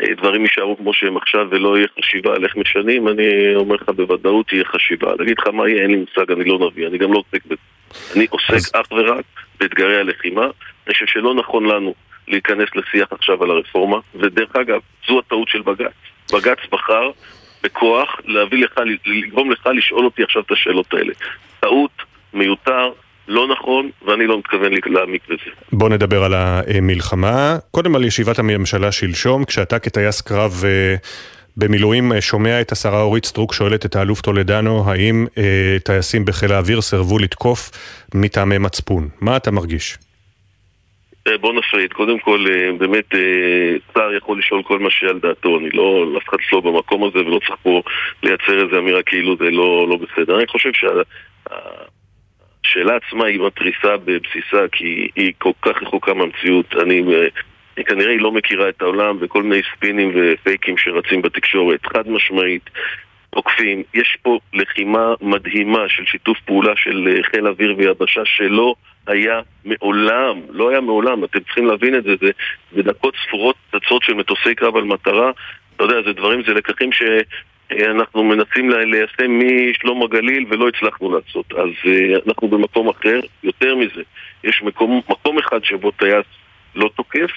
אה, 0.01 0.15
דברים 0.17 0.43
יישארו 0.43 0.77
כמו 0.77 0.95
שהם 0.95 1.17
עכשיו 1.17 1.47
ולא 1.51 1.77
יהיה 1.77 1.87
חשיבה 2.01 2.35
על 2.35 2.45
איך 2.45 2.57
משנים, 2.57 3.09
אני 3.09 3.55
אומר 3.55 3.75
לך 3.75 3.89
בוודאות 3.89 4.49
תהיה 4.49 4.65
חשיבה. 4.65 5.15
להגיד 5.19 5.39
לך 5.39 5.49
מה 5.49 5.69
יהיה, 5.69 5.83
אין 5.83 5.91
לי 5.91 5.97
מושג, 5.97 6.33
אני 6.33 6.45
לא 6.45 6.59
נביא, 6.59 6.87
אני 6.87 6.99
גם 6.99 7.13
לא 7.13 7.19
עוסק 7.19 7.47
בזה. 7.47 7.57
אני 8.17 8.27
עוסק 8.31 8.55
אז... 8.55 8.71
אך 8.75 8.93
ורק 8.93 9.25
באתגרי 9.61 10.01
הלחימה. 10.01 10.45
אני 10.87 10.95
חושב 10.95 11.07
שלא 11.07 11.35
נכון 11.35 11.67
לנו 11.67 11.95
להיכנס 12.29 12.69
לשיח 12.75 13.09
עכשיו 13.11 13.43
על 13.43 13.51
הרפורמה, 13.51 13.97
ודרך 14.15 14.57
אגב, 14.57 14.81
זו 15.09 15.19
הטעות 15.19 15.49
של 15.49 15.63
בג"ץ. 15.63 15.93
בג"ץ 16.33 16.59
בחר 16.73 17.11
בכוח 17.63 18.21
להביא 18.25 18.65
לך, 18.65 18.73
לגרום 19.07 19.51
לך 19.51 19.67
לשאול 19.75 20.05
אותי 20.05 20.23
עכשיו 20.23 20.43
את 20.43 20.53
השאלות 20.53 20.95
האלה. 20.95 21.13
טעות, 21.61 22.03
מיותר, 22.35 22.93
לא 23.29 23.49
נכון, 23.49 23.91
ואני 24.07 24.27
לא 24.27 24.39
מתכוון 24.39 24.73
להעמיק 24.87 25.23
בזה. 25.29 25.51
בוא 25.73 25.89
נדבר 25.89 26.25
על 26.25 26.35
המלחמה. 26.35 27.57
קודם 27.71 27.97
על 27.97 28.05
ישיבת 28.05 28.39
הממשלה 28.39 28.93
שלשום, 28.93 29.45
כשאתה 29.45 29.79
כטייס 29.79 30.21
קרב 30.21 30.63
אה, 30.65 30.95
במילואים 31.57 32.13
אה, 32.13 32.21
שומע 32.21 32.61
את 32.61 32.73
השרה 32.73 33.03
אורית 33.03 33.25
סטרוק 33.25 33.55
שואלת 33.55 33.87
את 33.87 33.97
האלוף 33.97 34.21
טולדנו, 34.21 34.91
האם 34.91 35.27
אה, 35.39 35.77
טייסים 35.85 36.25
בחיל 36.25 36.53
האוויר 36.53 36.81
סירבו 36.81 37.19
לתקוף 37.19 37.71
מטעמי 38.15 38.59
מצפון. 38.59 39.09
מה 39.21 39.37
אתה 39.37 39.51
מרגיש? 39.51 39.99
אה, 41.27 41.39
בוא 41.39 41.53
נפריד. 41.53 41.93
קודם 41.93 42.19
כל, 42.19 42.47
אה, 42.51 42.73
באמת, 42.79 43.15
שר 43.95 44.15
יכול 44.17 44.39
לשאול 44.39 44.63
כל 44.63 44.79
מה 44.79 44.91
שעל 44.91 45.19
דעתו. 45.19 45.59
אני 45.59 45.71
לא, 45.71 46.07
אף 46.19 46.29
אחד 46.29 46.37
לא 46.53 46.61
במקום 46.61 47.05
הזה 47.05 47.19
ולא 47.19 47.39
צריך 47.47 47.61
פה 47.63 47.83
לייצר 48.23 48.65
איזו 48.65 48.79
אמירה 48.79 49.03
כאילו 49.03 49.37
זה 49.37 49.51
לא, 49.51 49.89
לא 49.89 49.97
בסדר. 49.97 50.39
אני 50.39 50.47
חושב 50.47 50.71
שה... 50.73 50.87
השאלה 52.65 52.97
עצמה 52.97 53.27
היא 53.27 53.41
מתריסה 53.41 53.97
בבסיסה 54.05 54.69
כי 54.73 55.09
היא 55.17 55.33
כל 55.39 55.53
כך 55.63 55.83
רחוקה 55.83 56.15
מהמציאות. 56.15 56.75
אני, 56.83 57.03
היא 57.77 57.85
כנראה 57.85 58.11
היא 58.11 58.21
לא 58.21 58.33
מכירה 58.33 58.69
את 58.69 58.83
העולם 58.83 59.17
וכל 59.21 59.43
מיני 59.43 59.63
ספינים 59.75 60.13
ופייקים 60.15 60.77
שרצים 60.79 61.23
בתקשורת. 61.23 61.87
חד 61.87 62.09
משמעית, 62.09 62.71
תוקפים. 63.31 63.83
יש 63.95 64.17
פה 64.23 64.39
לחימה 64.55 65.15
מדהימה 65.21 65.89
של 65.89 66.05
שיתוף 66.07 66.39
פעולה 66.45 66.73
של 66.77 67.09
אה, 67.09 67.23
חיל 67.23 67.47
אוויר 67.47 67.75
ויבשה 67.79 68.21
שלא 68.25 68.75
היה 69.07 69.41
מעולם, 69.65 70.41
לא 70.51 70.71
היה 70.71 70.81
מעולם, 70.81 71.25
אתם 71.25 71.41
צריכים 71.41 71.67
להבין 71.67 71.95
את 71.95 72.05
זה, 72.05 72.15
זה 72.21 72.31
בדקות 72.73 73.15
ספורות 73.27 73.57
פצצות 73.71 74.03
של 74.03 74.15
מטוסי 74.15 74.55
קרב 74.55 74.77
על 74.77 74.85
מטרה, 74.85 75.31
אתה 75.77 75.85
יודע, 75.85 76.03
זה 76.03 76.13
דברים, 76.13 76.43
זה 76.47 76.55
לקחים 76.55 76.93
ש... 76.93 77.03
אנחנו 77.73 78.25
מנסים 78.25 78.71
ליישם 78.71 79.39
משלום 79.39 80.03
הגליל 80.03 80.47
ולא 80.49 80.69
הצלחנו 80.69 81.19
לעשות. 81.19 81.53
אז 81.53 81.69
uh, 81.85 82.21
אנחנו 82.27 82.49
במקום 82.49 82.89
אחר. 82.89 83.21
יותר 83.43 83.75
מזה, 83.75 84.03
יש 84.45 84.63
מקום, 84.63 85.01
מקום 85.09 85.39
אחד 85.39 85.65
שבו 85.65 85.91
טייס 85.91 86.27
לא 86.75 86.91
תוקף, 86.97 87.31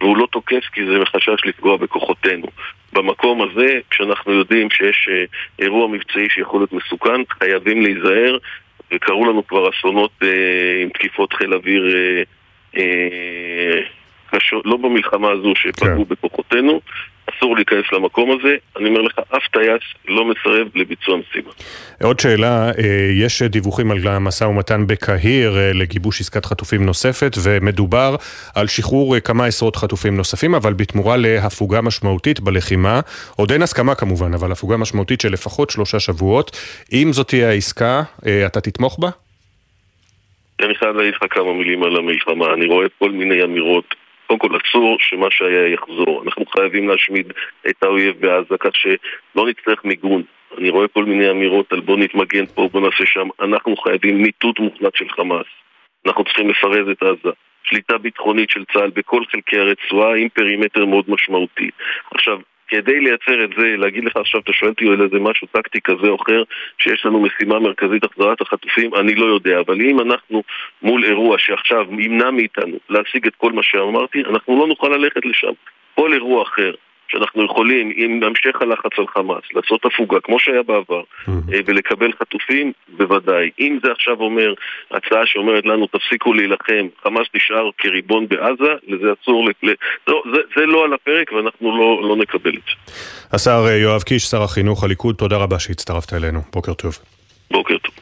והוא 0.00 0.16
לא 0.16 0.26
תוקף 0.32 0.64
כי 0.72 0.86
זה 0.86 0.98
מחשש 0.98 1.46
לפגוע 1.46 1.76
בכוחותינו. 1.76 2.46
במקום 2.92 3.42
הזה, 3.42 3.78
כשאנחנו 3.90 4.32
יודעים 4.32 4.70
שיש 4.70 5.08
אה, 5.12 5.24
אירוע 5.58 5.88
מבצעי 5.88 6.28
שיכול 6.28 6.60
להיות 6.60 6.72
מסוכן, 6.72 7.20
חייבים 7.30 7.82
להיזהר, 7.82 8.38
וקרו 8.92 9.24
לנו 9.24 9.46
כבר 9.46 9.70
אסונות 9.70 10.10
אה, 10.22 10.82
עם 10.82 10.88
תקיפות 10.88 11.32
חיל 11.32 11.54
אוויר 11.54 11.96
אה, 11.96 12.22
אה, 12.76 13.80
קשות, 14.30 14.66
לא 14.66 14.76
במלחמה 14.76 15.30
הזו 15.30 15.52
שפגעו 15.56 16.06
כן. 16.06 16.14
בכוחותינו, 16.14 16.80
אסור 17.40 17.56
להיכנס 17.56 17.84
למקום 17.92 18.30
הזה. 18.30 18.56
אני 18.76 18.88
אומר 18.88 19.00
לך, 19.00 19.18
אף 19.18 19.42
טייס 19.52 19.82
לא 20.08 20.24
מסרב 20.24 20.68
לביצוע 20.74 21.16
משימה. 21.16 21.50
עוד 22.02 22.20
שאלה, 22.20 22.68
אה, 22.68 23.10
יש 23.12 23.42
דיווחים 23.42 23.90
על 23.90 23.98
המשא 24.06 24.44
ומתן 24.44 24.86
בקהיר 24.86 25.58
אה, 25.58 25.72
לגיבוש 25.74 26.20
עסקת 26.20 26.44
חטופים 26.44 26.86
נוספת, 26.86 27.32
ומדובר 27.44 28.16
על 28.54 28.66
שחרור 28.66 29.14
אה, 29.14 29.20
כמה 29.20 29.46
עשרות 29.46 29.76
חטופים 29.76 30.16
נוספים, 30.16 30.54
אבל 30.54 30.72
בתמורה 30.72 31.16
להפוגה 31.16 31.80
משמעותית 31.80 32.40
בלחימה. 32.40 33.00
עוד 33.36 33.52
אין 33.52 33.62
הסכמה 33.62 33.94
כמובן, 33.94 34.34
אבל 34.34 34.52
הפוגה 34.52 34.76
משמעותית 34.76 35.20
של 35.20 35.32
לפחות 35.32 35.70
שלושה 35.70 36.00
שבועות. 36.00 36.56
אם 36.92 37.12
זאת 37.12 37.28
תהיה 37.28 37.48
העסקה, 37.48 38.02
אתה 38.46 38.60
תתמוך 38.60 38.98
בה? 39.00 39.08
אני 40.64 40.74
חייב 40.74 40.96
להגיד 40.96 41.14
לך 41.14 41.24
כמה 41.30 41.52
מילים 41.52 41.82
על 41.82 41.96
המלחמה. 41.96 42.54
אני 42.54 42.66
רואה 42.66 42.86
כל 42.98 43.10
מיני 43.10 43.44
אמירות 43.44 43.94
קודם 44.30 44.38
כל 44.38 44.56
אסור 44.56 44.96
שמה 45.00 45.26
שהיה 45.30 45.68
יחזור. 45.68 46.22
אנחנו 46.24 46.46
חייבים 46.46 46.88
להשמיד 46.88 47.32
את 47.70 47.82
האויב 47.82 48.20
בעזה 48.20 48.56
כך 48.60 48.70
שלא 48.76 49.46
נצטרך 49.48 49.84
מיגון. 49.84 50.22
אני 50.58 50.70
רואה 50.70 50.88
כל 50.88 51.04
מיני 51.04 51.30
אמירות 51.30 51.72
על 51.72 51.80
בוא 51.80 51.96
נתמגן 51.96 52.46
פה, 52.46 52.68
בוא 52.72 52.80
נעשה 52.80 53.06
שם. 53.06 53.28
אנחנו 53.40 53.76
חייבים 53.76 54.22
מיטוט 54.22 54.58
מוחלט 54.58 54.94
של 54.96 55.08
חמאס. 55.08 55.46
אנחנו 56.06 56.24
צריכים 56.24 56.50
לפרז 56.50 56.88
את 56.88 57.02
עזה. 57.02 57.30
שליטה 57.62 57.98
ביטחונית 57.98 58.50
של 58.50 58.64
צה"ל 58.72 58.90
בכל 58.90 59.22
חלקי 59.32 59.58
הרצועה 59.58 60.16
עם 60.16 60.28
פרימטר 60.28 60.86
מאוד 60.86 61.04
משמעותי. 61.08 61.70
עכשיו, 62.14 62.38
כדי 62.70 63.00
לייצר 63.00 63.44
את 63.44 63.50
זה, 63.58 63.76
להגיד 63.76 64.04
לך 64.04 64.16
עכשיו, 64.16 64.40
אתה 64.40 64.52
שואל 64.52 64.70
אותי 64.70 64.86
על 64.86 65.02
איזה 65.02 65.18
משהו 65.20 65.46
טקטי 65.52 65.80
כזה 65.84 66.08
או 66.08 66.16
אחר, 66.22 66.42
שיש 66.78 67.06
לנו 67.06 67.20
משימה 67.20 67.58
מרכזית 67.58 68.04
החזרת 68.04 68.40
החטופים, 68.40 68.94
אני 68.94 69.14
לא 69.14 69.26
יודע. 69.26 69.60
אבל 69.60 69.80
אם 69.80 70.00
אנחנו 70.00 70.42
מול 70.82 71.04
אירוע 71.04 71.38
שעכשיו 71.38 71.86
ימנע 71.98 72.30
מאיתנו 72.30 72.76
להשיג 72.88 73.26
את 73.26 73.34
כל 73.36 73.52
מה 73.52 73.62
שאמרתי, 73.62 74.22
אנחנו 74.30 74.58
לא 74.60 74.66
נוכל 74.66 74.88
ללכת 74.88 75.26
לשם. 75.26 75.52
כל 75.94 76.12
אירוע 76.12 76.42
אחר 76.42 76.72
שאנחנו 77.10 77.44
יכולים, 77.44 77.92
עם 77.96 78.22
המשך 78.22 78.62
הלחץ 78.62 78.98
על 78.98 79.06
חמאס, 79.14 79.42
לעשות 79.54 79.84
הפוגה, 79.84 80.20
כמו 80.20 80.38
שהיה 80.38 80.62
בעבר, 80.62 81.02
mm-hmm. 81.02 81.30
ולקבל 81.66 82.12
חטופים, 82.12 82.72
בוודאי. 82.88 83.50
אם 83.60 83.78
זה 83.84 83.92
עכשיו 83.92 84.20
אומר, 84.20 84.54
הצעה 84.90 85.26
שאומרת 85.26 85.66
לנו, 85.66 85.86
תפסיקו 85.86 86.32
להילחם, 86.32 86.86
חמאס 87.02 87.26
נשאר 87.34 87.70
כריבון 87.78 88.28
בעזה, 88.28 88.74
לזה 88.86 89.06
אסור, 89.22 89.48
ל... 89.62 89.70
לא, 90.08 90.22
זה, 90.34 90.40
זה 90.56 90.66
לא 90.66 90.84
על 90.84 90.92
הפרק 90.94 91.32
ואנחנו 91.32 91.78
לא, 91.78 92.08
לא 92.08 92.16
נקבל 92.16 92.50
את 92.50 92.62
זה. 92.66 92.92
השר 93.32 93.64
אה, 93.66 93.76
יואב 93.76 94.02
קיש, 94.02 94.22
שר 94.22 94.42
החינוך, 94.42 94.84
הליכוד, 94.84 95.14
תודה 95.14 95.36
רבה 95.36 95.58
שהצטרפת 95.58 96.12
אלינו. 96.12 96.40
בוקר 96.52 96.74
טוב. 96.74 96.98
בוקר 97.50 97.78
טוב. 97.78 97.94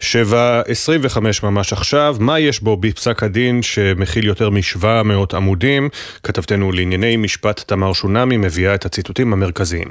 7.25 0.00 1.18
ממש 1.42 1.72
עכשיו, 1.72 2.16
מה 2.20 2.38
יש 2.38 2.60
בו 2.60 2.76
בפסק 2.76 3.22
הדין 3.22 3.62
שמכיל 3.62 4.26
יותר 4.26 4.50
מ-700 4.50 5.36
עמודים? 5.36 5.88
כתבתנו 6.22 6.72
לענייני 6.72 7.16
משפט 7.16 7.62
תמר 7.66 7.92
שונמי 7.92 8.36
מביאה 8.36 8.74
את 8.74 8.86
הציטוטים 8.86 9.32
המרכזיים. 9.32 9.88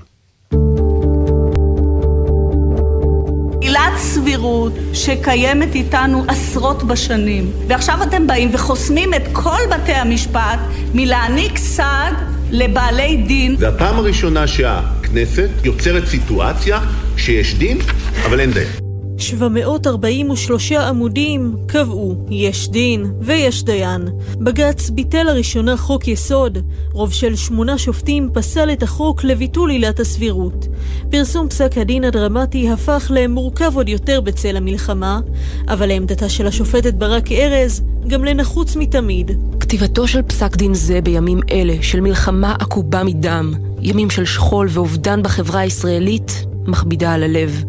עילת 3.62 3.98
סבירות 3.98 4.74
שקיימת 4.94 5.76
איתנו 5.76 6.26
עשרות 6.28 6.84
בשנים 6.84 7.52
ועכשיו 7.68 8.04
אתם 8.04 8.28
באים 8.28 8.50
וחוסמים 8.54 9.14
את 9.14 9.24
כל 9.34 9.60
בתי 9.72 9.94
המשפט 9.94 10.60
מלהעניק 10.94 11.58
סעד 11.58 12.14
לבעלי 12.52 13.18
דין. 13.28 13.56
זה 13.58 13.68
הפעם 13.68 13.96
הראשונה 13.96 14.48
שהכנסת 14.48 15.50
יוצרת 15.64 16.06
סיטואציה 16.06 16.80
שיש 17.18 17.56
דין 17.56 17.78
אבל 18.26 18.40
אין 18.40 18.52
דיין. 18.52 18.89
743 19.20 20.72
עמודים 20.72 21.56
קבעו 21.68 22.16
יש 22.30 22.70
דין 22.70 23.06
ויש 23.22 23.64
דיין. 23.64 24.02
בג"ץ 24.38 24.90
ביטל 24.90 25.24
לראשונה 25.24 25.78
חוק 25.78 26.08
יסוד. 26.08 26.58
רוב 26.92 27.14
של 27.14 27.36
שמונה 27.36 27.78
שופטים 27.78 28.30
פסל 28.34 28.72
את 28.72 28.84
החוק 28.84 29.24
לביטול 29.24 29.70
עילת 29.70 30.00
הסבירות. 30.00 30.68
פרסום 31.12 31.50
פסק 31.50 31.78
הדין 31.78 32.04
הדרמטי 32.04 32.70
הפך 32.70 33.12
למורכב 33.16 33.72
עוד 33.76 33.90
יותר 33.90 34.22
בצל 34.22 34.58
המלחמה, 34.58 35.20
אבל 35.68 35.88
לעמדתה 35.88 36.30
של 36.30 36.48
השופטת 36.48 36.94
ברק 36.94 37.32
ארז, 37.32 37.82
גם 38.08 38.24
לנחוץ 38.24 38.76
מתמיד. 38.76 39.32
כתיבתו 39.60 40.08
של 40.08 40.22
פסק 40.22 40.56
דין 40.56 40.74
זה 40.74 41.02
בימים 41.02 41.40
אלה 41.52 41.76
של 41.82 42.02
מלחמה 42.02 42.56
עקובה 42.60 43.04
מדם, 43.04 43.54
ימים 43.82 44.10
של 44.10 44.26
שכול 44.26 44.68
ואובדן 44.70 45.24
בחברה 45.24 45.60
הישראלית, 45.60 46.46
מכבידה 46.66 47.14
על 47.14 47.24
הלב. 47.24 47.64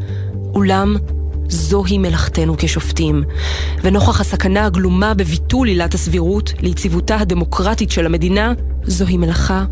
אולם, 0.54 0.96
זוהי 1.50 1.98
מלאכתנו 1.98 2.54
כשופטים. 2.58 3.24
ונוכח 3.82 4.20
הסכנה 4.20 4.64
הגלומה 4.64 5.14
בביטול 5.14 5.68
עילת 5.68 5.94
הסבירות 5.94 6.52
ליציבותה 6.60 7.16
הדמוקרטית 7.16 7.90
של 7.90 8.06
המדינה, 8.06 8.52
זוהי 8.84 9.16
מלאכה 9.16 9.64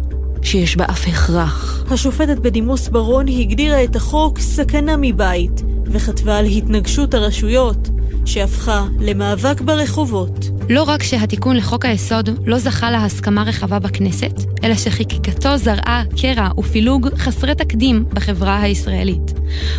שיש 0.43 0.77
בה 0.77 0.85
אף 0.85 1.09
הכרח. 1.09 1.85
השופטת 1.91 2.39
בדימוס 2.39 2.89
ברון 2.89 3.29
הגדירה 3.29 3.85
את 3.85 3.97
החוק 3.97 4.39
סכנה 4.39 4.97
מבית, 5.01 5.63
וכתבה 5.85 6.39
על 6.39 6.45
התנגשות 6.45 7.15
הרשויות, 7.15 7.89
שהפכה 8.25 8.87
למאבק 9.01 9.61
ברחובות. 9.61 10.51
לא 10.69 10.83
רק 10.83 11.03
שהתיקון 11.03 11.57
לחוק 11.57 11.85
היסוד 11.85 12.31
לא 12.47 12.59
זכה 12.59 12.91
להסכמה 12.91 13.43
רחבה 13.43 13.79
בכנסת, 13.79 14.43
אלא 14.65 14.75
שחקיקתו 14.75 15.57
זרעה 15.57 16.03
קרע 16.21 16.49
ופילוג 16.59 17.09
חסרי 17.17 17.55
תקדים 17.55 18.05
בחברה 18.09 18.63
הישראלית. 18.63 19.33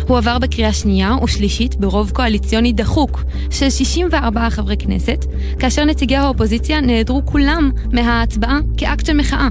הוא 0.08 0.18
עבר 0.18 0.38
בקריאה 0.38 0.72
שנייה 0.72 1.14
ושלישית 1.22 1.76
ברוב 1.76 2.10
קואליציוני 2.10 2.72
דחוק 2.72 3.22
של 3.50 3.70
64 3.70 4.50
חברי 4.50 4.76
כנסת, 4.76 5.24
כאשר 5.58 5.84
נציגי 5.84 6.16
האופוזיציה 6.16 6.80
נעדרו 6.80 7.22
כולם 7.24 7.70
מההצבעה 7.92 8.58
כאקט 8.76 9.06
של 9.06 9.16
מחאה. 9.16 9.48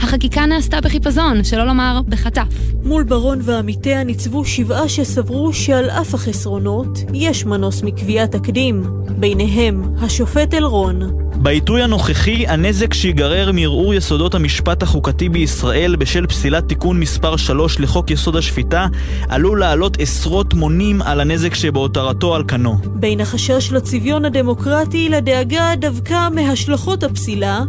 החקיקה 0.00 0.46
נעשתה 0.46 0.80
בחיפזון, 0.80 1.44
שלא 1.44 1.64
לומר 1.64 2.00
בחטף. 2.08 2.54
מול 2.82 3.02
ברון 3.04 3.38
ועמיתיה 3.42 4.04
ניצבו 4.04 4.44
שבעה 4.44 4.88
שסברו 4.88 5.52
שעל 5.52 5.90
אף 5.90 6.14
החסרונות, 6.14 6.98
יש 7.14 7.44
מנוס 7.44 7.82
מקביעת 7.82 8.32
תקדים. 8.32 8.82
ביניהם, 9.18 9.82
השופט 9.98 10.54
אלרון. 10.54 11.20
בעיתוי 11.42 11.82
הנוכחי, 11.82 12.46
הנזק 12.46 12.94
שיגרר 12.94 13.52
מערעור 13.52 13.94
יסודות 13.94 14.34
המשפט 14.34 14.82
החוקתי 14.82 15.28
בישראל 15.28 15.96
בשל 15.96 16.26
פסילת 16.26 16.68
תיקון 16.68 17.00
מספר 17.00 17.36
3 17.36 17.80
לחוק 17.80 18.10
יסוד 18.10 18.36
השפיטה, 18.36 18.86
עלול 19.28 19.60
לעלות 19.60 19.96
עשרות 20.00 20.54
מונים 20.54 21.02
על 21.02 21.20
הנזק 21.20 21.54
שבהותרתו 21.54 22.34
על 22.34 22.44
כנו. 22.48 22.76
בין 22.84 23.20
החשש 23.20 23.72
לצביון 23.72 24.24
הדמוקרטי 24.24 25.08
לדאגה 25.08 25.72
דווקא 25.78 26.28
מהשלכות 26.34 27.02
הפסילה, 27.02 27.62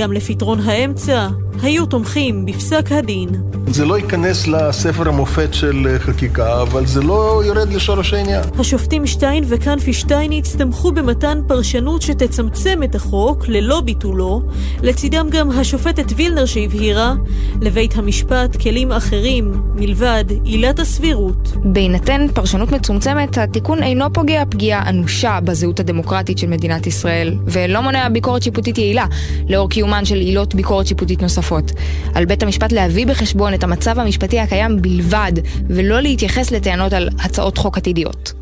גם 0.00 0.12
לפתרון 0.12 0.60
האמצע, 0.60 1.28
היו 1.62 1.86
תומכים 1.86 2.46
בפסק 2.46 2.92
הדין. 2.92 3.28
זה 3.66 3.84
לא 3.84 3.98
ייכנס 3.98 4.46
לספר 4.46 5.08
המופת 5.08 5.54
של 5.54 5.86
אה, 5.90 5.98
חקיקה, 5.98 6.62
אבל 6.62 6.86
זה 6.86 7.02
לא 7.02 7.42
יורד 7.46 7.72
לשורש 7.72 8.12
העניין. 8.12 8.44
השופטים 8.58 9.06
שטיין 9.06 9.44
וקנפי 9.48 9.92
שטייניץ 9.92 10.56
תמכו 10.56 10.92
במתן 10.92 11.40
פרשנות 11.48 12.02
שתצמצם 12.02 12.80
את 12.84 12.94
החוק 12.94 13.48
ללא 13.48 13.80
ביטולו, 13.80 14.42
לצידם 14.82 15.26
גם 15.30 15.50
השופטת 15.50 16.12
וילנר 16.16 16.46
שהבהירה, 16.46 17.14
לבית 17.60 17.96
המשפט 17.96 18.56
כלים 18.56 18.92
אחרים 18.92 19.52
מלבד 19.74 20.24
עילת 20.44 20.78
הסבירות. 20.78 21.52
בהינתן 21.64 22.26
פרשנות 22.34 22.72
מצומצמת, 22.72 23.38
התיקון 23.38 23.82
אינו 23.82 24.12
פוגע 24.12 24.42
פגיעה 24.50 24.88
אנושה 24.88 25.38
בזהות 25.44 25.80
הדמוקרטית 25.80 26.38
של 26.38 26.46
מדינת 26.46 26.86
ישראל, 26.86 27.34
ולא 27.44 27.80
מונע 27.80 28.08
ביקורת 28.08 28.42
שיפוטית 28.42 28.78
יעילה, 28.78 29.06
לאור 29.48 29.68
קיומן 29.90 30.04
של 30.04 30.16
עילות 30.16 30.54
ביקורת 30.54 30.86
שיפוטית 30.86 31.22
נוספות. 31.22 31.72
על 32.14 32.24
בית 32.24 32.42
המשפט 32.42 32.72
להביא 32.72 33.06
בחשבון 33.06 33.54
את 33.54 33.64
המצב 33.64 33.98
המשפטי 33.98 34.40
הקיים 34.40 34.82
בלבד, 34.82 35.32
ולא 35.68 36.00
להתייחס 36.00 36.50
לטענות 36.50 36.92
על 36.92 37.08
הצעות 37.24 37.58
חוק 37.58 37.76
עתידיות. 37.76 38.32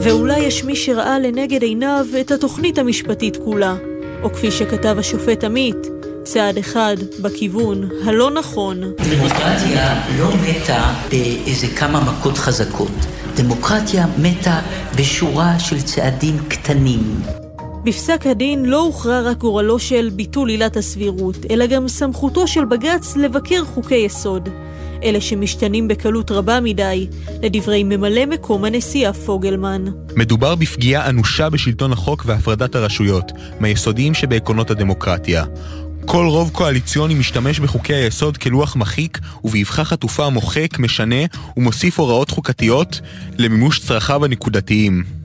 ואולי 0.00 0.38
יש 0.38 0.64
מי 0.64 0.76
שראה 0.76 1.18
לנגד 1.18 1.62
עיניו 1.62 2.06
את 2.20 2.30
התוכנית 2.30 2.78
המשפטית 2.78 3.36
כולה, 3.36 3.74
או 4.22 4.32
כפי 4.32 4.50
שכתב 4.50 4.96
השופט 4.98 5.44
עמית, 5.44 5.86
צעד 6.22 6.58
אחד 6.58 6.96
בכיוון 7.22 7.88
הלא 8.04 8.30
נכון. 8.30 8.80
דמוקרטיה 8.80 10.02
לא 10.18 10.28
מתה 10.42 10.94
באיזה 11.10 11.66
כמה 11.76 12.00
מכות 12.00 12.38
חזקות. 12.38 12.92
דמוקרטיה 13.36 14.06
מתה 14.18 14.60
בשורה 14.96 15.58
של 15.58 15.82
צעדים 15.82 16.38
קטנים. 16.48 17.41
בפסק 17.84 18.26
הדין 18.26 18.64
לא 18.64 18.80
הוכרע 18.80 19.20
רק 19.20 19.38
גורלו 19.38 19.78
של 19.78 20.10
ביטול 20.12 20.48
עילת 20.48 20.76
הסבירות, 20.76 21.36
אלא 21.50 21.66
גם 21.66 21.88
סמכותו 21.88 22.46
של 22.46 22.64
בג"ץ 22.64 23.16
לבקר 23.16 23.64
חוקי 23.64 23.94
יסוד. 23.94 24.48
אלה 25.04 25.20
שמשתנים 25.20 25.88
בקלות 25.88 26.30
רבה 26.30 26.60
מדי, 26.60 27.06
לדברי 27.42 27.84
ממלא 27.84 28.26
מקום 28.26 28.64
הנשיאה 28.64 29.12
פוגלמן. 29.12 29.84
מדובר 30.16 30.54
בפגיעה 30.54 31.08
אנושה 31.08 31.50
בשלטון 31.50 31.92
החוק 31.92 32.22
והפרדת 32.26 32.74
הרשויות, 32.74 33.32
מהיסודיים 33.60 34.14
שבעקרונות 34.14 34.70
הדמוקרטיה. 34.70 35.44
כל 36.06 36.26
רוב 36.26 36.50
קואליציוני 36.52 37.14
משתמש 37.14 37.60
בחוקי 37.60 37.94
היסוד 37.94 38.36
כלוח 38.36 38.76
מחיק, 38.76 39.18
ובאבחה 39.44 39.84
חטופה 39.84 40.28
מוחק, 40.28 40.78
משנה 40.78 41.24
ומוסיף 41.56 42.00
הוראות 42.00 42.30
חוקתיות 42.30 43.00
למימוש 43.38 43.80
צרכיו 43.80 44.24
הנקודתיים. 44.24 45.21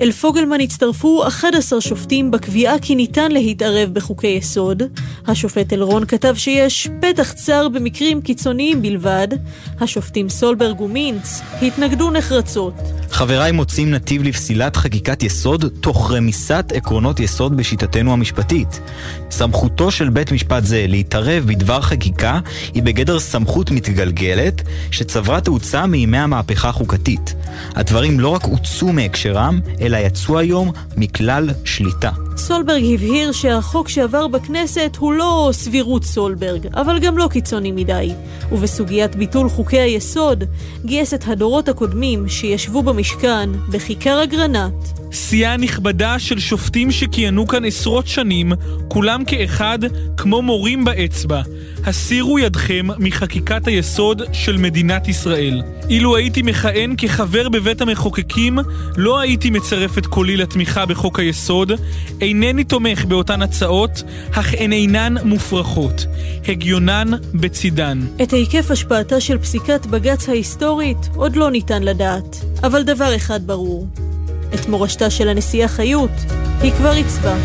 אל 0.00 0.12
פוגלמן 0.12 0.60
הצטרפו 0.60 1.26
11 1.28 1.80
שופטים 1.80 2.30
בקביעה 2.30 2.78
כי 2.78 2.94
ניתן 2.94 3.32
להתערב 3.32 3.90
בחוקי 3.92 4.26
יסוד. 4.26 4.82
השופט 5.26 5.72
אלרון 5.72 6.04
כתב 6.06 6.34
שיש 6.36 6.88
פתח 7.00 7.32
צר 7.32 7.68
במקרים 7.68 8.20
קיצוניים 8.20 8.82
בלבד. 8.82 9.28
השופטים 9.80 10.28
סולברג 10.28 10.80
ומינץ 10.80 11.40
התנגדו 11.62 12.10
נחרצות. 12.10 12.74
חבריי 13.10 13.52
מוצאים 13.52 13.90
נתיב 13.90 14.22
לפסילת 14.22 14.76
חקיקת 14.76 15.22
יסוד 15.22 15.64
תוך 15.80 16.12
רמיסת 16.12 16.72
עקרונות 16.74 17.20
יסוד 17.20 17.56
בשיטתנו 17.56 18.12
המשפטית. 18.12 18.80
סמכותו 19.30 19.90
של 19.90 20.10
בית 20.10 20.32
משפט 20.32 20.64
זה 20.64 20.84
להתערב 20.88 21.44
בדבר 21.46 21.80
חקיקה 21.80 22.40
היא 22.74 22.82
בגדר 22.82 23.20
סמכות 23.20 23.70
מתגלגלת 23.70 24.62
שצברה 24.90 25.40
תאוצה 25.40 25.86
מימי 25.86 26.18
המהפכה 26.18 26.68
החוקתית. 26.68 27.34
הדברים 27.74 28.20
לא 28.20 28.28
רק 28.28 28.42
הוצאו 28.44 28.92
מהקשרם, 28.92 29.60
אלא 29.88 29.96
יצאו 29.96 30.38
היום 30.38 30.72
מכלל 30.96 31.50
שליטה. 31.64 32.27
סולברג 32.38 32.82
הבהיר 32.94 33.32
שהחוק 33.32 33.88
שעבר 33.88 34.28
בכנסת 34.28 34.96
הוא 34.98 35.12
לא 35.12 35.50
סבירות 35.52 36.04
סולברג, 36.04 36.66
אבל 36.74 36.98
גם 36.98 37.18
לא 37.18 37.28
קיצוני 37.30 37.72
מדי. 37.72 38.12
ובסוגיית 38.52 39.16
ביטול 39.16 39.48
חוקי 39.48 39.78
היסוד, 39.78 40.44
גייס 40.84 41.14
את 41.14 41.24
הדורות 41.26 41.68
הקודמים 41.68 42.28
שישבו 42.28 42.82
במשכן 42.82 43.50
בכיכר 43.68 44.22
אגרנט. 44.22 44.74
סיעה 45.12 45.56
נכבדה 45.56 46.18
של 46.18 46.38
שופטים 46.38 46.90
שכיהנו 46.90 47.46
כאן 47.46 47.64
עשרות 47.64 48.06
שנים, 48.06 48.52
כולם 48.88 49.24
כאחד 49.24 49.78
כמו 50.16 50.42
מורים 50.42 50.84
באצבע. 50.84 51.42
הסירו 51.86 52.38
ידכם 52.38 52.86
מחקיקת 52.98 53.66
היסוד 53.66 54.22
של 54.32 54.56
מדינת 54.56 55.08
ישראל. 55.08 55.62
אילו 55.90 56.16
הייתי 56.16 56.42
מכהן 56.42 56.94
כחבר 56.98 57.48
בבית 57.48 57.80
המחוקקים, 57.80 58.58
לא 58.96 59.20
הייתי 59.20 59.50
מצרף 59.50 59.98
את 59.98 60.06
קולי 60.06 60.36
לתמיכה 60.36 60.86
בחוק 60.86 61.18
היסוד. 61.18 61.72
אינני 62.28 62.64
תומך 62.64 63.04
באותן 63.04 63.42
הצעות, 63.42 64.02
אך 64.32 64.54
הן 64.58 64.72
אינן 64.72 65.14
מופרכות. 65.24 66.06
הגיונן 66.48 67.08
בצידן. 67.34 68.00
את 68.22 68.32
היקף 68.32 68.70
השפעתה 68.70 69.20
של 69.20 69.38
פסיקת 69.38 69.86
בג"ץ 69.86 70.28
ההיסטורית 70.28 70.98
עוד 71.14 71.36
לא 71.36 71.50
ניתן 71.50 71.82
לדעת. 71.82 72.36
אבל 72.62 72.82
דבר 72.82 73.16
אחד 73.16 73.46
ברור, 73.46 73.86
את 74.54 74.68
מורשתה 74.68 75.10
של 75.10 75.28
הנשיאה 75.28 75.68
חיות 75.68 76.10
היא 76.62 76.72
כבר 76.72 76.90
עיצבה. 76.90 77.36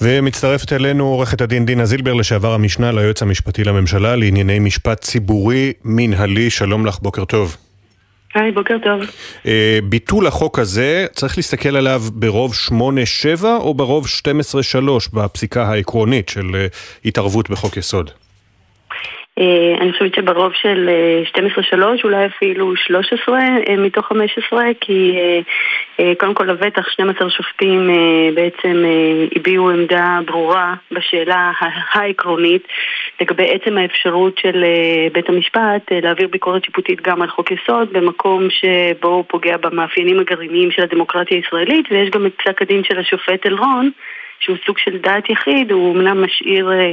ומצטרפת 0.00 0.72
אלינו 0.72 1.04
עורכת 1.04 1.40
הדין 1.40 1.66
דינה 1.66 1.86
זילבר, 1.86 2.12
לשעבר 2.12 2.54
המשנה 2.54 2.92
ליועץ 2.92 3.22
המשפטי 3.22 3.64
לממשלה 3.64 4.16
לענייני 4.16 4.58
משפט 4.58 5.00
ציבורי 5.00 5.72
מנהלי. 5.84 6.50
שלום 6.50 6.86
לך, 6.86 6.98
בוקר 7.02 7.24
טוב. 7.24 7.56
היי, 8.34 8.52
בוקר 8.52 8.76
טוב. 8.84 9.00
Uh, 9.42 9.46
ביטול 9.84 10.26
החוק 10.26 10.58
הזה, 10.58 11.06
צריך 11.12 11.36
להסתכל 11.36 11.76
עליו 11.76 12.02
ברוב 12.12 12.52
8-7 12.68 12.72
או 13.44 13.74
ברוב 13.74 14.06
12-3 14.06 14.78
בפסיקה 15.12 15.64
העקרונית 15.64 16.28
של 16.28 16.50
uh, 16.50 16.76
התערבות 17.04 17.50
בחוק 17.50 17.76
יסוד? 17.76 18.10
אה, 19.38 19.74
אני 19.80 19.92
חושבת 19.92 20.14
שברוב 20.14 20.52
של 20.54 20.90
12-3, 21.74 21.78
אולי 22.04 22.26
אפילו 22.26 22.76
13 22.76 23.38
מתוך 23.78 24.06
15, 24.06 24.64
כי 24.80 25.16
קודם 26.18 26.34
כל 26.34 26.44
לבטח 26.44 26.88
12 26.88 27.30
שופטים 27.30 27.90
בעצם 28.34 28.84
הביעו 29.36 29.70
עמדה 29.70 30.18
ברורה 30.26 30.74
בשאלה 30.90 31.52
העקרונית 31.92 32.68
לגבי 33.20 33.50
עצם 33.52 33.78
האפשרות 33.78 34.38
של 34.38 34.64
בית 35.12 35.28
המשפט 35.28 35.92
להעביר 36.02 36.28
ביקורת 36.28 36.64
שיפוטית 36.64 37.00
גם 37.02 37.22
על 37.22 37.28
חוק 37.28 37.50
יסוד 37.50 37.92
במקום 37.92 38.48
שבו 38.50 39.08
הוא 39.08 39.24
פוגע 39.28 39.56
במאפיינים 39.56 40.20
הגרעיניים 40.20 40.70
של 40.70 40.82
הדמוקרטיה 40.82 41.36
הישראלית 41.36 41.86
ויש 41.90 42.10
גם 42.10 42.26
את 42.26 42.32
פסק 42.36 42.62
הדין 42.62 42.84
של 42.84 42.98
השופט 42.98 43.46
אלרון 43.46 43.90
שהוא 44.40 44.56
סוג 44.66 44.78
של 44.78 44.98
דעת 44.98 45.30
יחיד, 45.30 45.72
הוא 45.72 45.96
אמנם 45.96 46.24
משאיר 46.24 46.72
אה, 46.72 46.92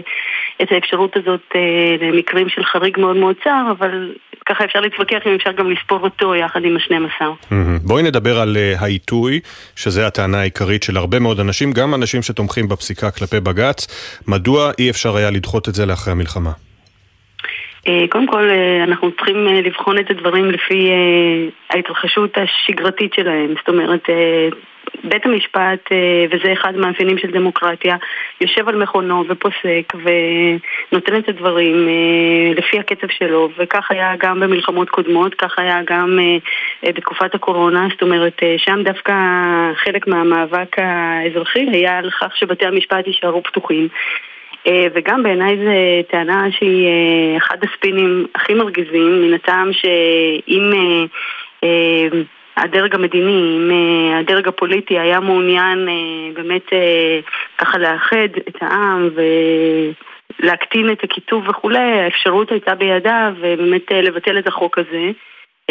את 0.61 0.71
האפשרות 0.71 1.17
הזאת 1.17 1.41
אה, 1.55 2.07
למקרים 2.07 2.49
של 2.49 2.63
חריג 2.63 2.99
מאוד 2.99 3.15
מאוד 3.17 3.35
צר, 3.43 3.63
אבל 3.71 4.13
ככה 4.45 4.65
אפשר 4.65 4.79
להתווכח 4.79 5.17
אם 5.25 5.35
אפשר 5.35 5.51
גם 5.51 5.71
לספור 5.71 5.99
אותו 5.99 6.35
יחד 6.35 6.59
עם 6.63 6.77
השנים 6.77 7.05
עשר. 7.05 7.31
בואי 7.81 8.03
נדבר 8.03 8.39
על 8.39 8.57
אה, 8.57 8.73
העיתוי, 8.79 9.39
שזה 9.75 10.07
הטענה 10.07 10.39
העיקרית 10.39 10.83
של 10.83 10.97
הרבה 10.97 11.19
מאוד 11.19 11.39
אנשים, 11.39 11.71
גם 11.71 11.93
אנשים 11.93 12.21
שתומכים 12.21 12.67
בפסיקה 12.67 13.11
כלפי 13.11 13.39
בג"ץ. 13.39 13.87
מדוע 14.27 14.71
אי 14.79 14.89
אפשר 14.89 15.15
היה 15.15 15.31
לדחות 15.31 15.69
את 15.69 15.73
זה 15.73 15.85
לאחרי 15.85 16.11
המלחמה? 16.11 16.64
קודם 18.09 18.27
כל, 18.27 18.49
אנחנו 18.83 19.11
צריכים 19.11 19.47
לבחון 19.47 19.97
את 19.97 20.09
הדברים 20.09 20.45
לפי 20.45 20.91
ההתרחשות 21.69 22.37
השגרתית 22.37 23.13
שלהם. 23.13 23.53
זאת 23.57 23.69
אומרת, 23.69 24.09
בית 25.03 25.25
המשפט, 25.25 25.91
אה, 25.91 26.25
וזה 26.31 26.53
אחד 26.53 26.75
המאפיינים 26.75 27.17
של 27.17 27.31
דמוקרטיה, 27.31 27.95
יושב 28.41 28.69
על 28.69 28.75
מכונו 28.75 29.23
ופוסק 29.29 29.93
ונותן 29.93 31.17
את 31.17 31.29
הדברים 31.29 31.87
אה, 31.87 32.53
לפי 32.55 32.79
הקצב 32.79 33.07
שלו, 33.09 33.49
וכך 33.57 33.91
היה 33.91 34.13
גם 34.19 34.39
במלחמות 34.39 34.89
קודמות, 34.89 35.35
כך 35.35 35.59
היה 35.59 35.81
גם 35.85 36.19
אה, 36.19 36.91
בתקופת 36.93 37.35
הקורונה, 37.35 37.87
זאת 37.91 38.01
אומרת, 38.01 38.41
שם 38.57 38.83
דווקא 38.83 39.13
חלק 39.75 40.07
מהמאבק 40.07 40.75
האזרחי 40.79 41.67
היה 41.71 41.97
על 41.97 42.09
כך 42.21 42.37
שבתי 42.37 42.65
המשפט 42.65 43.07
יישארו 43.07 43.43
פתוחים. 43.43 43.87
וגם 44.93 45.23
בעיניי 45.23 45.57
זו 45.57 46.07
טענה 46.11 46.51
שהיא 46.51 46.87
אחד 47.37 47.57
הספינים 47.63 48.25
הכי 48.35 48.53
מרגיזים, 48.53 49.21
מן 49.21 49.33
הטעם 49.33 49.73
שאם 49.73 50.71
הדרג 52.57 52.95
המדיני, 52.95 53.57
אם 53.57 53.71
אה, 53.71 54.19
הדרג 54.19 54.47
הפוליטי 54.47 54.99
היה 54.99 55.19
מעוניין 55.19 55.87
אה, 55.89 56.33
באמת 56.33 56.73
אה, 56.73 57.19
ככה 57.57 57.77
לאחד 57.77 58.29
את 58.49 58.55
העם 58.61 59.09
ולהקטין 60.39 60.91
את 60.91 61.03
הקיטוב 61.03 61.49
וכולי, 61.49 62.01
האפשרות 62.01 62.51
הייתה 62.51 62.75
בידיו 62.75 63.33
באמת 63.41 63.91
לבטל 63.91 64.39
את 64.39 64.47
החוק 64.47 64.77
הזה 64.77 65.11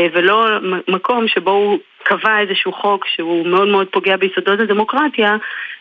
ולא 0.00 0.46
מקום 0.88 1.28
שבו 1.28 1.50
הוא 1.50 1.78
קבע 2.04 2.40
איזשהו 2.40 2.72
חוק 2.72 3.06
שהוא 3.06 3.46
מאוד 3.46 3.68
מאוד 3.68 3.86
פוגע 3.86 4.16
ביסודות 4.16 4.60
הדמוקרטיה, 4.60 5.36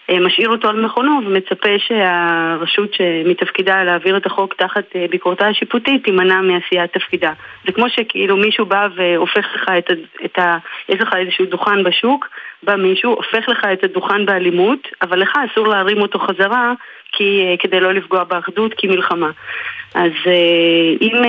אה, 0.09 0.19
משאיר 0.19 0.49
אותו 0.49 0.69
על 0.69 0.85
מכונו 0.85 1.19
ומצפה 1.25 1.69
שהרשות 1.77 2.93
שמתפקידה 2.93 3.83
להעביר 3.83 4.17
את 4.17 4.25
החוק 4.25 4.53
תחת 4.53 4.83
אה, 4.95 5.05
ביקורתה 5.09 5.47
השיפוטית 5.47 6.03
תימנע 6.03 6.41
מעשיית 6.41 6.93
תפקידה. 6.93 7.31
זה 7.65 7.71
כמו 7.71 7.89
שכאילו 7.89 8.37
מישהו 8.37 8.65
בא 8.65 8.87
והופך 8.95 9.45
לך 9.55 9.69
את. 9.77 9.91
את 10.25 10.39
ה 10.39 10.57
יש 10.89 11.01
לך 11.01 11.13
איזשהו 11.15 11.45
דוכן 11.45 11.83
בשוק, 11.83 12.29
בא 12.63 12.75
מישהו, 12.75 13.11
הופך 13.11 13.49
לך 13.49 13.65
את 13.73 13.83
הדוכן 13.83 14.25
באלימות, 14.25 14.87
אבל 15.01 15.19
לך 15.19 15.33
אסור 15.51 15.67
להרים 15.67 16.01
אותו 16.01 16.19
חזרה 16.19 16.73
כי, 17.13 17.45
אה, 17.45 17.55
כדי 17.59 17.79
לא 17.79 17.93
לפגוע 17.93 18.23
באחדות, 18.23 18.73
כי 18.73 18.87
מלחמה. 18.87 19.31
אז 19.95 20.11
אם 21.01 21.21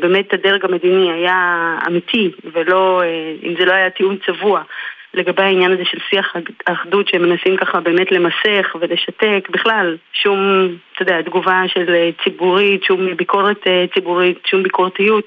באמת 0.00 0.34
הדרג 0.34 0.64
המדיני 0.64 1.12
היה 1.12 1.78
אמיתי 1.86 2.30
ולא, 2.52 3.02
אם 3.42 3.54
זה 3.58 3.64
לא 3.64 3.72
היה 3.72 3.90
טיעון 3.90 4.16
צבוע 4.26 4.62
לגבי 5.14 5.42
העניין 5.42 5.72
הזה 5.72 5.84
של 5.84 5.98
שיח 6.10 6.36
אחדות 6.64 7.08
שהם 7.08 7.22
מנסים 7.22 7.56
ככה 7.56 7.80
באמת 7.80 8.12
למסך 8.12 8.76
ולשתק, 8.80 9.48
בכלל, 9.50 9.96
שום, 10.12 10.68
אתה 10.94 11.02
יודע, 11.02 11.22
תגובה 11.22 11.62
של 11.66 12.10
ציבורית, 12.24 12.84
שום 12.84 13.16
ביקורת 13.16 13.66
אה, 13.66 13.84
ציבורית, 13.94 14.38
שום 14.46 14.62
ביקורתיות 14.62 15.24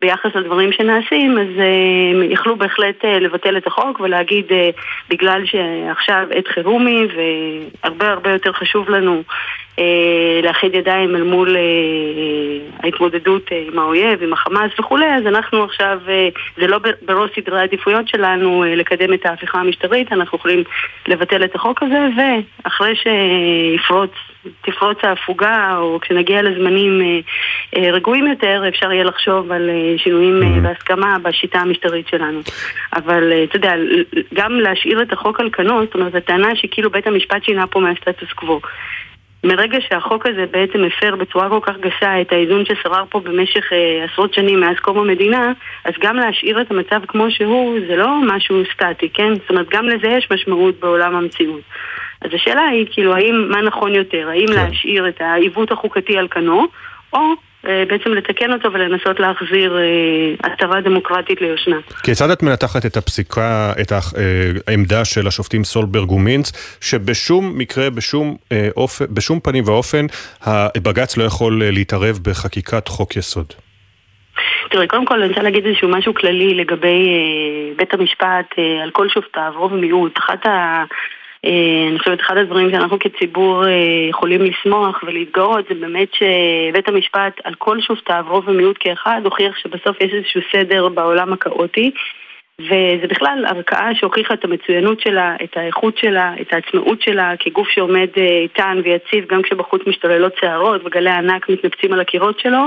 ביחס 0.00 0.30
לדברים 0.34 0.72
שנעשים, 0.72 1.38
אז 1.38 1.46
uh, 1.56 2.24
יכלו 2.32 2.56
בהחלט 2.56 3.04
uh, 3.04 3.06
לבטל 3.06 3.56
את 3.56 3.66
החוק 3.66 4.00
ולהגיד 4.00 4.44
uh, 4.48 4.80
בגלל 5.10 5.42
שעכשיו 5.44 6.26
עת 6.30 6.48
חירומי 6.48 7.06
והרבה 7.14 8.10
הרבה 8.10 8.30
יותר 8.30 8.52
חשוב 8.52 8.90
לנו 8.90 9.22
לאחד 10.42 10.74
ידיים 10.74 11.16
אל 11.16 11.22
מול 11.22 11.56
uh, 11.56 12.84
ההתמודדות 12.84 13.48
uh, 13.48 13.54
עם 13.72 13.78
האויב, 13.78 14.22
עם 14.22 14.32
החמאס 14.32 14.70
וכולי, 14.80 15.06
אז 15.06 15.26
אנחנו 15.26 15.64
עכשיו, 15.64 15.98
זה 16.56 16.66
לא 16.66 16.78
בראש 17.02 17.30
סדרי 17.36 17.60
העדיפויות 17.60 18.08
שלנו 18.08 18.64
לקדם 18.66 19.14
את 19.14 19.26
ההפיכה 19.26 19.58
המשטרית, 19.60 20.12
אנחנו 20.12 20.38
יכולים 20.38 20.64
לבטל 21.08 21.44
את 21.44 21.54
החוק 21.54 21.82
הזה 21.82 22.08
ואחרי 22.16 22.94
שיפרוץ 22.96 24.10
תפרוץ 24.60 24.98
ההפוגה 25.02 25.76
או 25.76 25.98
כשנגיע 26.00 26.42
לזמנים 26.42 27.00
אה, 27.00 27.20
אה, 27.76 27.90
רגועים 27.90 28.26
יותר 28.26 28.62
אפשר 28.68 28.92
יהיה 28.92 29.04
לחשוב 29.04 29.52
על 29.52 29.70
אה, 29.70 29.98
שינויים 29.98 30.42
mm-hmm. 30.42 30.60
בהסכמה 30.62 31.16
בשיטה 31.22 31.58
המשטרית 31.58 32.08
שלנו. 32.08 32.40
אבל 32.96 33.32
אתה 33.44 33.56
יודע, 33.56 33.72
גם 34.34 34.52
להשאיר 34.52 35.02
את 35.02 35.12
החוק 35.12 35.40
על 35.40 35.50
כנו, 35.52 35.84
זאת 35.84 35.94
אומרת, 35.94 36.14
הטענה 36.14 36.56
שכאילו 36.56 36.90
בית 36.90 37.06
המשפט 37.06 37.44
שינה 37.44 37.66
פה 37.66 37.80
מהסטטוס 37.80 38.32
קוו. 38.32 38.60
מרגע 39.44 39.78
שהחוק 39.88 40.26
הזה 40.26 40.44
בעצם 40.50 40.84
הפר 40.84 41.16
בצורה 41.16 41.48
כל 41.48 41.60
כך 41.62 41.76
גסה 41.80 42.20
את 42.20 42.32
האיזון 42.32 42.64
ששרר 42.64 43.04
פה 43.10 43.20
במשך 43.20 43.72
אה, 43.72 44.04
עשרות 44.04 44.34
שנים 44.34 44.60
מאז 44.60 44.76
קום 44.80 44.98
המדינה, 44.98 45.52
אז 45.84 45.94
גם 46.00 46.16
להשאיר 46.16 46.60
את 46.60 46.70
המצב 46.70 47.00
כמו 47.08 47.30
שהוא 47.30 47.78
זה 47.88 47.96
לא 47.96 48.20
משהו 48.26 48.62
סטטי, 48.72 49.08
כן? 49.08 49.34
זאת 49.34 49.50
אומרת, 49.50 49.66
גם 49.70 49.86
לזה 49.86 50.08
יש 50.08 50.28
משמעות 50.30 50.80
בעולם 50.80 51.16
המציאות. 51.16 51.60
אז 52.22 52.30
השאלה 52.34 52.62
היא, 52.62 52.86
כאילו, 52.90 53.14
האם, 53.14 53.48
מה 53.50 53.62
נכון 53.62 53.94
יותר? 53.94 54.28
האם 54.28 54.46
כן. 54.46 54.52
להשאיר 54.54 55.08
את 55.08 55.20
העיוות 55.20 55.72
החוקתי 55.72 56.18
על 56.18 56.28
כנו, 56.28 56.66
או 57.12 57.20
בעצם 57.64 58.10
לתקן 58.10 58.52
אותו 58.52 58.72
ולנסות 58.72 59.20
להחזיר 59.20 59.78
אה, 59.78 60.52
עטרה 60.52 60.80
דמוקרטית 60.80 61.40
ליושנה. 61.40 61.76
כיצד 62.02 62.30
את 62.30 62.42
מנתחת 62.42 62.86
את 62.86 62.96
הפסיקה, 62.96 63.72
את 63.80 63.92
אה, 63.92 63.98
העמדה 64.68 65.04
של 65.04 65.26
השופטים 65.26 65.64
סולברג 65.64 66.12
ומינץ, 66.12 66.78
שבשום 66.80 67.58
מקרה, 67.58 67.90
בשום, 67.90 68.36
אופן, 68.76 69.04
בשום 69.10 69.40
פנים 69.40 69.64
ואופן, 69.66 70.06
הבג"ץ 70.46 71.16
לא 71.16 71.24
יכול 71.24 71.62
להתערב 71.64 72.18
בחקיקת 72.22 72.88
חוק 72.88 73.16
יסוד? 73.16 73.46
תראה, 74.70 74.86
קודם 74.86 75.06
כל 75.06 75.22
אני 75.22 75.28
רוצה 75.28 75.42
להגיד 75.42 75.66
איזשהו 75.66 75.88
משהו 75.88 76.14
כללי 76.14 76.54
לגבי 76.54 77.08
בית 77.76 77.94
המשפט 77.94 78.54
על 78.82 78.90
כל 78.90 79.08
שופטיו, 79.08 79.52
רוב 79.56 79.72
ומיעוט. 79.72 80.18
אחת 80.18 80.46
ה... 80.46 80.84
אה, 81.44 81.88
אני 81.90 81.98
חושבת 81.98 82.20
אחד 82.20 82.36
הדברים 82.36 82.70
שאנחנו 82.70 82.98
כציבור 82.98 83.66
אה, 83.66 83.70
יכולים 84.10 84.42
לשמוח 84.42 85.02
ולהתגאות 85.02 85.64
זה 85.68 85.74
באמת 85.74 86.08
שבית 86.14 86.88
המשפט 86.88 87.40
על 87.44 87.54
כל 87.54 87.80
שופטיו, 87.80 88.24
רוב 88.28 88.48
ומיעוט 88.48 88.76
כאחד, 88.80 89.20
הוכיח 89.24 89.56
שבסוף 89.56 90.00
יש 90.00 90.12
איזשהו 90.12 90.40
סדר 90.52 90.88
בעולם 90.88 91.32
הכאוטי 91.32 91.90
וזה 92.60 93.06
בכלל 93.08 93.44
ערכאה 93.48 93.94
שהוכיחה 93.94 94.34
את 94.34 94.44
המצוינות 94.44 95.00
שלה, 95.00 95.36
את 95.44 95.56
האיכות 95.56 95.98
שלה, 95.98 96.34
את 96.40 96.52
העצמאות 96.52 97.02
שלה 97.02 97.32
כגוף 97.38 97.68
שעומד 97.68 98.08
אה, 98.16 98.38
איתן 98.42 98.80
ויציב 98.84 99.26
גם 99.26 99.42
כשבחוץ 99.42 99.82
משתוללות 99.86 100.32
שערות 100.40 100.80
וגלי 100.84 101.10
ענק 101.10 101.48
מתנפצים 101.48 101.92
על 101.92 102.00
הקירות 102.00 102.40
שלו 102.40 102.60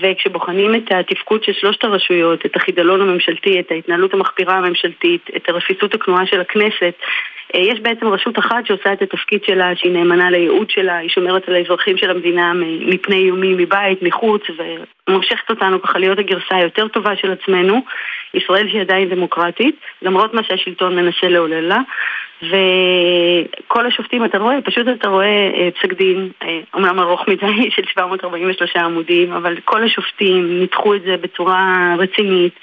וכשבוחנים 0.00 0.74
את 0.74 0.92
התפקוד 0.92 1.44
של 1.44 1.52
שלושת 1.52 1.84
הרשויות, 1.84 2.46
את 2.46 2.56
החידלון 2.56 3.00
הממשלתי, 3.00 3.60
את 3.60 3.70
ההתנהלות 3.70 4.14
המחפירה 4.14 4.54
הממשלתית, 4.54 5.30
את 5.36 5.48
הרפיסות 5.48 5.94
הכנועה 5.94 6.26
של 6.26 6.40
הכנסת, 6.40 6.94
יש 7.54 7.80
בעצם 7.80 8.06
רשות 8.06 8.38
אחת 8.38 8.66
שעושה 8.66 8.92
את 8.92 9.02
התפקיד 9.02 9.44
שלה, 9.44 9.76
שהיא 9.76 9.92
נאמנה 9.92 10.30
לייעוד 10.30 10.70
שלה, 10.70 10.96
היא 10.96 11.08
שומרת 11.08 11.48
על 11.48 11.54
האזרחים 11.54 11.96
של 11.96 12.10
המדינה 12.10 12.52
מפני 12.86 13.16
איומים 13.16 13.56
מבית, 13.56 14.02
מחוץ, 14.02 14.42
ומושכת 15.08 15.50
אותנו 15.50 15.82
ככה 15.82 15.98
להיות 15.98 16.18
הגרסה 16.18 16.56
היותר 16.56 16.88
טובה 16.88 17.16
של 17.16 17.32
עצמנו. 17.32 17.80
ישראל 18.34 18.68
שהיא 18.68 18.80
עדיין 18.80 19.08
דמוקרטית, 19.08 19.76
למרות 20.02 20.34
מה 20.34 20.42
שהשלטון 20.42 20.96
מנסה 20.96 21.28
לעולל 21.28 21.60
לה. 21.60 21.78
וכל 22.42 23.86
השופטים, 23.86 24.24
אתה 24.24 24.38
רואה, 24.38 24.62
פשוט 24.64 24.86
אתה 24.88 25.08
רואה 25.08 25.50
אה, 25.54 25.68
פסק 25.70 25.92
דין, 25.92 26.30
אה, 26.42 26.60
אומנם 26.74 27.00
ארוך 27.00 27.28
מדי 27.28 27.70
של 27.76 27.82
743 27.86 28.76
עמודים, 28.76 29.32
אבל 29.32 29.56
כל 29.64 29.84
השופטים 29.84 30.60
ניתחו 30.60 30.94
את 30.94 31.02
זה 31.02 31.16
בצורה 31.16 31.94
רצינית, 31.98 32.54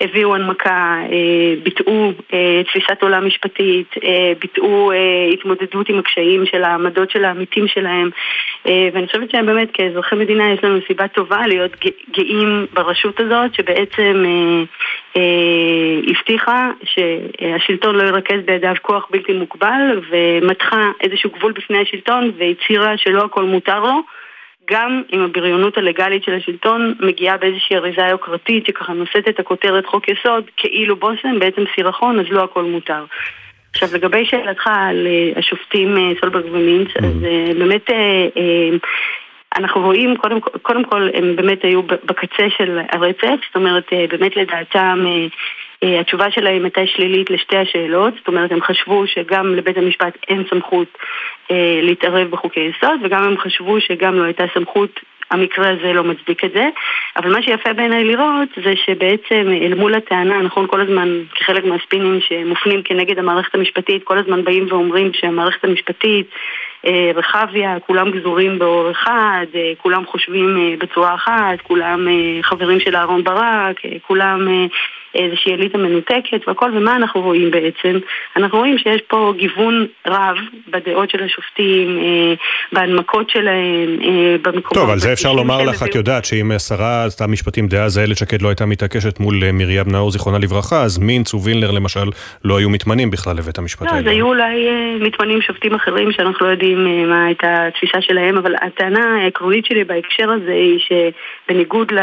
הביאו 0.00 0.34
הנמקה, 0.34 0.96
אה, 1.12 1.54
ביטאו 1.62 2.12
תפיסת 2.66 3.02
עולם 3.02 3.26
משפטית, 3.26 3.94
ביטאו 4.40 4.92
התמודדות 5.32 5.88
עם 5.88 5.98
הקשיים 5.98 6.46
של 6.46 6.64
העמדות 6.64 7.10
של 7.10 7.24
העמיתים 7.24 7.68
שלהם, 7.68 8.10
ואני 8.64 9.06
חושבת 9.06 9.30
שבאמת 9.30 9.68
כאזרחי 9.72 10.16
מדינה 10.16 10.52
יש 10.52 10.64
לנו 10.64 10.78
סיבה 10.86 11.08
טובה 11.08 11.46
להיות 11.46 11.76
גאים 12.16 12.66
ברשות 12.72 13.20
הזאת, 13.20 13.54
שבעצם 13.54 14.24
הבטיחה 16.08 16.70
שהשלטון 16.84 17.96
לא 17.96 18.02
ירכז 18.02 18.40
בידיו 18.44 18.74
כוח 18.82 19.06
בלתי 19.10 19.32
מוגבל 19.32 20.00
ומתחה 20.10 20.90
איזשהו 21.00 21.30
גבול 21.30 21.52
בפני 21.52 21.78
השלטון 21.78 22.32
והצהירה 22.38 22.96
שלא 22.96 23.24
הכל 23.24 23.44
מותר 23.44 23.80
לו 23.80 24.02
גם 24.70 25.02
אם 25.12 25.20
הבריונות 25.20 25.78
הלגלית 25.78 26.24
של 26.24 26.34
השלטון 26.34 26.94
מגיעה 27.00 27.36
באיזושהי 27.36 27.76
אריזה 27.76 28.02
יוקרתית 28.02 28.66
שככה 28.66 28.92
נושאת 28.92 29.28
את 29.28 29.40
הכותרת 29.40 29.86
חוק 29.86 30.08
יסוד 30.08 30.44
כאילו 30.56 30.96
בושם 30.96 31.38
בעצם 31.38 31.62
סירחון 31.74 32.20
אז 32.20 32.26
לא 32.30 32.44
הכל 32.44 32.64
מותר. 32.64 33.04
עכשיו 33.70 33.88
לגבי 33.94 34.24
שאלתך 34.24 34.66
על 34.66 35.06
אה, 35.06 35.38
השופטים 35.38 35.96
אה, 35.96 36.12
סולברג 36.20 36.44
ומינץ 36.52 36.88
אז 36.96 37.04
mm-hmm. 37.04 37.26
אה, 37.26 37.54
באמת 37.58 37.90
אנחנו 39.56 39.80
רואים, 39.80 40.16
קודם, 40.16 40.40
קודם 40.40 40.84
כל 40.84 41.08
הם 41.14 41.36
באמת 41.36 41.64
היו 41.64 41.82
בקצה 41.82 42.46
של 42.58 42.78
הרצף, 42.92 43.40
זאת 43.46 43.56
אומרת 43.56 43.84
באמת 44.10 44.36
לדעתם 44.36 45.04
התשובה 45.82 46.30
שלהם 46.30 46.64
הייתה 46.64 46.80
שלילית 46.86 47.30
לשתי 47.30 47.56
השאלות, 47.56 48.14
זאת 48.18 48.28
אומרת 48.28 48.52
הם 48.52 48.62
חשבו 48.62 49.06
שגם 49.06 49.54
לבית 49.54 49.78
המשפט 49.78 50.18
אין 50.28 50.44
סמכות 50.50 50.98
אה, 51.50 51.80
להתערב 51.82 52.30
בחוקי 52.30 52.60
יסוד 52.60 53.00
וגם 53.02 53.24
הם 53.24 53.38
חשבו 53.38 53.80
שגם 53.80 54.14
לא 54.14 54.22
הייתה 54.22 54.44
סמכות 54.54 55.00
המקרה 55.30 55.70
הזה 55.70 55.92
לא 55.92 56.04
מצדיק 56.04 56.44
את 56.44 56.52
זה, 56.52 56.68
אבל 57.16 57.32
מה 57.32 57.42
שיפה 57.42 57.72
בעיניי 57.72 58.04
לראות 58.04 58.48
זה 58.64 58.74
שבעצם 58.86 59.48
אל 59.62 59.74
מול 59.74 59.94
הטענה, 59.94 60.42
נכון, 60.42 60.66
כל 60.66 60.80
הזמן 60.80 61.08
כחלק 61.34 61.64
מהספינים 61.64 62.20
שמופנים 62.20 62.82
כנגד 62.82 63.18
המערכת 63.18 63.54
המשפטית, 63.54 64.04
כל 64.04 64.18
הזמן 64.18 64.44
באים 64.44 64.66
ואומרים 64.68 65.10
שהמערכת 65.12 65.64
המשפטית, 65.64 66.26
אה, 66.86 67.10
רחביה, 67.14 67.80
כולם 67.86 68.10
גזורים 68.10 68.58
באור 68.58 68.90
אחד, 68.90 69.46
אה, 69.54 69.72
כולם 69.78 70.06
חושבים 70.06 70.56
אה, 70.58 70.74
בצורה 70.78 71.14
אחת, 71.14 71.60
כולם 71.62 72.08
חברים 72.42 72.80
של 72.80 72.96
אהרן 72.96 73.24
ברק, 73.24 73.76
כולם 74.06 74.48
איזושהי 75.18 75.54
אליטה 75.54 75.78
מנותקת 75.78 76.48
והכל, 76.48 76.70
ומה 76.74 76.96
אנחנו 76.96 77.20
רואים 77.20 77.50
בעצם? 77.50 77.98
אנחנו 78.36 78.58
רואים 78.58 78.78
שיש 78.78 79.00
פה 79.08 79.32
גיוון 79.36 79.86
רב 80.06 80.36
בדעות 80.68 81.10
של 81.10 81.22
השופטים, 81.22 81.98
אה, 81.98 82.34
בהנמקות 82.72 83.30
שלהם, 83.30 83.98
אה, 84.04 84.36
במקומות... 84.42 84.74
טוב, 84.74 84.90
על 84.90 84.98
זה 84.98 85.12
אפשר 85.12 85.32
לומר 85.32 85.62
לך, 85.62 85.82
את 85.82 85.94
יודעת 85.94 86.24
שאם 86.24 86.58
שרה 86.58 87.06
המשפטים 87.20 87.66
דאז 87.66 87.98
איילת 87.98 88.16
שקד 88.16 88.42
לא 88.42 88.48
הייתה 88.48 88.66
מתעקשת 88.66 89.20
מול 89.20 89.44
אה, 89.44 89.52
מרים 89.52 89.86
נאור, 89.86 90.10
זיכרונה 90.10 90.38
לברכה, 90.38 90.82
אז 90.82 90.98
מינץ 90.98 91.34
ווילנר 91.34 91.70
למשל 91.70 92.08
לא 92.44 92.58
היו 92.58 92.70
מתמנים 92.70 93.10
בכלל 93.10 93.36
לבית 93.36 93.58
המשפט 93.58 93.86
העליון. 93.86 94.04
לא, 94.04 94.10
אז 94.10 94.16
היו 94.16 94.26
אולי 94.26 94.68
מתמנים 95.00 95.42
שופטים 95.42 95.74
אחרים 95.74 96.12
שאנחנו 96.12 96.46
לא 96.46 96.50
יודעים 96.50 97.08
מה 97.08 97.24
הייתה 97.24 97.66
התפיסה 97.66 98.00
שלהם, 98.00 98.36
אבל 98.36 98.54
הטענה 98.62 99.22
העקרונית 99.22 99.66
שלי 99.66 99.84
בהקשר 99.84 100.30
הזה 100.30 100.52
היא 100.52 100.78
שבניגוד 100.78 101.92
ל... 101.92 101.98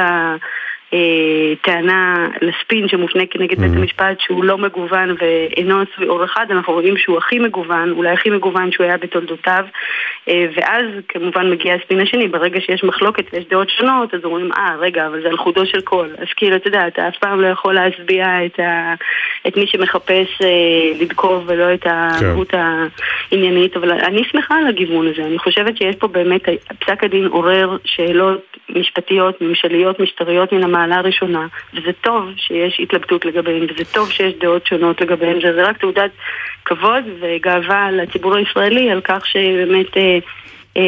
אה, 0.95 1.55
טענה 1.61 2.27
לספין 2.41 2.88
שמופנה 2.88 3.23
כנגד 3.26 3.59
בית 3.59 3.72
mm-hmm. 3.72 3.77
המשפט 3.77 4.19
שהוא 4.19 4.43
לא 4.43 4.57
מגוון 4.57 5.15
ואינו 5.19 5.81
עשוי 5.81 6.07
אור 6.07 6.26
אחד, 6.26 6.45
אנחנו 6.49 6.73
רואים 6.73 6.97
שהוא 6.97 7.17
הכי 7.17 7.39
מגוון, 7.39 7.91
אולי 7.91 8.09
הכי 8.09 8.30
מגוון 8.30 8.72
שהוא 8.72 8.85
היה 8.85 8.97
בתולדותיו 8.97 9.65
אה, 10.30 10.45
ואז 10.55 10.85
כמובן 11.07 11.51
מגיע 11.51 11.73
הספין 11.73 11.99
השני, 11.99 12.27
ברגע 12.27 12.61
שיש 12.61 12.84
מחלוקת 12.84 13.26
ויש 13.34 13.45
דעות 13.49 13.69
שונות 13.69 14.13
אז 14.13 14.19
אומרים 14.23 14.51
אה 14.53 14.76
רגע 14.80 15.07
אבל 15.07 15.22
זה 15.22 15.27
על 15.27 15.38
חודו 15.38 15.65
של 15.65 15.81
קול, 15.81 16.15
אז 16.17 16.27
כאילו 16.35 16.55
אתה 16.55 16.67
יודע 16.67 16.88
אתה 16.88 17.07
אף 17.07 17.17
פעם 17.19 17.41
לא 17.41 17.47
יכול 17.47 17.73
להשביע 17.73 18.45
את, 18.45 18.59
ה... 18.59 18.93
את 19.47 19.57
מי 19.57 19.67
שמחפש 19.67 20.41
אה, 20.41 20.91
לדקוב 21.01 21.43
ולא 21.47 21.73
את 21.73 21.84
כן. 21.84 22.57
העניינית, 23.31 23.77
אבל 23.77 23.91
אני 23.91 24.23
שמחה 24.31 24.55
על 24.55 24.67
הגיוון 24.67 25.07
הזה, 25.07 25.26
אני 25.26 25.39
חושבת 25.39 25.77
שיש 25.77 25.95
פה 25.95 26.07
באמת, 26.07 26.41
פסק 26.80 27.03
הדין 27.03 27.26
עורר 27.26 27.77
שאלות 27.85 28.57
משפטיות, 28.69 29.41
ממשליות, 29.41 29.99
משטריות 29.99 30.51
מן 30.51 30.63
המעלה 30.63 30.85
הראשונה, 30.91 31.48
וזה 31.74 31.91
טוב 32.02 32.30
שיש 32.38 32.80
התלבטות 32.80 33.26
לגביהן, 33.26 33.64
וזה 33.64 33.86
טוב 33.94 34.12
שיש 34.12 34.34
דעות 34.40 34.68
שונות 34.68 35.02
לגביהן, 35.02 35.38
וזה 35.38 35.64
רק 35.64 35.78
תעודת 35.78 36.12
כבוד 36.66 37.03
וגאווה 37.20 37.91
לציבור 37.91 38.36
הישראלי 38.36 38.91
על 38.91 39.02
כך 39.02 39.26
שבאמת... 39.26 39.98
אה, 39.98 40.20
אה, 40.78 40.84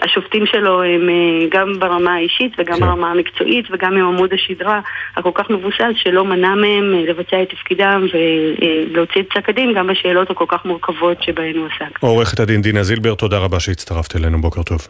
השופטים 0.00 0.46
שלו 0.46 0.82
הם 0.82 1.08
אה, 1.08 1.46
גם 1.50 1.72
ברמה 1.78 2.14
האישית 2.14 2.52
וגם 2.58 2.74
כן. 2.74 2.80
ברמה 2.80 3.10
המקצועית 3.10 3.64
וגם 3.70 3.92
עם 3.96 4.06
עמוד 4.06 4.32
השדרה 4.32 4.80
הכל 5.16 5.30
כך 5.34 5.50
מבוסס 5.50 5.94
שלא 5.96 6.24
מנע 6.24 6.54
מהם 6.54 6.94
אה, 6.94 7.02
לבצע 7.08 7.42
את 7.42 7.48
תפקידם 7.50 8.06
ולהוציא 8.12 9.20
את 9.20 9.26
פסק 9.30 9.48
הדין 9.48 9.74
גם 9.74 9.86
בשאלות 9.86 10.30
הכל 10.30 10.44
כך 10.48 10.64
מורכבות 10.64 11.22
שבהן 11.22 11.56
הוא 11.56 11.66
עסק. 11.66 11.98
עורכת 12.00 12.40
הדין 12.40 12.62
דינה 12.62 12.82
זילבר, 12.82 13.14
תודה 13.14 13.38
רבה 13.38 13.60
שהצטרפת 13.60 14.16
אלינו, 14.16 14.40
בוקר 14.40 14.62
טוב. 14.62 14.88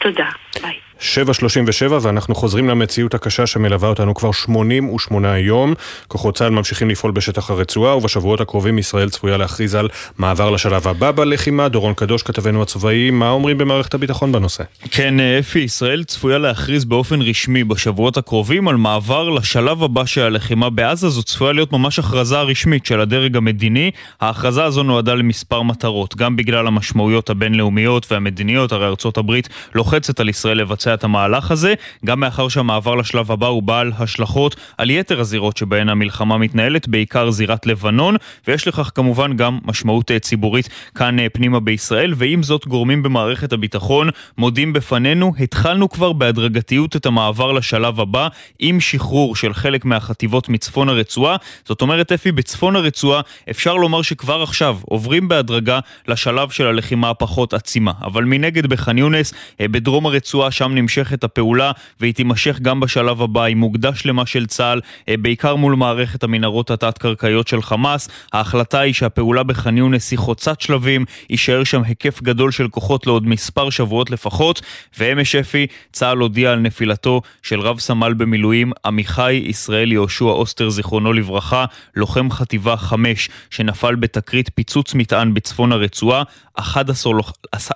תודה, 0.00 0.28
ביי. 0.62 0.87
7.37 1.00 1.92
ואנחנו 2.00 2.34
חוזרים 2.34 2.68
למציאות 2.68 3.14
הקשה 3.14 3.46
שמלווה 3.46 3.88
אותנו 3.88 4.14
כבר 4.14 4.32
88 4.32 5.38
יום. 5.38 5.74
כוחות 6.08 6.36
צה"ל 6.36 6.50
ממשיכים 6.50 6.90
לפעול 6.90 7.12
בשטח 7.12 7.50
הרצועה 7.50 7.96
ובשבועות 7.96 8.40
הקרובים 8.40 8.78
ישראל 8.78 9.10
צפויה 9.10 9.36
להכריז 9.36 9.74
על 9.74 9.88
מעבר 10.18 10.50
לשלב 10.50 10.88
הבא 10.88 11.10
בלחימה. 11.10 11.68
דורון 11.68 11.94
קדוש, 11.94 12.22
כתבנו 12.22 12.62
הצבאי, 12.62 13.10
מה 13.10 13.30
אומרים 13.30 13.58
במערכת 13.58 13.94
הביטחון 13.94 14.32
בנושא? 14.32 14.64
כן, 14.90 15.14
אפי, 15.20 15.58
ישראל 15.58 16.04
צפויה 16.04 16.38
להכריז 16.38 16.84
באופן 16.84 17.22
רשמי 17.22 17.64
בשבועות 17.64 18.16
הקרובים 18.16 18.68
על 18.68 18.76
מעבר 18.76 19.28
לשלב 19.28 19.82
הבא 19.82 20.04
של 20.04 20.22
הלחימה 20.22 20.70
בעזה. 20.70 21.08
זו 21.08 21.22
צפויה 21.22 21.52
להיות 21.52 21.72
ממש 21.72 21.98
הכרזה 21.98 22.40
רשמית 22.40 22.86
של 22.86 23.00
הדרג 23.00 23.36
המדיני. 23.36 23.90
ההכרזה 24.20 24.64
הזו 24.64 24.82
נועדה 24.82 25.14
למספר 25.14 25.62
מטרות, 25.62 26.16
גם 26.16 26.36
בגלל 26.36 26.66
המשמעויות 26.66 27.30
הבינלאומיות 27.30 28.12
והמדיניות, 28.12 28.72
הרי 28.72 28.86
ארצות 28.86 29.18
הברית 29.18 29.48
לוחצת 29.74 30.20
על 30.20 30.28
ישראל 30.28 30.58
לבצע 30.58 30.87
את 30.94 31.04
המהלך 31.04 31.50
הזה, 31.50 31.74
גם 32.06 32.20
מאחר 32.20 32.48
שהמעבר 32.48 32.94
לשלב 32.94 33.32
הבא 33.32 33.46
הוא 33.46 33.62
בעל 33.62 33.92
השלכות 33.98 34.56
על 34.78 34.90
יתר 34.90 35.20
הזירות 35.20 35.56
שבהן 35.56 35.88
המלחמה 35.88 36.38
מתנהלת, 36.38 36.88
בעיקר 36.88 37.30
זירת 37.30 37.66
לבנון, 37.66 38.16
ויש 38.48 38.68
לכך 38.68 38.90
כמובן 38.94 39.36
גם 39.36 39.58
משמעות 39.64 40.10
אה, 40.10 40.18
ציבורית 40.18 40.68
כאן 40.94 41.18
אה, 41.18 41.26
פנימה 41.28 41.60
בישראל, 41.60 42.14
ועם 42.16 42.42
זאת 42.42 42.66
גורמים 42.66 43.02
במערכת 43.02 43.52
הביטחון 43.52 44.08
מודים 44.38 44.72
בפנינו, 44.72 45.32
התחלנו 45.40 45.88
כבר 45.88 46.12
בהדרגתיות 46.12 46.96
את 46.96 47.06
המעבר 47.06 47.52
לשלב 47.52 48.00
הבא, 48.00 48.28
עם 48.58 48.80
שחרור 48.80 49.36
של 49.36 49.54
חלק 49.54 49.84
מהחטיבות 49.84 50.48
מצפון 50.48 50.88
הרצועה. 50.88 51.36
זאת 51.64 51.82
אומרת, 51.82 52.12
אפי, 52.12 52.32
בצפון 52.32 52.76
הרצועה 52.76 53.20
אפשר 53.50 53.74
לומר 53.74 54.02
שכבר 54.02 54.42
עכשיו 54.42 54.78
עוברים 54.84 55.28
בהדרגה 55.28 55.78
לשלב 56.08 56.50
של 56.50 56.66
הלחימה 56.66 57.10
הפחות 57.10 57.54
עצימה. 57.54 57.92
אבל 58.02 58.24
מנגד 58.24 58.66
בח'אן 58.66 58.98
יונס, 58.98 59.34
אה, 59.60 59.68
בדרום 59.68 60.06
הרצועה, 60.06 60.50
שם 60.50 60.74
נמשכת 60.80 61.24
הפעולה, 61.24 61.72
והיא 62.00 62.14
תימשך 62.14 62.58
גם 62.62 62.80
בשלב 62.80 63.22
הבא, 63.22 63.44
עם 63.44 63.58
מוקדה 63.58 63.94
שלמה 63.94 64.26
של 64.26 64.46
צה"ל, 64.46 64.80
אה, 65.08 65.14
בעיקר 65.16 65.56
מול 65.56 65.74
מערכת 65.74 66.24
המנהרות 66.24 66.70
התת-קרקעיות 66.70 67.48
של 67.48 67.62
חמאס. 67.62 68.08
ההחלטה 68.32 68.80
היא 68.80 68.94
שהפעולה 68.94 69.42
בח'אן 69.42 69.78
יונס 69.78 70.10
היא 70.10 70.18
חוצת 70.18 70.60
שלבים, 70.60 71.04
יישאר 71.30 71.64
שם 71.64 71.82
היקף 71.82 72.22
גדול 72.22 72.50
של 72.50 72.68
כוחות 72.68 73.06
לעוד 73.06 73.26
מספר 73.26 73.70
שבועות 73.70 74.10
לפחות, 74.10 74.62
ואמש 74.98 75.34
אפי, 75.34 75.66
צה"ל 75.92 76.18
הודיע 76.18 76.52
על 76.52 76.58
נפילתו 76.58 77.20
של 77.42 77.60
רב 77.60 77.78
סמל 77.78 78.14
במילואים 78.14 78.72
עמיחי 78.84 79.32
ישראל 79.46 79.92
יהושע 79.92 80.24
אוסטר, 80.24 80.70
זיכרונו 80.70 81.12
לברכה, 81.12 81.64
לוחם 81.96 82.30
חטיבה 82.30 82.76
5, 82.76 83.28
שנפל 83.50 83.94
בתקרית 83.94 84.50
פיצוץ 84.54 84.94
מטען 84.94 85.34
בצפון 85.34 85.72
הרצועה. 85.72 86.22
11, 86.58 87.12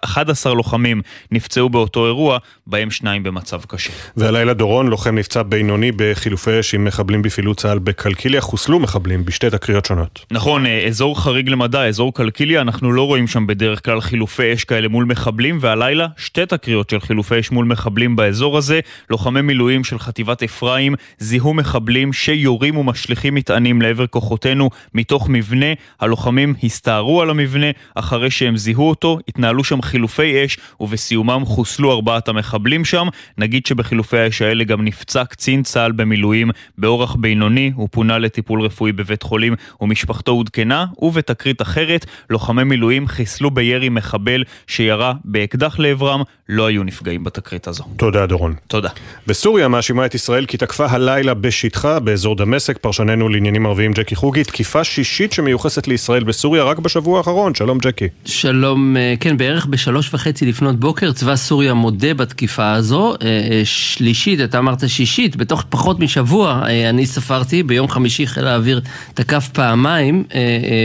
11 0.03 0.55
לוחמים 0.55 1.03
נפצעו 1.31 1.69
באותו 1.69 2.07
אירוע, 2.07 2.39
בהם 2.67 2.91
שניים 2.93 3.23
במצב 3.23 3.61
קשה. 3.67 3.93
והלילה 4.17 4.55
דורון, 4.55 4.89
לוחם 4.89 5.15
נפצע 5.15 5.43
בינוני 5.43 5.93
בחילופי 5.97 6.61
אש 6.61 6.75
עם 6.75 6.85
מחבלים 6.85 7.23
בפעילות 7.23 7.57
צה"ל 7.57 7.79
בקלקיליה, 7.79 8.41
חוסלו 8.41 8.81
מחבלים 8.81 9.25
בשתי 9.25 9.51
תקריות 9.51 9.85
שונות. 9.85 10.27
נכון, 10.31 10.67
אה, 10.67 10.87
אזור 10.87 11.21
חריג 11.21 11.49
למדע, 11.49 11.85
אזור 11.85 12.15
קלקיליה, 12.15 12.61
אנחנו 12.61 12.93
לא 12.93 13.07
רואים 13.07 13.27
שם 13.27 13.47
בדרך 13.47 13.85
כלל 13.85 14.01
חילופי 14.01 14.53
אש 14.53 14.65
כאלה 14.65 14.89
מול 14.89 15.05
מחבלים, 15.05 15.59
והלילה 15.61 16.07
שתי 16.17 16.47
תקריות 16.47 16.91
של 16.91 17.01
חילופי 17.01 17.41
אש 17.41 17.51
מול 17.51 17.65
מחבלים 17.65 18.17
באזור 18.17 18.59
הזה. 18.59 18.81
לוחמי 19.11 19.43
מילואים 19.43 19.85
של 19.85 19.99
חטיבת 19.99 20.43
אפרים 20.43 20.95
זיהו 21.19 21.55
מחבלים 21.55 22.13
שיורים 22.13 22.77
ומשליכים 22.77 23.35
מטענים 23.35 23.83
לעבר 23.83 24.07
כוחותינו 24.07 24.71
מתוך 24.95 25.29
מבנה. 25.29 25.67
הלוחמים 26.01 26.55
הסתערו 26.65 27.23
על 27.23 27.31
המבנה 27.31 27.67
אחרי 27.95 28.31
שהם 28.31 28.57
זיהו 28.57 28.73
זיהו 28.73 28.89
אותו, 28.89 29.19
התנהלו 29.29 29.65
שם 29.65 29.83
חילופי 29.83 30.45
אש 30.45 30.59
ובסיומם 30.81 31.43
חוסלו 31.45 31.93
ארבעת 31.93 32.29
המחבלים 32.29 32.82
שם. 32.85 33.07
נגיד 33.39 33.67
שבחילופי 33.67 34.19
האש 34.19 34.43
האלה 34.43 34.65
גם 34.65 34.85
נפצע 34.85 35.25
קצין 35.25 35.63
צה"ל 35.63 35.93
במילואים 35.93 36.51
באורח 36.79 37.15
בינוני, 37.15 37.73
הוא 37.75 37.89
פונה 37.91 38.19
לטיפול 38.19 38.63
רפואי 38.63 38.93
בבית 38.93 39.23
חולים 39.23 39.55
ומשפחתו 39.81 40.33
עודכנה, 40.33 40.87
ובתקרית 40.99 41.63
אחרת, 41.63 42.07
לוחמי 42.31 42.65
מילואים 42.65 43.09
חיסלו 43.09 43.51
בירי 43.51 43.89
מחבל 43.89 44.45
שירה 44.67 45.13
באקדח 45.25 45.79
לעברם, 45.79 46.23
לא 46.49 46.67
היו 46.67 46.83
נפגעים 46.83 47.25
בתקרית 47.25 47.67
הזו. 47.67 47.85
תודה 47.97 48.27
דורון. 48.27 48.55
תודה. 48.67 48.89
בסוריה 49.27 49.69
מאשימה 49.69 50.07
את 50.07 50.15
ישראל 50.15 50.47
כי 50.47 50.57
תקפה 50.57 50.87
הלילה 50.87 51.35
בשטחה 51.35 52.01
באזור 52.01 52.37
דמשק, 52.37 52.79
פרשננו 52.79 53.29
לעניינים 53.29 53.67
ערביים 53.67 53.93
ג'קי 53.93 54.15
חוגי, 54.15 54.45
תקיפה 54.45 54.85
שישית 54.85 55.33
שמיוחסת 55.33 55.89
לישראל 55.89 56.25
בסוריה 56.25 56.63
רק 56.63 56.79
בשבוע 56.79 57.19
האחרון. 57.19 57.55
שלום 57.55 57.79
ג'קי. 57.79 58.09
שלום. 58.25 58.53
שלום, 58.63 58.97
אה, 58.97 59.15
כן, 59.21 59.37
בערך 59.37 59.67
בשלוש 59.67 60.15
וחצי 60.15 60.47
לפנות 60.47 60.81
בוקר 60.81 61.13
צבא 61.13 61.37
סוריה 61.37 61.75
מודה 61.75 62.15
בתקיפה 62.15 62.72
הזו. 62.75 63.15
אה, 63.23 63.27
אה, 63.27 63.61
שלישית, 63.65 64.41
אתה 64.41 64.59
אמרת 64.59 64.89
שישית, 64.89 65.37
בתוך 65.37 65.65
פחות 65.69 66.01
משבוע, 66.01 66.63
אני 66.91 67.07
ספרתי, 67.07 67.63
ביום 67.63 67.89
חמישי 67.89 68.27
חיל 68.27 68.47
האוויר 68.47 68.81
תקף 69.15 69.49
פעמיים, 69.53 70.25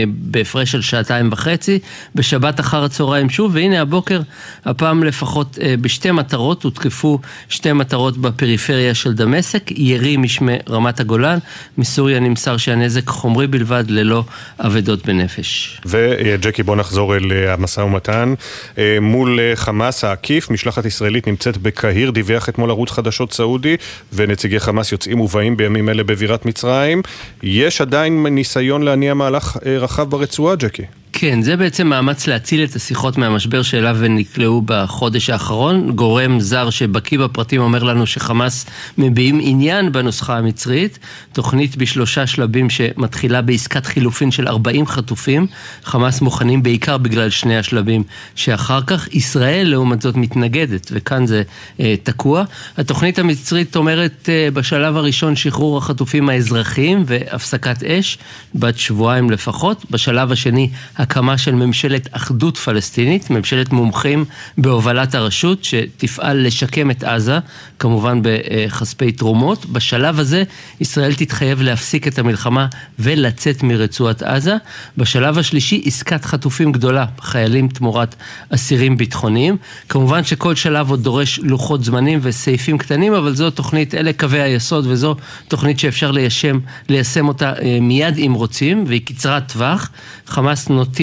בהפרש 0.08 0.72
של 0.72 0.82
שעתיים 0.82 1.28
וחצי, 1.32 1.78
בשבת 2.14 2.60
אחר 2.60 2.84
הצהריים 2.84 3.30
שוב, 3.30 3.54
והנה 3.54 3.80
הבוקר, 3.80 4.20
הפעם 4.64 5.04
לפחות 5.04 5.58
בשתי 5.80 6.10
מטרות, 6.10 6.64
הותקפו 6.64 7.18
שתי 7.48 7.72
מטרות 7.72 8.18
בפריפריה 8.18 8.94
של 8.94 9.14
דמשק, 9.14 9.70
ירי 9.70 10.16
משמי 10.16 10.56
רמת 10.68 11.00
הגולן, 11.00 11.38
מסוריה 11.78 12.20
נמסר 12.20 12.56
שהנזק 12.56 13.08
חומרי 13.08 13.46
בלבד, 13.46 13.84
ללא 13.88 14.24
אבדות 14.60 15.06
בנפש. 15.06 15.80
וג'קי, 15.86 16.62
בוא 16.62 16.76
נחזור 16.76 17.16
אל 17.16 17.32
המשא 17.48 17.80
ומתן. 17.80 18.34
אה, 18.78 18.98
מול 19.00 19.40
אה, 19.40 19.56
חמאס 19.56 20.04
העקיף. 20.04 20.50
משלחת 20.50 20.84
ישראלית 20.84 21.26
נמצאת 21.26 21.56
בקהיר, 21.78 22.10
דיווח 22.10 22.48
אתמול 22.48 22.70
ערוץ 22.70 22.90
חדשות 22.90 23.32
סעודי, 23.32 23.76
ונציגי 24.12 24.60
חמאס 24.60 24.92
יוצאים 24.92 25.20
ובאים 25.20 25.56
בימים 25.56 25.88
אלה 25.88 26.04
בבירת 26.04 26.46
מצרים. 26.46 27.02
יש 27.42 27.80
עדיין 27.80 28.26
ניסיון 28.26 28.82
להניע 28.82 29.14
מהלך 29.14 29.56
אה, 29.66 29.78
רחב 29.78 30.10
ברצועה, 30.10 30.56
ג'קי. 30.56 30.82
כן, 31.20 31.42
זה 31.42 31.56
בעצם 31.56 31.86
מאמץ 31.86 32.26
להציל 32.26 32.64
את 32.64 32.76
השיחות 32.76 33.18
מהמשבר 33.18 33.62
שאליו 33.62 34.04
הם 34.04 34.16
נקלעו 34.16 34.62
בחודש 34.64 35.30
האחרון. 35.30 35.90
גורם 35.90 36.40
זר 36.40 36.70
שבקיא 36.70 37.18
בפרטים 37.18 37.60
אומר 37.60 37.82
לנו 37.82 38.06
שחמאס 38.06 38.66
מביעים 38.98 39.40
עניין 39.42 39.92
בנוסחה 39.92 40.38
המצרית. 40.38 40.98
תוכנית 41.32 41.76
בשלושה 41.76 42.26
שלבים 42.26 42.70
שמתחילה 42.70 43.42
בעסקת 43.42 43.86
חילופין 43.86 44.30
של 44.30 44.48
40 44.48 44.86
חטופים. 44.86 45.46
חמאס 45.84 46.20
מוכנים 46.20 46.62
בעיקר 46.62 46.98
בגלל 46.98 47.30
שני 47.30 47.58
השלבים 47.58 48.02
שאחר 48.34 48.80
כך. 48.82 49.08
ישראל 49.14 49.68
לעומת 49.68 50.02
זאת 50.02 50.16
מתנגדת, 50.16 50.90
וכאן 50.94 51.26
זה 51.26 51.42
אה, 51.80 51.94
תקוע. 52.02 52.44
התוכנית 52.76 53.18
המצרית 53.18 53.76
אומרת 53.76 54.28
אה, 54.28 54.48
בשלב 54.50 54.96
הראשון 54.96 55.36
שחרור 55.36 55.78
החטופים 55.78 56.28
האזרחיים 56.28 57.04
והפסקת 57.06 57.84
אש, 57.84 58.18
בת 58.54 58.78
שבועיים 58.78 59.30
לפחות. 59.30 59.84
בשלב 59.90 60.32
השני 60.32 60.70
הקמה 61.08 61.38
של 61.38 61.54
ממשלת 61.54 62.08
אחדות 62.12 62.56
פלסטינית, 62.56 63.30
ממשלת 63.30 63.72
מומחים 63.72 64.24
בהובלת 64.58 65.14
הרשות, 65.14 65.64
שתפעל 65.64 66.46
לשקם 66.46 66.90
את 66.90 67.04
עזה, 67.04 67.38
כמובן 67.78 68.20
בכספי 68.22 69.12
תרומות. 69.12 69.66
בשלב 69.66 70.18
הזה 70.18 70.42
ישראל 70.80 71.14
תתחייב 71.14 71.62
להפסיק 71.62 72.08
את 72.08 72.18
המלחמה 72.18 72.66
ולצאת 72.98 73.62
מרצועת 73.62 74.22
עזה. 74.22 74.56
בשלב 74.96 75.38
השלישי 75.38 75.82
עסקת 75.84 76.24
חטופים 76.24 76.72
גדולה, 76.72 77.04
חיילים 77.20 77.68
תמורת 77.68 78.14
אסירים 78.50 78.96
ביטחוניים. 78.96 79.56
כמובן 79.88 80.24
שכל 80.24 80.54
שלב 80.54 80.90
עוד 80.90 81.02
דורש 81.02 81.38
לוחות 81.38 81.84
זמנים 81.84 82.18
וסעיפים 82.22 82.78
קטנים, 82.78 83.14
אבל 83.14 83.34
זו 83.34 83.50
תוכנית, 83.50 83.94
אלה 83.94 84.12
קווי 84.12 84.40
היסוד 84.40 84.86
וזו 84.86 85.16
תוכנית 85.48 85.78
שאפשר 85.78 86.10
ליישם, 86.10 86.58
ליישם 86.88 87.28
אותה 87.28 87.52
אה, 87.62 87.78
מיד 87.80 88.18
אם 88.18 88.32
רוצים, 88.34 88.84
והיא 88.86 89.00
קצרת 89.04 89.52
טווח. 89.52 89.90
חמאס 90.26 90.68
נוטים 90.68 90.97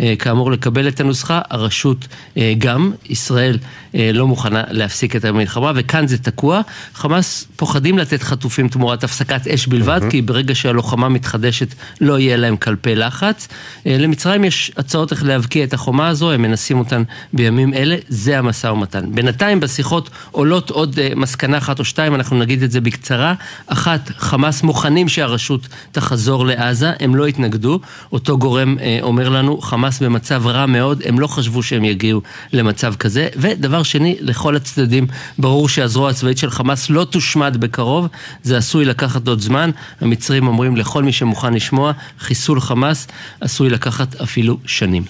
אה, 0.00 0.14
כאמור 0.18 0.52
לקבל 0.52 0.88
את 0.88 1.00
הנוסחה, 1.00 1.40
הרשות 1.50 2.08
אה, 2.36 2.54
גם, 2.58 2.92
ישראל 3.08 3.58
אה, 3.94 4.10
לא 4.14 4.26
מוכנה 4.26 4.62
להפסיק 4.70 5.16
את 5.16 5.24
המלחמה 5.24 5.72
וכאן 5.74 6.06
זה 6.06 6.18
תקוע. 6.18 6.60
חמאס 6.94 7.46
פוחדים 7.56 7.98
לתת 7.98 8.22
חטופים 8.22 8.68
תמורת 8.68 9.04
הפסקת 9.04 9.46
אש 9.46 9.66
בלבד, 9.66 10.00
mm-hmm. 10.02 10.10
כי 10.10 10.22
ברגע 10.22 10.54
שהלוחמה 10.54 11.08
מתחדשת 11.08 11.74
לא 12.00 12.18
יהיה 12.18 12.36
להם 12.36 12.56
כלפי 12.56 12.94
לחץ. 12.94 13.48
למצרים 13.86 14.44
יש 14.44 14.72
הצעות 14.76 15.12
איך 15.12 15.24
להבקיע 15.24 15.64
את 15.64 15.74
החומה 15.74 16.08
הזו, 16.08 16.30
הם 16.30 16.42
מנסים 16.42 16.78
אותן 16.78 17.02
בימים 17.32 17.74
אלה, 17.74 17.96
זה 18.08 18.38
המשא 18.38 18.66
ומתן. 18.66 19.04
בינתיים 19.14 19.60
בשיחות 19.60 20.10
עולות 20.30 20.70
עוד 20.70 20.98
מסקנה 21.16 21.58
אחת 21.58 21.78
או 21.78 21.84
שתיים, 21.84 22.14
אנחנו 22.14 22.38
נגיד 22.38 22.62
את 22.62 22.70
זה 22.70 22.80
בקצרה. 22.80 23.34
אחת, 23.66 24.10
חמאס 24.16 24.62
מוכנים 24.62 25.08
שהרשות 25.08 25.68
תחזור 25.92 26.46
לעזה, 26.46 26.92
הם 27.00 27.16
לא 27.16 27.26
התנגדו. 27.26 27.80
אותו 28.12 28.38
גורם 28.38 28.76
אומר 29.02 29.28
לנו, 29.36 29.60
חמאס 29.60 30.02
במצב 30.02 30.46
רע 30.46 30.66
מאוד, 30.66 31.02
הם 31.04 31.18
לא 31.18 31.26
חשבו 31.26 31.62
שהם 31.62 31.84
יגיעו 31.84 32.22
למצב 32.52 32.94
כזה. 32.94 33.28
ודבר 33.36 33.82
שני, 33.82 34.16
לכל 34.20 34.56
הצדדים, 34.56 35.06
ברור 35.38 35.68
שהזרוע 35.68 36.10
הצבאית 36.10 36.38
של 36.38 36.50
חמאס 36.50 36.90
לא 36.90 37.04
תושמד 37.04 37.56
בקרוב, 37.60 38.08
זה 38.42 38.56
עשוי 38.56 38.84
לקחת 38.84 39.28
עוד 39.28 39.40
זמן. 39.40 39.70
המצרים 40.00 40.46
אומרים 40.46 40.76
לכל 40.76 41.02
מי 41.02 41.12
שמוכן 41.12 41.54
לשמוע, 41.54 41.92
חיסול 42.18 42.60
חמאס 42.60 43.06
עשוי 43.40 43.70
לקחת 43.70 44.20
אפילו 44.20 44.58
שנים. 44.66 45.04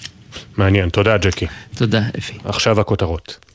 מעניין, 0.56 0.88
תודה 0.88 1.18
ג'קי. 1.18 1.46
תודה 1.74 2.02
אפי. 2.18 2.38
עכשיו 2.44 2.80
הכותרות. 2.80 3.45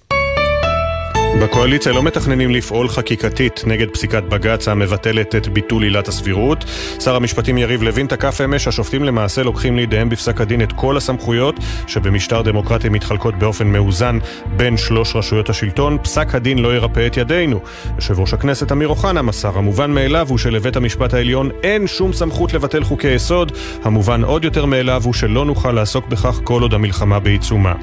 בקואליציה 1.39 1.91
לא 1.91 2.03
מתכננים 2.03 2.51
לפעול 2.51 2.89
חקיקתית 2.89 3.61
נגד 3.67 3.89
פסיקת 3.89 4.23
בג"ץ 4.23 4.67
המבטלת 4.67 5.35
את 5.35 5.47
ביטול 5.47 5.83
עילת 5.83 6.07
הסבירות. 6.07 6.65
שר 6.99 7.15
המשפטים 7.15 7.57
יריב 7.57 7.83
לוין 7.83 8.07
תקף 8.07 8.41
אמש, 8.41 8.67
השופטים 8.67 9.03
למעשה 9.03 9.43
לוקחים 9.43 9.75
לידיהם 9.75 10.09
בפסק 10.09 10.41
הדין 10.41 10.61
את 10.61 10.71
כל 10.71 10.97
הסמכויות 10.97 11.55
שבמשטר 11.87 12.41
דמוקרטי 12.41 12.89
מתחלקות 12.89 13.35
באופן 13.35 13.67
מאוזן 13.67 14.17
בין 14.57 14.77
שלוש 14.77 15.15
רשויות 15.15 15.49
השלטון. 15.49 15.97
פסק 16.03 16.35
הדין 16.35 16.59
לא 16.59 16.75
ירפא 16.75 17.07
את 17.07 17.17
ידינו. 17.17 17.59
יושב 17.95 18.19
ראש 18.19 18.33
הכנסת 18.33 18.71
אמיר 18.71 18.87
אוחנה 18.87 19.21
מסר, 19.21 19.57
המובן 19.57 19.91
מאליו 19.91 20.27
הוא 20.29 20.37
שלבית 20.37 20.75
המשפט 20.75 21.13
העליון 21.13 21.49
אין 21.63 21.87
שום 21.87 22.13
סמכות 22.13 22.53
לבטל 22.53 22.83
חוקי 22.83 23.07
יסוד. 23.07 23.51
המובן 23.83 24.23
עוד 24.23 24.45
יותר 24.45 24.65
מאליו 24.65 25.01
הוא 25.05 25.13
שלא 25.13 25.45
נוכל 25.45 25.71
לעסוק 25.71 26.07
בכך 26.07 26.39
כל 26.43 26.61
עוד 26.61 26.73
המלחמה 26.73 27.19
בעיצומה. 27.19 27.73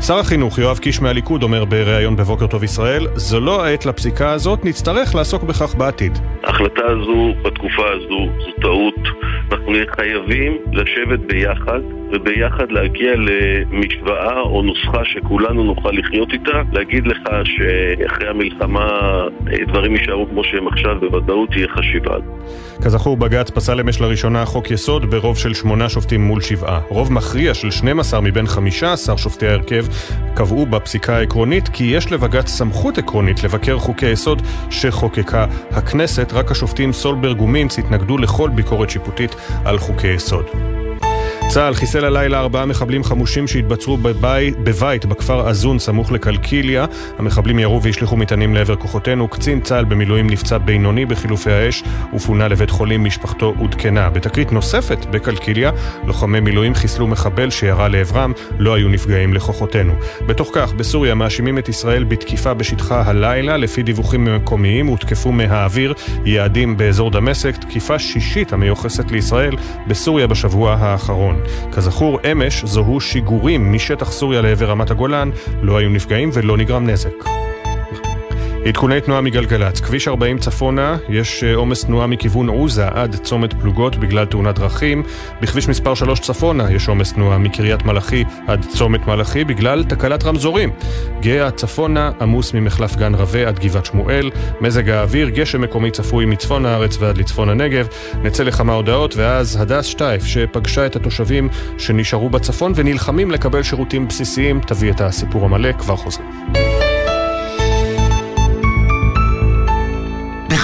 שר 0.00 0.18
החינוך 0.18 0.58
יואב 0.58 0.78
קיש 0.78 1.00
מהליכוד 1.00 1.42
אומר 1.42 1.64
בבוקר 2.16 2.46
בישראל. 2.76 3.06
זו 3.14 3.40
לא 3.40 3.64
העת 3.64 3.86
לפסיקה 3.86 4.32
הזאת, 4.32 4.64
נצטרך 4.64 5.14
לעסוק 5.14 5.42
בכך 5.42 5.74
בעתיד. 5.74 6.18
ההחלטה 6.44 6.82
הזו, 6.86 7.34
בתקופה 7.42 7.82
הזו, 7.92 8.28
זו 8.38 8.52
טעות. 8.62 9.26
אנחנו 9.52 9.72
נהיה 9.72 9.84
חייבים 9.96 10.58
לשבת 10.72 11.18
ביחד 11.18 11.80
וביחד 12.12 12.70
להגיע 12.70 13.12
למשוואה 13.16 14.40
או 14.40 14.62
נוסחה 14.62 15.04
שכולנו 15.04 15.64
נוכל 15.64 15.90
לחיות 15.90 16.32
איתה. 16.32 16.62
להגיד 16.72 17.06
לך 17.06 17.22
שאחרי 17.44 18.28
המלחמה 18.28 18.88
דברים 19.68 19.96
יישארו 19.96 20.26
כמו 20.30 20.44
שהם 20.44 20.68
עכשיו, 20.68 21.00
בוודאות 21.00 21.50
תהיה 21.50 21.68
חשיבה. 21.68 22.16
כזכור, 22.84 23.16
בג"ץ 23.16 23.50
פסל 23.50 23.80
אמש 23.80 24.00
לראשונה 24.00 24.44
חוק 24.44 24.70
יסוד 24.70 25.10
ברוב 25.10 25.38
של 25.38 25.54
שמונה 25.54 25.88
שופטים 25.88 26.20
מול 26.20 26.40
שבעה. 26.40 26.80
רוב 26.88 27.12
מכריע 27.12 27.54
של 27.54 27.70
12 27.70 28.20
מבין 28.20 28.46
15 28.46 29.18
שופטי 29.18 29.46
ההרכב 29.46 29.84
קבעו 30.34 30.66
בפסיקה 30.66 31.16
העקרונית 31.16 31.68
כי 31.68 31.84
יש 31.84 32.12
לבג"ץ 32.12 32.50
סמכות 32.66 32.98
עקרונית 32.98 33.44
לבקר 33.44 33.78
חוקי 33.78 34.06
יסוד 34.06 34.42
שחוקקה 34.70 35.46
הכנסת, 35.70 36.32
רק 36.32 36.50
השופטים 36.50 36.92
סולברג 36.92 37.40
ומינץ 37.40 37.78
התנגדו 37.78 38.18
לכל 38.18 38.50
ביקורת 38.50 38.90
שיפוטית 38.90 39.36
על 39.64 39.78
חוקי 39.78 40.08
יסוד. 40.08 40.46
צה"ל 41.48 41.74
חיסל 41.74 42.04
הלילה 42.04 42.38
ארבעה 42.40 42.66
מחבלים 42.66 43.04
חמושים 43.04 43.48
שהתבצרו 43.48 43.96
בבית, 43.96 44.58
בבית 44.58 45.06
בכפר 45.06 45.48
עזון 45.48 45.78
סמוך 45.78 46.12
לקלקיליה. 46.12 46.86
המחבלים 47.18 47.58
ירו 47.58 47.82
והשליכו 47.82 48.16
מטענים 48.16 48.54
לעבר 48.54 48.76
כוחותינו. 48.76 49.28
קצין 49.28 49.60
צה"ל 49.60 49.84
במילואים 49.84 50.30
נפצע 50.30 50.58
בינוני 50.58 51.06
בחילופי 51.06 51.52
האש 51.52 51.82
ופונה 52.14 52.48
לבית 52.48 52.70
חולים, 52.70 53.04
משפחתו 53.04 53.54
עודכנה. 53.58 54.10
בתקרית 54.10 54.52
נוספת 54.52 55.06
בקלקיליה, 55.06 55.70
לוחמי 56.04 56.40
מילואים 56.40 56.74
חיסלו 56.74 57.06
מחבל 57.06 57.50
שירה 57.50 57.88
לעברם, 57.88 58.32
לא 58.58 58.74
היו 58.74 58.88
נפגעים 58.88 59.34
לכוחותינו. 59.34 59.92
בתוך 60.26 60.50
כך, 60.52 60.72
בסוריה 60.72 61.14
מאשימים 61.14 61.58
את 61.58 61.68
ישראל 61.68 62.04
בתקיפה 62.04 62.54
בשטחה 62.54 63.02
הלילה. 63.06 63.56
לפי 63.56 63.82
דיווחים 63.82 64.24
מקומיים 64.36 64.86
הותקפו 64.86 65.32
מהאוויר 65.32 65.94
יעדים 66.24 66.76
באזור 66.76 67.10
דמשק, 67.10 67.56
תקיפה 67.56 67.98
שישית 67.98 68.52
המיוחסת 68.52 69.10
לישראל 69.10 69.56
בסוריה 69.86 70.26
בשבוע 70.26 70.76
האחרון. 70.80 71.35
כזכור, 71.72 72.18
אמש 72.32 72.64
זוהו 72.64 73.00
שיגורים 73.00 73.72
משטח 73.72 74.12
סוריה 74.12 74.40
לעבר 74.40 74.66
רמת 74.66 74.90
הגולן, 74.90 75.30
לא 75.62 75.76
היו 75.76 75.88
נפגעים 75.90 76.30
ולא 76.32 76.56
נגרם 76.56 76.86
נזק. 76.86 77.14
עדכוני 78.68 79.00
תנועה 79.00 79.20
מגלגלצ, 79.20 79.80
כביש 79.80 80.08
40 80.08 80.38
צפונה, 80.38 80.96
יש 81.08 81.44
עומס 81.44 81.84
תנועה 81.84 82.06
מכיוון 82.06 82.48
עוזה 82.48 82.88
עד 82.88 83.16
צומת 83.22 83.54
פלוגות 83.54 83.96
בגלל 83.96 84.24
תאונת 84.24 84.58
דרכים. 84.58 85.02
בכביש 85.40 85.68
מספר 85.68 85.94
3 85.94 86.20
צפונה 86.20 86.72
יש 86.72 86.88
עומס 86.88 87.12
תנועה 87.12 87.38
מקריית 87.38 87.84
מלאכי 87.84 88.24
עד 88.46 88.66
צומת 88.68 89.06
מלאכי 89.06 89.44
בגלל 89.44 89.84
תקלת 89.84 90.24
רמזורים. 90.24 90.70
גאה 91.20 91.50
צפונה 91.50 92.10
עמוס 92.20 92.54
ממחלף 92.54 92.96
גן 92.96 93.14
רבה 93.14 93.48
עד 93.48 93.58
גבעת 93.58 93.86
שמואל. 93.86 94.30
מזג 94.60 94.88
האוויר, 94.88 95.28
גשם 95.28 95.60
מקומי 95.60 95.90
צפוי 95.90 96.26
מצפון 96.26 96.66
הארץ 96.66 96.96
ועד 97.00 97.18
לצפון 97.18 97.48
הנגב. 97.48 97.86
נצא 98.22 98.42
לכמה 98.42 98.72
הודעות 98.72 99.16
ואז 99.16 99.56
הדס 99.60 99.84
שטייף 99.84 100.24
שפגשה 100.24 100.86
את 100.86 100.96
התושבים 100.96 101.48
שנשארו 101.78 102.30
בצפון 102.30 102.72
ונלחמים 102.74 103.30
לקבל 103.30 103.62
שירותים 103.62 104.08
בסיסיים, 104.08 104.60
תביא 104.60 104.90
את 104.90 105.00
הסיפור 105.00 105.44
המלא, 105.44 105.72
כבר 105.72 105.96
חוזרים. 105.96 106.65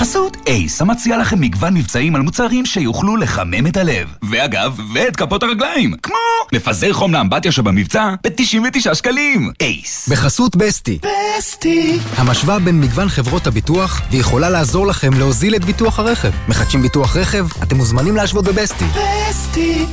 בחסות 0.03 0.37
אייס, 0.47 0.81
המציע 0.81 1.19
לכם 1.19 1.41
מגוון 1.41 1.75
מבצעים 1.75 2.17
על 2.17 2.23
מוצרים 2.23 2.67
שיוכלו 2.67 3.17
לחמם 3.17 3.67
את 3.67 3.77
הלב. 3.77 4.09
ואגב, 4.31 4.79
ואת 4.95 5.17
כפות 5.17 5.43
הרגליים, 5.43 5.95
כמו 6.03 6.15
מפזר 6.53 6.93
חום 6.93 7.13
לאמבטיה 7.13 7.53
שבמבצע 7.53 8.15
ב-99 8.25 8.95
שקלים. 8.95 9.51
אייס. 9.61 10.09
בחסות 10.09 10.57
בסטי. 10.57 10.99
בסטי. 11.39 11.99
המשוואה 12.17 12.59
בין 12.59 12.81
מגוון 12.81 13.09
חברות 13.09 13.47
הביטוח, 13.47 14.03
ויכולה 14.11 14.51
לעזור 14.51 14.87
לכם 14.87 15.13
להוזיל 15.15 15.57
את 15.57 15.65
ביטוח 15.65 15.99
הרכב. 15.99 16.31
מחדשים 16.49 16.83
ביטוח 16.83 17.17
רכב? 17.17 17.47
אתם 17.63 17.77
מוזמנים 17.77 18.17
להשוות 18.17 18.45
בבסטי. 18.45 18.85
בסטי. 18.85 19.87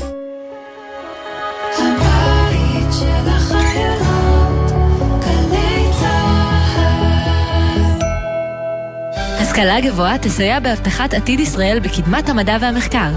השכלה 9.60 9.82
גבוהה 9.82 10.18
תסייע 10.18 10.60
בהבטחת 10.60 11.14
עתיד 11.14 11.40
ישראל 11.40 11.80
בקדמת 11.80 12.30
המדע 12.30 12.58
והמחקר. 12.62 13.12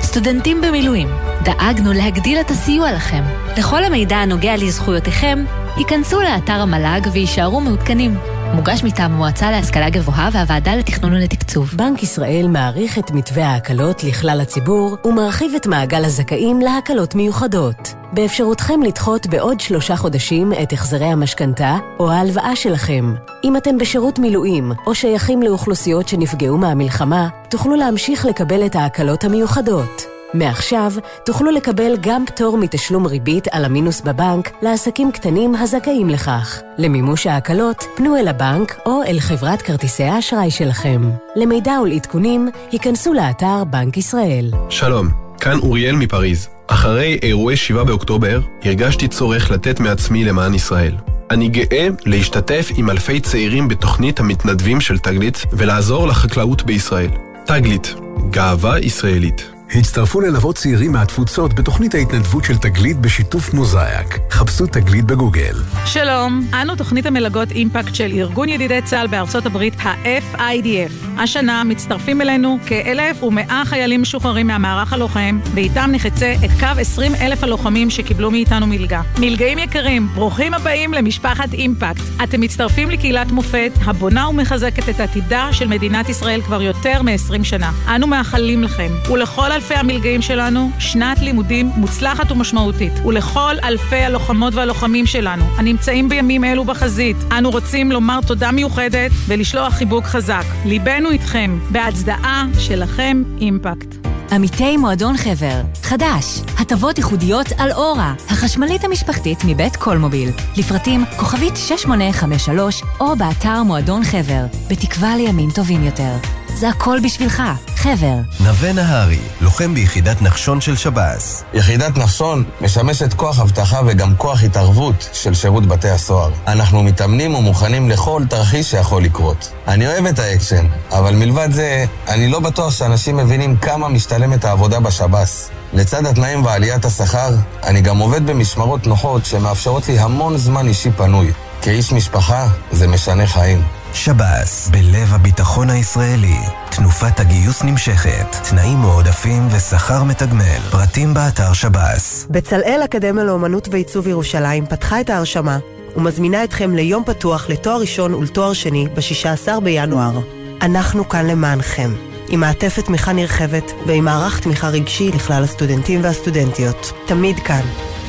סטודנטים 0.00 0.60
במילואים, 0.60 1.08
דאגנו 1.44 1.92
להגדיל 1.92 2.40
את 2.40 2.50
הסיוע 2.50 2.92
לכם. 2.92 3.22
לכל 3.58 3.84
המידע 3.84 4.16
הנוגע 4.16 4.56
לזכויותיכם, 4.56 5.44
היכנסו 5.76 6.20
לאתר 6.20 6.52
המל"ג 6.52 7.00
ויישארו 7.12 7.60
מעודכנים. 7.60 8.18
מוגש 8.54 8.84
מטעם 8.84 9.12
המועצה 9.12 9.50
להשכלה 9.50 9.90
גבוהה 9.90 10.28
והוועדה 10.32 10.74
לתכנון 10.74 11.12
ולתקצוב. 11.12 11.74
בנק 11.76 12.02
ישראל 12.02 12.46
מעריך 12.48 12.98
את 12.98 13.10
מתווה 13.10 13.46
ההקלות 13.46 14.04
לכלל 14.04 14.40
הציבור 14.40 14.96
ומרחיב 15.04 15.52
את 15.56 15.66
מעגל 15.66 16.04
הזכאים 16.04 16.60
להקלות 16.60 17.14
מיוחדות. 17.14 17.94
באפשרותכם 18.12 18.82
לדחות 18.82 19.26
בעוד 19.26 19.60
שלושה 19.60 19.96
חודשים 19.96 20.52
את 20.62 20.72
החזרי 20.72 21.04
המשכנתה 21.04 21.76
או 21.98 22.10
ההלוואה 22.10 22.56
שלכם. 22.56 23.14
אם 23.44 23.56
אתם 23.56 23.78
בשירות 23.78 24.18
מילואים 24.18 24.72
או 24.86 24.94
שייכים 24.94 25.42
לאוכלוסיות 25.42 26.08
שנפגעו 26.08 26.58
מהמלחמה, 26.58 27.28
תוכלו 27.50 27.74
להמשיך 27.74 28.24
לקבל 28.24 28.66
את 28.66 28.76
ההקלות 28.76 29.24
המיוחדות. 29.24 30.06
מעכשיו 30.34 30.92
תוכלו 31.24 31.50
לקבל 31.50 31.96
גם 32.00 32.26
פטור 32.26 32.58
מתשלום 32.58 33.06
ריבית 33.06 33.48
על 33.50 33.64
המינוס 33.64 34.00
בבנק 34.00 34.50
לעסקים 34.62 35.12
קטנים 35.12 35.54
הזכאים 35.54 36.08
לכך. 36.08 36.62
למימוש 36.78 37.26
ההקלות, 37.26 37.84
פנו 37.96 38.16
אל 38.16 38.28
הבנק 38.28 38.80
או 38.86 39.02
אל 39.02 39.20
חברת 39.20 39.62
כרטיסי 39.62 40.04
האשראי 40.04 40.50
שלכם. 40.50 41.10
למידע 41.36 41.80
ולעדכונים, 41.82 42.48
היכנסו 42.72 43.14
לאתר 43.14 43.64
בנק 43.64 43.96
ישראל. 43.96 44.50
שלום, 44.70 45.08
כאן 45.40 45.58
אוריאל 45.58 45.96
מפריז. 45.96 46.55
אחרי 46.66 47.18
אירועי 47.22 47.56
7 47.56 47.84
באוקטובר, 47.84 48.40
הרגשתי 48.64 49.08
צורך 49.08 49.50
לתת 49.50 49.80
מעצמי 49.80 50.24
למען 50.24 50.54
ישראל. 50.54 50.94
אני 51.30 51.48
גאה 51.48 51.88
להשתתף 52.06 52.70
עם 52.76 52.90
אלפי 52.90 53.20
צעירים 53.20 53.68
בתוכנית 53.68 54.20
המתנדבים 54.20 54.80
של 54.80 54.98
תגלית 54.98 55.42
ולעזור 55.52 56.08
לחקלאות 56.08 56.62
בישראל. 56.62 57.10
תגלית, 57.46 57.94
גאווה 58.30 58.78
ישראלית. 58.78 59.55
הצטרפו 59.74 60.20
ללוות 60.20 60.56
צעירים 60.56 60.92
מהתפוצות 60.92 61.54
בתוכנית 61.54 61.94
ההתנדבות 61.94 62.44
של 62.44 62.56
תגלית 62.56 62.96
בשיתוף 62.96 63.54
מוזאיק. 63.54 64.18
חפשו 64.30 64.66
תגלית 64.66 65.04
בגוגל. 65.04 65.54
שלום, 65.86 66.46
אנו 66.62 66.76
תוכנית 66.76 67.06
המלגות 67.06 67.50
אימפקט 67.50 67.94
של 67.94 68.12
ארגון 68.12 68.48
ידידי 68.48 68.82
צה"ל 68.84 69.06
בארצות 69.06 69.46
הברית, 69.46 69.74
ה-FIDF. 69.82 71.20
השנה 71.20 71.64
מצטרפים 71.64 72.20
אלינו 72.20 72.58
כ-1,100 72.66 73.52
חיילים 73.64 74.02
משוחררים 74.02 74.46
מהמערך 74.46 74.92
הלוחם, 74.92 75.38
ואיתם 75.54 75.90
נחצה 75.92 76.34
את 76.44 76.50
קו 76.60 76.80
20 76.80 77.14
אלף 77.14 77.44
הלוחמים 77.44 77.90
שקיבלו 77.90 78.30
מאיתנו 78.30 78.66
מלגה. 78.66 79.02
מלגאים 79.18 79.58
יקרים, 79.58 80.08
ברוכים 80.14 80.54
הבאים 80.54 80.94
למשפחת 80.94 81.52
אימפקט. 81.52 82.02
אתם 82.24 82.40
מצטרפים 82.40 82.90
לקהילת 82.90 83.30
מופת, 83.30 83.72
הבונה 83.84 84.28
ומחזקת 84.28 84.88
את 84.88 85.00
עתידה 85.00 85.48
של 85.52 85.68
מדינת 85.68 86.08
ישראל 86.08 86.42
כבר 86.42 86.62
יותר 86.62 87.02
מ-20 87.02 87.44
שנה. 87.44 87.72
אנו 87.94 88.06
מאחלים 88.06 88.62
לכם, 88.62 88.92
ולכל 89.12 89.52
אלפי 89.56 89.74
המלגאים 89.74 90.22
שלנו, 90.22 90.70
שנת 90.78 91.18
לימודים 91.18 91.66
מוצלחת 91.66 92.32
ומשמעותית. 92.32 92.92
ולכל 93.04 93.54
אלפי 93.64 93.96
הלוחמות 93.96 94.54
והלוחמים 94.54 95.06
שלנו, 95.06 95.44
הנמצאים 95.56 96.08
בימים 96.08 96.44
אלו 96.44 96.64
בחזית, 96.64 97.16
אנו 97.38 97.50
רוצים 97.50 97.92
לומר 97.92 98.20
תודה 98.26 98.50
מיוחדת 98.50 99.10
ולשלוח 99.28 99.74
חיבוק 99.74 100.04
חזק. 100.04 100.44
ליבנו 100.64 101.10
איתכם, 101.10 101.58
בהצדעה 101.70 102.44
שלכם 102.58 103.22
אימפקט. 103.40 104.06
עמיתי 104.32 104.76
מועדון 104.76 105.16
חבר, 105.16 105.62
חדש, 105.82 106.40
הטבות 106.58 106.98
ייחודיות 106.98 107.46
על 107.58 107.72
אורה, 107.72 108.14
החשמלית 108.28 108.84
המשפחתית 108.84 109.38
מבית 109.46 109.76
קולמוביל, 109.76 110.30
לפרטים 110.56 111.04
כוכבית 111.16 111.56
6853 111.56 112.82
או 113.00 113.16
באתר 113.16 113.62
מועדון 113.62 114.04
חבר, 114.04 114.44
בתקווה 114.70 115.16
לימים 115.16 115.50
טובים 115.50 115.84
יותר. 115.84 116.12
זה 116.56 116.68
הכל 116.68 116.98
בשבילך, 117.04 117.42
חבר. 117.76 118.14
נווה 118.40 118.72
נהרי, 118.72 119.18
לוחם 119.40 119.74
ביחידת 119.74 120.22
נחשון 120.22 120.60
של 120.60 120.76
שב"ס. 120.76 121.44
יחידת 121.54 121.96
נחשון 121.96 122.44
משמשת 122.60 123.14
כוח 123.14 123.40
אבטחה 123.40 123.80
וגם 123.86 124.16
כוח 124.16 124.42
התערבות 124.42 125.08
של 125.12 125.34
שירות 125.34 125.66
בתי 125.66 125.88
הסוהר. 125.88 126.30
אנחנו 126.46 126.82
מתאמנים 126.82 127.34
ומוכנים 127.34 127.90
לכל 127.90 128.22
תרחיש 128.28 128.70
שיכול 128.70 129.02
לקרות. 129.02 129.52
אני 129.68 129.86
אוהב 129.86 130.06
את 130.06 130.18
האקשן, 130.18 130.66
אבל 130.90 131.14
מלבד 131.14 131.48
זה, 131.52 131.84
אני 132.08 132.28
לא 132.28 132.40
בטוח 132.40 132.72
שאנשים 132.72 133.16
מבינים 133.16 133.56
כמה 133.56 133.88
משתלמת 133.88 134.44
העבודה 134.44 134.80
בשב"ס. 134.80 135.50
לצד 135.72 136.06
התנאים 136.06 136.44
ועליית 136.44 136.84
השכר, 136.84 137.30
אני 137.64 137.80
גם 137.80 137.98
עובד 137.98 138.26
במשמרות 138.26 138.86
נוחות 138.86 139.24
שמאפשרות 139.24 139.88
לי 139.88 139.98
המון 139.98 140.36
זמן 140.36 140.68
אישי 140.68 140.90
פנוי. 140.90 141.32
כאיש 141.62 141.92
משפחה, 141.92 142.48
זה 142.72 142.88
משנה 142.88 143.26
חיים. 143.26 143.62
שב"ס, 143.96 144.68
בלב 144.68 145.14
הביטחון 145.14 145.70
הישראלי. 145.70 146.36
תנופת 146.70 147.20
הגיוס 147.20 147.62
נמשכת, 147.62 148.36
תנאים 148.50 148.78
מועדפים 148.78 149.48
ושכר 149.50 150.04
מתגמל. 150.04 150.60
פרטים 150.70 151.14
באתר 151.14 151.52
שב"ס. 151.52 152.26
בצלאל 152.30 152.80
אקדמיה 152.84 153.24
לאומנות 153.24 153.68
ועיצוב 153.70 154.06
ירושלים 154.06 154.66
פתחה 154.66 155.00
את 155.00 155.10
ההרשמה. 155.10 155.58
ומזמינה 155.96 156.44
אתכם 156.44 156.76
ליום 156.76 157.04
פתוח 157.04 157.48
לתואר 157.48 157.80
ראשון 157.80 158.14
ולתואר 158.14 158.52
שני 158.52 158.88
ב-16 158.94 159.60
בינואר. 159.60 160.20
אנחנו 160.62 161.08
כאן 161.08 161.26
למענכם, 161.26 161.90
עם 162.28 162.40
מעטפת 162.40 162.84
תמיכה 162.84 163.12
נרחבת 163.12 163.72
ועם 163.86 164.04
מערך 164.04 164.40
תמיכה 164.40 164.68
רגשי 164.68 165.10
לכלל 165.14 165.44
הסטודנטים 165.44 166.04
והסטודנטיות. 166.04 166.92
תמיד 167.06 167.38
כאן, 167.38 167.62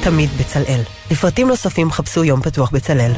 תמיד 0.03 0.29
בצלאל. 0.39 0.81
לפרטים 1.11 1.47
נוספים 1.47 1.91
חפשו 1.91 2.23
יום 2.23 2.41
פתוח 2.41 2.69
בצלאל. 2.69 3.11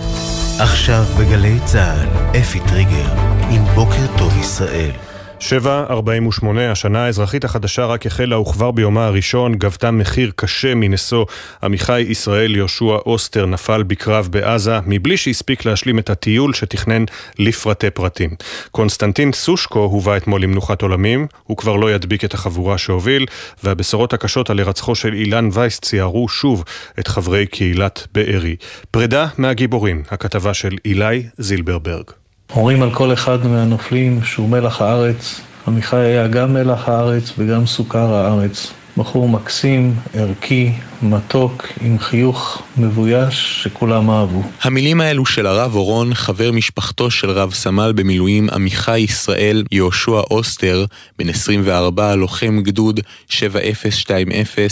עכשיו 0.59 1.03
בגלי 1.19 1.59
צה"ל, 1.65 2.37
אפי 2.39 2.59
טריגר, 2.59 3.13
עם 3.49 3.65
בוקר 3.75 4.17
טוב 4.17 4.37
ישראל. 4.37 5.08
7.48, 5.39 6.59
השנה 6.71 7.05
האזרחית 7.05 7.43
החדשה 7.43 7.85
רק 7.85 8.05
החלה 8.05 8.39
וכבר 8.39 8.71
ביומה 8.71 9.05
הראשון 9.05 9.55
גבתה 9.55 9.91
מחיר 9.91 10.31
קשה 10.35 10.75
מנשוא. 10.75 11.25
עמיחי 11.63 12.01
ישראל 12.01 12.55
יהושע 12.55 12.95
אוסטר 13.05 13.45
נפל 13.45 13.83
בקרב 13.83 14.27
בעזה 14.31 14.79
מבלי 14.85 15.17
שהספיק 15.17 15.65
להשלים 15.65 15.99
את 15.99 16.09
הטיול 16.09 16.53
שתכנן 16.53 17.05
לפרטי 17.39 17.89
פרטים. 17.89 18.29
קונסטנטין 18.71 19.33
סושקו 19.33 19.79
הובא 19.79 20.17
אתמול 20.17 20.41
למנוחת 20.41 20.81
עולמים, 20.81 21.27
הוא 21.43 21.57
כבר 21.57 21.75
לא 21.75 21.91
ידביק 21.91 22.25
את 22.25 22.33
החבורה 22.33 22.77
שהוביל, 22.77 23.25
והבשורות 23.63 24.13
הקשות 24.13 24.49
על 24.49 24.59
הירצחו 24.59 24.95
של 24.95 25.13
אילן 25.13 25.49
וייס 25.53 25.79
ציערו 25.79 26.29
שוב 26.29 26.63
את 26.99 27.07
חברי 27.07 27.47
קהילת 27.47 28.07
בארי. 28.13 28.55
פרידה 28.91 29.27
מהגיבורים, 29.37 30.03
הכתבה 30.09 30.53
של 30.53 30.77
אילי 30.85 31.23
זילברברג. 31.37 32.18
אומרים 32.55 32.81
על 32.81 32.93
כל 32.93 33.13
אחד 33.13 33.47
מהנופלים 33.47 34.23
שהוא 34.23 34.49
מלח 34.49 34.81
הארץ. 34.81 35.41
עמיחי 35.67 35.97
היה 35.97 36.27
גם 36.27 36.53
מלח 36.53 36.89
הארץ 36.89 37.33
וגם 37.37 37.65
סוכר 37.65 38.13
הארץ. 38.13 38.73
בחור 38.97 39.29
מקסים, 39.29 39.93
ערכי, 40.13 40.71
מתוק, 41.01 41.67
עם 41.81 41.99
חיוך 41.99 42.61
מבויש 42.77 43.63
שכולם 43.63 44.09
אהבו. 44.09 44.43
המילים 44.61 45.01
האלו 45.01 45.25
של 45.25 45.45
הרב 45.45 45.75
אורון, 45.75 46.13
חבר 46.13 46.51
משפחתו 46.51 47.11
של 47.11 47.29
רב 47.29 47.53
סמל 47.53 47.93
במילואים 47.95 48.49
עמיחי 48.49 48.99
ישראל 48.99 49.63
יהושע 49.71 50.19
אוסטר, 50.31 50.85
בן 51.19 51.29
24, 51.29 52.15
לוחם 52.15 52.61
גדוד 52.61 52.99
7020 53.29 54.67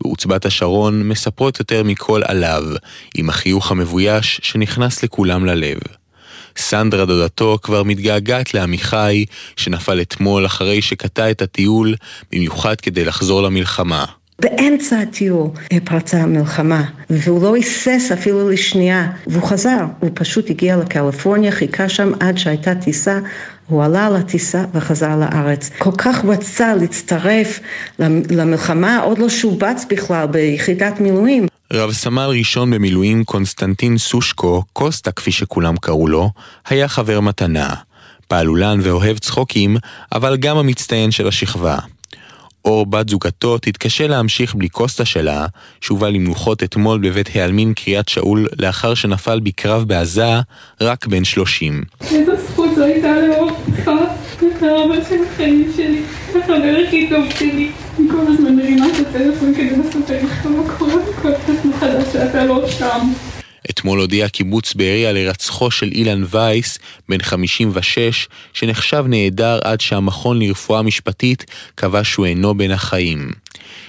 בעוצבת 0.00 0.46
השרון, 0.46 1.08
מספרות 1.08 1.58
יותר 1.58 1.82
מכל 1.82 2.22
עליו, 2.24 2.62
עם 3.14 3.28
החיוך 3.28 3.70
המבויש 3.70 4.40
שנכנס 4.42 5.02
לכולם 5.02 5.46
ללב. 5.46 5.78
סנדרה 6.56 7.04
דודתו 7.04 7.58
כבר 7.62 7.82
מתגעגעת 7.82 8.54
לעמיחי, 8.54 9.24
שנפל 9.56 10.00
אתמול 10.00 10.46
אחרי 10.46 10.82
שקטע 10.82 11.30
את 11.30 11.42
הטיול, 11.42 11.94
במיוחד 12.32 12.80
כדי 12.80 13.04
לחזור 13.04 13.42
למלחמה. 13.42 14.04
באמצע 14.42 14.98
הטיול 14.98 15.48
פרצה 15.84 16.18
המלחמה, 16.18 16.84
והוא 17.10 17.42
לא 17.42 17.54
היסס 17.54 18.10
אפילו 18.12 18.50
לשנייה, 18.50 19.10
והוא 19.26 19.42
חזר. 19.42 19.84
הוא 20.00 20.10
פשוט 20.14 20.50
הגיע 20.50 20.76
לקליפורניה, 20.76 21.52
חיכה 21.52 21.88
שם 21.88 22.12
עד 22.20 22.38
שהייתה 22.38 22.74
טיסה, 22.74 23.18
הוא 23.68 23.84
עלה 23.84 24.06
על 24.06 24.16
הטיסה 24.16 24.64
וחזר 24.74 25.16
לארץ. 25.16 25.70
כל 25.78 25.90
כך 25.98 26.24
רצה 26.24 26.74
להצטרף 26.74 27.60
למלחמה, 28.30 29.00
עוד 29.00 29.18
לא 29.18 29.28
שובץ 29.28 29.86
בכלל 29.90 30.26
ביחידת 30.26 31.00
מילואים. 31.00 31.51
רב 31.74 31.92
סמל 31.92 32.28
ראשון 32.38 32.70
במילואים 32.70 33.24
קונסטנטין 33.24 33.98
סושקו, 33.98 34.62
קוסטה 34.72 35.12
כפי 35.12 35.32
שכולם 35.32 35.76
קראו 35.76 36.08
לו, 36.08 36.30
היה 36.68 36.88
חבר 36.88 37.20
מתנה. 37.20 37.74
פעלולן 38.28 38.78
ואוהב 38.82 39.18
צחוקים, 39.18 39.76
אבל 40.12 40.36
גם 40.36 40.58
המצטיין 40.58 41.10
של 41.10 41.28
השכבה. 41.28 41.78
אור 42.64 42.86
בת 42.86 43.08
זוגתו 43.08 43.58
תתקשה 43.58 44.06
להמשיך 44.06 44.54
בלי 44.54 44.68
קוסטה 44.68 45.04
שלה, 45.04 45.46
שהובא 45.80 46.08
למנוחות 46.08 46.62
אתמול 46.62 46.98
בבית 46.98 47.36
העלמין 47.36 47.74
קריית 47.74 48.08
שאול 48.08 48.48
לאחר 48.58 48.94
שנפל 48.94 49.40
בקרב 49.40 49.84
בעזה, 49.84 50.40
רק 50.80 51.06
בן 51.06 51.24
שלושים. 51.24 51.82
איזו 52.00 52.32
זכות 52.48 52.70
זו 52.76 52.84
הייתה 52.84 53.08
לאור 53.28 53.50
אותך, 53.50 53.90
אתה 54.38 54.66
אבא 54.84 55.08
של 55.08 55.16
החיים 55.32 55.72
שלי, 55.76 56.02
החבר 56.36 56.76
הכי 56.88 57.08
טוב 57.08 57.24
שלי. 57.38 57.70
אני 57.98 58.08
כל 58.10 58.32
הזמן 58.32 58.56
מרימה 58.56 58.86
את 58.86 59.06
הטלפון 59.06 59.54
כדי 59.54 59.70
מה 60.44 60.78
קורה, 60.78 60.94
מחדש 61.64 62.12
שאתה 62.12 62.44
לא 62.44 62.68
שם. 62.68 63.12
אתמול 63.70 64.00
הודיע 64.00 64.28
קיבוץ 64.28 64.74
בארי 64.74 65.06
על 65.06 65.16
הירצחו 65.16 65.70
של 65.70 65.86
אילן 65.92 66.24
וייס, 66.30 66.78
בן 67.08 67.22
56, 67.22 68.28
שנחשב 68.52 69.04
נעדר 69.08 69.58
עד 69.64 69.80
שהמכון 69.80 70.38
לרפואה 70.38 70.82
משפטית 70.82 71.44
קבע 71.74 72.04
שהוא 72.04 72.26
אינו 72.26 72.54
בין 72.54 72.70
החיים. 72.70 73.30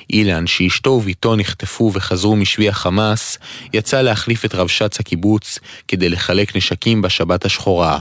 אילן, 0.10 0.48
שאשתו 0.48 0.90
וביתו 0.90 1.36
נחטפו 1.36 1.92
וחזרו 1.94 2.36
משבי 2.36 2.70
החמאס, 2.70 3.38
יצא 3.74 4.02
להחליף 4.02 4.46
את 4.46 4.56
רבש"ץ 4.56 5.00
הקיבוץ 5.00 5.60
כדי 5.88 6.10
לחלק 6.10 6.56
נשקים 6.56 7.02
בשבת 7.02 7.46
השחורה. 7.46 8.00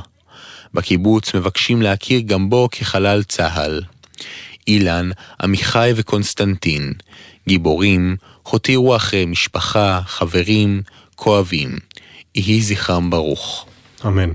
בקיבוץ 0.74 1.34
מבקשים 1.34 1.82
להכיר 1.82 2.20
גם 2.20 2.50
בו 2.50 2.68
כחלל 2.72 3.22
צה"ל. 3.22 3.80
אילן, 4.68 5.10
עמיחי 5.42 5.92
וקונסטנטין, 5.96 6.92
גיבורים, 7.48 8.16
הותירו 8.42 8.96
אחרי 8.96 9.26
משפחה, 9.26 10.00
חברים, 10.06 10.82
כואבים. 11.16 11.78
יהי 12.34 12.62
זכרם 12.62 13.10
ברוך. 13.10 13.66
אמן. 14.06 14.30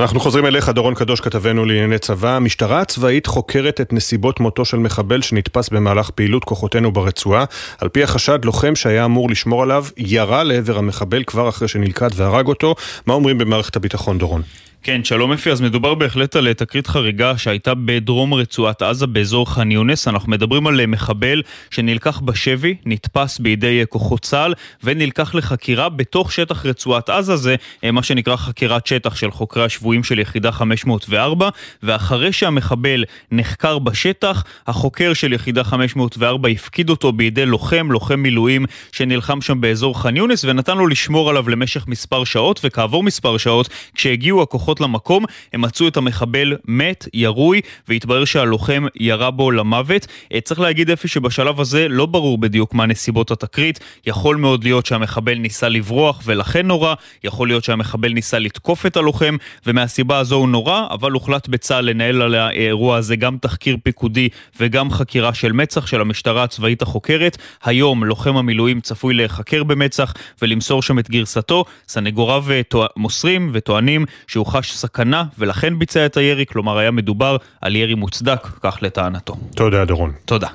אנחנו 0.00 0.20
חוזרים 0.20 0.46
אליך, 0.46 0.68
דורון 0.68 0.94
קדוש, 0.94 1.20
כתבנו 1.20 1.64
לענייני 1.64 1.98
צבא. 1.98 2.36
המשטרה 2.36 2.80
הצבאית 2.80 3.26
חוקרת 3.26 3.80
את 3.80 3.92
נסיבות 3.92 4.40
מותו 4.40 4.64
של 4.64 4.76
מחבל 4.76 5.22
שנתפס 5.22 5.68
במהלך 5.68 6.10
פעילות 6.10 6.44
כוחותינו 6.44 6.92
ברצועה. 6.92 7.44
על 7.78 7.88
פי 7.88 8.02
החשד, 8.02 8.44
לוחם 8.44 8.76
שהיה 8.76 9.04
אמור 9.04 9.30
לשמור 9.30 9.62
עליו, 9.62 9.84
ירה 9.96 10.42
לעבר 10.42 10.78
המחבל 10.78 11.24
כבר 11.24 11.48
אחרי 11.48 11.68
שנלכד 11.68 12.10
והרג 12.14 12.46
אותו. 12.46 12.74
מה 13.06 13.14
אומרים 13.14 13.38
במערכת 13.38 13.76
הביטחון, 13.76 14.18
דורון? 14.18 14.42
כן, 14.84 15.04
שלום 15.04 15.32
אפי, 15.32 15.50
אז 15.50 15.60
מדובר 15.60 15.94
בהחלט 15.94 16.36
על 16.36 16.52
תקרית 16.52 16.86
חריגה 16.86 17.38
שהייתה 17.38 17.72
בדרום 17.74 18.34
רצועת 18.34 18.82
עזה 18.82 19.06
באזור 19.06 19.50
ח'אן 19.54 19.70
יונס. 19.70 20.08
אנחנו 20.08 20.30
מדברים 20.30 20.66
על 20.66 20.86
מחבל 20.86 21.42
שנלקח 21.70 22.20
בשבי, 22.20 22.74
נתפס 22.86 23.38
בידי 23.38 23.82
כוחות 23.88 24.20
צה"ל 24.20 24.54
ונלקח 24.84 25.34
לחקירה 25.34 25.88
בתוך 25.88 26.32
שטח 26.32 26.66
רצועת 26.66 27.10
עזה, 27.10 27.36
זה 27.36 27.56
אה, 27.84 27.90
מה 27.90 28.02
שנקרא 28.02 28.36
חקירת 28.36 28.86
שטח 28.86 29.14
של 29.14 29.30
חוקרי 29.30 29.64
השבויים 29.64 30.04
של 30.04 30.18
יחידה 30.18 30.52
504, 30.52 31.48
ואחרי 31.82 32.32
שהמחבל 32.32 33.04
נחקר 33.32 33.78
בשטח, 33.78 34.44
החוקר 34.66 35.12
של 35.12 35.32
יחידה 35.32 35.64
504 35.64 36.48
הפקיד 36.48 36.90
אותו 36.90 37.12
בידי 37.12 37.46
לוחם, 37.46 37.92
לוחם 37.92 38.20
מילואים 38.20 38.66
שנלחם 38.92 39.40
שם 39.40 39.60
באזור 39.60 40.02
ח'אן 40.02 40.16
יונס 40.16 40.44
ונתן 40.44 40.76
לו 40.76 40.86
לשמור 40.86 41.30
עליו 41.30 41.48
למשך 41.48 41.88
מספר 41.88 42.24
שעות, 42.24 42.60
וכעבור 42.64 43.02
מספר 43.02 43.36
שעות, 43.36 43.68
כשהגיעו 43.94 44.42
הכוחות 44.42 44.71
הכוחות 44.72 44.80
למקום, 44.80 45.24
הם 45.52 45.60
מצאו 45.60 45.88
את 45.88 45.96
המחבל 45.96 46.56
מת, 46.64 47.08
ירוי, 47.14 47.60
והתברר 47.88 48.24
שהלוחם 48.24 48.86
ירה 49.00 49.30
בו 49.30 49.50
למוות. 49.50 50.06
אה, 50.32 50.40
צריך 50.40 50.60
להגיד 50.60 50.90
אפי 50.90 51.08
שבשלב 51.08 51.60
הזה 51.60 51.88
לא 51.88 52.06
ברור 52.06 52.38
בדיוק 52.38 52.74
מה 52.74 52.86
נסיבות 52.86 53.30
התקרית. 53.30 53.80
יכול 54.06 54.36
מאוד 54.36 54.64
להיות 54.64 54.86
שהמחבל 54.86 55.34
ניסה 55.34 55.68
לברוח 55.68 56.22
ולכן 56.24 56.66
נורא, 56.66 56.94
יכול 57.24 57.48
להיות 57.48 57.64
שהמחבל 57.64 58.12
ניסה 58.12 58.38
לתקוף 58.38 58.86
את 58.86 58.96
הלוחם, 58.96 59.36
ומהסיבה 59.66 60.18
הזו 60.18 60.36
הוא 60.36 60.48
נורא, 60.48 60.86
אבל 60.90 61.12
הוחלט 61.12 61.48
בצה"ל 61.48 61.84
לנהל 61.84 62.22
על 62.22 62.34
האירוע 62.34 62.96
הזה 62.96 63.16
גם 63.16 63.36
תחקיר 63.40 63.76
פיקודי 63.82 64.28
וגם 64.60 64.90
חקירה 64.90 65.34
של 65.34 65.52
מצ"ח 65.52 65.86
של 65.86 66.00
המשטרה 66.00 66.42
הצבאית 66.42 66.82
החוקרת. 66.82 67.38
היום 67.64 68.04
לוחם 68.04 68.36
המילואים 68.36 68.80
צפוי 68.80 69.14
להיחקר 69.14 69.64
במצ"ח 69.64 70.14
ולמסור 70.42 70.82
שם 70.82 70.98
את 70.98 71.10
גרסתו. 71.10 71.64
סנגוריו 71.88 72.44
אה, 72.50 72.86
מוסרים 72.96 73.50
וטוענים 73.52 74.04
שהוא 74.26 74.46
חש 74.46 74.61
חש 74.62 74.72
סכנה 74.74 75.24
ולכן 75.38 75.78
ביצע 75.78 76.06
את 76.06 76.16
הירי, 76.16 76.46
כלומר 76.46 76.78
היה 76.78 76.90
מדובר 76.90 77.36
על 77.60 77.76
ירי 77.76 77.94
מוצדק, 77.94 78.48
כך 78.60 78.78
לטענתו. 78.82 79.36
תודה 79.54 79.84
דורון. 79.84 80.12
תודה. 80.24 80.48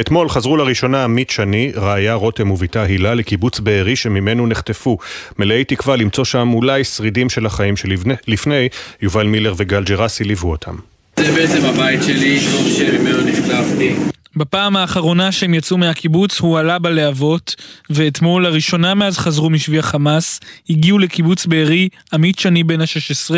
אתמול 0.00 0.28
חזרו 0.28 0.56
לראשונה 0.56 1.04
עמית 1.04 1.30
שני, 1.30 1.72
רעיה 1.76 2.14
רותם 2.14 2.50
ובתה 2.50 2.82
הילה 2.82 3.14
לקיבוץ 3.14 3.60
בארי 3.60 3.96
שממנו 3.96 4.46
נחטפו. 4.46 4.98
מלאי 5.38 5.64
תקווה 5.64 5.96
למצוא 5.96 6.24
שם 6.24 6.52
אולי 6.52 6.84
שרידים 6.84 7.30
של 7.30 7.46
החיים 7.46 7.76
שלפני, 7.76 8.68
יובל 9.02 9.26
מילר 9.26 9.54
וגל 9.56 9.84
ג'רסי 9.84 10.24
ליוו 10.24 10.50
אותם. 10.50 10.76
זה 11.16 11.32
בעצם 11.32 11.64
הבית 11.64 12.02
שלי, 12.02 12.40
שממנו 12.40 13.20
נחטפתי. 13.24 13.94
בפעם 14.36 14.76
האחרונה 14.76 15.32
שהם 15.32 15.54
יצאו 15.54 15.78
מהקיבוץ 15.78 16.40
הוא 16.40 16.58
עלה 16.58 16.78
בלהבות, 16.78 17.56
ואתמול 17.90 18.46
לראשונה 18.46 18.94
מאז 18.94 19.18
חזרו 19.18 19.50
משבי 19.50 19.78
החמאס, 19.78 20.40
הגיעו 20.70 20.98
לקיבוץ 20.98 21.46
בארי 21.46 21.88
עמית 22.12 22.38
שני 22.38 22.64
בן 22.64 22.80
ה-16, 22.80 23.34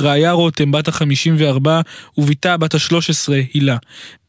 רעיה 0.00 0.32
רותם 0.32 0.72
בת 0.72 0.88
ה-54 0.88 1.68
ובתה 2.18 2.56
בת 2.56 2.74
ה-13 2.74 3.32
הילה. 3.54 3.76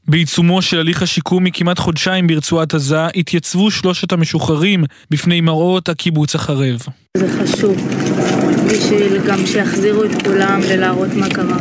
בעיצומו 0.07 0.61
של 0.61 0.79
הליך 0.79 1.01
השיקום 1.01 1.43
מכמעט 1.43 1.79
חודשיים 1.79 2.27
ברצועת 2.27 2.73
עזה, 2.73 3.07
התייצבו 3.07 3.71
שלושת 3.71 4.11
המשוחררים 4.11 4.83
בפני 5.11 5.41
מראות 5.41 5.89
הקיבוץ 5.89 6.35
החרב. 6.35 6.79
זה 7.17 7.27
חשוב, 7.39 7.77
בשביל 8.65 9.21
גם 9.27 9.45
שיחזירו 9.45 10.03
את 10.03 10.23
כולם 10.23 10.59
ולהראות 10.69 11.13
מה 11.13 11.29
קרה. 11.29 11.57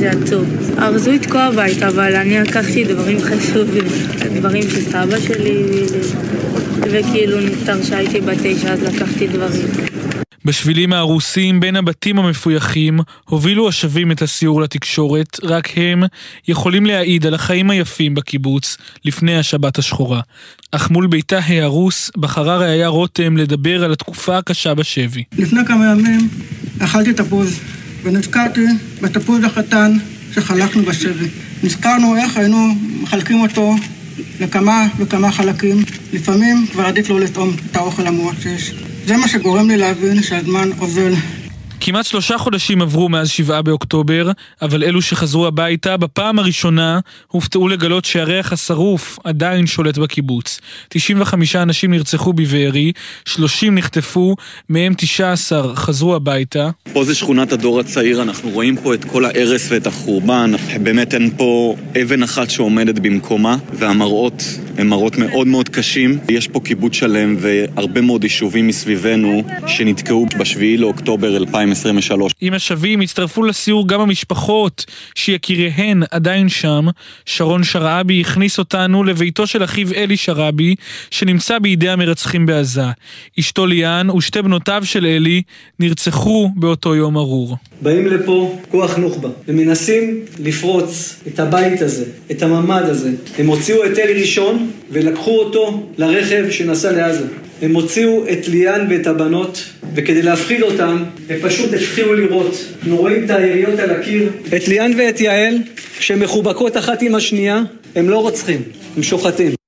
זה 0.00 0.10
עצוב. 0.10 0.48
ארזו 0.78 1.12
לתקוע 1.12 1.42
הבית, 1.42 1.82
אבל 1.82 2.16
אני 2.16 2.38
לקחתי 2.38 2.84
דברים 2.84 3.18
חשובים, 3.20 3.84
דברים 4.36 4.62
של 4.62 4.80
סבא 4.80 5.20
שלי, 5.20 5.62
וכאילו 6.80 7.40
נפטר 7.40 7.82
שהייתי 7.82 8.20
בת 8.20 8.38
תשע, 8.42 8.72
אז 8.72 8.82
לקחתי 8.82 9.26
דברים. 9.26 9.66
בשבילים 10.44 10.92
ההרוסים 10.92 11.60
בין 11.60 11.76
הבתים 11.76 12.18
המפויחים 12.18 13.00
הובילו 13.24 13.68
השבים 13.68 14.12
את 14.12 14.22
הסיור 14.22 14.60
לתקשורת, 14.60 15.36
רק 15.42 15.68
הם 15.76 16.02
יכולים 16.48 16.86
להעיד 16.86 17.26
על 17.26 17.34
החיים 17.34 17.70
היפים 17.70 18.14
בקיבוץ 18.14 18.76
לפני 19.04 19.38
השבת 19.38 19.78
השחורה. 19.78 20.20
אך 20.72 20.90
מול 20.90 21.06
ביתה 21.06 21.38
ההרוס 21.38 22.10
בחרה 22.16 22.56
ראיה 22.56 22.88
רותם 22.88 23.36
לדבר 23.36 23.84
על 23.84 23.92
התקופה 23.92 24.38
הקשה 24.38 24.74
בשבי. 24.74 25.24
לפני 25.38 25.60
כמה 25.66 25.92
ימים 25.92 26.28
אכלתי 26.80 27.12
תפוז 27.12 27.60
ונזכרתי 28.02 28.66
בתפוז 29.02 29.44
הקטן 29.44 29.92
שחלקנו 30.34 30.82
בשבי. 30.82 31.28
נזכרנו 31.62 32.16
איך 32.16 32.36
היינו 32.36 32.74
מחלקים 33.00 33.40
אותו 33.40 33.76
לכמה 34.40 34.88
וכמה 34.98 35.32
חלקים. 35.32 35.84
לפעמים 36.12 36.66
כבר 36.72 36.86
עדיף 36.86 37.10
לא 37.10 37.20
לטעום 37.20 37.56
את 37.70 37.76
האוכל 37.76 38.06
המועט 38.06 38.36
שיש. 38.42 38.74
זה 39.06 39.16
מה 39.16 39.28
שגורם 39.28 39.68
לי 39.68 39.76
להבין 39.76 40.22
שהזמן 40.22 40.70
אוזל. 40.78 41.14
כמעט 41.82 42.06
שלושה 42.06 42.38
חודשים 42.38 42.82
עברו 42.82 43.08
מאז 43.08 43.28
שבעה 43.28 43.62
באוקטובר, 43.62 44.30
אבל 44.62 44.84
אלו 44.84 45.02
שחזרו 45.02 45.46
הביתה 45.46 45.96
בפעם 45.96 46.38
הראשונה 46.38 47.00
הופתעו 47.28 47.68
לגלות 47.68 48.04
שהריח 48.04 48.52
השרוף 48.52 49.18
עדיין 49.24 49.66
שולט 49.66 49.98
בקיבוץ. 49.98 50.60
95 50.88 51.56
אנשים 51.56 51.90
נרצחו 51.90 52.32
בבארי, 52.32 52.92
30 53.24 53.74
נחטפו, 53.74 54.36
מהם 54.68 54.94
19 54.96 55.76
חזרו 55.76 56.14
הביתה. 56.14 56.70
פה 56.92 57.04
זה 57.04 57.14
שכונת 57.14 57.52
הדור 57.52 57.80
הצעיר, 57.80 58.22
אנחנו 58.22 58.50
רואים 58.50 58.76
פה 58.76 58.94
את 58.94 59.04
כל 59.04 59.24
ההרס 59.24 59.66
ואת 59.70 59.86
החורבן. 59.86 60.52
באמת 60.82 61.14
אין 61.14 61.30
פה 61.36 61.76
אבן 62.02 62.22
אחת 62.22 62.50
שעומדת 62.50 62.98
במקומה, 62.98 63.56
והמראות 63.72 64.44
הם 64.78 64.88
מראות 64.88 65.18
מאוד 65.18 65.46
מאוד 65.46 65.68
קשים. 65.68 66.18
יש 66.28 66.48
פה 66.48 66.60
קיבוץ 66.60 66.94
שלם 66.94 67.36
והרבה 67.38 68.00
מאוד 68.00 68.24
יישובים 68.24 68.66
מסביבנו 68.66 69.42
שנתקעו 69.66 70.26
בשביעי 70.38 70.76
לאוקטובר 70.76 71.36
2000. 71.36 71.69
2023. 71.70 72.32
עם 72.40 72.54
השבים 72.54 73.00
הצטרפו 73.00 73.42
לסיור 73.42 73.88
גם 73.88 74.00
המשפחות 74.00 74.84
שיקיריהן 75.14 76.02
עדיין 76.10 76.48
שם. 76.48 76.86
שרון 77.26 77.64
שרעבי 77.64 78.20
הכניס 78.20 78.58
אותנו 78.58 79.04
לביתו 79.04 79.46
של 79.46 79.64
אחיו 79.64 79.92
אלי 79.94 80.16
שרעבי, 80.16 80.74
שנמצא 81.10 81.58
בידי 81.58 81.88
המרצחים 81.88 82.46
בעזה. 82.46 82.82
אשתו 83.38 83.66
ליאן 83.66 84.10
ושתי 84.10 84.42
בנותיו 84.42 84.82
של 84.84 85.06
אלי 85.06 85.42
נרצחו 85.80 86.50
באותו 86.56 86.94
יום 86.94 87.16
ארור. 87.16 87.56
באים 87.82 88.06
לפה 88.06 88.58
כוח 88.70 88.96
נוח'בה 88.96 89.28
ומנסים 89.48 90.20
לפרוץ 90.38 91.20
את 91.26 91.40
הבית 91.40 91.82
הזה, 91.82 92.04
את 92.30 92.42
הממ"ד 92.42 92.82
הזה. 92.84 93.10
הם 93.38 93.46
הוציאו 93.46 93.86
את 93.86 93.98
אלי 93.98 94.20
ראשון 94.20 94.70
ולקחו 94.90 95.38
אותו 95.38 95.86
לרכב 95.98 96.44
שנסע 96.50 96.92
לעזה. 96.92 97.26
הם 97.62 97.74
הוציאו 97.74 98.24
את 98.32 98.48
ליאן 98.48 98.86
ואת 98.90 99.06
הבנות, 99.06 99.64
וכדי 99.94 100.22
להפחיד 100.22 100.62
אותם, 100.62 101.04
הם 101.28 101.38
פשוט 101.42 101.72
התחילו 101.72 102.14
לראות. 102.14 102.54
אנחנו 102.78 102.96
רואים 102.96 103.24
את 103.24 103.30
היריות 103.30 103.78
על 103.78 103.90
הקיר. 103.90 104.30
את 104.56 104.68
ליאן 104.68 104.92
ואת 104.98 105.20
יעל, 105.20 105.54
כשהן 105.98 106.18
מחובקות 106.18 106.76
אחת 106.76 107.02
עם 107.02 107.14
השנייה, 107.14 107.62
הם 107.96 108.10
לא 108.10 108.18
רוצחים, 108.18 108.62
הם 108.96 109.02
שוחטים. 109.02 109.59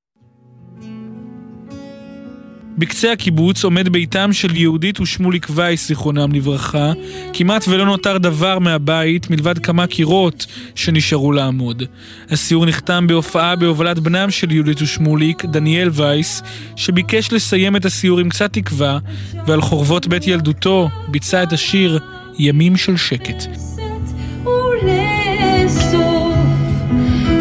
בקצה 2.82 3.12
הקיבוץ 3.12 3.64
עומד 3.64 3.88
ביתם 3.88 4.32
של 4.32 4.56
יהודית 4.56 5.00
ושמוליק 5.00 5.46
וייס, 5.50 5.88
זיכרונם 5.88 6.32
לברכה. 6.32 6.92
כמעט 7.32 7.68
ולא 7.68 7.84
נותר 7.84 8.18
דבר 8.18 8.58
מהבית 8.58 9.30
מלבד 9.30 9.58
כמה 9.58 9.86
קירות 9.86 10.46
שנשארו 10.74 11.32
לעמוד. 11.32 11.82
הסיור 12.30 12.66
נחתם 12.66 13.06
בהופעה 13.06 13.56
בהובלת 13.56 13.98
בנם 13.98 14.30
של 14.30 14.52
יהודית 14.52 14.82
ושמוליק, 14.82 15.44
דניאל 15.44 15.88
וייס, 15.92 16.42
שביקש 16.76 17.32
לסיים 17.32 17.76
את 17.76 17.84
הסיור 17.84 18.18
עם 18.18 18.28
קצת 18.28 18.52
תקווה, 18.52 18.98
ועל 19.46 19.60
חורבות 19.60 20.06
בית 20.06 20.26
ילדותו 20.26 20.88
ביצע 21.08 21.42
את 21.42 21.52
השיר 21.52 21.98
ימים 22.38 22.76
של 22.76 22.96
שקט. 22.96 23.44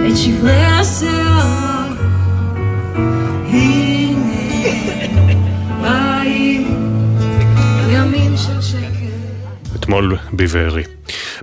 את 0.08 0.18
שברי 0.18 0.66
השיער 0.66 1.71
אתמול 9.82 10.18
בבארי. 10.34 10.84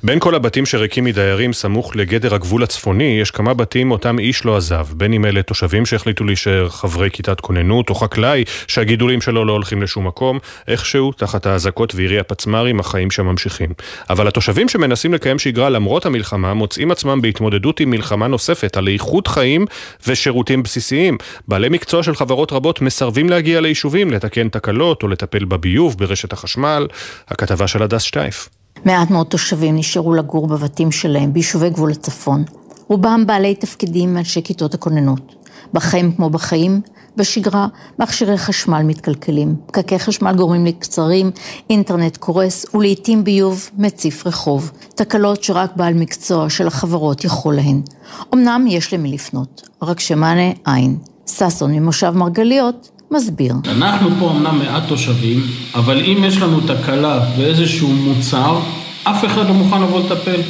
בין 0.02 0.18
כל 0.20 0.34
הבתים 0.34 0.66
שריקים 0.66 1.04
מדיירים 1.04 1.52
סמוך 1.52 1.96
לגדר 1.96 2.34
הגבול 2.34 2.62
הצפוני, 2.62 3.18
יש 3.22 3.30
כמה 3.30 3.54
בתים 3.54 3.90
אותם 3.90 4.18
איש 4.18 4.44
לא 4.44 4.56
עזב. 4.56 4.86
בין 4.92 5.12
אם 5.12 5.24
אלה 5.24 5.42
תושבים 5.42 5.86
שהחליטו 5.86 6.24
להישאר 6.24 6.68
חברי 6.68 7.10
כיתת 7.10 7.40
כוננות, 7.40 7.90
או 7.90 7.94
חקלאי 7.94 8.44
שהגידולים 8.66 9.20
שלו 9.20 9.44
לא 9.44 9.52
הולכים 9.52 9.82
לשום 9.82 10.06
מקום, 10.06 10.38
איכשהו, 10.68 11.12
תחת 11.12 11.46
האזעקות 11.46 11.94
וירי 11.94 12.18
הפצמ"רים, 12.18 12.80
החיים 12.80 13.10
שם 13.10 13.26
ממשיכים. 13.26 13.70
אבל 14.10 14.28
התושבים 14.28 14.68
שמנסים 14.68 15.14
לקיים 15.14 15.38
שגרה 15.38 15.70
למרות 15.70 16.06
המלחמה, 16.06 16.54
מוצאים 16.54 16.90
עצמם 16.90 17.22
בהתמודדות 17.22 17.80
עם 17.80 17.90
מלחמה 17.90 18.26
נוספת 18.26 18.76
על 18.76 18.88
איכות 18.88 19.26
חיים 19.26 19.66
ושירותים 20.06 20.62
בסיסיים. 20.62 21.18
בעלי 21.48 21.68
מקצוע 21.68 22.02
של 22.02 22.14
חברות 22.14 22.52
רבות 22.52 22.80
מסרבים 22.80 23.30
להגיע 23.30 23.60
ליישובים, 23.60 24.10
לתקן 24.10 24.48
תקלות 24.48 25.02
או 25.02 25.08
לטפל 25.08 25.44
בביוב, 25.44 25.98
ברשת 25.98 26.32
החשמל. 26.32 26.86
הכתבה 27.28 27.66
של 27.66 27.82
הדס 27.82 28.02
שטייף. 28.02 28.57
מעט 28.88 29.10
מאוד 29.10 29.26
תושבים 29.26 29.76
נשארו 29.76 30.14
לגור 30.14 30.46
בבתים 30.46 30.92
שלהם 30.92 31.32
ביישובי 31.32 31.70
גבול 31.70 31.92
הצפון, 31.92 32.44
רובם 32.88 33.26
בעלי 33.26 33.54
תפקידים 33.54 34.14
מאנשי 34.14 34.42
כיתות 34.42 34.74
הכוננות. 34.74 35.34
בחיים 35.72 36.12
כמו 36.12 36.30
בחיים, 36.30 36.80
בשגרה 37.16 37.66
מכשירי 37.98 38.38
חשמל 38.38 38.82
מתקלקלים, 38.82 39.56
פקקי 39.66 39.98
חשמל 39.98 40.32
גורמים 40.36 40.66
לקצרים, 40.66 41.30
אינטרנט 41.70 42.16
קורס 42.16 42.66
ולעיתים 42.74 43.24
ביוב 43.24 43.70
מציף 43.78 44.26
רחוב, 44.26 44.72
תקלות 44.94 45.44
שרק 45.44 45.70
בעל 45.76 45.94
מקצוע 45.94 46.50
של 46.50 46.66
החברות 46.66 47.24
יכול 47.24 47.54
להן. 47.54 47.82
אמנם 48.34 48.64
יש 48.68 48.94
למי 48.94 49.12
לפנות, 49.12 49.68
רק 49.82 50.00
שמענה 50.00 50.50
אין. 50.66 50.98
ששון 51.26 51.72
ממושב 51.72 52.10
מרגליות 52.10 52.97
מסביר. 53.10 53.54
אנחנו 53.68 54.10
פה 54.18 54.30
אמנם 54.30 54.58
מעט 54.58 54.82
תושבים, 54.88 55.40
אבל 55.74 56.04
אם 56.04 56.24
יש 56.24 56.36
לנו 56.36 56.60
תקלה 56.60 57.20
באיזשהו 57.36 57.88
מוצר, 57.88 58.60
אף 59.04 59.24
אחד 59.24 59.46
לא 59.46 59.54
מוכן 59.54 59.82
לבוא 59.82 60.00
לטפל. 60.00 60.40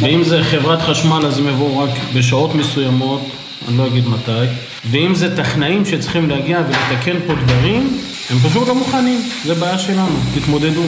ואם 0.00 0.24
זה 0.24 0.42
חברת 0.42 0.82
חשמל 0.82 1.26
אז 1.26 1.38
הם 1.38 1.48
יבואו 1.48 1.78
רק 1.78 1.90
בשעות 2.16 2.54
מסוימות, 2.54 3.20
אני 3.68 3.78
לא 3.78 3.86
אגיד 3.86 4.04
מתי. 4.08 4.46
ואם 4.90 5.14
זה 5.14 5.36
טכנאים 5.36 5.84
שצריכים 5.84 6.30
להגיע 6.30 6.60
ולתקן 6.60 7.16
פה 7.26 7.34
דברים, 7.34 7.98
הם 8.30 8.38
פשוט 8.38 8.68
לא 8.68 8.74
מוכנים, 8.74 9.20
זה 9.44 9.54
בעיה 9.54 9.78
שלנו, 9.78 10.16
תתמודדו. 10.34 10.82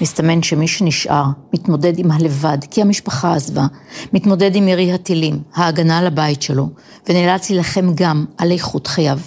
מסתמן 0.00 0.42
שמי 0.42 0.68
שנשאר 0.68 1.24
מתמודד 1.54 1.98
עם 1.98 2.10
הלבד, 2.10 2.58
כי 2.70 2.82
המשפחה 2.82 3.34
עזבה, 3.34 3.66
מתמודד 4.12 4.56
עם 4.56 4.68
ירי 4.68 4.92
הטילים, 4.92 5.38
ההגנה 5.54 5.98
על 5.98 6.06
הבית 6.06 6.42
שלו, 6.42 6.68
ונאלץ 7.08 7.50
להילחם 7.50 7.90
גם 7.94 8.24
על 8.38 8.50
איכות 8.50 8.86
חייו. 8.86 9.18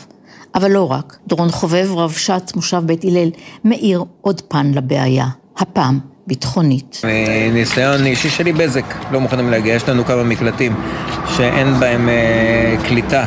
אבל 0.58 0.72
לא 0.72 0.92
רק, 0.92 1.18
דורון 1.28 1.52
חובב, 1.52 1.90
רב 1.96 2.12
שץ, 2.12 2.56
מושב 2.56 2.82
בית 2.86 3.04
הלל, 3.04 3.30
מאיר 3.66 4.04
עוד 4.22 4.42
פן 4.48 4.72
לבעיה, 4.76 5.26
הפעם 5.58 6.00
ביטחונית. 6.28 7.02
ניסיון 7.54 8.06
אישי 8.06 8.30
שלי 8.30 8.54
בזק, 8.54 8.96
לא 9.12 9.22
מוכנים 9.22 9.50
להגיע, 9.50 9.74
יש 9.74 9.90
לנו 9.90 10.06
כמה 10.06 10.24
מקלטים 10.24 10.76
שאין 11.38 11.80
בהם 11.80 12.10
אה, 12.10 12.76
קליטה. 12.88 13.26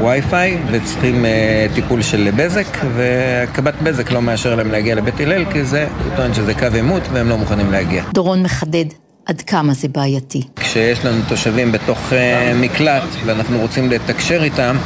וי-פיי 0.00 0.58
וצריכים 0.70 1.24
אה, 1.24 1.66
טיפול 1.74 2.02
של 2.02 2.30
בזק 2.36 2.78
וקב"ט 2.96 3.74
בזק 3.82 4.10
לא 4.10 4.22
מאשר 4.22 4.54
להם 4.54 4.70
להגיע 4.70 4.94
לבית 4.94 5.20
הלל 5.20 5.44
כי 5.52 5.64
זה, 5.64 5.86
הוא 6.04 6.16
טוען 6.16 6.34
שזה 6.34 6.54
קו 6.54 6.66
עימות 6.74 7.02
והם 7.12 7.28
לא 7.28 7.38
מוכנים 7.38 7.72
להגיע. 7.72 8.04
דורון 8.14 8.42
מחדד 8.42 8.84
עד 9.26 9.40
כמה 9.40 9.74
זה 9.74 9.88
בעייתי. 9.88 10.42
כשיש 10.56 11.04
לנו 11.04 11.22
תושבים 11.28 11.72
בתוך 11.72 12.12
אה, 12.12 12.52
מקלט 12.54 13.02
ואנחנו 13.26 13.58
רוצים 13.58 13.90
לתקשר 13.90 14.42
איתם 14.42 14.76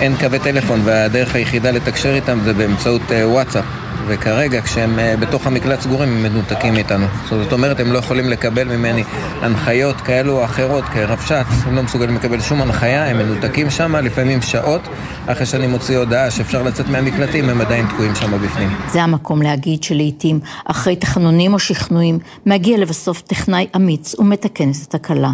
אין 0.00 0.16
קווי 0.16 0.38
טלפון 0.38 0.80
והדרך 0.84 1.34
היחידה 1.34 1.70
לתקשר 1.70 2.14
איתם 2.14 2.38
זה 2.44 2.52
באמצעות 2.54 3.02
אה, 3.12 3.28
וואטסאפ. 3.28 3.64
וכרגע 4.08 4.60
כשהם 4.60 4.98
אה, 4.98 5.14
בתוך 5.16 5.46
המקלט 5.46 5.80
סגורים 5.80 6.08
הם 6.08 6.22
מנותקים 6.22 6.74
מאיתנו. 6.74 7.06
זאת 7.28 7.52
אומרת 7.52 7.80
הם 7.80 7.92
לא 7.92 7.98
יכולים 7.98 8.28
לקבל 8.28 8.76
ממני 8.76 9.04
הנחיות 9.42 9.96
כאלו 9.96 10.38
או 10.38 10.44
אחרות 10.44 10.84
כרבש"ץ 10.84 11.46
הם 11.64 11.76
לא 11.76 11.82
מסוגלים 11.82 12.14
לקבל 12.14 12.40
שום 12.40 12.62
הנחיה, 12.62 13.06
הם 13.06 13.18
מנותקים 13.18 13.70
שם 13.70 13.96
לפעמים 13.96 14.42
שעות. 14.42 14.80
אחרי 15.26 15.46
שאני 15.46 15.66
מוציא 15.66 15.98
הודעה 15.98 16.30
שאפשר 16.30 16.62
לצאת 16.62 16.88
מהמקלטים 16.88 17.48
הם 17.48 17.60
עדיין 17.60 17.86
תקועים 17.86 18.14
שם 18.14 18.38
בפנים. 18.44 18.68
זה 18.88 19.02
המקום 19.02 19.42
להגיד 19.42 19.82
שלעיתים 19.82 20.40
אחרי 20.64 20.96
תחנונים 20.96 21.54
או 21.54 21.58
שכנועים 21.58 22.18
מגיע 22.46 22.78
לבסוף 22.78 23.20
טכנאי 23.20 23.66
אמיץ 23.76 24.14
ומתקן 24.18 24.70
את 24.70 24.94
התקלה. 24.94 25.30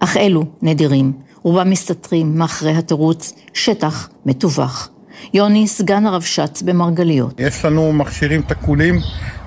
אך 0.00 0.16
אלו 0.16 0.44
נדירים 0.62 1.25
רובם 1.46 1.70
מסתתרים 1.70 2.38
מאחרי 2.38 2.76
התירוץ 2.76 3.32
שטח 3.54 4.08
מטווח. 4.26 4.88
יוני, 5.34 5.68
סגן 5.68 6.06
הרבש"ץ 6.06 6.62
במרגליות. 6.62 7.40
יש 7.40 7.64
לנו 7.64 7.92
מכשירים 7.92 8.42
תקולים, 8.42 9.00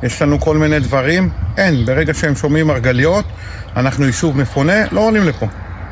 יש 0.03 0.21
לנו 0.21 0.39
כל 0.39 0.57
מיני 0.57 0.79
דברים. 0.79 1.29
אין, 1.57 1.85
ברגע 1.85 2.13
שהם 2.13 2.35
שומעים 2.35 2.67
מרגליות, 2.67 3.25
אנחנו 3.75 4.05
יישוב 4.05 4.37
מפונה, 4.37 4.73
לא 4.91 5.01
עולים 5.01 5.23
לפה. 5.23 5.45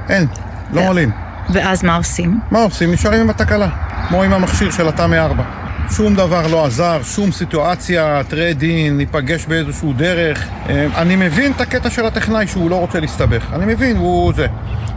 אין, 0.10 0.28
לא 0.74 0.88
עולים. 0.88 1.12
ואז 1.50 1.84
מה 1.84 1.96
עושים? 1.96 2.40
מה 2.52 2.64
עושים? 2.64 2.92
נשארים 2.92 3.22
עם 3.22 3.30
התקלה, 3.30 3.70
כמו 4.10 4.24
עם 4.24 4.34
המכשיר 4.34 4.72
של 4.72 4.88
התמ"א 4.88 5.26
4. 5.26 5.67
שום 5.92 6.16
דבר 6.16 6.48
לא 6.48 6.66
עזר, 6.66 7.04
שום 7.04 7.32
סיטואציה, 7.32 8.22
טרדין, 8.30 8.98
ניפגש 8.98 9.46
באיזשהו 9.46 9.94
דרך. 9.94 10.48
אה, 10.70 11.02
אני 11.02 11.16
מבין 11.16 11.52
את 11.52 11.62
הקטע 11.62 11.90
של 11.90 12.06
הטכנאי 12.06 12.48
שהוא 12.48 12.70
לא 12.70 12.76
רוצה 12.76 13.00
להסתבך, 13.00 13.46
אני 13.54 13.74
מבין, 13.74 13.98
הוא 13.98 14.34
זה. 14.36 14.48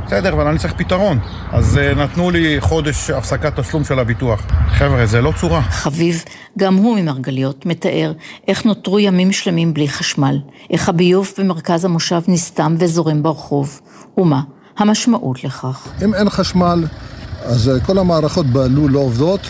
בסדר, 0.06 0.32
אבל 0.32 0.46
אני 0.46 0.58
צריך 0.58 0.74
פתרון. 0.76 1.18
אז 1.52 1.78
uh, 1.78 1.98
נתנו 1.98 2.30
לי 2.30 2.56
חודש 2.60 3.10
הפסקת 3.10 3.60
תשלום 3.60 3.84
של 3.84 3.98
הביטוח. 3.98 4.46
חבר'ה, 4.68 5.06
זה 5.06 5.20
לא 5.20 5.32
צורה. 5.40 5.62
חביב, 5.62 6.24
גם 6.58 6.74
הוא 6.74 6.98
ממרגליות, 6.98 7.66
מתאר 7.66 8.12
איך 8.48 8.64
נותרו 8.64 8.98
ימים 8.98 9.32
שלמים 9.32 9.74
בלי 9.74 9.88
חשמל, 9.88 10.38
איך 10.70 10.88
הביוב 10.88 11.32
במרכז 11.38 11.84
המושב 11.84 12.20
נסתם 12.28 12.74
וזורם 12.78 13.22
ברחוב, 13.22 13.80
ומה 14.18 14.40
המשמעות 14.78 15.44
לכך. 15.44 15.88
אם 16.04 16.14
אין 16.14 16.30
חשמל, 16.30 16.84
אז 17.44 17.68
אה, 17.68 17.80
כל 17.80 17.98
המערכות 17.98 18.46
בלול 18.46 18.90
לא 18.90 18.98
עובדות. 18.98 19.40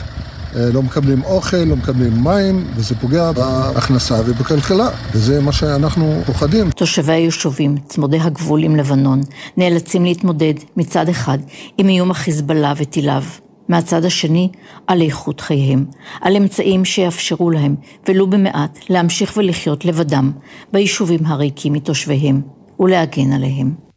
אה, 0.56 0.70
לא 0.72 0.82
מקבלים 0.82 1.24
אוכל, 1.24 1.56
לא 1.56 1.76
מקבלים 1.76 2.24
מים, 2.24 2.64
וזה 2.76 2.94
פוגע 2.94 3.32
בהכנסה 3.32 4.14
ובכלכלה, 4.26 4.88
וזה 5.12 5.40
מה 5.40 5.52
שאנחנו 5.52 6.22
פוחדים. 6.26 6.70
תושבי 6.70 7.12
היישובים, 7.12 7.76
צמודי 7.88 8.18
הגבול 8.20 8.62
עם 8.62 8.76
לבנון, 8.76 9.20
נאלצים 9.56 10.04
להתמודד 10.04 10.54
מצד 10.76 11.08
אחד 11.08 11.38
עם 11.78 11.88
איום 11.88 12.10
החיזבאללה 12.10 12.72
וטיליו. 12.76 13.22
מהצד 13.68 14.04
השני, 14.04 14.48
על 14.86 15.02
איכות 15.02 15.40
חייהם, 15.40 15.84
על 16.20 16.36
אמצעים 16.36 16.84
שיאפשרו 16.84 17.50
להם, 17.50 17.76
ולו 18.08 18.26
במעט, 18.26 18.78
להמשיך 18.88 19.36
ולחיות 19.36 19.84
לבדם, 19.84 20.32
ביישובים 20.72 21.26
הריקים 21.26 21.72
מתושביהם, 21.72 22.40
ולהגן 22.80 23.32
עליהם. 23.32 23.89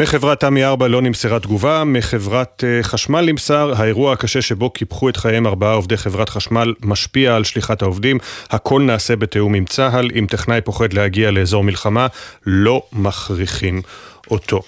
מחברת 0.00 0.40
תמי 0.40 0.64
4 0.64 0.88
לא 0.88 1.02
נמסרה 1.02 1.40
תגובה, 1.40 1.84
מחברת 1.84 2.64
אה, 2.66 2.82
חשמל 2.82 3.20
נמסר, 3.26 3.72
האירוע 3.76 4.12
הקשה 4.12 4.42
שבו 4.42 4.70
קיפחו 4.70 5.08
את 5.08 5.16
חייהם 5.16 5.46
ארבעה 5.46 5.74
עובדי 5.74 5.96
חברת 5.96 6.28
חשמל 6.28 6.74
משפיע 6.82 7.36
על 7.36 7.44
שליחת 7.44 7.82
העובדים, 7.82 8.18
הכל 8.50 8.82
נעשה 8.82 9.16
בתיאום 9.16 9.54
עם 9.54 9.64
צה"ל, 9.64 10.10
אם 10.18 10.26
טכנאי 10.30 10.60
פוחד 10.60 10.92
להגיע 10.92 11.30
לאזור 11.30 11.64
מלחמה, 11.64 12.06
לא 12.46 12.82
מכריחים. 12.92 13.82
אותו. 14.30 14.60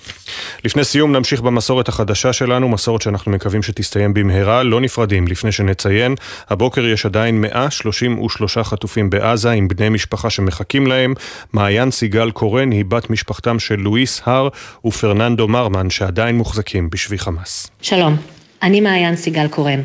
לפני 0.65 0.85
סיום 0.85 1.12
נמשיך 1.16 1.41
במסורת 1.41 1.89
החדשה 1.89 2.32
שלנו, 2.32 2.69
מסורת 2.69 3.03
שאנחנו 3.03 3.32
מקווים 3.32 3.62
שתסתיים 3.62 4.15
במהרה, 4.15 4.62
לא 4.62 4.81
נפרדים 4.81 5.28
לפני 5.28 5.53
שנציין. 5.53 6.15
הבוקר 6.49 6.87
יש 6.87 7.07
עדיין 7.07 7.41
133 7.41 8.59
חטופים 8.59 9.11
בעזה 9.11 9.51
עם 9.51 9.69
בני 9.69 9.89
משפחה 9.89 10.31
שמחכים 10.31 10.87
להם. 10.87 11.15
מעיין 11.53 11.91
סיגל 11.91 12.31
קורן 12.31 12.70
היא 12.70 12.85
בת 12.89 13.11
משפחתם 13.11 13.59
של 13.59 13.77
לואיס 13.77 14.23
הר 14.24 14.49
ופרננדו 14.85 15.49
מרמן 15.49 15.91
שעדיין 15.91 16.37
מוחזקים 16.37 16.91
בשבי 16.91 17.19
חמאס. 17.19 17.70
שלום, 17.82 18.16
אני 18.62 18.81
מעיין 18.81 19.16
סיגל 19.16 19.49
קורן. 19.49 19.82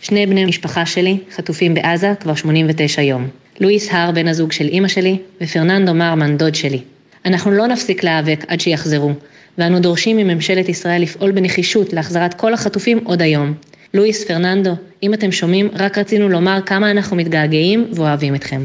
שני 0.00 0.26
בני 0.26 0.44
משפחה 0.44 0.86
שלי 0.86 1.18
חטופים 1.36 1.74
בעזה 1.74 2.12
כבר 2.20 2.34
89 2.34 3.02
יום. 3.02 3.28
לואיס 3.60 3.88
הר 3.92 4.10
בן 4.10 4.28
הזוג 4.28 4.52
של 4.52 4.64
אימא 4.68 4.88
שלי 4.88 5.18
ופרננדו 5.40 5.94
מרמן 5.94 6.36
דוד 6.36 6.54
שלי. 6.54 6.93
אנחנו 7.24 7.50
לא 7.50 7.66
נפסיק 7.66 8.04
להיאבק 8.04 8.44
עד 8.48 8.60
שיחזרו, 8.60 9.12
ואנו 9.58 9.80
דורשים 9.80 10.16
מממשלת 10.16 10.68
ישראל 10.68 11.02
לפעול 11.02 11.32
בנחישות 11.32 11.92
להחזרת 11.92 12.34
כל 12.34 12.54
החטופים 12.54 13.00
עוד 13.04 13.22
היום. 13.22 13.54
לואיס 13.94 14.24
פרננדו, 14.24 14.70
אם 15.02 15.14
אתם 15.14 15.32
שומעים, 15.32 15.68
רק 15.74 15.98
רצינו 15.98 16.28
לומר 16.28 16.58
כמה 16.66 16.90
אנחנו 16.90 17.16
מתגעגעים 17.16 17.86
ואוהבים 17.92 18.34
אתכם. 18.34 18.64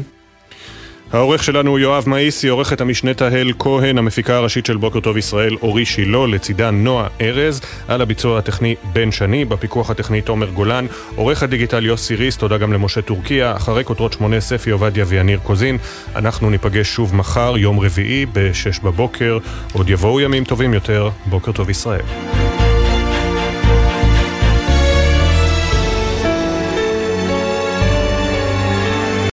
העורך 1.12 1.44
שלנו 1.44 1.70
הוא 1.70 1.78
יואב 1.78 2.04
מאיסי, 2.06 2.48
עורכת 2.48 2.80
המשנה 2.80 3.14
תהל 3.14 3.52
כהן, 3.58 3.98
המפיקה 3.98 4.36
הראשית 4.36 4.66
של 4.66 4.76
בוקר 4.76 5.00
טוב 5.00 5.16
ישראל 5.16 5.56
אורי 5.62 5.84
שילה, 5.84 6.26
לצידה 6.26 6.70
נועה 6.70 7.08
ארז, 7.20 7.60
על 7.88 8.00
הביצוע 8.00 8.38
הטכני 8.38 8.74
בן 8.92 9.12
שני, 9.12 9.44
בפיקוח 9.44 9.90
הטכני 9.90 10.20
תומר 10.20 10.50
גולן, 10.50 10.86
עורך 11.16 11.42
הדיגיטל 11.42 11.86
יוסי 11.86 12.14
ריס, 12.14 12.36
תודה 12.36 12.58
גם 12.58 12.72
למשה 12.72 13.02
טורקיה, 13.02 13.56
אחרי 13.56 13.84
כותרות 13.84 14.12
שמונה 14.12 14.40
ספי 14.40 14.70
עובדיה 14.70 15.04
ויניר 15.08 15.38
קוזין, 15.42 15.78
אנחנו 16.16 16.50
ניפגש 16.50 16.88
שוב 16.88 17.14
מחר, 17.16 17.54
יום 17.56 17.80
רביעי, 17.80 18.26
ב-6 18.26 18.84
בבוקר, 18.84 19.38
עוד 19.72 19.90
יבואו 19.90 20.20
ימים 20.20 20.44
טובים 20.44 20.74
יותר, 20.74 21.10
בוקר 21.26 21.52
טוב 21.52 21.70
ישראל. 21.70 22.49